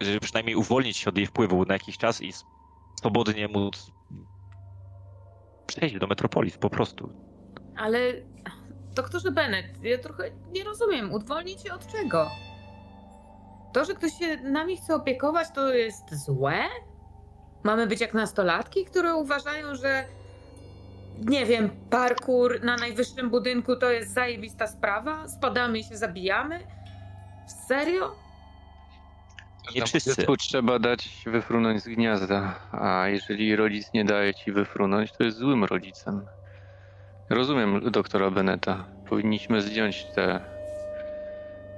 żeby 0.00 0.20
przynajmniej 0.20 0.56
uwolnić 0.56 0.96
się 0.96 1.10
od 1.10 1.16
jej 1.16 1.26
wpływu 1.26 1.64
na 1.64 1.74
jakiś 1.74 1.98
czas 1.98 2.22
i 2.22 2.32
swobodnie 2.98 3.48
móc 3.48 3.90
przejść 5.66 5.98
do 5.98 6.06
Metropolis 6.06 6.58
po 6.58 6.70
prostu. 6.70 7.12
Ale 7.76 7.98
doktorze 8.94 9.30
Bennett, 9.30 9.82
ja 9.82 9.98
trochę 9.98 10.30
nie 10.52 10.64
rozumiem. 10.64 11.12
Udwolnić 11.12 11.62
się 11.62 11.74
od 11.74 11.86
czego? 11.86 12.30
To, 13.72 13.84
że 13.84 13.94
ktoś 13.94 14.12
się 14.12 14.36
nami 14.36 14.76
chce 14.76 14.94
opiekować, 14.94 15.48
to 15.54 15.74
jest 15.74 16.24
złe? 16.24 16.58
Mamy 17.64 17.86
być 17.86 18.00
jak 18.00 18.14
nastolatki, 18.14 18.84
które 18.84 19.14
uważają, 19.14 19.74
że 19.74 20.04
nie 21.18 21.46
wiem, 21.46 21.70
parkour 21.90 22.64
na 22.64 22.76
najwyższym 22.76 23.30
budynku 23.30 23.76
to 23.76 23.90
jest 23.90 24.14
zajebista 24.14 24.66
sprawa? 24.66 25.28
Spadamy 25.28 25.78
i 25.78 25.84
się 25.84 25.96
zabijamy? 25.96 26.60
Serio? 27.46 28.16
Nie 29.74 29.86
wszyscy. 29.86 30.26
trzeba 30.38 30.78
dać 30.78 31.24
wyfrunąć 31.26 31.82
z 31.82 31.88
gniazda, 31.88 32.54
a 32.72 33.08
jeżeli 33.08 33.56
rodzic 33.56 33.92
nie 33.94 34.04
daje 34.04 34.34
ci 34.34 34.52
wyfrunąć, 34.52 35.12
to 35.12 35.24
jest 35.24 35.38
złym 35.38 35.64
rodzicem. 35.64 36.26
Rozumiem 37.30 37.90
doktora 37.90 38.30
Beneta. 38.30 38.84
Powinniśmy 39.08 39.60
zdjąć 39.60 40.04
te, 40.14 40.40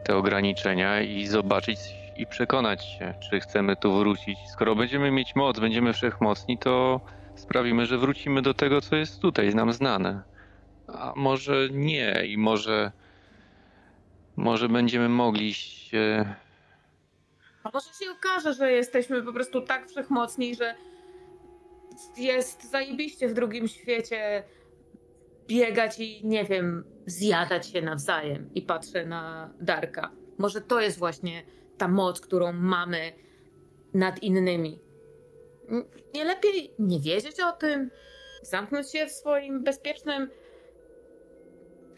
te 0.05 0.17
ograniczenia 0.17 1.01
i 1.01 1.27
zobaczyć 1.27 1.79
i 2.17 2.27
przekonać 2.27 2.85
się, 2.85 3.15
czy 3.31 3.41
chcemy 3.41 3.77
tu 3.77 3.99
wrócić. 3.99 4.39
Skoro 4.53 4.77
będziemy 4.77 5.11
mieć 5.11 5.37
moc, 5.37 5.61
będziemy 5.61 5.93
wszechmocni, 5.93 6.59
to 6.59 7.01
sprawimy, 7.41 7.87
że 7.87 7.99
wrócimy 7.99 8.43
do 8.43 8.55
tego, 8.55 8.81
co 8.81 8.97
jest 8.97 9.21
tutaj 9.21 9.55
nam 9.55 9.73
znane. 9.73 10.23
A 10.87 11.13
może 11.17 11.69
nie 11.71 12.27
i 12.27 12.39
może 12.39 12.93
może 14.37 14.69
będziemy 14.69 15.09
mogli 15.09 15.55
się 15.55 16.35
A 17.63 17.71
może 17.75 17.87
się 17.87 18.11
okaże, 18.11 18.55
że 18.55 18.73
jesteśmy 18.73 19.23
po 19.23 19.33
prostu 19.33 19.61
tak 19.61 19.89
wszechmocni, 19.89 20.55
że 20.55 20.75
jest 22.17 22.71
zajebiście 22.71 23.29
w 23.29 23.35
drugim 23.35 23.69
świecie 23.69 24.43
biegać 25.49 25.99
i 25.99 26.27
nie 26.27 26.45
wiem, 26.45 26.85
zjadać 27.07 27.67
się 27.69 27.83
nawzajem. 27.83 28.51
I 28.55 28.63
patrzę 28.63 29.07
na 29.07 29.51
Darka. 29.61 30.11
Może 30.39 30.61
to 30.61 30.81
jest 30.81 30.99
właśnie 30.99 31.43
ta 31.79 31.89
moc, 31.89 32.21
którą 32.21 32.53
mamy 32.53 33.13
nad 33.95 34.23
innymi. 34.23 34.86
Nie 36.15 36.25
lepiej 36.25 36.75
nie 36.79 37.01
wiedzieć 37.01 37.41
o 37.41 37.53
tym, 37.53 37.91
zamknąć 38.43 38.93
się 38.93 39.07
w 39.07 39.11
swoim 39.11 39.65
bezpiecznym, 39.65 40.31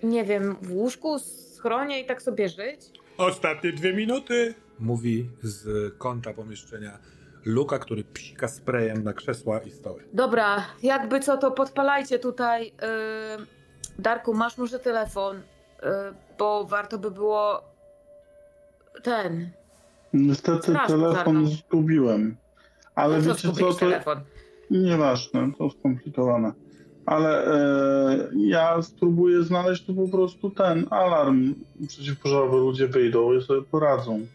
nie 0.02 0.24
wiem, 0.24 0.56
w 0.62 0.72
łóżku, 0.72 1.18
schronie 1.18 2.00
i 2.00 2.06
tak 2.06 2.22
sobie 2.22 2.48
żyć? 2.48 2.80
Ostatnie 3.18 3.72
dwie 3.72 3.92
minuty! 3.94 4.54
Mówi 4.78 5.30
z 5.42 5.92
kąta 5.98 6.32
pomieszczenia 6.34 6.98
Luka, 7.44 7.78
który 7.78 8.04
psika 8.04 8.48
sprayem 8.48 9.04
na 9.04 9.12
krzesła 9.12 9.58
i 9.58 9.70
stoły. 9.70 10.04
Dobra, 10.12 10.64
jakby 10.82 11.20
co, 11.20 11.36
to 11.36 11.50
podpalajcie 11.50 12.18
tutaj. 12.18 12.64
Yy, 12.66 13.46
Darku, 13.98 14.34
masz 14.34 14.58
może 14.58 14.78
telefon, 14.78 15.36
yy, 15.36 15.88
bo 16.38 16.64
warto 16.64 16.98
by 16.98 17.10
było 17.10 17.62
ten. 19.02 19.50
Niestety 20.12 20.62
Straż 20.62 20.88
telefon 20.88 21.24
pożarną. 21.24 21.46
zgubiłem. 21.46 22.36
Ale 22.98 23.18
no 23.18 23.22
co 23.34 23.48
wiecie 23.48 23.60
co, 23.60 23.72
to 23.72 23.74
telefon? 23.74 24.20
nieważne, 24.70 25.50
to 25.58 25.70
skomplikowane. 25.70 26.52
Ale 27.06 27.46
e, 27.46 28.28
ja 28.36 28.82
spróbuję 28.82 29.42
znaleźć 29.42 29.84
tu 29.84 29.94
po 29.94 30.08
prostu 30.08 30.50
ten 30.50 30.86
alarm 30.90 31.54
przeciwpożarowy. 31.88 32.56
Ludzie 32.56 32.88
wyjdą 32.88 33.32
i 33.32 33.42
sobie 33.42 33.62
poradzą. 33.62 34.26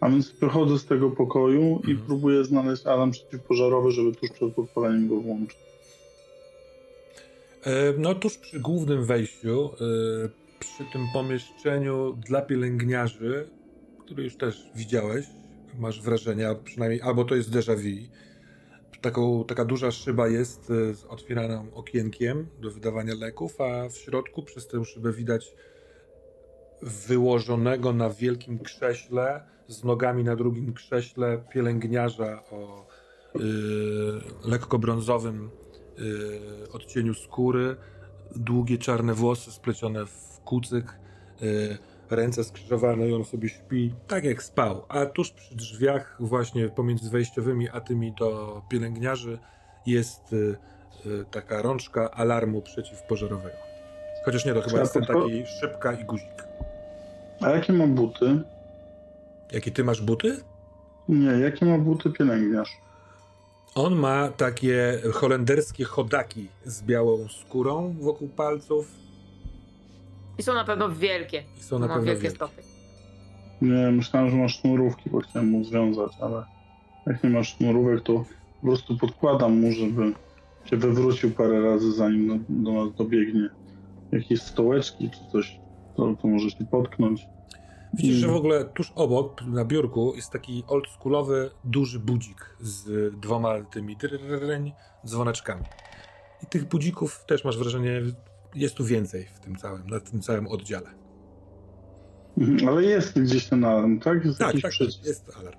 A 0.00 0.08
więc 0.10 0.30
wychodzę 0.30 0.78
z 0.78 0.86
tego 0.86 1.10
pokoju 1.10 1.60
i 1.60 1.90
Mhm. 1.90 1.98
próbuję 2.06 2.44
znaleźć 2.44 2.86
alarm 2.86 3.10
przeciwpożarowy, 3.10 3.90
żeby 3.90 4.12
tuż 4.14 4.30
przed 4.30 4.54
podpaleniem 4.54 5.08
go 5.08 5.16
włączyć. 5.20 5.58
E, 7.64 7.70
No 7.98 8.14
tuż 8.14 8.38
przy 8.38 8.60
głównym 8.60 9.04
wejściu, 9.04 9.70
e, 10.24 10.28
przy 10.58 10.84
tym 10.92 11.02
pomieszczeniu 11.12 12.12
dla 12.28 12.42
pielęgniarzy, 12.42 13.48
który 14.00 14.22
już 14.24 14.36
też 14.36 14.62
widziałeś, 14.74 15.26
masz 15.78 16.02
wrażenia, 16.02 16.54
przynajmniej, 16.54 17.02
albo 17.02 17.24
to 17.24 17.34
jest 17.34 17.50
déjà 17.50 17.76
vu. 17.76 18.08
Taką, 19.00 19.44
taka 19.44 19.64
duża 19.64 19.90
szyba 19.90 20.28
jest 20.28 20.70
e, 20.70 20.94
z 20.94 21.04
otwieranym 21.04 21.70
okienkiem 21.74 22.46
do 22.60 22.70
wydawania 22.70 23.14
leków, 23.14 23.60
a 23.60 23.88
w 23.88 23.96
środku 23.96 24.42
przez 24.42 24.66
tę 24.66 24.84
szybę 24.84 25.12
widać 25.12 25.54
wyłożonego 26.82 27.92
na 27.92 28.10
wielkim 28.10 28.58
krześle, 28.58 29.40
z 29.68 29.84
nogami 29.84 30.24
na 30.24 30.36
drugim 30.36 30.74
krześle, 30.74 31.44
pielęgniarza 31.52 32.42
o 32.50 32.86
y, 33.36 33.40
lekko 34.44 34.78
brązowym 34.78 35.50
y, 35.98 36.72
odcieniu 36.72 37.14
skóry, 37.14 37.76
długie 38.36 38.78
czarne 38.78 39.14
włosy 39.14 39.52
splecione 39.52 40.06
w 40.06 40.40
kucyk, 40.44 40.98
y, 41.42 41.78
ręce 42.10 42.44
skrzyżowane 42.44 43.08
i 43.08 43.14
on 43.14 43.24
sobie 43.24 43.48
śpi 43.48 43.94
tak 44.06 44.24
jak 44.24 44.42
spał. 44.42 44.84
A 44.88 45.06
tuż 45.06 45.30
przy 45.30 45.56
drzwiach, 45.56 46.16
właśnie 46.20 46.68
pomiędzy 46.68 47.10
wejściowymi 47.10 47.68
a 47.68 47.80
tymi 47.80 48.12
do 48.12 48.62
pielęgniarzy, 48.68 49.38
jest 49.86 50.32
y, 50.32 50.56
y, 51.06 51.24
taka 51.30 51.62
rączka 51.62 52.10
alarmu 52.10 52.62
przeciwpożarowego. 52.62 53.56
Chociaż 54.24 54.44
nie, 54.44 54.54
to 54.54 54.62
chyba 54.62 54.80
jest 54.80 54.92
ten 54.92 55.04
taki 55.04 55.46
szybka 55.60 55.92
i 55.92 56.04
guzik. 56.04 56.44
A 57.40 57.50
jakie 57.50 57.72
ma 57.72 57.86
buty? 57.86 58.40
Jakie 59.52 59.70
ty 59.70 59.84
masz 59.84 60.02
buty? 60.02 60.36
Nie, 61.08 61.30
jakie 61.30 61.66
ma 61.66 61.78
buty 61.78 62.10
pielęgniarz? 62.10 62.70
On 63.74 63.94
ma 63.94 64.28
takie 64.28 64.98
holenderskie 65.12 65.84
chodaki 65.84 66.48
z 66.64 66.82
białą 66.82 67.28
skórą 67.28 67.94
wokół 68.00 68.28
palców 68.28 68.90
I 70.38 70.42
są 70.42 70.54
na 70.54 70.64
pewno 70.64 70.88
wielkie. 70.90 71.42
i 71.58 71.62
są 71.62 71.78
na 71.78 71.86
Ma 71.86 71.94
pewno 71.94 72.06
wielkie 72.06 72.22
wielkie. 72.22 72.36
stopy. 72.36 72.62
Nie, 73.62 73.90
myślałem, 73.90 74.30
że 74.30 74.36
ma 74.36 74.48
sznurówki, 74.48 75.10
bo 75.10 75.20
chciałem 75.20 75.48
mu 75.48 75.64
związać, 75.64 76.12
ale 76.20 76.44
jak 77.06 77.24
nie 77.24 77.30
ma 77.30 77.44
sznurówek, 77.44 78.02
to 78.02 78.24
po 78.60 78.66
prostu 78.66 78.96
podkładam 78.96 79.60
mu, 79.60 79.72
żeby 79.72 80.12
się 80.64 80.76
wywrócił 80.76 81.30
parę 81.30 81.60
razy, 81.60 81.92
zanim 81.92 82.28
do, 82.28 82.34
do 82.72 82.84
nas 82.84 82.94
dobiegnie. 82.94 83.48
Jakieś 84.12 84.42
stołeczki 84.42 85.10
czy 85.10 85.18
coś, 85.32 85.60
to, 85.96 86.14
to 86.22 86.28
może 86.28 86.50
się 86.50 86.64
potknąć. 86.70 87.26
Widzisz, 87.94 88.14
że 88.16 88.26
w 88.26 88.30
Mm. 88.30 88.36
ogóle 88.38 88.64
tuż 88.64 88.92
obok, 88.94 89.42
na 89.42 89.64
biurku, 89.64 90.12
jest 90.16 90.30
taki 90.32 90.64
oldschoolowy, 90.66 91.50
duży 91.64 91.98
budzik 92.00 92.56
z 92.60 93.14
dwoma 93.20 93.54
tymi 93.62 93.96
dzwoneczkami. 95.06 95.62
I 96.42 96.46
tych 96.46 96.64
budzików 96.68 97.24
też 97.26 97.44
masz 97.44 97.58
wrażenie, 97.58 98.00
jest 98.54 98.74
tu 98.74 98.84
więcej 98.84 99.24
w 99.26 99.40
tym 99.40 99.56
całym, 99.56 99.86
na 99.86 100.00
tym 100.00 100.20
całym 100.22 100.46
oddziale. 100.46 100.90
Mhm, 102.38 102.68
Ale 102.68 102.82
jest 102.84 103.20
gdzieś 103.20 103.46
ten 103.48 103.64
alarm, 103.64 104.00
tak? 104.00 104.24
Jest 104.24 104.38
Tak, 104.38 104.54
tak, 104.62 104.70
przycisk. 104.70 105.04
jest 105.04 105.36
alarm. 105.40 105.58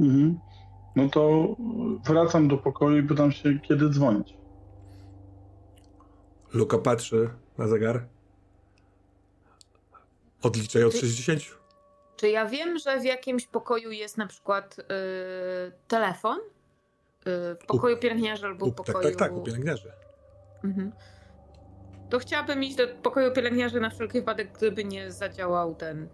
Mhm. 0.00 0.38
No 0.96 1.08
to 1.08 1.56
wracam 2.06 2.48
do 2.48 2.56
pokoju 2.58 2.98
i 2.98 3.02
pytam 3.08 3.32
się, 3.32 3.58
kiedy 3.60 3.88
dzwonić. 3.90 4.36
Luka 6.52 6.78
patrzy 6.78 7.30
na 7.58 7.68
zegar. 7.68 8.06
Odliczaj 10.42 10.84
od 10.84 10.92
Ty- 10.92 10.98
60. 10.98 11.40
Czy 12.16 12.28
ja 12.28 12.46
wiem, 12.46 12.78
że 12.78 13.00
w 13.00 13.04
jakimś 13.04 13.46
pokoju 13.46 13.90
jest 13.90 14.16
na 14.18 14.26
przykład 14.26 14.78
y, 14.78 14.82
telefon? 15.88 16.38
Y, 16.38 16.42
w 17.54 17.66
pokoju 17.66 17.96
pielęgniarzy 17.98 18.46
albo 18.46 18.66
w 18.66 18.68
U, 18.68 18.72
tak, 18.72 18.86
pokoju... 18.86 19.08
tak, 19.08 19.16
tak, 19.16 19.32
u 19.32 19.42
pielęgniarzy. 19.42 19.92
Mhm. 20.64 20.92
To 22.10 22.18
chciałabym 22.18 22.64
iść 22.64 22.76
do 22.76 22.82
pokoju 23.02 23.32
pielęgniarzy 23.32 23.80
na 23.80 23.90
wszelki 23.90 24.18
wypadek, 24.18 24.52
gdyby 24.56 24.84
nie 24.84 25.12
zadziałał 25.12 25.74
ten... 25.74 26.08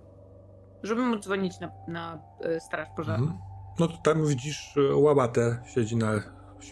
Żeby 0.82 1.02
móc 1.02 1.24
dzwonić 1.24 1.60
na, 1.60 1.70
na 1.89 2.19
y, 2.56 2.60
straż 2.60 2.89
pożarną. 2.97 3.24
Mhm. 3.24 3.40
No 3.81 3.89
to 3.89 3.97
tam 3.97 4.27
widzisz 4.27 4.77
e, 4.77 4.94
łabate, 4.97 5.59
siedzi 5.74 5.97
na, 5.97 6.12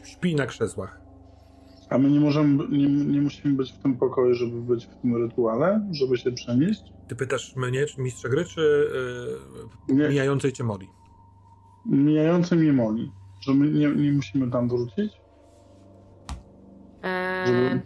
śpi 0.05 0.35
na 0.35 0.47
krzesłach. 0.47 1.01
A 1.91 1.99
my 1.99 2.11
nie 2.11 2.21
możemy, 2.21 2.69
nie, 2.69 2.87
nie 2.89 3.21
musimy 3.21 3.55
być 3.55 3.73
w 3.73 3.79
tym 3.83 3.97
pokoju, 3.97 4.35
żeby 4.35 4.61
być 4.61 4.87
w 4.87 4.97
tym 4.97 5.17
rytuale, 5.17 5.89
żeby 5.93 6.19
się 6.19 6.33
przenieść? 6.33 6.83
Ty 7.09 7.17
pytasz 7.17 7.57
mnie, 7.57 7.87
czy 7.87 8.01
mistrza 8.01 8.29
gry, 8.29 8.45
czy 8.45 8.91
yy, 9.89 9.95
Nie, 9.97 10.09
mijającej 10.09 10.53
cię 10.53 10.65
Moli? 10.65 10.89
mijający 11.87 12.57
mnie 12.57 12.73
moli, 12.73 13.13
że 13.41 13.55
my 13.55 13.69
nie, 13.71 13.89
nie 13.89 14.13
musimy 14.13 14.51
tam 14.51 14.69
wrócić? 14.69 15.13
Eee, 17.03 17.47
Żeby- 17.47 17.81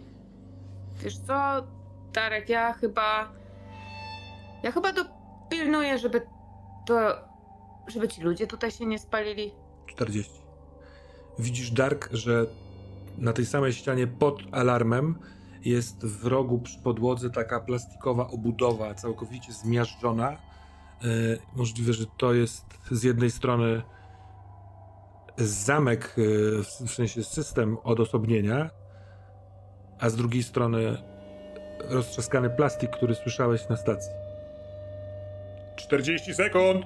wiesz 1.03 1.17
co, 1.17 1.67
Darek, 2.13 2.49
ja 2.49 2.73
chyba... 2.73 3.31
Ja 4.63 4.71
chyba 4.71 4.93
dopilnuję, 4.93 5.99
żeby 5.99 6.21
to... 6.87 6.95
Żeby 7.87 8.07
ci 8.07 8.21
ludzie 8.21 8.47
tutaj 8.47 8.71
się 8.71 8.85
nie 8.85 8.99
spalili. 8.99 9.51
40. 9.85 10.31
Widzisz, 11.39 11.71
Dark, 11.71 12.09
że 12.11 12.45
na 13.17 13.33
tej 13.33 13.45
samej 13.45 13.73
ścianie 13.73 14.07
pod 14.07 14.41
alarmem 14.51 15.19
jest 15.65 16.05
w 16.05 16.25
rogu 16.25 16.59
przy 16.59 16.79
podłodze 16.79 17.29
taka 17.29 17.59
plastikowa 17.59 18.27
obudowa, 18.27 18.93
całkowicie 18.93 19.53
zmiażdżona. 19.53 20.31
E, 20.31 20.37
możliwe, 21.55 21.93
że 21.93 22.05
to 22.17 22.33
jest 22.33 22.65
z 22.91 23.03
jednej 23.03 23.31
strony 23.31 23.81
zamek, 25.37 26.15
w 26.63 26.87
w 26.87 26.93
sensie 26.93 27.23
system 27.23 27.77
odosobnienia, 27.83 28.69
a 29.99 30.09
z 30.09 30.15
drugiej 30.15 30.43
strony 30.43 30.97
roztrzaskany 31.89 32.49
plastik, 32.49 32.91
który 32.91 33.15
słyszałeś 33.15 33.69
na 33.69 33.77
stacji. 33.77 34.11
40 35.75 36.33
sekund! 36.33 36.85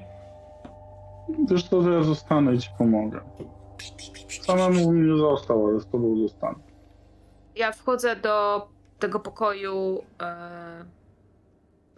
To 1.69 1.91
ja 1.91 2.03
zostanę 2.03 2.53
i 2.53 2.59
ci 2.59 2.69
pomogę. 2.77 3.21
Samemu 4.41 4.93
nie 4.93 5.17
został, 5.17 5.67
ale 5.67 5.79
z 5.79 5.87
tobą 5.87 6.21
zostanę. 6.21 6.59
ja 7.55 7.71
wchodzę 7.71 8.15
do 8.15 8.67
tego 8.99 9.19
pokoju 9.19 10.03
e, 10.21 10.85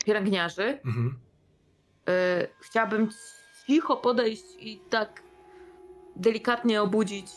pielęgniarzy. 0.05 0.79
Mhm. 0.85 1.19
E, 2.07 2.47
chciałabym 2.59 3.09
cicho 3.67 3.97
podejść 3.97 4.45
i 4.59 4.79
tak 4.89 5.21
delikatnie 6.15 6.81
obudzić 6.81 7.27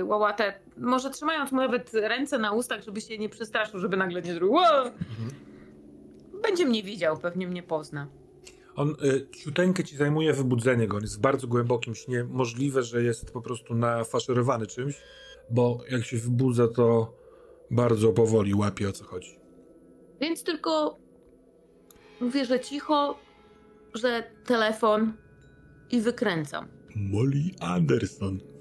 y, 0.00 0.04
łałatę, 0.04 0.54
może 0.76 1.10
trzymając 1.10 1.52
mu 1.52 1.58
nawet 1.58 1.94
ręce 1.94 2.38
na 2.38 2.52
ustach, 2.52 2.84
żeby 2.84 3.00
się 3.00 3.18
nie 3.18 3.28
przestraszył, 3.28 3.80
żeby 3.80 3.96
nagle 3.96 4.22
nie 4.22 4.34
zrobił. 4.34 4.58
Mhm. 4.58 5.30
Będzie 6.42 6.66
mnie 6.66 6.82
widział, 6.82 7.18
pewnie 7.18 7.46
mnie 7.46 7.62
pozna. 7.62 8.08
On 8.74 8.96
y, 9.04 9.26
ciuteńkę 9.30 9.84
ci 9.84 9.96
zajmuje 9.96 10.32
wybudzenie 10.32 10.88
go. 10.88 10.96
On 10.96 11.02
jest 11.02 11.16
w 11.16 11.20
bardzo 11.20 11.46
głębokim 11.46 11.94
śnie. 11.94 12.24
Możliwe, 12.24 12.82
że 12.82 13.02
jest 13.02 13.32
po 13.32 13.40
prostu 13.40 13.74
nafaszerowany 13.74 14.66
czymś, 14.66 15.00
bo 15.50 15.78
jak 15.90 16.04
się 16.04 16.16
wybudza, 16.16 16.68
to 16.68 17.14
bardzo 17.70 18.12
powoli 18.12 18.54
łapie 18.54 18.88
o 18.88 18.92
co 18.92 19.04
chodzi. 19.04 19.38
Więc 20.20 20.44
tylko 20.44 20.98
mówię, 22.20 22.44
że 22.44 22.60
cicho, 22.60 23.18
że 23.94 24.30
telefon 24.44 25.12
i 25.90 26.00
wykręcam. 26.00 26.68
Molly 26.96 27.50
Anderson. 27.60 28.51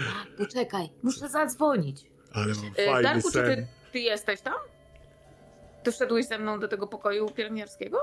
A, 0.00 0.38
poczekaj, 0.38 0.88
muszę 1.02 1.28
zadzwonić. 1.28 2.04
Ale 2.32 2.46
mam 2.54 2.64
Y, 2.66 2.86
fajny 2.86 3.02
Darku, 3.02 3.28
czy 3.28 3.32
sen. 3.32 3.46
ty, 3.56 3.66
ty 3.92 3.98
jesteś 3.98 4.40
tam? 4.40 4.54
Ty 5.82 5.92
wszedłeś 5.92 6.26
ze 6.26 6.38
mną 6.38 6.60
do 6.60 6.68
tego 6.68 6.86
pokoju 6.86 7.28
pielęgniarskiego? 7.28 7.98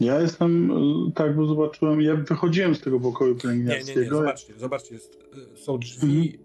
Ja 0.00 0.20
jestem, 0.20 0.70
y, 1.08 1.12
tak, 1.14 1.36
bo 1.36 1.46
zobaczyłem, 1.46 2.00
ja 2.00 2.14
wychodziłem 2.14 2.74
z 2.74 2.80
tego 2.80 3.00
pokoju 3.00 3.30
Nie, 3.30 3.34
nie, 3.34 3.54
nie, 3.56 3.64
pielęgniarskiego. 3.64 4.16
zobaczcie, 4.16 4.54
zobaczcie, 4.58 4.94
jest, 4.94 5.14
y, 5.54 5.56
są 5.56 5.78
drzwi 5.78 6.38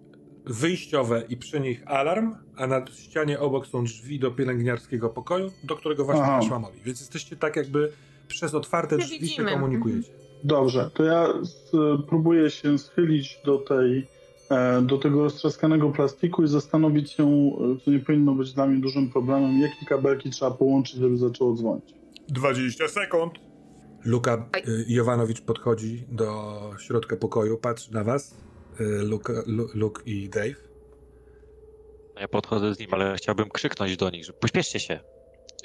wyjściowe 0.46 1.24
i 1.30 1.38
przy 1.38 1.60
nich 1.60 1.84
alarm, 1.86 2.36
a 2.56 2.68
na 2.68 2.86
ścianie 2.88 3.40
obok 3.40 3.68
są 3.68 3.84
drzwi 3.84 4.20
do 4.20 4.32
pielęgniarskiego 4.32 5.10
pokoju, 5.10 5.52
do 5.64 5.76
którego 5.76 6.06
właśnie 6.06 6.24
Aha. 6.24 6.40
weszła 6.40 6.60
Molly. 6.60 6.76
Więc 6.86 7.00
jesteście 7.00 7.36
tak 7.36 7.56
jakby 7.56 7.92
przez 8.28 8.54
otwarte 8.54 8.98
Nie 8.98 9.04
drzwi 9.04 9.16
się 9.16 9.22
widzimy. 9.22 9.52
komunikujecie. 9.52 10.10
Dobrze, 10.44 10.90
to 10.94 11.04
ja 11.04 11.28
s- 11.42 11.72
próbuję 12.10 12.50
się 12.50 12.78
schylić 12.78 13.40
do 13.46 13.58
tej, 13.58 14.08
do 14.82 14.98
tego 14.98 15.24
roztrzaskanego 15.24 15.90
plastiku 15.90 16.44
i 16.44 16.48
zastanowić 16.48 17.12
się, 17.12 17.24
e, 17.24 17.80
co 17.86 17.92
nie 17.92 18.00
powinno 18.00 18.34
być 18.34 18.54
dla 18.54 18.68
mnie 18.68 18.82
dużym 18.82 19.10
problemem, 19.10 19.62
jakie 19.62 19.86
kabelki 19.86 20.30
trzeba 20.30 20.52
połączyć, 20.52 20.96
żeby 20.96 21.18
zaczęło 21.18 21.54
dzwonić. 21.54 21.94
20 22.30 22.88
sekund. 22.88 23.34
Luka 24.06 24.50
y, 24.68 24.86
Jowanowicz 24.88 25.42
podchodzi 25.42 26.06
do 26.12 26.60
środka 26.80 27.16
pokoju, 27.16 27.58
patrzy 27.58 27.94
na 27.94 28.04
was, 28.04 28.38
y, 28.80 29.04
Luka, 29.04 29.34
Lu, 29.48 29.68
Luke 29.74 30.04
i 30.06 30.30
Dave. 30.30 30.56
Ja 32.20 32.28
podchodzę 32.28 32.76
z 32.76 32.80
nim, 32.80 32.94
ale 32.94 33.16
chciałbym 33.16 33.50
krzyknąć 33.50 33.98
do 33.98 34.10
nich, 34.10 34.26
że 34.26 34.34
pośpieszcie 34.34 34.80
się. 34.80 35.00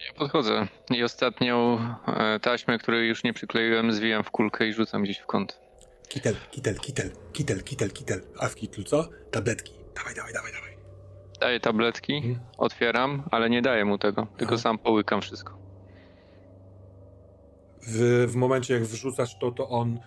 Ja 0.06 0.12
podchodzę 0.18 0.68
i 0.90 1.02
ostatnią 1.02 1.78
e, 2.06 2.40
taśmę, 2.40 2.78
której 2.78 3.08
już 3.08 3.24
nie 3.24 3.32
przykleiłem, 3.32 3.92
zwijam 3.92 4.24
w 4.24 4.30
kulkę 4.30 4.68
i 4.68 4.72
rzucam 4.72 5.02
gdzieś 5.02 5.18
w 5.18 5.26
kąt. 5.26 5.60
Kitel, 6.08 6.34
kitel, 6.50 6.74
kitel, 6.74 7.10
kitel, 7.32 7.62
kitel, 7.62 7.90
kitel. 7.90 8.20
A 8.38 8.48
w 8.48 8.54
kitlu 8.54 8.84
co? 8.84 9.08
Tabletki. 9.30 9.72
Dawaj, 9.96 10.14
dawaj, 10.14 10.32
dawaj, 10.32 10.52
dawaj. 10.52 10.68
Daję 11.40 11.60
tabletki, 11.60 12.16
Mhm. 12.16 12.38
otwieram, 12.58 13.22
ale 13.30 13.50
nie 13.50 13.62
daję 13.62 13.84
mu 13.84 13.98
tego, 13.98 14.26
tylko 14.38 14.54
Aha. 14.54 14.62
sam 14.62 14.78
połykam 14.78 15.20
wszystko. 15.22 15.58
W, 17.86 18.26
w 18.28 18.34
momencie 18.36 18.74
jak 18.74 18.82
wrzucasz 18.82 19.38
to, 19.38 19.50
to 19.52 19.68
on 19.68 19.98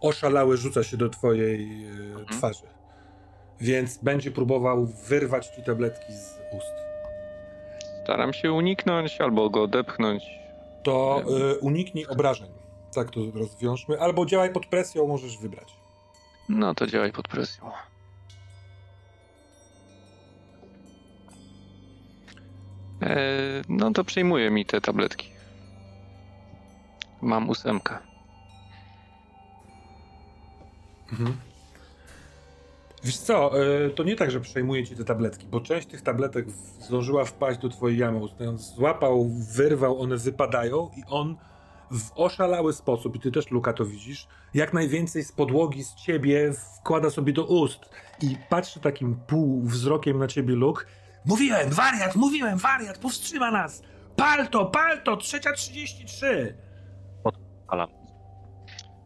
oszalały 0.00 0.56
rzuca 0.56 0.82
się 0.82 0.96
do 0.96 1.08
twojej 1.08 1.84
y, 1.86 1.90
Mhm. 1.90 2.26
twarzy. 2.26 2.66
Więc 3.60 3.98
będzie 3.98 4.30
próbował 4.30 4.86
wyrwać 4.86 5.46
ci 5.46 5.62
tabletki 5.62 6.12
z 6.12 6.38
ust. 6.56 6.74
Staram 8.04 8.32
się 8.32 8.52
uniknąć 8.52 9.20
albo 9.20 9.50
go 9.50 9.62
odepchnąć. 9.62 10.22
To 10.82 11.22
y, 11.52 11.58
uniknij 11.58 12.06
obrażeń. 12.06 12.48
Tak 12.94 13.10
to 13.10 13.20
rozwiążmy. 13.34 14.00
Albo 14.00 14.26
działaj 14.26 14.52
pod 14.52 14.66
presją, 14.66 15.06
możesz 15.06 15.38
wybrać. 15.38 15.76
No 16.48 16.74
to 16.74 16.86
działaj 16.86 17.12
pod 17.12 17.28
presją. 17.28 17.70
E, 23.02 23.16
no 23.68 23.90
to 23.92 24.04
przejmuje 24.04 24.50
mi 24.50 24.66
te 24.66 24.80
tabletki. 24.80 25.30
Mam 27.22 27.50
ósemkę. 27.50 27.98
Mhm. 31.12 31.36
Wiesz 33.04 33.18
co, 33.18 33.62
y, 33.86 33.90
to 33.90 34.04
nie 34.04 34.16
tak, 34.16 34.30
że 34.30 34.40
przejmuje 34.40 34.86
ci 34.86 34.96
te 34.96 35.04
tabletki, 35.04 35.46
bo 35.46 35.60
część 35.60 35.86
tych 35.86 36.02
tabletek 36.02 36.46
zdążyła 36.80 37.24
wpaść 37.24 37.60
do 37.60 37.68
twojej 37.68 37.98
jamy 37.98 38.20
złapał, 38.56 39.30
wyrwał, 39.54 40.00
one 40.00 40.16
wypadają 40.16 40.90
i 40.96 41.02
on 41.08 41.36
w 41.90 42.12
oszalały 42.14 42.72
sposób, 42.72 43.16
i 43.16 43.20
ty 43.20 43.32
też, 43.32 43.50
Luka, 43.50 43.72
to 43.72 43.84
widzisz, 43.84 44.26
jak 44.54 44.72
najwięcej 44.72 45.24
z 45.24 45.32
podłogi 45.32 45.84
z 45.84 45.94
ciebie 45.94 46.52
wkłada 46.78 47.10
sobie 47.10 47.32
do 47.32 47.44
ust 47.44 47.80
i 48.22 48.36
patrzy 48.48 48.80
takim 48.80 49.16
pół 49.26 49.62
wzrokiem 49.62 50.18
na 50.18 50.26
ciebie, 50.26 50.54
Luke. 50.54 50.84
Mówiłem, 51.26 51.70
wariat, 51.70 52.16
mówiłem, 52.16 52.58
wariat, 52.58 52.98
powstrzyma 52.98 53.50
nas! 53.50 53.82
Palto, 54.16 54.66
palto, 54.66 55.16
trzecia 55.16 55.52
33! 55.52 56.54
Alan. 57.68 57.88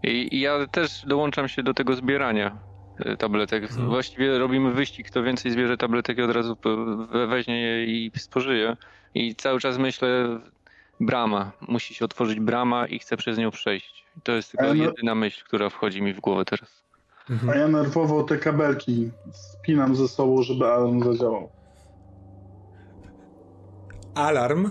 I, 0.03 0.37
I 0.37 0.41
ja 0.41 0.67
też 0.67 1.05
dołączam 1.07 1.49
się 1.49 1.63
do 1.63 1.75
tego 1.75 1.95
zbierania 1.95 2.59
e, 2.99 3.17
tabletek. 3.17 3.63
Mhm. 3.63 3.89
Właściwie 3.89 4.39
robimy 4.39 4.73
wyścig, 4.73 5.11
kto 5.11 5.23
więcej 5.23 5.53
zbierze 5.53 5.77
tabletek 5.77 6.19
i 6.19 6.23
od 6.23 6.31
razu 6.31 6.57
weźmie 7.29 7.61
je 7.61 7.85
i 7.85 8.13
spożyje. 8.17 8.77
I 9.15 9.35
cały 9.35 9.61
czas 9.61 9.79
myślę, 9.79 10.41
brama. 11.01 11.53
Musi 11.69 11.95
się 11.95 12.05
otworzyć 12.05 12.41
brama 12.41 12.87
i 12.87 12.99
chcę 12.99 13.17
przez 13.17 13.39
nią 13.39 13.51
przejść. 13.51 14.05
To 14.23 14.33
jest 14.33 14.51
tylko 14.51 14.75
no- 14.75 14.85
jedyna 14.85 15.15
myśl, 15.15 15.45
która 15.45 15.71
wchodzi 15.71 16.03
mi 16.03 16.13
w 16.13 16.21
głowę 16.21 16.45
teraz. 16.45 16.85
A 17.53 17.55
ja 17.55 17.69
nerwowo 17.69 18.23
te 18.23 18.39
kabelki 18.39 19.11
spinam 19.33 19.97
ze 19.97 20.09
sobą, 20.09 20.43
żeby 20.43 20.67
alarm 20.67 21.05
zadziałał. 21.05 21.49
alarm 24.15 24.71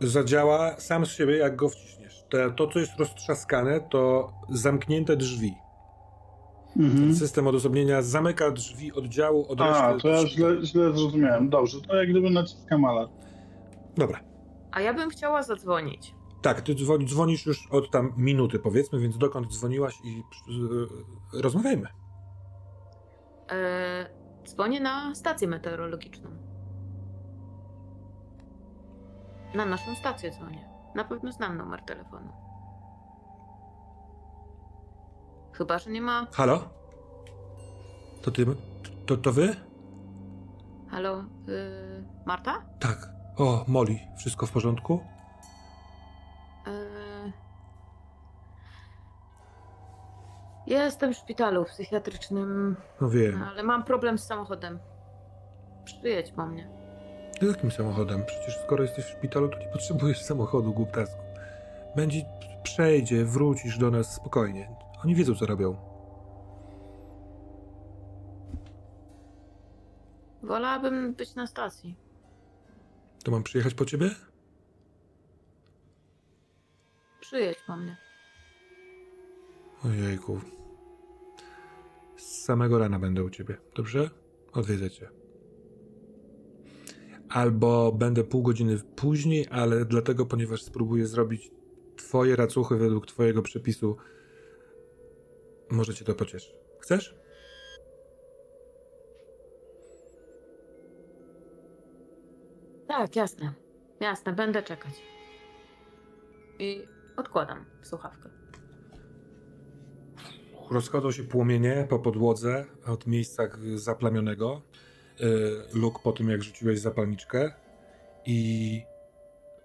zadziała 0.00 0.80
sam 0.80 1.06
z 1.06 1.10
siebie, 1.10 1.36
jak 1.36 1.56
go 1.56 1.68
wciśniesz. 1.68 2.24
Te, 2.30 2.50
to, 2.50 2.68
co 2.68 2.78
jest 2.78 2.92
roztrzaskane, 2.98 3.80
to 3.80 4.32
zamknięte 4.50 5.16
drzwi. 5.16 5.54
Mhm. 6.76 7.14
System 7.14 7.46
odosobnienia 7.46 8.02
zamyka 8.02 8.50
drzwi 8.50 8.92
oddziału 8.92 9.46
od 9.48 9.60
reszty. 9.60 9.82
A, 9.82 9.98
to 9.98 10.08
ja 10.08 10.26
źle, 10.26 10.56
źle 10.64 10.92
zrozumiałem. 10.92 11.50
Dobrze, 11.50 11.80
to 11.80 11.96
jak 11.96 12.10
gdyby 12.10 12.30
naciskam 12.30 12.84
alarm. 12.84 13.10
Dobra. 13.96 14.20
A 14.74 14.80
ja 14.80 14.94
bym 14.94 15.10
chciała 15.10 15.42
zadzwonić. 15.42 16.14
Tak, 16.42 16.60
ty 16.60 16.74
dzwoni, 16.74 17.06
dzwonisz 17.06 17.46
już 17.46 17.68
od 17.70 17.90
tam 17.90 18.12
minuty, 18.16 18.58
powiedzmy, 18.58 18.98
więc 18.98 19.18
dokąd 19.18 19.52
dzwoniłaś 19.52 20.00
i 20.04 20.22
yy, 20.48 21.42
rozmawiajmy. 21.42 21.88
E, 23.52 24.06
dzwonię 24.46 24.80
na 24.80 25.14
stację 25.14 25.48
meteorologiczną. 25.48 26.30
Na 29.54 29.66
naszą 29.66 29.94
stację 29.94 30.30
dzwonię. 30.30 30.68
Na 30.94 31.04
pewno 31.04 31.32
znam 31.32 31.56
numer 31.56 31.82
telefonu. 31.82 32.32
Chyba, 35.52 35.78
że 35.78 35.90
nie 35.90 36.02
ma. 36.02 36.26
Halo? 36.32 36.68
To 38.22 38.30
ty? 38.30 38.46
To, 39.06 39.16
to 39.16 39.32
wy? 39.32 39.56
Halo, 40.90 41.20
y, 41.20 41.24
Marta? 42.26 42.62
Tak. 42.80 43.13
O, 43.38 43.64
Molly, 43.68 43.98
wszystko 44.16 44.46
w 44.46 44.52
porządku? 44.52 45.00
Y, 46.66 47.32
ja 50.66 50.84
jestem 50.84 51.14
w 51.14 51.16
szpitalu 51.16 51.64
psychiatrycznym, 51.64 52.76
No 53.00 53.10
wiem. 53.10 53.42
ale 53.42 53.62
mam 53.62 53.84
problem 53.84 54.18
z 54.18 54.26
samochodem. 54.26 54.78
Przyjedź 55.84 56.32
po 56.32 56.46
mnie. 56.46 56.68
Jakim 57.42 57.70
samochodem? 57.70 58.24
Przecież 58.26 58.58
skoro 58.64 58.82
jesteś 58.82 59.04
w 59.04 59.08
szpitalu, 59.08 59.48
to 59.48 59.58
nie 59.58 59.68
potrzebujesz 59.68 60.22
samochodu, 60.22 60.72
głuptasku. 60.72 61.22
Będzie, 61.96 62.22
przejdzie, 62.62 63.24
wrócisz 63.24 63.78
do 63.78 63.90
nas 63.90 64.14
spokojnie. 64.14 64.68
Oni 65.04 65.14
wiedzą, 65.14 65.34
co 65.34 65.46
robią. 65.46 65.76
Wolałabym 70.42 71.14
być 71.14 71.34
na 71.34 71.46
stacji. 71.46 71.96
To 73.24 73.30
mam 73.30 73.42
przyjechać 73.42 73.74
po 73.74 73.84
ciebie? 73.84 74.10
Przyjedź 77.20 77.58
po 77.66 77.76
mnie. 77.76 77.96
Ojejku. 79.84 80.40
Z 82.16 82.44
samego 82.44 82.78
rana 82.78 82.98
będę 82.98 83.24
u 83.24 83.30
ciebie, 83.30 83.56
dobrze? 83.74 84.10
Odwiedzę 84.52 84.90
cię. 84.90 85.08
Albo 87.28 87.92
będę 87.92 88.24
pół 88.24 88.42
godziny 88.42 88.78
później, 88.96 89.46
ale 89.50 89.84
dlatego, 89.84 90.26
ponieważ 90.26 90.62
spróbuję 90.62 91.06
zrobić 91.06 91.50
twoje 91.96 92.36
racuchy 92.36 92.76
według 92.76 93.06
twojego 93.06 93.42
przepisu, 93.42 93.96
może 95.70 95.94
cię 95.94 96.04
to 96.04 96.14
pocieszy. 96.14 96.52
Chcesz? 96.80 97.23
Tak, 102.98 103.16
jasne. 103.16 103.52
Jasne, 104.00 104.32
będę 104.32 104.62
czekać. 104.62 104.92
I 106.58 106.84
odkładam 107.16 107.64
słuchawkę. 107.82 108.28
Rozchodzą 110.70 111.12
się 111.12 111.22
płomienie 111.22 111.86
po 111.88 111.98
podłodze 111.98 112.64
od 112.86 113.06
miejsca 113.06 113.42
zaplamionego. 113.74 114.62
Y, 115.20 115.78
Luk 115.78 116.02
po 116.02 116.12
tym, 116.12 116.28
jak 116.28 116.42
rzuciłeś 116.42 116.80
zapalniczkę. 116.80 117.52
I 118.26 118.82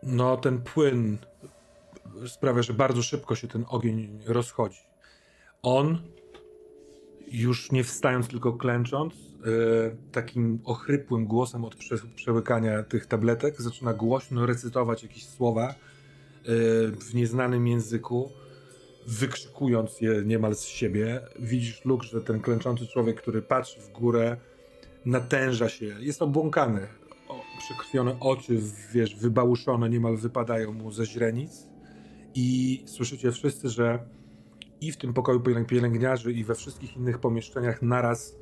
no, 0.03 0.37
ten 0.37 0.61
płyn 0.61 1.17
sprawia, 2.27 2.61
że 2.61 2.73
bardzo 2.73 3.01
szybko 3.01 3.35
się 3.35 3.47
ten 3.47 3.65
ogień 3.69 4.19
rozchodzi. 4.25 4.81
On, 5.61 5.97
już 7.31 7.71
nie 7.71 7.83
wstając, 7.83 8.27
tylko 8.27 8.53
klęcząc, 8.53 9.13
y, 9.13 9.19
takim 10.11 10.59
ochrypłym 10.65 11.25
głosem 11.25 11.65
od 11.65 11.75
prze 11.75 11.95
przełykania 12.15 12.83
tych 12.83 13.05
tabletek, 13.05 13.61
zaczyna 13.61 13.93
głośno 13.93 14.45
recytować 14.45 15.03
jakieś 15.03 15.25
słowa 15.25 15.69
y, 15.69 15.75
w 16.91 17.13
nieznanym 17.13 17.67
języku 17.67 18.29
wykrzykując 19.07 20.01
je 20.01 20.23
niemal 20.25 20.55
z 20.55 20.63
siebie. 20.63 21.21
Widzisz, 21.39 21.85
Luke, 21.85 22.07
że 22.07 22.21
ten 22.21 22.39
klęczący 22.39 22.87
człowiek, 22.87 23.21
który 23.21 23.41
patrzy 23.41 23.81
w 23.81 23.91
górę, 23.91 24.37
natęża 25.05 25.69
się, 25.69 25.85
jest 25.99 26.21
obłąkany. 26.21 26.87
O, 27.27 27.41
przekrwione 27.59 28.19
oczy, 28.19 28.59
wiesz, 28.93 29.15
wybałuszone, 29.15 29.89
niemal 29.89 30.17
wypadają 30.17 30.73
mu 30.73 30.91
ze 30.91 31.05
źrenic. 31.05 31.67
I 32.35 32.81
słyszycie 32.85 33.31
wszyscy, 33.31 33.69
że 33.69 33.99
i 34.81 34.91
w 34.91 34.97
tym 34.97 35.13
pokoju 35.13 35.41
pielęgniarzy, 35.67 36.31
i 36.31 36.43
we 36.43 36.55
wszystkich 36.55 36.97
innych 36.97 37.19
pomieszczeniach 37.19 37.81
naraz 37.81 38.35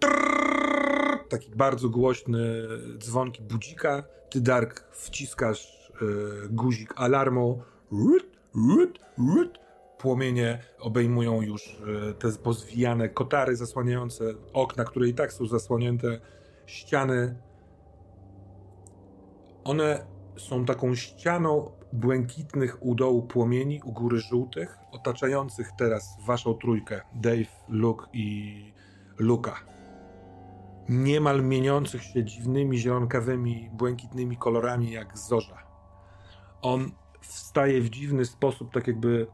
trrr, 0.00 1.28
taki 1.28 1.50
bardzo 1.50 1.88
głośny 1.88 2.68
dzwonki 2.98 3.42
budzika. 3.42 4.04
Ty, 4.30 4.40
Dark, 4.40 4.84
wciskasz 4.92 5.92
y, 6.02 6.48
guzik 6.50 6.92
alarmu. 6.96 7.62
Rut, 7.90 8.26
rut, 8.54 8.98
rut 9.18 9.64
płomienie 9.98 10.58
obejmują 10.78 11.42
już 11.42 11.80
e, 12.10 12.14
te 12.14 12.32
pozwijane 12.32 13.08
kotary 13.08 13.56
zasłaniające 13.56 14.24
okna, 14.52 14.84
które 14.84 15.08
i 15.08 15.14
tak 15.14 15.32
są 15.32 15.46
zasłonięte, 15.46 16.20
ściany. 16.66 17.36
One 19.64 20.06
są 20.36 20.64
taką 20.64 20.94
ścianą 20.94 21.70
błękitnych 21.94 22.82
u 22.82 22.94
dołu 22.94 23.22
płomieni, 23.22 23.80
u 23.84 23.92
góry 23.92 24.18
żółtych, 24.18 24.78
otaczających 24.92 25.70
teraz 25.78 26.16
waszą 26.26 26.54
trójkę, 26.54 27.00
Dave, 27.14 27.64
Luke 27.68 28.06
i 28.12 28.72
Luka. 29.18 29.54
Niemal 30.88 31.42
mieniących 31.42 32.02
się 32.02 32.24
dziwnymi, 32.24 32.78
zielonkawymi, 32.78 33.70
błękitnymi 33.72 34.36
kolorami 34.36 34.92
jak 34.92 35.18
zorza. 35.18 35.62
On 36.62 36.90
wstaje 37.20 37.80
w 37.80 37.90
dziwny 37.90 38.24
sposób, 38.24 38.72
tak 38.72 38.86
jakby 38.86 39.26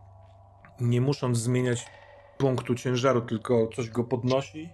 nie 0.80 1.00
musząc 1.00 1.38
zmieniać 1.38 1.86
punktu 2.38 2.74
ciężaru, 2.74 3.20
tylko 3.20 3.68
coś 3.76 3.90
go 3.90 4.04
podnosi. 4.04 4.70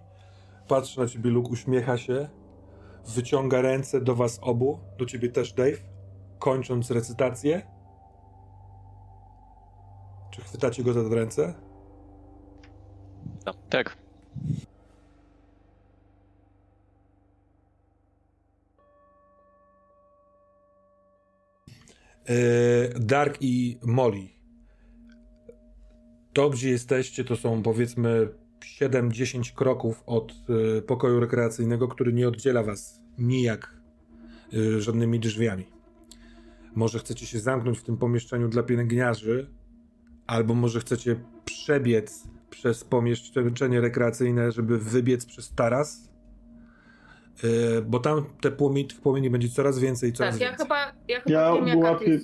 Patrzy 0.67 0.99
na 0.99 1.07
ciebie, 1.07 1.29
Luke, 1.29 1.49
uśmiecha 1.49 1.97
się, 1.97 2.29
wyciąga 3.15 3.61
ręce 3.61 4.01
do 4.01 4.15
was 4.15 4.39
obu, 4.41 4.79
do 4.97 5.05
ciebie 5.05 5.29
też, 5.29 5.53
Dave, 5.53 5.77
kończąc 6.39 6.91
recytację. 6.91 7.76
Czy 10.31 10.41
chwytacie 10.41 10.83
go 10.83 10.93
za 10.93 11.15
ręce? 11.15 11.53
No, 13.45 13.53
tak. 13.69 13.97
E, 22.25 22.99
Dark 22.99 23.37
i 23.41 23.79
Molly 23.83 24.37
to, 26.37 26.49
gdzie 26.49 26.69
jesteście, 26.69 27.23
to 27.23 27.35
są 27.35 27.63
powiedzmy 27.63 28.29
7-10 28.79 29.53
kroków 29.53 30.03
od 30.05 30.33
y, 30.77 30.81
pokoju 30.81 31.19
rekreacyjnego, 31.19 31.87
który 31.87 32.13
nie 32.13 32.27
oddziela 32.27 32.63
was 32.63 33.01
nijak 33.17 33.73
y, 34.53 34.81
żadnymi 34.81 35.19
drzwiami. 35.19 35.65
Może 36.75 36.99
chcecie 36.99 37.25
się 37.25 37.39
zamknąć 37.39 37.79
w 37.79 37.83
tym 37.83 37.97
pomieszczeniu 37.97 38.47
dla 38.47 38.63
pielęgniarzy, 38.63 39.47
albo 40.27 40.53
może 40.53 40.79
chcecie 40.79 41.15
przebiec 41.45 42.23
przez 42.49 42.83
pomieszczenie 42.83 43.81
rekreacyjne, 43.81 44.51
żeby 44.51 44.77
wybiec 44.77 45.25
przez 45.25 45.53
taras. 45.55 46.09
Y, 47.43 47.81
bo 47.81 47.99
tam 47.99 48.25
te 48.41 48.51
płomieni, 48.51 48.87
tych 48.87 49.01
płomieni 49.01 49.29
będzie 49.29 49.49
coraz 49.49 49.79
więcej, 49.79 50.13
coraz 50.13 50.39
tak, 50.39 50.39
więcej. 50.39 50.57
ja 50.59 50.63
chyba, 50.63 50.93
ja 51.07 51.21
chyba 51.21 51.31
Ja 51.39 51.53
wiem, 51.53 51.67
jaka 51.67 51.91
łapię-. 51.91 52.19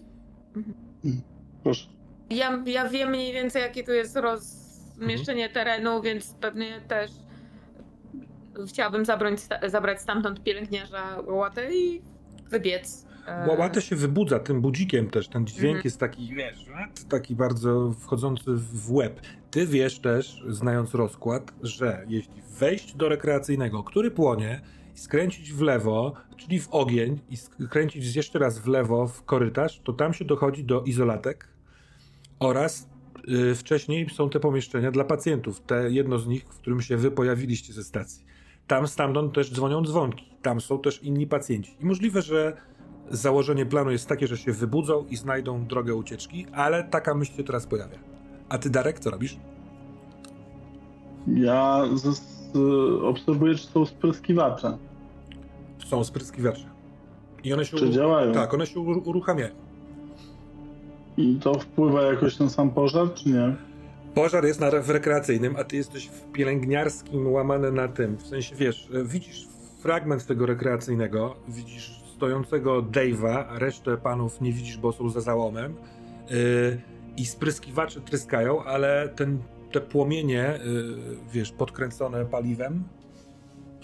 Proszę. 1.64 1.88
Ja, 2.30 2.64
ja 2.66 2.90
wiem 2.90 3.10
mniej 3.10 3.34
więcej, 3.34 3.62
jakie 3.62 3.84
tu 3.84 3.92
jest 3.92 4.16
rozmieszczenie 4.16 5.46
Mhm. 5.46 5.54
terenu, 5.54 6.02
więc 6.02 6.34
pewnie 6.42 6.82
też 6.88 7.12
chciałabym 8.68 9.06
zabrać, 9.06 9.40
zabrać 9.68 10.02
stamtąd 10.02 10.44
pielęgniarza 10.44 11.22
łatę 11.28 11.74
i 11.76 12.02
wybiec. 12.50 13.06
E, 13.28 13.48
Łałatę 13.48 13.82
się 13.82 13.96
wybudza 13.96 14.40
tym 14.40 14.62
budzikiem 14.62 15.10
też. 15.10 15.28
Ten 15.28 15.48
dźwięk 15.48 15.66
Mhm. 15.66 15.82
jest 15.84 16.00
taki, 16.00 16.36
wiesz, 16.36 16.66
taki 17.10 17.36
bardzo 17.36 17.94
wchodzący 18.00 18.44
w 18.56 18.92
łeb. 18.92 19.22
Ty 19.52 19.68
wiesz 19.68 20.00
też, 20.00 20.44
znając 20.50 20.94
rozkład, 20.94 21.54
że 21.64 22.06
jeśli 22.08 22.42
wejść 22.60 22.96
do 22.96 23.10
rekreacyjnego, 23.10 23.84
który 23.84 24.12
płonie, 24.12 24.62
i 24.96 25.00
skręcić 25.00 25.54
w 25.54 25.62
lewo, 25.62 26.14
czyli 26.38 26.60
w 26.60 26.70
ogień, 26.70 27.20
i 27.30 27.38
skręcić 27.38 28.16
jeszcze 28.16 28.40
raz 28.40 28.60
w 28.60 28.68
lewo 28.68 29.08
w 29.08 29.24
korytarz, 29.24 29.82
to 29.84 29.94
tam 29.94 30.14
się 30.14 30.26
dochodzi 30.26 30.64
do 30.64 30.82
izolatek 30.82 31.48
oraz 32.40 32.90
y, 33.52 33.56
wcześniej 33.56 34.10
są 34.10 34.30
te 34.30 34.40
pomieszczenia 34.40 34.92
dla 34.92 35.04
pacjentów. 35.04 35.62
Te 35.62 35.92
jedno 35.92 36.20
z 36.20 36.28
nich, 36.28 36.44
w 36.44 36.58
którym 36.60 36.82
się 36.82 36.98
wy 36.98 37.12
pojawiliście 37.12 37.74
ze 37.74 37.84
stacji. 37.84 38.26
Tam 38.68 38.88
stamtąd 38.88 39.34
też 39.34 39.54
dzwonią 39.54 39.84
dzwonki. 39.86 40.26
Tam 40.42 40.62
są 40.62 40.80
też 40.80 41.04
inni 41.04 41.28
pacjenci. 41.28 41.76
I 41.80 41.86
możliwe, 41.86 42.22
że 42.22 42.58
założenie 43.18 43.66
planu 43.66 43.92
jest 43.92 44.08
takie, 44.08 44.28
że 44.28 44.38
się 44.38 44.52
wybudzą 44.52 45.06
i 45.10 45.16
znajdą 45.18 45.66
drogę 45.66 45.96
ucieczki, 45.96 46.46
ale 46.54 46.84
taka 46.84 47.14
myśl 47.16 47.34
się 47.38 47.44
teraz 47.44 47.66
pojawia. 47.68 47.98
A 48.50 48.58
ty, 48.58 48.70
Darek, 48.70 49.00
co 49.00 49.10
robisz? 49.12 49.38
Ja 51.28 51.84
z, 51.96 52.22
obserwuję, 53.04 53.56
czy 53.56 53.68
są 53.68 53.86
spryskiwacze. 53.86 54.78
Są 55.86 56.04
spryskiwacze. 56.04 56.66
I 57.44 57.54
one 57.54 57.66
się, 57.66 57.78
Czy 57.78 57.90
działają? 57.90 58.34
tak, 58.34 58.54
one 58.54 58.68
się 58.68 58.80
uru- 58.80 59.02
uruchamiają. 59.06 59.50
I 61.18 61.36
to 61.36 61.54
wpływa 61.54 62.02
jakoś 62.02 62.40
na 62.40 62.50
sam 62.50 62.70
pożar, 62.70 63.14
czy 63.14 63.30
nie? 63.30 63.56
Pożar 64.16 64.46
jest 64.46 64.60
na, 64.60 64.72
w 64.82 64.90
rekreacyjnym, 64.90 65.56
a 65.60 65.64
ty 65.64 65.76
jesteś 65.76 66.08
w 66.08 66.32
pielęgniarskim 66.32 67.32
łamane 67.32 67.72
na 67.72 67.88
tym. 67.88 68.18
W 68.18 68.28
sensie, 68.28 68.56
wiesz, 68.56 68.90
widzisz 69.06 69.48
fragment 69.80 70.26
tego 70.26 70.46
rekreacyjnego, 70.46 71.36
widzisz 71.48 72.03
stojącego 72.16 72.82
Dave'a, 72.82 73.46
resztę 73.58 73.98
panów 73.98 74.42
nie 74.42 74.52
widzisz, 74.52 74.78
bo 74.78 74.92
są 74.92 75.10
za 75.10 75.22
załomem. 75.22 75.76
Yy, 76.30 76.82
I 77.18 77.26
spryskiwacze 77.26 78.02
tryskają, 78.02 78.64
ale 78.64 79.10
ten, 79.16 79.40
te 79.72 79.82
płomienie, 79.82 80.60
yy, 80.66 81.18
wiesz, 81.34 81.52
podkręcone 81.52 82.26
paliwem, 82.26 82.84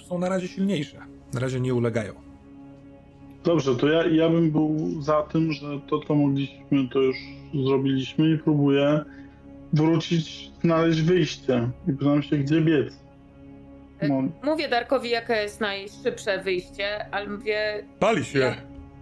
są 0.08 0.20
na 0.20 0.30
razie 0.30 0.48
silniejsze. 0.48 0.98
Na 1.34 1.40
razie 1.40 1.60
nie 1.60 1.74
ulegają. 1.74 2.14
Dobrze, 3.44 3.76
to 3.76 3.88
ja, 3.88 4.08
ja 4.08 4.30
bym 4.30 4.52
był 4.52 5.02
za 5.02 5.22
tym, 5.22 5.52
że 5.52 5.80
to, 5.88 6.00
co 6.00 6.16
mogliśmy, 6.16 6.90
to 6.94 7.00
już 7.00 7.18
zrobiliśmy 7.66 8.32
i 8.32 8.38
próbuję 8.38 9.06
wrócić, 9.74 10.52
znaleźć 10.64 11.02
wyjście. 11.02 11.70
I 11.88 11.94
pytam 11.94 12.22
się, 12.24 12.38
gdzie 12.38 12.62
biec. 12.62 13.00
No, 14.02 14.24
Mówię 14.44 14.70
Darkowi, 14.70 15.10
jakie 15.10 15.34
jest 15.34 15.60
najszybsze 15.62 16.44
wyjście, 16.44 17.06
ale 17.14 17.28
mówię, 17.30 17.84
Pali 18.00 18.26
się! 18.26 18.40
ja, 18.40 18.56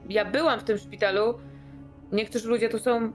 ja 0.09 0.25
byłam 0.25 0.59
w 0.59 0.63
tym 0.63 0.77
szpitalu. 0.77 1.33
Niektórzy 2.11 2.47
ludzie 2.49 2.69
tu 2.69 2.79
są 2.79 3.11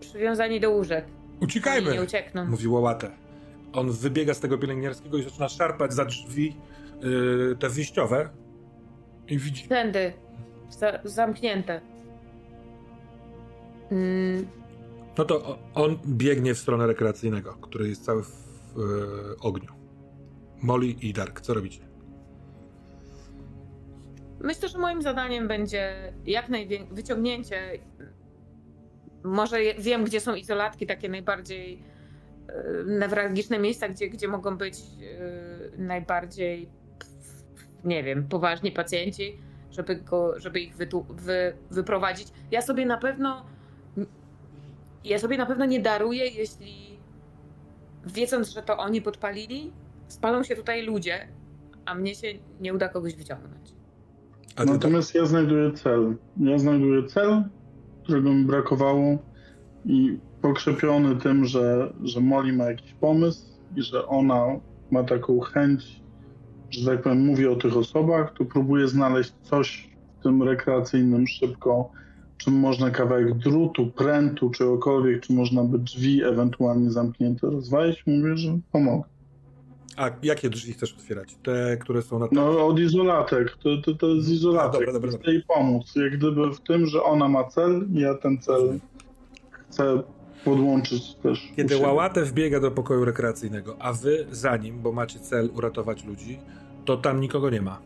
przywiązani 0.00 0.60
do 0.60 0.70
łóżek. 0.70 1.04
Oni 1.04 1.40
nie 1.40 1.46
Uciekajmy! 1.46 2.02
uciekną. 2.02 2.44
Mówi 2.44 2.68
Łałatę. 2.68 3.10
On 3.72 3.90
wybiega 3.92 4.34
z 4.34 4.40
tego 4.40 4.58
pielęgniarskiego 4.58 5.18
i 5.18 5.22
zaczyna 5.22 5.48
szarpać 5.48 5.92
za 5.92 6.04
drzwi 6.04 6.56
yy, 7.02 7.56
te 7.60 7.68
wyjściowe. 7.68 8.28
I 9.28 9.38
widzi. 9.38 9.68
Tędy. 9.68 10.12
Za, 10.70 10.98
zamknięte. 11.04 11.80
Mm, 13.90 14.46
No 15.18 15.24
to 15.24 15.58
on 15.74 15.98
biegnie 16.06 16.54
w 16.54 16.58
stronę 16.58 16.86
rekreacyjnego, 16.86 17.54
który 17.60 17.88
jest 17.88 18.04
cały 18.04 18.22
w 18.22 18.28
yy, 18.76 18.84
ogniu. 19.40 19.75
Molly 20.62 20.86
i 20.86 21.12
Dark, 21.12 21.40
co 21.40 21.54
robicie? 21.54 21.86
myślę, 24.40 24.68
że 24.68 24.78
moim 24.78 25.02
zadaniem 25.02 25.48
będzie 25.48 26.12
jak 26.26 26.48
największe 26.48 26.94
wyciągnięcie. 26.94 27.60
Może 29.24 29.58
wiem, 29.78 30.04
gdzie 30.04 30.20
są 30.20 30.34
izolatki, 30.34 30.86
takie 30.86 31.08
najbardziej 31.08 31.82
e, 32.48 32.84
newralgiczne 32.84 33.58
miejsca, 33.58 33.88
gdzie, 33.88 34.08
gdzie 34.08 34.28
mogą 34.28 34.56
być 34.56 34.78
e, 34.78 35.78
najbardziej, 35.78 36.68
nie 37.84 38.02
wiem, 38.02 38.28
poważni 38.28 38.72
pacjenci. 38.72 39.38
żeby, 39.70 39.96
go, 39.96 40.40
żeby 40.40 40.60
ich 40.60 40.76
wytu, 40.76 41.06
wy, 41.08 41.56
wyprowadzić. 41.70 42.28
Ja 42.50 42.62
sobie 42.62 42.86
na 42.86 42.96
pewno 42.96 43.46
ja 45.04 45.18
sobie 45.18 45.38
na 45.38 45.46
pewno 45.46 45.64
nie 45.64 45.80
daruję, 45.80 46.26
jeśli 46.28 46.98
wiedząc, 48.06 48.48
że 48.48 48.62
to 48.62 48.78
oni 48.78 49.02
podpalili, 49.02 49.72
spalą 50.08 50.42
się 50.42 50.56
tutaj 50.56 50.82
ludzie, 50.82 51.28
a 51.84 51.94
mnie 51.94 52.14
się 52.14 52.28
nie 52.60 52.74
uda 52.74 52.88
kogoś 52.88 53.16
wyciągnąć. 53.16 53.76
Natomiast 54.66 55.14
ja 55.14 55.26
znajduję 55.26 55.72
cel. 55.72 56.16
Ja 56.36 56.58
znajduję 56.58 57.02
cel, 57.02 57.44
którego 58.02 58.32
mi 58.32 58.44
brakowało 58.44 59.18
i 59.84 60.18
pokrzepiony 60.42 61.16
tym, 61.16 61.44
że, 61.44 61.92
że 62.02 62.20
Molly 62.20 62.52
ma 62.52 62.64
jakiś 62.64 62.92
pomysł 62.94 63.46
i 63.76 63.82
że 63.82 64.06
ona 64.06 64.46
ma 64.90 65.04
taką 65.04 65.40
chęć, 65.40 66.02
że 66.70 66.90
tak 66.90 67.02
powiem, 67.02 67.26
mówi 67.26 67.46
o 67.46 67.56
tych 67.56 67.76
osobach, 67.76 68.32
to 68.38 68.44
próbuję 68.44 68.88
znaleźć 68.88 69.32
coś 69.42 69.90
w 70.20 70.22
tym 70.22 70.42
rekreacyjnym 70.42 71.26
szybko, 71.26 71.90
czym 72.36 72.54
można 72.54 72.90
kawałek 72.90 73.34
drutu, 73.34 73.86
prętu, 73.86 74.50
czegokolwiek, 74.50 75.20
czy 75.20 75.32
można 75.32 75.64
by 75.64 75.78
drzwi 75.78 76.22
ewentualnie 76.24 76.90
zamknięte 76.90 77.46
rozwalić. 77.50 78.06
Mówię, 78.06 78.36
że 78.36 78.58
pomogę. 78.72 79.15
A 79.96 80.10
jakie 80.22 80.50
drzwi 80.50 80.72
chcesz 80.72 80.94
otwierać? 80.94 81.36
Te, 81.42 81.76
które 81.76 82.02
są 82.02 82.18
na 82.18 82.26
No 82.32 82.66
od 82.66 82.78
izolatek, 82.78 83.56
to, 83.62 83.76
to, 83.84 83.94
to 83.94 84.06
jest 84.06 84.28
izolatek. 84.28 84.68
A, 84.68 84.72
dobra, 84.72 84.92
dobra, 84.92 85.10
dobra. 85.10 85.22
Chcę 85.22 85.32
jej 85.32 85.42
pomóc. 85.42 85.96
Jak 85.96 86.18
gdyby 86.18 86.54
w 86.54 86.60
tym, 86.60 86.86
że 86.86 87.02
ona 87.02 87.28
ma 87.28 87.44
cel 87.44 87.86
i 87.94 88.00
ja 88.00 88.14
ten 88.14 88.38
cel 88.38 88.78
chcę 89.50 90.02
podłączyć 90.44 91.14
też. 91.14 91.52
Kiedy 91.56 91.76
Łałatę 91.76 92.24
wbiega 92.24 92.60
do 92.60 92.70
pokoju 92.70 93.04
rekreacyjnego, 93.04 93.76
a 93.78 93.92
wy 93.92 94.26
za 94.30 94.56
nim, 94.56 94.82
bo 94.82 94.92
macie 94.92 95.18
cel 95.18 95.50
uratować 95.54 96.04
ludzi, 96.04 96.38
to 96.84 96.96
tam 96.96 97.20
nikogo 97.20 97.50
nie 97.50 97.62
ma. 97.62 97.78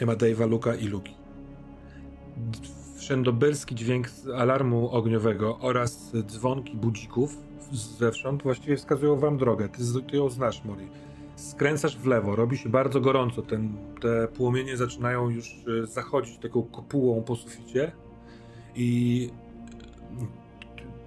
Nie 0.00 0.06
ma 0.06 0.12
Dave'a, 0.12 0.50
Luka 0.50 0.74
i 0.74 0.86
Luki. 0.86 1.14
Wszędobylski 2.96 3.74
dźwięk 3.74 4.06
alarmu 4.36 4.90
ogniowego 4.90 5.58
oraz 5.58 6.12
dzwonki 6.26 6.76
budzików 6.76 7.36
zewsząd 7.72 8.42
właściwie 8.42 8.76
wskazują 8.76 9.16
wam 9.16 9.38
drogę. 9.38 9.68
Ty, 9.68 9.82
ty 10.10 10.16
ją 10.16 10.28
znasz, 10.28 10.64
Mori. 10.64 10.88
Skręcasz 11.36 11.98
w 11.98 12.06
lewo, 12.06 12.36
robi 12.36 12.58
się 12.58 12.68
bardzo 12.68 13.00
gorąco. 13.00 13.42
Ten, 13.42 13.76
te 14.00 14.28
płomienie 14.28 14.76
zaczynają 14.76 15.28
już 15.30 15.64
e, 15.82 15.86
zachodzić 15.86 16.38
taką 16.38 16.62
kopułą 16.62 17.22
po 17.22 17.36
suficie 17.36 17.92
i 18.76 19.30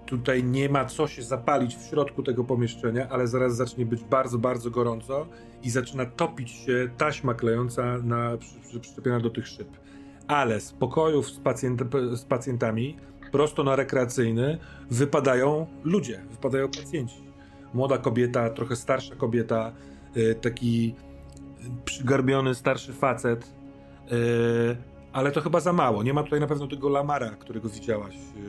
tutaj 0.06 0.44
nie 0.44 0.70
ma 0.70 0.86
co 0.86 1.08
się 1.08 1.24
zapalić 1.24 1.76
w 1.76 1.84
środku 1.84 2.24
tego 2.24 2.44
pomieszczenia, 2.44 3.10
ale 3.10 3.28
zaraz 3.28 3.56
zacznie 3.56 3.86
być 3.86 4.04
bardzo, 4.04 4.38
bardzo 4.38 4.70
gorąco 4.72 5.28
i 5.64 5.70
zaczyna 5.70 6.06
topić 6.06 6.52
się 6.52 6.90
taśma 6.98 7.34
klejąca 7.34 7.98
na, 7.98 8.38
przy, 8.38 8.80
przyczepiona 8.80 9.20
do 9.20 9.30
tych 9.30 9.48
szyb. 9.48 9.68
Ale 10.28 10.62
z 10.62 10.72
pokojów 10.72 11.30
z, 11.30 11.40
pacjent, 11.40 11.82
z 12.14 12.26
pacjentami 12.26 12.98
prosto 13.32 13.64
na 13.64 13.76
rekreacyjny 13.76 14.58
wypadają 14.91 15.68
ludzie, 15.84 16.22
wypadają 16.32 16.68
pacjenci. 16.68 17.28
Młoda 17.74 17.98
kobieta, 17.98 18.49
trochę 18.49 18.76
starsza 18.76 19.16
kobieta, 19.16 19.72
yy, 20.16 20.36
taki 20.36 20.95
przygarbiony 21.86 22.56
starszy 22.56 22.94
facet, 22.94 23.54
yy, 24.12 24.18
ale 25.14 25.32
to 25.32 25.41
chyba 25.41 25.60
za 25.60 25.74
mało. 25.74 26.04
Nie 26.04 26.14
ma 26.14 26.24
tutaj 26.24 26.40
na 26.40 26.48
pewno 26.48 26.68
tego 26.68 26.90
Lamara, 26.90 27.30
którego 27.30 27.70
widziałaś, 27.70 28.16
yy, 28.16 28.41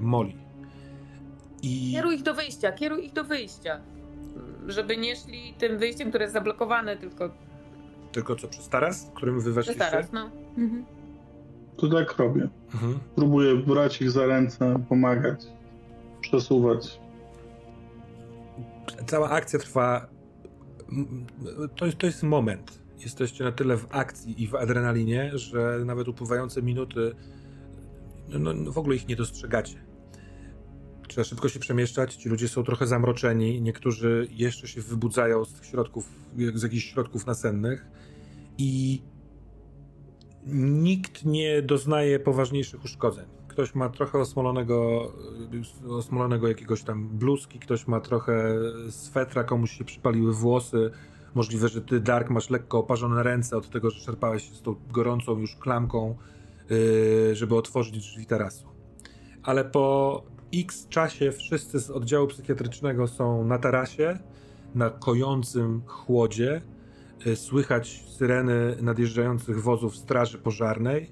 Molly. 0.00 0.32
I... 1.62 1.92
Kieruj 1.92 2.14
ich 2.14 2.22
do 2.22 2.34
wyjścia, 2.34 2.72
kieruj 2.72 3.06
ich 3.06 3.12
do 3.12 3.24
wyjścia. 3.24 3.80
Żeby 4.66 4.96
nie 4.96 5.16
szli 5.16 5.54
tym 5.58 5.78
wyjściem, 5.78 6.08
które 6.08 6.24
jest 6.24 6.34
zablokowane, 6.34 6.96
tylko... 6.96 7.30
Tylko 8.12 8.36
co, 8.36 8.48
przez 8.48 8.68
taras, 8.68 9.10
którym 9.14 9.40
wy 9.40 9.52
weszliście? 9.52 9.80
Przez 9.80 9.90
taras, 9.90 10.12
no. 10.12 10.30
Mhm. 10.58 10.84
To 11.78 11.88
tak 11.88 12.16
robię. 12.16 12.48
Mhm. 12.74 12.98
Próbuję 13.16 13.56
brać 13.56 14.02
ich 14.02 14.10
za 14.10 14.26
ręce, 14.26 14.84
pomagać, 14.88 15.40
przesuwać. 16.20 17.00
Cała 19.06 19.30
akcja 19.30 19.58
trwa. 19.58 20.06
To 21.76 21.86
jest, 21.86 21.98
to 21.98 22.06
jest 22.06 22.22
moment. 22.22 22.82
Jesteście 23.00 23.44
na 23.44 23.52
tyle 23.52 23.76
w 23.76 23.86
akcji 23.90 24.42
i 24.42 24.46
w 24.46 24.54
adrenalinie, 24.54 25.30
że 25.34 25.82
nawet 25.84 26.08
upływające 26.08 26.62
minuty, 26.62 27.14
no, 28.28 28.54
no, 28.54 28.72
w 28.72 28.78
ogóle 28.78 28.96
ich 28.96 29.08
nie 29.08 29.16
dostrzegacie. 29.16 29.84
Trzeba 31.08 31.24
szybko 31.24 31.48
się 31.48 31.60
przemieszczać, 31.60 32.14
ci 32.14 32.28
ludzie 32.28 32.48
są 32.48 32.64
trochę 32.64 32.86
zamroczeni, 32.86 33.62
niektórzy 33.62 34.28
jeszcze 34.30 34.68
się 34.68 34.80
wybudzają 34.80 35.44
z 35.44 35.52
tych 35.52 35.66
środków, 35.66 36.08
z 36.54 36.62
jakichś 36.62 36.92
środków 36.92 37.26
nasennych 37.26 37.86
i 38.58 39.02
nikt 40.52 41.24
nie 41.24 41.62
doznaje 41.62 42.18
poważniejszych 42.18 42.84
uszkodzeń. 42.84 43.24
Ktoś 43.48 43.74
ma 43.74 43.88
trochę 43.88 44.18
osmolonego, 44.18 45.12
osmolonego 45.88 46.48
jakiegoś 46.48 46.82
tam 46.82 47.08
bluzki, 47.08 47.58
ktoś 47.58 47.86
ma 47.86 48.00
trochę 48.00 48.54
swetra, 48.90 49.44
komuś 49.44 49.70
się 49.70 49.84
przypaliły 49.84 50.34
włosy. 50.34 50.90
Możliwe, 51.34 51.68
że 51.68 51.82
ty, 51.82 52.00
Dark, 52.00 52.30
masz 52.30 52.50
lekko 52.50 52.78
oparzone 52.78 53.22
ręce 53.22 53.56
od 53.56 53.70
tego, 53.70 53.90
że 53.90 54.00
czerpałeś 54.00 54.48
się 54.48 54.54
z 54.54 54.62
tą 54.62 54.74
gorącą 54.90 55.38
już 55.38 55.56
klamką, 55.56 56.16
yy, 56.70 57.34
żeby 57.34 57.56
otworzyć 57.56 57.98
drzwi 57.98 58.26
tarasu. 58.26 58.66
Ale 59.42 59.64
po 59.64 60.22
x 60.54 60.88
czasie 60.88 61.32
wszyscy 61.32 61.80
z 61.80 61.90
oddziału 61.90 62.26
psychiatrycznego 62.26 63.06
są 63.06 63.44
na 63.44 63.58
tarasie, 63.58 64.18
na 64.74 64.90
kojącym 64.90 65.82
chłodzie, 65.86 66.62
słychać 67.34 68.04
syreny 68.18 68.76
nadjeżdżających 68.82 69.62
wozów 69.62 69.96
straży 69.96 70.38
pożarnej. 70.38 71.10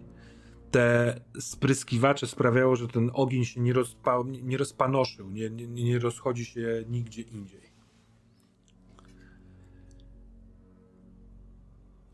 Te 0.71 1.21
spryskiwacze 1.41 2.27
sprawiało, 2.27 2.77
że 2.77 2.89
ten 2.89 3.11
ogień 3.15 3.45
się 3.45 3.61
nie, 3.61 3.73
rozpa, 3.73 4.23
nie 4.43 4.57
rozpanoszył, 4.57 5.31
nie, 5.31 5.51
nie, 5.51 5.67
nie 5.67 5.99
rozchodzi 5.99 6.45
się 6.45 6.85
nigdzie 6.89 7.23
indziej. 7.23 7.77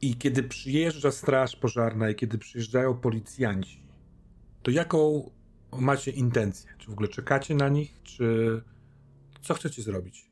I 0.01 0.17
kiedy 0.17 0.43
przyjeżdża 0.43 1.11
straż 1.11 1.57
pożarna 1.57 2.11
i 2.11 2.15
kiedy 2.15 2.39
przyjeżdżają 2.39 2.95
policjanci, 2.95 3.87
to 4.63 4.71
jaką 4.71 5.31
macie 5.81 6.11
intencję? 6.11 6.71
Czy 6.79 6.87
w 6.87 6.93
ogóle 6.93 7.09
czekacie 7.09 7.55
na 7.55 7.69
nich, 7.69 8.03
czy 8.03 8.63
co 9.43 9.55
chcecie 9.55 9.83
zrobić? 9.83 10.31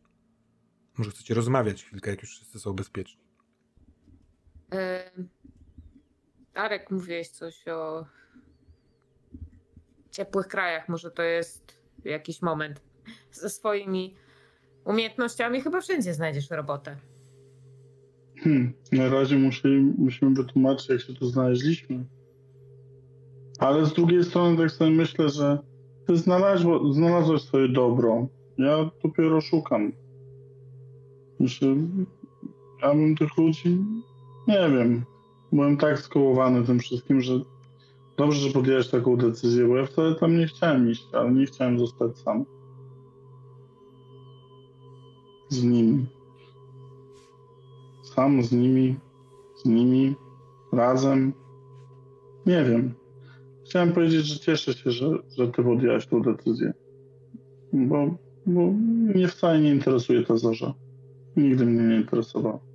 Może 0.98 1.10
chcecie 1.10 1.34
rozmawiać 1.34 1.84
chwilkę, 1.84 2.10
jak 2.10 2.22
już 2.22 2.30
wszyscy 2.30 2.60
są 2.60 2.72
bezpieczni? 2.72 3.29
Darek, 6.54 6.90
mówiłeś 6.90 7.28
coś 7.28 7.68
o 7.68 8.06
ciepłych 10.10 10.46
krajach. 10.46 10.88
Może 10.88 11.10
to 11.10 11.22
jest 11.22 11.80
jakiś 12.04 12.42
moment. 12.42 12.82
Ze 13.32 13.50
swoimi 13.50 14.14
umiejętnościami 14.84 15.60
chyba 15.60 15.80
wszędzie 15.80 16.14
znajdziesz 16.14 16.50
robotę. 16.50 16.96
Hmm, 18.38 18.72
na 18.92 19.08
razie 19.08 19.38
musimy, 19.38 19.94
musimy 19.98 20.34
wytłumaczyć, 20.34 20.88
jak 20.88 21.00
się 21.00 21.14
tu 21.14 21.26
znaleźliśmy. 21.26 22.04
Ale 23.58 23.86
z 23.86 23.92
drugiej 23.92 24.24
strony 24.24 24.56
tak 24.56 24.70
sobie 24.70 24.90
myślę, 24.90 25.28
że 25.28 25.58
ty 26.06 26.16
znalazłeś 26.92 27.42
swoje 27.42 27.68
dobro. 27.68 28.28
Ja 28.58 28.90
dopiero 29.02 29.40
szukam. 29.40 29.92
Myślę, 31.40 31.68
ja 32.82 32.94
bym 32.94 33.16
tych 33.16 33.36
ludzi 33.36 33.78
nie 34.48 34.70
wiem. 34.70 35.04
Byłem 35.52 35.76
tak 35.76 35.98
skołowany 35.98 36.64
tym 36.64 36.78
wszystkim, 36.78 37.20
że 37.20 37.40
dobrze, 38.16 38.40
że 38.40 38.54
podjęłeś 38.54 38.88
taką 38.88 39.16
decyzję, 39.16 39.68
bo 39.68 39.76
ja 39.76 39.86
wtedy 39.86 40.14
tam 40.14 40.38
nie 40.38 40.46
chciałem 40.46 40.90
iść, 40.90 41.08
ale 41.12 41.32
nie 41.32 41.46
chciałem 41.46 41.78
zostać 41.78 42.18
sam. 42.18 42.44
Z 45.48 45.64
nimi. 45.64 46.06
Sam 48.02 48.42
z 48.42 48.52
nimi, 48.52 48.96
z 49.56 49.64
nimi, 49.64 50.14
razem. 50.72 51.32
Nie 52.46 52.64
wiem. 52.64 52.94
Chciałem 53.64 53.92
powiedzieć, 53.92 54.26
że 54.26 54.38
cieszę 54.38 54.74
się, 54.74 54.90
że, 54.90 55.18
że 55.36 55.48
ty 55.48 55.62
podjęłaś 55.62 56.06
tą 56.06 56.22
decyzję. 56.22 56.72
Bo, 57.72 58.14
bo 58.46 58.72
mnie 59.14 59.28
wcale 59.28 59.60
nie 59.60 59.70
interesuje 59.70 60.24
ta 60.24 60.36
zorza. 60.36 60.74
Nigdy 61.36 61.66
mnie 61.66 61.82
nie 61.82 61.96
interesowała. 61.96 62.69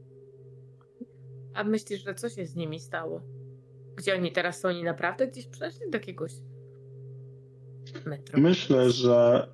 A 1.56 1.64
myślisz, 1.64 2.03
że 2.03 2.15
co 2.15 2.30
się 2.30 2.45
z 2.45 2.56
nimi 2.56 2.80
stało? 2.80 3.22
Gdzie 3.95 4.15
oni 4.15 4.32
teraz 4.32 4.60
są? 4.60 4.69
Oni 4.69 4.84
naprawdę 4.84 5.27
gdzieś 5.27 5.48
przeszli 5.48 5.90
do 5.90 5.98
jakiegoś 5.98 6.32
metro? 8.06 8.40
Myślę, 8.40 8.91
że, 8.91 9.48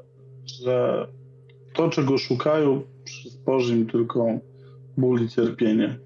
że 0.45 1.07
to, 1.73 1.89
czego 1.89 2.17
szukają, 2.17 2.81
przysporzy 3.03 3.77
im 3.77 3.87
tylko 3.87 4.27
ból 4.97 5.21
i 5.21 5.29
cierpienie. 5.29 5.99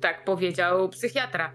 Tak 0.00 0.24
powiedział 0.24 0.88
psychiatra. 0.88 1.52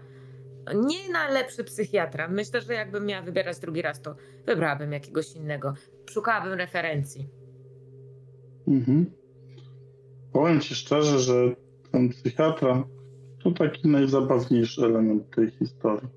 Nie 0.74 1.12
najlepszy 1.12 1.64
psychiatra. 1.64 2.28
Myślę, 2.28 2.60
że 2.60 2.74
jakbym 2.74 3.06
miała 3.06 3.22
wybierać 3.22 3.58
drugi 3.58 3.82
raz, 3.82 4.02
to 4.02 4.14
wybrałabym 4.46 4.92
jakiegoś 4.92 5.32
innego. 5.32 5.74
Szukałabym 6.10 6.52
referencji. 6.52 7.28
Mhm. 8.68 9.10
Powiem 10.32 10.60
ci 10.60 10.74
szczerze, 10.74 11.18
że 11.18 11.56
ten 11.94 12.08
psychiatra, 12.08 12.84
To 13.42 13.50
taki 13.50 13.88
najzabawniejszy 13.88 14.82
element 14.84 15.30
tej 15.36 15.50
historii. 15.50 16.08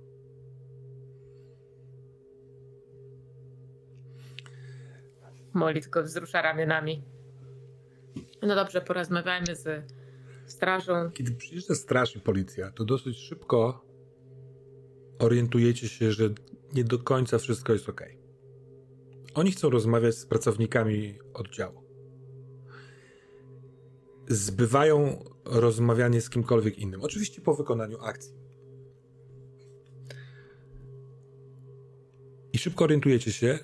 Moli 5.54 5.82
tylko 5.82 6.04
wzrusza 6.04 6.42
ramionami. 6.42 7.04
No 8.42 8.56
dobrze, 8.56 8.82
porozmawiajmy 8.82 9.56
z 9.56 9.94
strażą. 10.46 11.12
Kiedy 11.14 11.32
przyjeżdża 11.32 11.76
straż 11.76 12.16
i 12.16 12.20
policja, 12.20 12.72
to 12.72 12.86
dosyć 12.86 13.18
szybko 13.18 13.86
orientujecie 15.20 15.88
się, 15.90 16.12
że 16.12 16.30
nie 16.74 16.84
do 16.84 17.00
końca 17.00 17.38
wszystko 17.38 17.74
jest 17.74 17.90
ok. 17.90 18.04
Oni 19.34 19.52
chcą 19.52 19.70
rozmawiać 19.70 20.16
z 20.16 20.26
pracownikami 20.26 21.20
oddziału. 21.34 21.84
Zbywają 24.28 25.24
rozmawianie 25.50 26.22
z 26.22 26.30
kimkolwiek 26.30 26.80
innym. 26.80 27.02
Oczywiście 27.02 27.42
po 27.42 27.54
wykonaniu 27.54 27.98
akcji. 28.02 28.34
I 32.54 32.58
szybko 32.58 32.84
orientujecie 32.84 33.32
się, 33.32 33.60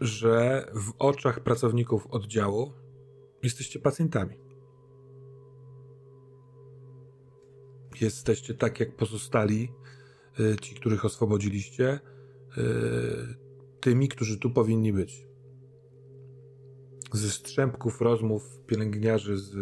że 0.00 0.66
w 0.74 0.92
oczach 0.98 1.40
pracowników 1.40 2.06
oddziału 2.06 2.72
jesteście 3.42 3.78
pacjentami. 3.78 4.36
Jesteście 8.00 8.54
tak 8.54 8.80
jak 8.80 8.96
pozostali, 8.96 9.72
y, 10.40 10.56
ci, 10.60 10.74
których 10.74 11.04
oswobodziliście, 11.04 12.00
y, 12.58 12.60
tymi, 13.80 14.08
którzy 14.08 14.38
tu 14.38 14.50
powinni 14.50 14.92
być. 14.92 15.26
Ze 17.12 17.30
strzępków 17.30 18.00
rozmów 18.00 18.60
pielęgniarzy 18.66 19.38
z, 19.38 19.54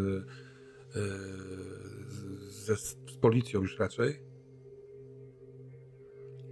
y, 0.96 1.00
z, 2.50 2.78
z 3.10 3.16
policją 3.20 3.60
już 3.60 3.78
raczej, 3.78 4.20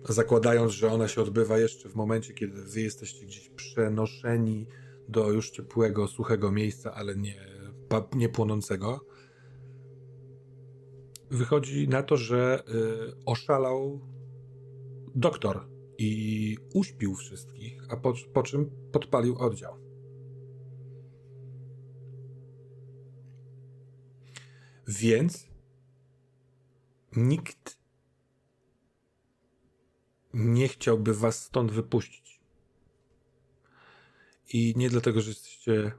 zakładając, 0.08 0.72
że 0.72 0.92
ona 0.92 1.08
się 1.08 1.22
odbywa 1.22 1.58
jeszcze 1.58 1.88
w 1.88 1.94
momencie, 1.94 2.34
kiedy 2.34 2.62
wy 2.62 2.80
jesteście 2.80 3.26
gdzieś 3.26 3.48
przenoszeni 3.48 4.66
do 5.08 5.30
już 5.30 5.50
ciepłego, 5.50 6.08
suchego 6.08 6.52
miejsca, 6.52 6.94
ale 6.94 7.16
nie, 7.16 7.46
nie 8.14 8.28
płonącego. 8.28 9.00
Wychodzi 11.30 11.88
na 11.88 12.02
to, 12.02 12.16
że 12.16 12.62
y, 12.68 13.24
oszalał 13.26 14.00
doktor 15.14 15.68
i 15.98 16.56
uśpił 16.74 17.14
wszystkich, 17.14 17.82
a 17.88 17.96
po, 17.96 18.14
po 18.32 18.42
czym 18.42 18.70
podpalił 18.92 19.38
oddział. 19.38 19.81
Więc 25.00 25.46
nikt 27.16 27.78
nie 30.34 30.68
chciałby 30.68 31.14
was 31.14 31.44
stąd 31.44 31.72
wypuścić. 31.72 32.40
I 34.52 34.74
nie 34.76 34.90
dlatego, 34.90 35.20
że 35.20 35.28
jesteście 35.28 35.92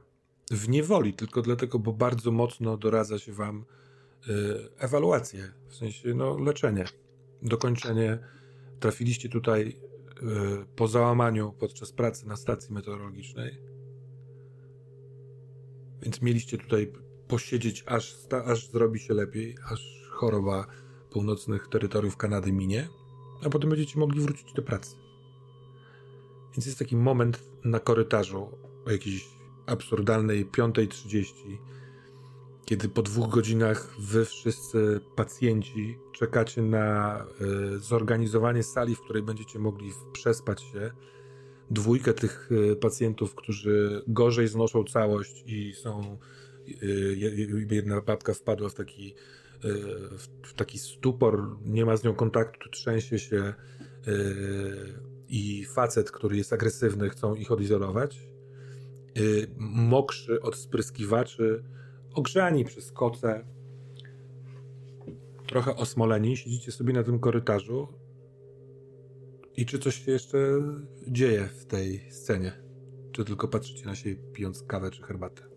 w 0.50 0.68
niewoli, 0.68 1.14
tylko 1.14 1.42
dlatego, 1.42 1.78
bo 1.78 1.92
bardzo 1.92 2.30
mocno 2.30 2.76
doradza 2.76 3.18
się 3.18 3.32
wam 3.32 3.64
y, 4.28 4.32
ewaluację, 4.78 5.52
w 5.68 5.74
sensie 5.74 6.14
no, 6.14 6.38
leczenie, 6.38 6.84
dokończenie. 7.42 8.18
Trafiliście 8.80 9.28
tutaj 9.28 9.68
y, 9.68 10.66
po 10.76 10.88
załamaniu 10.88 11.52
podczas 11.52 11.92
pracy 11.92 12.26
na 12.26 12.36
stacji 12.36 12.74
meteorologicznej, 12.74 13.58
więc 16.02 16.22
mieliście 16.22 16.58
tutaj 16.58 16.92
posiedzieć, 17.28 17.84
aż, 17.86 18.16
aż 18.46 18.70
zrobi 18.70 19.00
się 19.00 19.14
lepiej, 19.14 19.56
aż 19.72 20.10
choroba 20.10 20.66
północnych 21.10 21.68
terytoriów 21.68 22.16
Kanady 22.16 22.52
minie 22.52 22.88
a 23.44 23.50
potem 23.50 23.70
będziecie 23.70 23.98
mogli 23.98 24.20
wrócić 24.20 24.52
do 24.52 24.62
pracy. 24.62 24.96
Więc 26.52 26.66
jest 26.66 26.78
taki 26.78 26.96
moment 26.96 27.42
na 27.64 27.80
korytarzu 27.80 28.48
o 28.86 28.90
jakiejś 28.90 29.28
absurdalnej 29.66 30.46
5.30, 30.46 31.24
kiedy 32.64 32.88
po 32.88 33.02
dwóch 33.02 33.28
godzinach 33.28 33.94
wy 33.98 34.24
wszyscy 34.24 35.00
pacjenci 35.16 35.98
czekacie 36.12 36.62
na 36.62 37.18
y, 37.74 37.78
zorganizowanie 37.78 38.62
sali, 38.62 38.94
w 38.94 39.00
której 39.00 39.22
będziecie 39.22 39.58
mogli 39.58 39.92
przespać 40.12 40.62
się. 40.62 40.90
Dwójkę 41.70 42.14
tych 42.14 42.52
y, 42.52 42.76
pacjentów, 42.76 43.34
którzy 43.34 44.02
gorzej 44.08 44.48
znoszą 44.48 44.84
całość 44.84 45.44
i 45.46 45.72
są. 45.74 46.18
Y, 46.82 47.66
jedna 47.70 48.00
babka 48.00 48.34
wpadła 48.34 48.68
w 48.68 48.74
taki 48.74 49.14
w 50.42 50.54
taki 50.56 50.78
stupor, 50.78 51.56
nie 51.64 51.84
ma 51.84 51.96
z 51.96 52.04
nią 52.04 52.14
kontaktu, 52.14 52.70
trzęsie 52.70 53.18
się 53.18 53.54
i 55.28 55.64
facet, 55.64 56.10
który 56.10 56.36
jest 56.36 56.52
agresywny, 56.52 57.10
chcą 57.10 57.34
ich 57.34 57.52
odizolować. 57.52 58.28
Mokrzy 59.58 60.40
od 60.40 60.56
spryskiwaczy, 60.56 61.64
ogrzani 62.14 62.64
przez 62.64 62.92
koce, 62.92 63.44
trochę 65.46 65.76
osmoleni, 65.76 66.36
siedzicie 66.36 66.72
sobie 66.72 66.92
na 66.92 67.02
tym 67.02 67.18
korytarzu 67.18 67.88
i 69.56 69.66
czy 69.66 69.78
coś 69.78 70.04
się 70.04 70.12
jeszcze 70.12 70.38
dzieje 71.08 71.48
w 71.58 71.64
tej 71.66 72.10
scenie? 72.10 72.52
Czy 73.12 73.24
tylko 73.24 73.48
patrzycie 73.48 73.86
na 73.86 73.94
siebie 73.94 74.16
pijąc 74.32 74.62
kawę 74.62 74.90
czy 74.90 75.02
herbatę? 75.02 75.53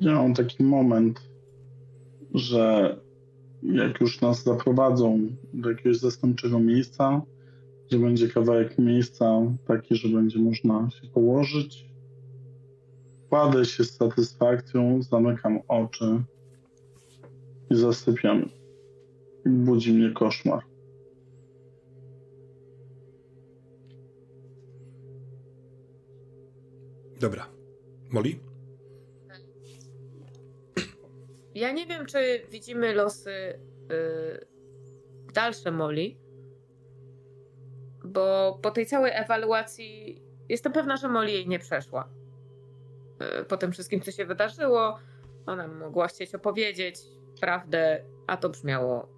Ja 0.00 0.12
mam 0.14 0.34
taki 0.34 0.62
moment, 0.62 1.20
że 2.34 2.96
jak 3.62 4.00
już 4.00 4.20
nas 4.20 4.42
zaprowadzą 4.42 5.28
do 5.52 5.70
jakiegoś 5.70 5.98
zastępczego 5.98 6.60
miejsca, 6.60 7.22
gdzie 7.86 7.98
będzie 7.98 8.28
kawałek 8.28 8.78
miejsca 8.78 9.42
taki, 9.66 9.96
że 9.96 10.08
będzie 10.08 10.38
można 10.38 10.90
się 10.90 11.08
położyć, 11.08 11.86
kładę 13.28 13.64
się 13.64 13.84
z 13.84 13.96
satysfakcją, 13.96 15.02
zamykam 15.02 15.60
oczy 15.68 16.22
i 17.70 17.74
zasypiam. 17.74 18.48
Budzi 19.46 19.92
mnie 19.92 20.10
koszmar. 20.10 20.62
Dobra. 27.20 27.46
Molly? 28.10 28.45
Ja 31.56 31.72
nie 31.72 31.86
wiem, 31.86 32.06
czy 32.06 32.42
widzimy 32.50 32.94
losy 32.94 33.58
yy, 33.90 34.46
dalsze 35.34 35.70
Moli, 35.70 36.18
bo 38.04 38.58
po 38.62 38.70
tej 38.70 38.86
całej 38.86 39.12
ewaluacji 39.14 40.22
jestem 40.48 40.72
pewna, 40.72 40.96
że 40.96 41.08
Moli 41.08 41.32
jej 41.32 41.48
nie 41.48 41.58
przeszła. 41.58 42.08
Yy, 43.20 43.44
po 43.44 43.56
tym 43.56 43.72
wszystkim, 43.72 44.00
co 44.00 44.10
się 44.10 44.24
wydarzyło, 44.24 44.98
ona 45.46 45.68
mogła 45.68 46.08
chcieć 46.08 46.34
opowiedzieć 46.34 47.00
prawdę, 47.40 48.04
a 48.26 48.36
to 48.36 48.48
brzmiało 48.48 49.08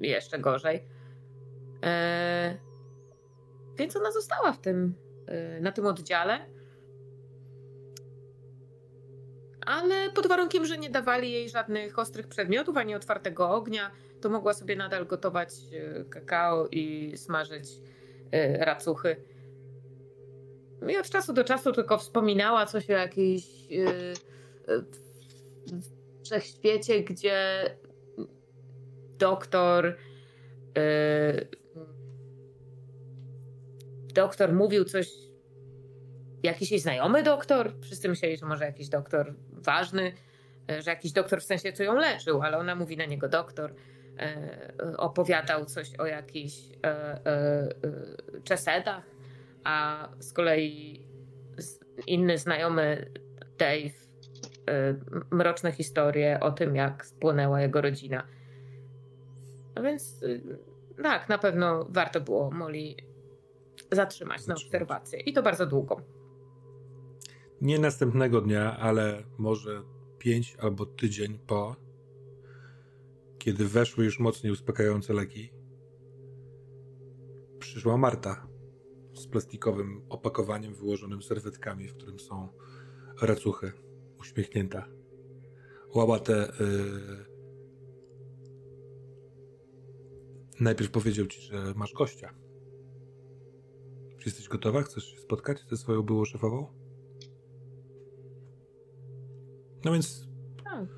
jeszcze 0.00 0.38
gorzej. 0.38 0.76
Yy, 0.76 2.58
więc 3.76 3.96
ona 3.96 4.12
została 4.12 4.52
w 4.52 4.60
tym, 4.60 4.94
yy, 5.28 5.60
na 5.60 5.72
tym 5.72 5.86
oddziale 5.86 6.46
ale 9.68 10.10
pod 10.10 10.26
warunkiem, 10.26 10.66
że 10.66 10.78
nie 10.78 10.90
dawali 10.90 11.32
jej 11.32 11.50
żadnych 11.50 11.98
ostrych 11.98 12.26
przedmiotów 12.26 12.76
ani 12.76 12.94
otwartego 12.94 13.50
ognia, 13.50 13.90
to 14.20 14.28
mogła 14.28 14.54
sobie 14.54 14.76
nadal 14.76 15.06
gotować 15.06 15.50
e, 15.72 16.04
kakao 16.04 16.66
i 16.66 17.12
smażyć 17.16 17.68
e, 18.32 18.64
racuchy. 18.64 19.16
I 20.88 20.96
od 20.96 21.10
czasu 21.10 21.32
do 21.32 21.44
czasu 21.44 21.72
tylko 21.72 21.98
wspominała 21.98 22.66
coś 22.66 22.90
o 22.90 22.92
jakiejś 22.92 23.44
e, 23.72 24.12
wszechświecie, 26.24 27.04
gdzie 27.04 27.62
doktor 29.18 29.96
doktor 34.14 34.52
mówił 34.52 34.84
coś 34.84 35.08
jakiś 36.42 36.70
jej 36.70 36.80
znajomy 36.80 37.22
doktor. 37.22 37.72
Wszyscy 37.80 38.08
myśleli, 38.08 38.36
że 38.36 38.46
może 38.46 38.64
jakiś 38.64 38.88
doktor 38.88 39.34
ważny, 39.62 40.12
e, 40.70 40.82
że 40.82 40.90
jakiś 40.90 41.12
doktor 41.12 41.40
w 41.40 41.44
sensie 41.44 41.72
co 41.72 41.82
ją 41.82 41.94
leczył, 41.94 42.42
ale 42.42 42.58
ona 42.58 42.74
mówi 42.74 42.96
na 42.96 43.04
niego 43.04 43.28
doktor. 43.28 43.74
E, 44.18 44.96
opowiadał 44.96 45.64
coś 45.64 45.94
o 45.94 46.06
jakichś 46.06 46.54
e, 46.86 47.68
czesedach, 48.44 49.04
a 49.64 50.08
z 50.18 50.32
kolei 50.32 51.02
inny 52.06 52.38
znajomy 52.38 53.10
Dave 53.58 54.08
mroczne 55.30 55.72
historie 55.72 56.40
o 56.40 56.50
tym, 56.50 56.76
jak 56.76 57.06
spłonęła 57.06 57.60
jego 57.60 57.80
rodzina. 57.80 58.26
No 59.76 59.82
więc 59.82 60.20
tak, 61.02 61.28
na 61.28 61.38
pewno 61.38 61.86
warto 61.90 62.20
było 62.20 62.50
Molly 62.50 62.94
zatrzymać 63.92 64.46
na 64.46 64.54
obserwację 64.54 65.20
i 65.20 65.32
to 65.32 65.42
bardzo 65.42 65.66
długo 65.66 66.17
nie 67.60 67.78
następnego 67.78 68.40
dnia, 68.40 68.78
ale 68.78 69.24
może 69.38 69.82
pięć 70.18 70.56
albo 70.56 70.86
tydzień 70.86 71.38
po, 71.46 71.76
kiedy 73.38 73.68
weszły 73.68 74.04
już 74.04 74.18
mocniej 74.18 74.52
uspokajające 74.52 75.12
leki, 75.12 75.50
przyszła 77.58 77.96
Marta 77.96 78.48
z 79.14 79.26
plastikowym 79.26 80.02
opakowaniem 80.08 80.74
wyłożonym 80.74 81.22
serwetkami, 81.22 81.88
w 81.88 81.94
którym 81.94 82.20
są 82.20 82.48
racuchy, 83.22 83.72
uśmiechnięta. 84.20 84.88
Łabate 85.94 86.52
yy, 86.60 87.24
najpierw 90.60 90.90
powiedział 90.90 91.26
ci, 91.26 91.40
że 91.40 91.74
masz 91.76 91.92
gościa. 91.92 92.34
Czy 94.18 94.28
jesteś 94.28 94.48
gotowa? 94.48 94.82
Chcesz 94.82 95.04
się 95.04 95.18
spotkać 95.18 95.64
ze 95.70 95.76
swoją 95.76 96.02
byłą 96.02 96.24
szefową? 96.24 96.77
No 99.84 99.92
więc 99.92 100.26
Tak. 100.64 100.88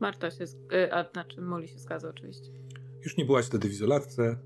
Marta 0.00 0.30
się, 0.30 0.44
y, 0.72 0.92
a 0.92 1.10
znaczy 1.12 1.40
Molly 1.40 1.68
się 1.68 1.78
zgadza 1.78 2.08
oczywiście. 2.08 2.50
już 3.04 3.16
nie 3.16 3.24
byłaś 3.24 3.46
wtedy 3.46 3.68
w 3.68 3.72
izolatce. 3.72 4.38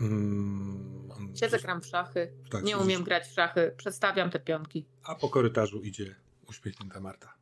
Mm, 0.00 1.10
on- 1.10 1.36
Siedzę, 1.36 1.58
gram 1.58 1.80
w 1.80 1.86
szachy. 1.86 2.32
tak, 2.50 2.64
Nie 2.64 2.78
umiem 2.78 3.04
grać 3.04 3.24
w 3.26 3.32
szachy. 3.32 3.72
Przedstawiam 3.76 4.30
te 4.30 4.40
pionki. 4.40 4.86
A 5.04 5.14
po 5.14 5.28
korytarzu 5.28 5.82
idzie 5.82 6.14
uśmiechnięta 6.48 7.00
Marta. 7.00 7.34